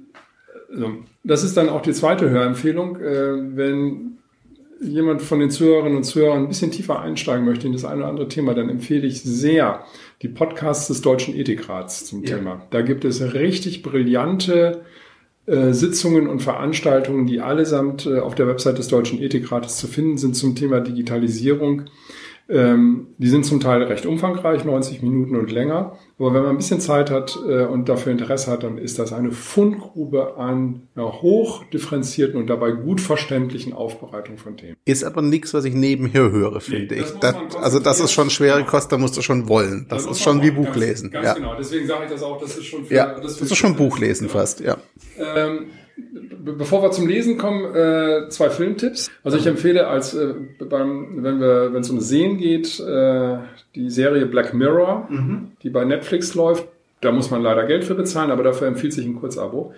Also, 0.70 0.90
das 1.24 1.44
ist 1.44 1.56
dann 1.56 1.68
auch 1.68 1.82
die 1.82 1.92
zweite 1.92 2.30
Hörempfehlung. 2.30 2.96
Äh, 2.96 3.56
wenn 3.56 4.18
jemand 4.80 5.22
von 5.22 5.38
den 5.38 5.50
Zuhörerinnen 5.50 5.96
und 5.96 6.04
Zuhörern 6.04 6.42
ein 6.42 6.48
bisschen 6.48 6.72
tiefer 6.72 7.00
einsteigen 7.00 7.44
möchte 7.44 7.66
in 7.66 7.72
das 7.72 7.84
eine 7.84 7.98
oder 7.98 8.08
andere 8.08 8.28
Thema, 8.28 8.54
dann 8.54 8.68
empfehle 8.68 9.06
ich 9.06 9.22
sehr 9.22 9.84
die 10.22 10.28
Podcasts 10.28 10.88
des 10.88 11.02
Deutschen 11.02 11.34
Ethikrats 11.34 12.04
zum 12.06 12.24
ja. 12.24 12.36
Thema. 12.36 12.66
Da 12.70 12.82
gibt 12.82 13.04
es 13.04 13.34
richtig 13.34 13.82
brillante 13.82 14.82
äh, 15.46 15.72
Sitzungen 15.72 16.28
und 16.28 16.40
Veranstaltungen, 16.40 17.26
die 17.26 17.40
allesamt 17.40 18.06
äh, 18.06 18.18
auf 18.18 18.34
der 18.34 18.48
Website 18.48 18.78
des 18.78 18.88
Deutschen 18.88 19.20
Ethikrates 19.20 19.76
zu 19.76 19.86
finden 19.86 20.18
sind 20.18 20.34
zum 20.34 20.54
Thema 20.56 20.80
Digitalisierung. 20.80 21.82
Ähm, 22.52 23.06
die 23.16 23.28
sind 23.28 23.46
zum 23.46 23.60
Teil 23.60 23.82
recht 23.84 24.04
umfangreich, 24.04 24.64
90 24.64 25.00
Minuten 25.00 25.36
und 25.36 25.50
länger. 25.50 25.96
Aber 26.18 26.34
wenn 26.34 26.42
man 26.42 26.50
ein 26.50 26.58
bisschen 26.58 26.80
Zeit 26.80 27.10
hat 27.10 27.38
äh, 27.48 27.64
und 27.64 27.88
dafür 27.88 28.12
Interesse 28.12 28.50
hat, 28.50 28.62
dann 28.62 28.76
ist 28.76 28.98
das 28.98 29.14
eine 29.14 29.32
Fundgrube 29.32 30.36
an 30.36 30.82
einer 30.94 31.22
hoch 31.22 31.64
differenzierten 31.64 32.38
und 32.38 32.48
dabei 32.48 32.72
gut 32.72 33.00
verständlichen 33.00 33.72
Aufbereitung 33.72 34.36
von 34.36 34.58
Themen. 34.58 34.76
Ist 34.84 35.02
aber 35.02 35.22
nichts, 35.22 35.54
was 35.54 35.64
ich 35.64 35.72
nebenher 35.72 36.30
höre, 36.30 36.60
finde 36.60 36.94
nee, 36.94 37.00
ich. 37.00 37.10
Das, 37.20 37.34
also 37.56 37.80
das 37.80 38.00
ist 38.00 38.12
schon 38.12 38.28
schwere 38.28 38.64
Kost, 38.64 38.92
da 38.92 38.98
musst 38.98 39.16
du 39.16 39.22
schon 39.22 39.48
wollen. 39.48 39.86
Das, 39.88 40.04
das 40.04 40.18
ist 40.18 40.22
schon 40.22 40.42
wie 40.42 40.50
Buchlesen. 40.50 41.10
Ganz, 41.10 41.24
ganz 41.24 41.38
ja. 41.38 41.42
genau, 41.42 41.58
deswegen 41.58 41.86
sage 41.86 42.04
ich 42.04 42.10
das 42.10 42.22
auch, 42.22 42.38
das 42.38 42.58
ist 42.58 42.66
schon 42.66 42.84
für, 42.84 42.94
ja, 42.94 43.14
das, 43.18 43.38
das 43.38 43.50
ist 43.50 43.56
schon 43.56 43.76
Buchlesen 43.76 44.28
fast, 44.28 44.60
ja. 44.60 44.76
Ähm, 45.18 45.66
bevor 46.44 46.82
wir 46.82 46.90
zum 46.90 47.06
Lesen 47.06 47.38
kommen, 47.38 47.74
äh, 47.74 48.28
zwei 48.28 48.50
Filmtipps. 48.50 49.10
Also 49.22 49.36
ich 49.36 49.46
empfehle 49.46 49.86
als 49.86 50.14
äh, 50.14 50.34
beim, 50.58 51.22
wenn 51.22 51.40
wir, 51.40 51.72
wenn 51.72 51.82
es 51.82 51.90
um 51.90 52.00
Sehen 52.00 52.38
geht, 52.38 52.80
äh, 52.80 53.38
die 53.74 53.90
Serie 53.90 54.26
Black 54.26 54.54
Mirror, 54.54 55.06
mhm. 55.08 55.52
die 55.62 55.70
bei 55.70 55.84
Netflix 55.84 56.34
läuft. 56.34 56.66
Da 57.00 57.12
muss 57.12 57.30
man 57.30 57.42
leider 57.42 57.66
Geld 57.66 57.84
für 57.84 57.94
bezahlen, 57.94 58.30
aber 58.30 58.42
dafür 58.42 58.68
empfiehlt 58.68 58.92
sich 58.92 59.06
ein 59.06 59.18
Kurzabo. 59.18 59.74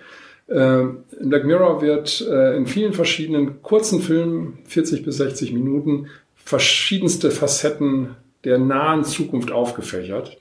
Äh, 0.47 0.81
in 0.81 1.29
Black 1.29 1.45
Mirror 1.45 1.81
wird 1.81 2.21
äh, 2.21 2.55
in 2.55 2.67
vielen 2.67 2.93
verschiedenen 2.93 3.61
kurzen 3.63 3.99
Filmen, 4.01 4.59
40 4.65 5.03
bis 5.03 5.17
60 5.17 5.53
Minuten, 5.53 6.07
verschiedenste 6.35 7.31
Facetten 7.31 8.15
der 8.43 8.59
nahen 8.59 9.03
Zukunft 9.03 9.51
aufgefächert. 9.51 10.37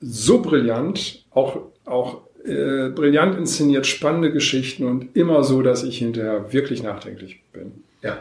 So 0.00 0.42
brillant, 0.42 1.24
auch, 1.30 1.62
auch 1.86 2.20
äh, 2.48 2.90
brillant 2.94 3.38
inszeniert, 3.38 3.86
spannende 3.86 4.32
Geschichten 4.32 4.84
und 4.84 5.16
immer 5.16 5.44
so, 5.44 5.62
dass 5.62 5.82
ich 5.82 5.98
hinterher 5.98 6.52
wirklich 6.52 6.82
nachdenklich 6.82 7.42
bin. 7.52 7.72
Ja. 8.02 8.18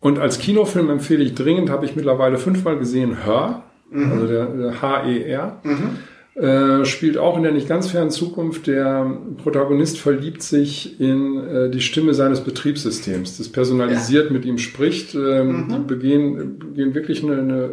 Und 0.00 0.18
als 0.18 0.38
Kinofilm 0.38 0.88
empfehle 0.88 1.22
ich 1.22 1.34
dringend, 1.34 1.70
habe 1.70 1.84
ich 1.84 1.94
mittlerweile 1.96 2.38
fünfmal 2.38 2.78
gesehen, 2.78 3.24
Hör, 3.24 3.64
mhm. 3.90 4.12
also 4.12 4.26
der, 4.26 4.46
der 4.46 4.82
H-E-R. 4.82 5.60
Mhm. 5.62 5.98
Äh, 6.40 6.84
spielt 6.86 7.18
auch 7.18 7.36
in 7.36 7.42
der 7.42 7.52
nicht 7.52 7.68
ganz 7.68 7.88
fernen 7.88 8.10
Zukunft. 8.10 8.66
Der 8.66 9.18
Protagonist 9.42 9.98
verliebt 9.98 10.42
sich 10.42 10.98
in 11.00 11.36
äh, 11.36 11.70
die 11.70 11.80
Stimme 11.82 12.14
seines 12.14 12.40
Betriebssystems, 12.40 13.36
das 13.36 13.48
personalisiert 13.48 14.26
ja. 14.26 14.32
mit 14.32 14.44
ihm 14.46 14.56
spricht. 14.56 15.14
Ähm, 15.14 15.66
mhm. 15.66 15.68
Die 15.68 15.78
begehen, 15.86 16.58
begehen 16.58 16.94
wirklich 16.94 17.22
eine, 17.24 17.38
eine 17.40 17.70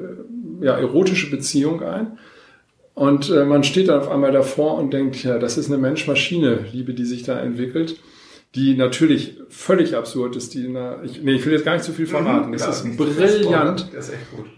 ja, 0.62 0.74
erotische 0.74 1.30
Beziehung 1.30 1.82
ein. 1.84 2.18
Und 2.98 3.30
äh, 3.30 3.46
man 3.46 3.64
steht 3.64 3.90
dann 3.90 4.00
auf 4.00 4.10
einmal 4.10 4.32
davor 4.32 4.80
und 4.80 4.92
denkt, 4.92 5.24
ja, 5.24 5.38
das 5.38 5.56
ist 5.60 5.68
eine 5.68 5.78
Mensch-Maschine-Liebe, 5.78 6.96
die 6.96 7.06
sich 7.06 7.22
da 7.22 7.40
entwickelt, 7.40 8.00
die 8.56 8.76
natürlich 8.76 9.38
völlig 9.50 9.96
absurd 9.96 10.36
ist. 10.36 10.56
Die 10.56 10.66
einer, 10.66 11.04
ich, 11.04 11.22
nee, 11.22 11.34
ich 11.34 11.46
will 11.46 11.54
jetzt 11.54 11.64
gar 11.64 11.74
nicht 11.74 11.86
zu 11.86 11.92
viel 11.92 12.08
verraten. 12.08 12.48
Mhm, 12.48 12.54
das 12.54 12.68
ist 12.68 12.86
ein 12.86 12.98
brillant, 12.98 13.92
ist 13.96 14.14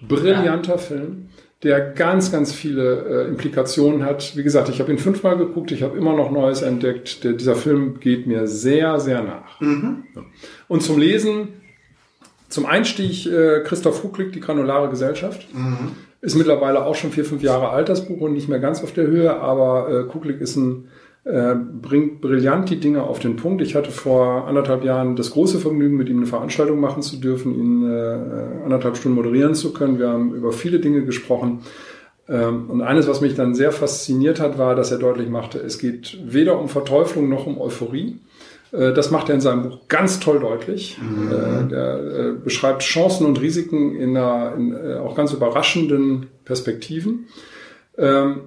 brillanter 0.08 0.72
ja. 0.72 0.78
Film, 0.78 1.28
der 1.64 1.82
ganz, 1.82 2.32
ganz 2.32 2.54
viele 2.54 3.26
äh, 3.26 3.28
Implikationen 3.28 4.06
hat. 4.06 4.38
Wie 4.38 4.44
gesagt, 4.44 4.70
ich 4.70 4.80
habe 4.80 4.90
ihn 4.90 5.00
fünfmal 5.00 5.38
geguckt, 5.38 5.74
ich 5.74 5.84
habe 5.84 5.98
immer 5.98 6.16
noch 6.16 6.32
Neues 6.32 6.62
entdeckt. 6.62 7.26
Der, 7.26 7.34
dieser 7.34 7.58
Film 7.58 8.00
geht 8.00 8.26
mir 8.26 8.48
sehr, 8.48 9.02
sehr 9.02 9.22
nach. 9.22 9.60
Mhm. 9.60 10.06
Und 10.70 10.82
zum 10.82 10.98
Lesen, 10.98 11.50
zum 12.48 12.66
Einstieg 12.66 13.26
äh, 13.26 13.64
Christoph 13.66 14.02
Hucklick, 14.02 14.32
die 14.32 14.40
granulare 14.40 14.90
Gesellschaft. 14.90 15.54
Mhm 15.54 15.90
ist 16.22 16.36
mittlerweile 16.36 16.86
auch 16.86 16.96
schon 16.96 17.12
vier, 17.12 17.26
fünf 17.26 17.42
Jahre 17.42 17.70
alt, 17.70 17.90
das 17.90 18.06
Buch, 18.06 18.22
und 18.22 18.34
nicht 18.34 18.50
mehr 18.50 18.60
ganz 18.60 18.84
auf 18.84 18.92
der 18.92 19.08
Höhe, 19.08 19.40
aber 19.40 19.90
äh, 19.90 20.04
Kuglik 20.04 20.42
ist 20.42 20.56
ein, 20.58 20.90
äh, 21.24 21.56
bringt 21.56 22.22
brillant 22.22 22.70
die 22.70 22.80
Dinge 22.80 23.04
auf 23.04 23.20
den 23.20 23.36
Punkt. 23.36 23.62
Ich 23.62 23.76
hatte 23.76 23.92
vor 23.92 24.48
anderthalb 24.48 24.84
Jahren 24.84 25.16
das 25.16 25.32
große 25.32 25.60
Vergnügen, 25.60 25.98
mit 25.98 26.10
ihm 26.10 26.18
eine 26.18 26.26
Veranstaltung 26.26 26.80
machen 26.80 27.02
zu 27.02 27.18
dürfen, 27.18 27.56
ihn 27.56 27.90
äh, 27.90 28.64
anderthalb 28.64 28.98
Stunden 28.98 29.16
moderieren 29.16 29.56
zu 29.56 29.74
können. 29.74 30.00
Wir 30.00 30.10
haben 30.10 30.34
über 30.34 30.52
viele 30.52 30.80
Dinge 30.80 31.06
gesprochen. 31.06 31.62
Ähm, 32.28 32.70
und 32.70 32.82
eines, 32.82 33.08
was 33.08 33.22
mich 33.22 33.36
dann 33.36 33.56
sehr 33.56 33.72
fasziniert 33.72 34.40
hat, 34.40 34.58
war, 34.58 34.76
dass 34.76 34.92
er 34.92 35.00
deutlich 35.00 35.30
machte, 35.30 35.60
es 35.60 35.80
geht 35.80 36.20
weder 36.26 36.60
um 36.60 36.70
Verteuflung 36.70 37.30
noch 37.30 37.48
um 37.48 37.60
Euphorie, 37.60 38.20
das 38.72 39.10
macht 39.10 39.30
er 39.30 39.36
in 39.36 39.42
seinem 39.42 39.64
Buch 39.64 39.88
ganz 39.88 40.20
toll 40.20 40.40
deutlich. 40.40 40.98
Mhm. 41.02 41.72
Er 41.72 42.00
äh, 42.00 42.32
beschreibt 42.34 42.84
Chancen 42.84 43.26
und 43.26 43.42
Risiken 43.42 43.96
in, 43.96 44.16
einer, 44.16 44.54
in 44.56 44.74
äh, 44.74 44.98
auch 44.98 45.16
ganz 45.16 45.34
überraschenden 45.34 46.28
Perspektiven. 46.46 47.28
Ähm, 47.98 48.42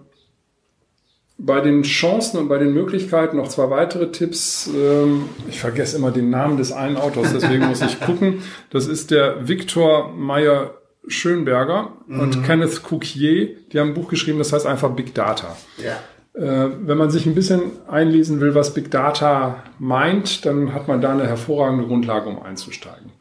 bei 1.38 1.60
den 1.60 1.82
Chancen 1.82 2.38
und 2.38 2.48
bei 2.48 2.58
den 2.58 2.72
Möglichkeiten 2.72 3.36
noch 3.36 3.48
zwei 3.48 3.68
weitere 3.70 4.12
Tipps. 4.12 4.70
Ähm, 4.72 5.24
ich 5.48 5.58
vergesse 5.58 5.96
immer 5.96 6.12
den 6.12 6.30
Namen 6.30 6.56
des 6.56 6.70
einen 6.70 6.96
Autors, 6.96 7.32
deswegen 7.32 7.66
muss 7.66 7.82
ich 7.82 8.00
gucken. 8.06 8.42
Das 8.70 8.86
ist 8.86 9.10
der 9.10 9.48
Viktor 9.48 10.12
Meyer 10.12 10.74
Schönberger 11.08 11.92
mhm. 12.06 12.20
und 12.20 12.44
Kenneth 12.44 12.84
Couquier. 12.84 13.56
Die 13.72 13.80
haben 13.80 13.88
ein 13.88 13.94
Buch 13.94 14.08
geschrieben, 14.08 14.38
das 14.38 14.52
heißt 14.52 14.66
einfach 14.66 14.90
Big 14.90 15.14
Data. 15.14 15.56
Ja. 15.78 15.98
Äh, 16.34 16.68
wenn 16.80 16.96
man 16.96 17.10
sich 17.10 17.26
ein 17.26 17.34
bisschen 17.34 17.60
einlesen 17.88 18.40
will, 18.40 18.54
was 18.54 18.72
Big 18.72 18.90
Data 18.90 19.62
meint, 19.78 20.46
dann 20.46 20.72
hat 20.72 20.88
man 20.88 21.00
da 21.00 21.12
eine 21.12 21.26
hervorragende 21.26 21.86
Grundlage, 21.86 22.28
um 22.28 22.42
einzusteigen. 22.42 23.12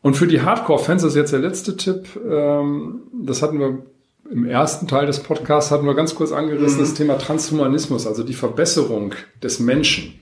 Und 0.00 0.14
für 0.14 0.26
die 0.26 0.40
Hardcore-Fans, 0.40 1.02
das 1.02 1.12
ist 1.12 1.16
jetzt 1.16 1.32
der 1.32 1.38
letzte 1.38 1.76
Tipp, 1.76 2.08
ähm, 2.28 3.02
das 3.12 3.40
hatten 3.40 3.60
wir 3.60 3.86
Im 4.30 4.46
ersten 4.46 4.88
Teil 4.88 5.06
des 5.06 5.20
Podcasts 5.20 5.70
hatten 5.70 5.86
wir 5.86 5.94
ganz 5.94 6.14
kurz 6.14 6.32
angerissen 6.32 6.78
mhm. 6.78 6.84
das 6.84 6.94
Thema 6.94 7.18
Transhumanismus, 7.18 8.06
also 8.06 8.22
die 8.24 8.34
Verbesserung 8.34 9.14
des 9.42 9.60
Menschen, 9.60 10.14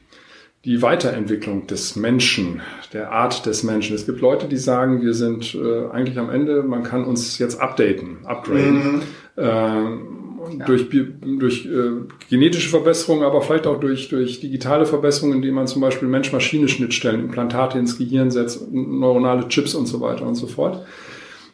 die 0.66 0.82
Weiterentwicklung 0.82 1.66
des 1.66 1.96
Menschen, 1.96 2.60
der 2.92 3.12
Art 3.12 3.46
des 3.46 3.62
Menschen. 3.62 3.94
Es 3.94 4.04
gibt 4.04 4.20
Leute, 4.20 4.48
die 4.48 4.58
sagen, 4.58 5.00
wir 5.00 5.14
sind 5.14 5.54
äh, 5.54 5.88
eigentlich 5.90 6.18
am 6.18 6.28
Ende, 6.28 6.62
man 6.62 6.82
kann 6.82 7.04
uns 7.04 7.38
jetzt 7.38 7.60
updaten, 7.60 8.26
upgraden. 8.26 8.96
Mhm. 8.96 9.02
Äh, 9.36 10.19
ja. 10.58 10.64
durch, 10.64 10.88
durch 10.90 11.66
äh, 11.66 11.90
genetische 12.28 12.68
Verbesserungen, 12.68 13.24
aber 13.24 13.42
vielleicht 13.42 13.66
auch 13.66 13.80
durch, 13.80 14.08
durch 14.08 14.40
digitale 14.40 14.86
Verbesserungen, 14.86 15.36
indem 15.36 15.54
man 15.54 15.66
zum 15.66 15.80
Beispiel 15.82 16.08
Mensch-Maschine-Schnittstellen, 16.08 17.20
Implantate 17.20 17.78
ins 17.78 17.98
Gehirn 17.98 18.30
setzt, 18.30 18.72
neuronale 18.72 19.48
Chips 19.48 19.74
und 19.74 19.86
so 19.86 20.00
weiter 20.00 20.26
und 20.26 20.34
so 20.34 20.46
fort. 20.46 20.84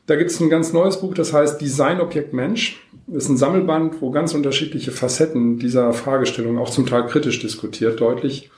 Da 0.07 0.15
gibt 0.15 0.31
es 0.31 0.41
ein 0.41 0.49
ganz 0.49 0.73
neues 0.73 1.01
Buch, 1.01 1.15
das 1.15 1.33
heißt 1.33 1.61
Design 1.61 2.01
Objekt 2.01 2.33
Mensch. 2.33 2.81
Das 3.09 3.25
ist 3.25 3.29
ein 3.29 3.37
Sammelband, 3.37 4.01
wo 4.01 4.11
ganz 4.11 4.35
unterschiedliche 4.35 4.93
Facetten 4.93 5.59
dieser 5.59 5.93
Fragestellung 5.93 6.59
auch 6.59 6.71
zum 6.71 6.87
Teil 6.87 7.07
kritisch 7.07 7.41
diskutiert, 7.41 8.01
deutlich 8.01 8.51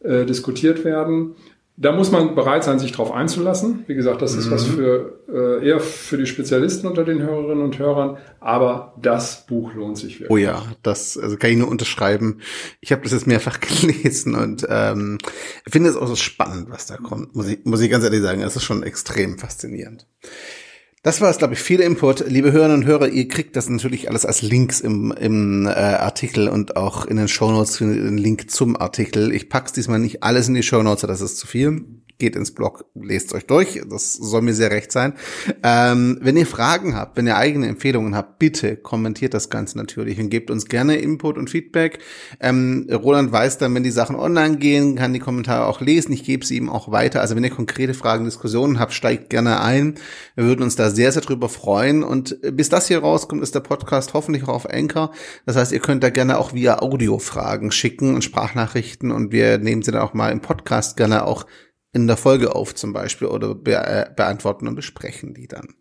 äh, 0.00 0.24
diskutiert 0.24 0.84
werden. 0.84 1.34
Da 1.80 1.92
muss 1.92 2.10
man 2.10 2.34
bereit 2.34 2.64
sein, 2.64 2.80
sich 2.80 2.90
darauf 2.90 3.12
einzulassen. 3.12 3.84
Wie 3.86 3.94
gesagt, 3.94 4.20
das 4.20 4.34
ist 4.34 4.46
mhm. 4.46 4.50
was 4.50 4.64
für 4.64 5.20
äh, 5.28 5.64
eher 5.64 5.78
für 5.78 6.16
die 6.16 6.26
Spezialisten 6.26 6.88
unter 6.88 7.04
den 7.04 7.22
Hörerinnen 7.22 7.62
und 7.62 7.78
Hörern, 7.78 8.18
aber 8.40 8.94
das 9.00 9.46
Buch 9.46 9.74
lohnt 9.74 9.96
sich 9.96 10.18
wirklich. 10.18 10.30
Oh 10.30 10.36
ja, 10.36 10.62
das 10.82 11.16
also 11.16 11.36
kann 11.36 11.50
ich 11.50 11.56
nur 11.56 11.68
unterschreiben. 11.68 12.40
Ich 12.80 12.90
habe 12.90 13.02
das 13.02 13.12
jetzt 13.12 13.28
mehrfach 13.28 13.60
gelesen 13.80 14.34
und 14.34 14.66
ähm, 14.68 15.18
finde 15.68 15.90
es 15.90 15.96
auch 15.96 16.08
so 16.08 16.16
spannend, 16.16 16.68
was 16.68 16.86
da 16.86 16.96
kommt. 16.96 17.36
Muss 17.36 17.46
ich, 17.46 17.64
muss 17.64 17.80
ich 17.80 17.90
ganz 17.90 18.02
ehrlich 18.02 18.22
sagen, 18.22 18.42
es 18.42 18.56
ist 18.56 18.64
schon 18.64 18.82
extrem 18.82 19.38
faszinierend. 19.38 20.04
Das 21.08 21.22
war 21.22 21.30
es, 21.30 21.38
glaube 21.38 21.54
ich, 21.54 21.60
viel 21.60 21.80
Input. 21.80 22.28
Liebe 22.28 22.52
Hörerinnen 22.52 22.82
und 22.82 22.84
Hörer, 22.84 23.08
ihr 23.08 23.28
kriegt 23.28 23.56
das 23.56 23.70
natürlich 23.70 24.10
alles 24.10 24.26
als 24.26 24.42
Links 24.42 24.80
im, 24.80 25.10
im 25.10 25.64
äh, 25.64 25.70
Artikel 25.70 26.48
und 26.48 26.76
auch 26.76 27.06
in 27.06 27.16
den 27.16 27.28
Shownotes 27.28 27.78
den 27.78 28.18
Link 28.18 28.50
zum 28.50 28.76
Artikel. 28.76 29.32
Ich 29.32 29.48
pack's 29.48 29.72
diesmal 29.72 30.00
nicht 30.00 30.22
alles 30.22 30.48
in 30.48 30.54
die 30.54 30.62
Shownotes, 30.62 31.06
das 31.06 31.22
ist 31.22 31.38
zu 31.38 31.46
viel 31.46 31.82
geht 32.18 32.36
ins 32.36 32.52
Blog, 32.52 32.84
lest 32.94 33.32
euch 33.32 33.46
durch. 33.46 33.80
Das 33.88 34.12
soll 34.12 34.42
mir 34.42 34.54
sehr 34.54 34.70
recht 34.70 34.90
sein. 34.90 35.14
Ähm, 35.62 36.18
wenn 36.20 36.36
ihr 36.36 36.46
Fragen 36.46 36.96
habt, 36.96 37.16
wenn 37.16 37.26
ihr 37.26 37.36
eigene 37.36 37.68
Empfehlungen 37.68 38.16
habt, 38.16 38.38
bitte 38.38 38.76
kommentiert 38.76 39.34
das 39.34 39.50
Ganze 39.50 39.78
natürlich 39.78 40.18
und 40.18 40.28
gebt 40.28 40.50
uns 40.50 40.66
gerne 40.66 40.96
Input 40.96 41.38
und 41.38 41.48
Feedback. 41.48 42.00
Ähm, 42.40 42.88
Roland 42.92 43.30
weiß 43.30 43.58
dann, 43.58 43.74
wenn 43.74 43.84
die 43.84 43.90
Sachen 43.90 44.16
online 44.16 44.56
gehen, 44.56 44.96
kann 44.96 45.12
die 45.12 45.20
Kommentare 45.20 45.66
auch 45.66 45.80
lesen. 45.80 46.12
Ich 46.12 46.24
gebe 46.24 46.44
sie 46.44 46.56
ihm 46.56 46.68
auch 46.68 46.90
weiter. 46.90 47.20
Also 47.20 47.36
wenn 47.36 47.44
ihr 47.44 47.50
konkrete 47.50 47.94
Fragen, 47.94 48.24
Diskussionen 48.24 48.80
habt, 48.80 48.92
steigt 48.92 49.30
gerne 49.30 49.60
ein. 49.60 49.94
Wir 50.34 50.44
würden 50.44 50.62
uns 50.62 50.74
da 50.74 50.90
sehr, 50.90 51.12
sehr 51.12 51.22
drüber 51.22 51.48
freuen. 51.48 52.02
Und 52.02 52.38
bis 52.52 52.68
das 52.68 52.88
hier 52.88 52.98
rauskommt, 52.98 53.42
ist 53.42 53.54
der 53.54 53.60
Podcast 53.60 54.14
hoffentlich 54.14 54.44
auch 54.44 54.48
auf 54.48 54.68
Anchor. 54.68 55.12
Das 55.46 55.56
heißt, 55.56 55.72
ihr 55.72 55.80
könnt 55.80 56.02
da 56.02 56.10
gerne 56.10 56.38
auch 56.38 56.52
via 56.52 56.80
Audio 56.80 57.18
Fragen 57.18 57.70
schicken 57.70 58.14
und 58.14 58.24
Sprachnachrichten 58.24 59.12
und 59.12 59.32
wir 59.32 59.58
nehmen 59.58 59.82
sie 59.82 59.92
dann 59.92 60.02
auch 60.02 60.14
mal 60.14 60.30
im 60.30 60.40
Podcast 60.40 60.96
gerne 60.96 61.24
auch 61.24 61.46
in 61.92 62.06
der 62.06 62.16
Folge 62.16 62.54
auf 62.54 62.74
zum 62.74 62.92
Beispiel 62.92 63.28
oder 63.28 63.54
be 63.54 63.74
äh, 63.74 64.06
beantworten 64.14 64.68
und 64.68 64.74
besprechen 64.74 65.34
die 65.34 65.48
dann. 65.48 65.74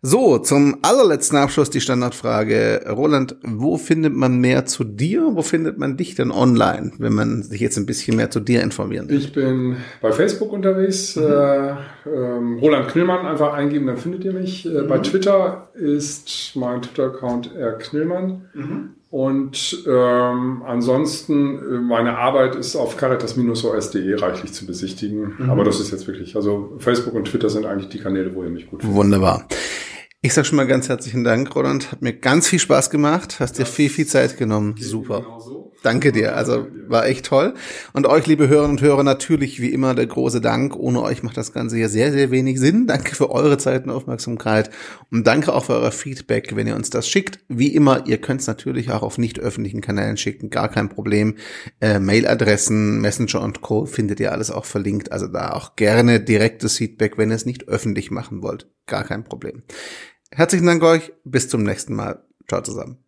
So, 0.00 0.38
zum 0.38 0.78
allerletzten 0.82 1.38
Abschluss 1.38 1.70
die 1.70 1.80
Standardfrage. 1.80 2.84
Roland, 2.88 3.36
wo 3.42 3.76
findet 3.78 4.14
man 4.14 4.38
mehr 4.38 4.64
zu 4.64 4.84
dir? 4.84 5.30
Wo 5.32 5.42
findet 5.42 5.76
man 5.76 5.96
dich 5.96 6.14
denn 6.14 6.30
online, 6.30 6.92
wenn 6.98 7.14
man 7.14 7.42
sich 7.42 7.60
jetzt 7.60 7.76
ein 7.78 7.86
bisschen 7.86 8.16
mehr 8.16 8.30
zu 8.30 8.38
dir 8.38 8.62
informieren 8.62 9.08
will? 9.08 9.18
Ich 9.18 9.32
bin 9.32 9.76
bei 10.00 10.12
Facebook 10.12 10.52
unterwegs. 10.52 11.16
Mhm. 11.16 11.22
Äh, 11.24 11.70
ähm, 12.06 12.58
Roland 12.60 12.88
Knillmann 12.88 13.26
einfach 13.26 13.54
eingeben, 13.54 13.86
dann 13.86 13.96
findet 13.96 14.24
ihr 14.24 14.32
mich. 14.32 14.66
Äh, 14.66 14.82
mhm. 14.82 14.88
Bei 14.88 14.98
Twitter 14.98 15.68
ist 15.74 16.52
mein 16.54 16.82
Twitter-Account 16.82 17.56
R. 17.56 17.72
Knillmann. 17.78 18.48
Mhm. 18.54 18.90
Und 19.10 19.84
ähm, 19.88 20.62
ansonsten, 20.66 21.58
äh, 21.58 21.78
meine 21.80 22.18
Arbeit 22.18 22.56
ist 22.56 22.76
auf 22.76 22.96
caritas-os.de 22.96 24.14
reichlich 24.16 24.52
zu 24.52 24.66
besichtigen. 24.66 25.34
Mhm. 25.38 25.50
Aber 25.50 25.64
das 25.64 25.80
ist 25.80 25.90
jetzt 25.90 26.06
wirklich, 26.06 26.36
also 26.36 26.76
Facebook 26.78 27.14
und 27.14 27.24
Twitter 27.26 27.48
sind 27.48 27.64
eigentlich 27.64 27.88
die 27.88 28.00
Kanäle, 28.00 28.34
wo 28.34 28.42
ihr 28.42 28.50
mich 28.50 28.68
gut 28.68 28.82
findet. 28.82 28.96
Wunderbar. 28.96 29.48
Ich 30.20 30.34
sag 30.34 30.44
schon 30.44 30.56
mal 30.56 30.66
ganz 30.66 30.88
herzlichen 30.88 31.24
Dank, 31.24 31.54
Roland. 31.54 31.92
Hat 31.92 32.02
mir 32.02 32.12
ganz 32.12 32.48
viel 32.48 32.58
Spaß 32.58 32.90
gemacht. 32.90 33.40
Hast 33.40 33.58
dir 33.58 33.66
viel, 33.66 33.88
viel 33.88 34.06
Zeit 34.06 34.36
genommen. 34.36 34.74
Super. 34.78 35.20
Genau 35.20 35.67
Danke 35.82 36.10
dir. 36.10 36.34
Also 36.34 36.66
war 36.88 37.06
echt 37.06 37.26
toll. 37.26 37.54
Und 37.92 38.06
euch, 38.06 38.26
liebe 38.26 38.48
Hörerinnen 38.48 38.78
und 38.78 38.82
Hörer, 38.82 39.04
natürlich 39.04 39.60
wie 39.60 39.72
immer 39.72 39.94
der 39.94 40.06
große 40.06 40.40
Dank. 40.40 40.74
Ohne 40.74 41.02
euch 41.02 41.22
macht 41.22 41.36
das 41.36 41.52
Ganze 41.52 41.76
hier 41.76 41.88
sehr, 41.88 42.10
sehr 42.10 42.32
wenig 42.32 42.58
Sinn. 42.58 42.88
Danke 42.88 43.14
für 43.14 43.30
eure 43.30 43.58
Zeit 43.58 43.84
und 43.84 43.90
Aufmerksamkeit. 43.90 44.70
Und 45.12 45.26
danke 45.26 45.52
auch 45.54 45.66
für 45.66 45.74
euer 45.74 45.92
Feedback, 45.92 46.56
wenn 46.56 46.66
ihr 46.66 46.74
uns 46.74 46.90
das 46.90 47.08
schickt. 47.08 47.38
Wie 47.48 47.68
immer, 47.68 48.06
ihr 48.08 48.18
könnt 48.18 48.40
es 48.40 48.48
natürlich 48.48 48.90
auch 48.90 49.02
auf 49.02 49.18
nicht 49.18 49.38
öffentlichen 49.38 49.80
Kanälen 49.80 50.16
schicken. 50.16 50.50
Gar 50.50 50.68
kein 50.68 50.88
Problem. 50.88 51.36
Äh, 51.80 52.00
Mailadressen, 52.00 53.00
Messenger 53.00 53.42
und 53.42 53.60
Co. 53.60 53.86
findet 53.86 54.18
ihr 54.18 54.32
alles 54.32 54.50
auch 54.50 54.64
verlinkt. 54.64 55.12
Also 55.12 55.28
da 55.28 55.52
auch 55.52 55.76
gerne 55.76 56.18
direktes 56.18 56.76
Feedback, 56.76 57.18
wenn 57.18 57.30
ihr 57.30 57.36
es 57.36 57.46
nicht 57.46 57.68
öffentlich 57.68 58.10
machen 58.10 58.42
wollt. 58.42 58.68
Gar 58.86 59.04
kein 59.04 59.22
Problem. 59.22 59.62
Herzlichen 60.32 60.66
Dank 60.66 60.82
euch. 60.82 61.12
Bis 61.24 61.48
zum 61.48 61.62
nächsten 61.62 61.94
Mal. 61.94 62.24
Ciao 62.48 62.62
zusammen. 62.62 63.07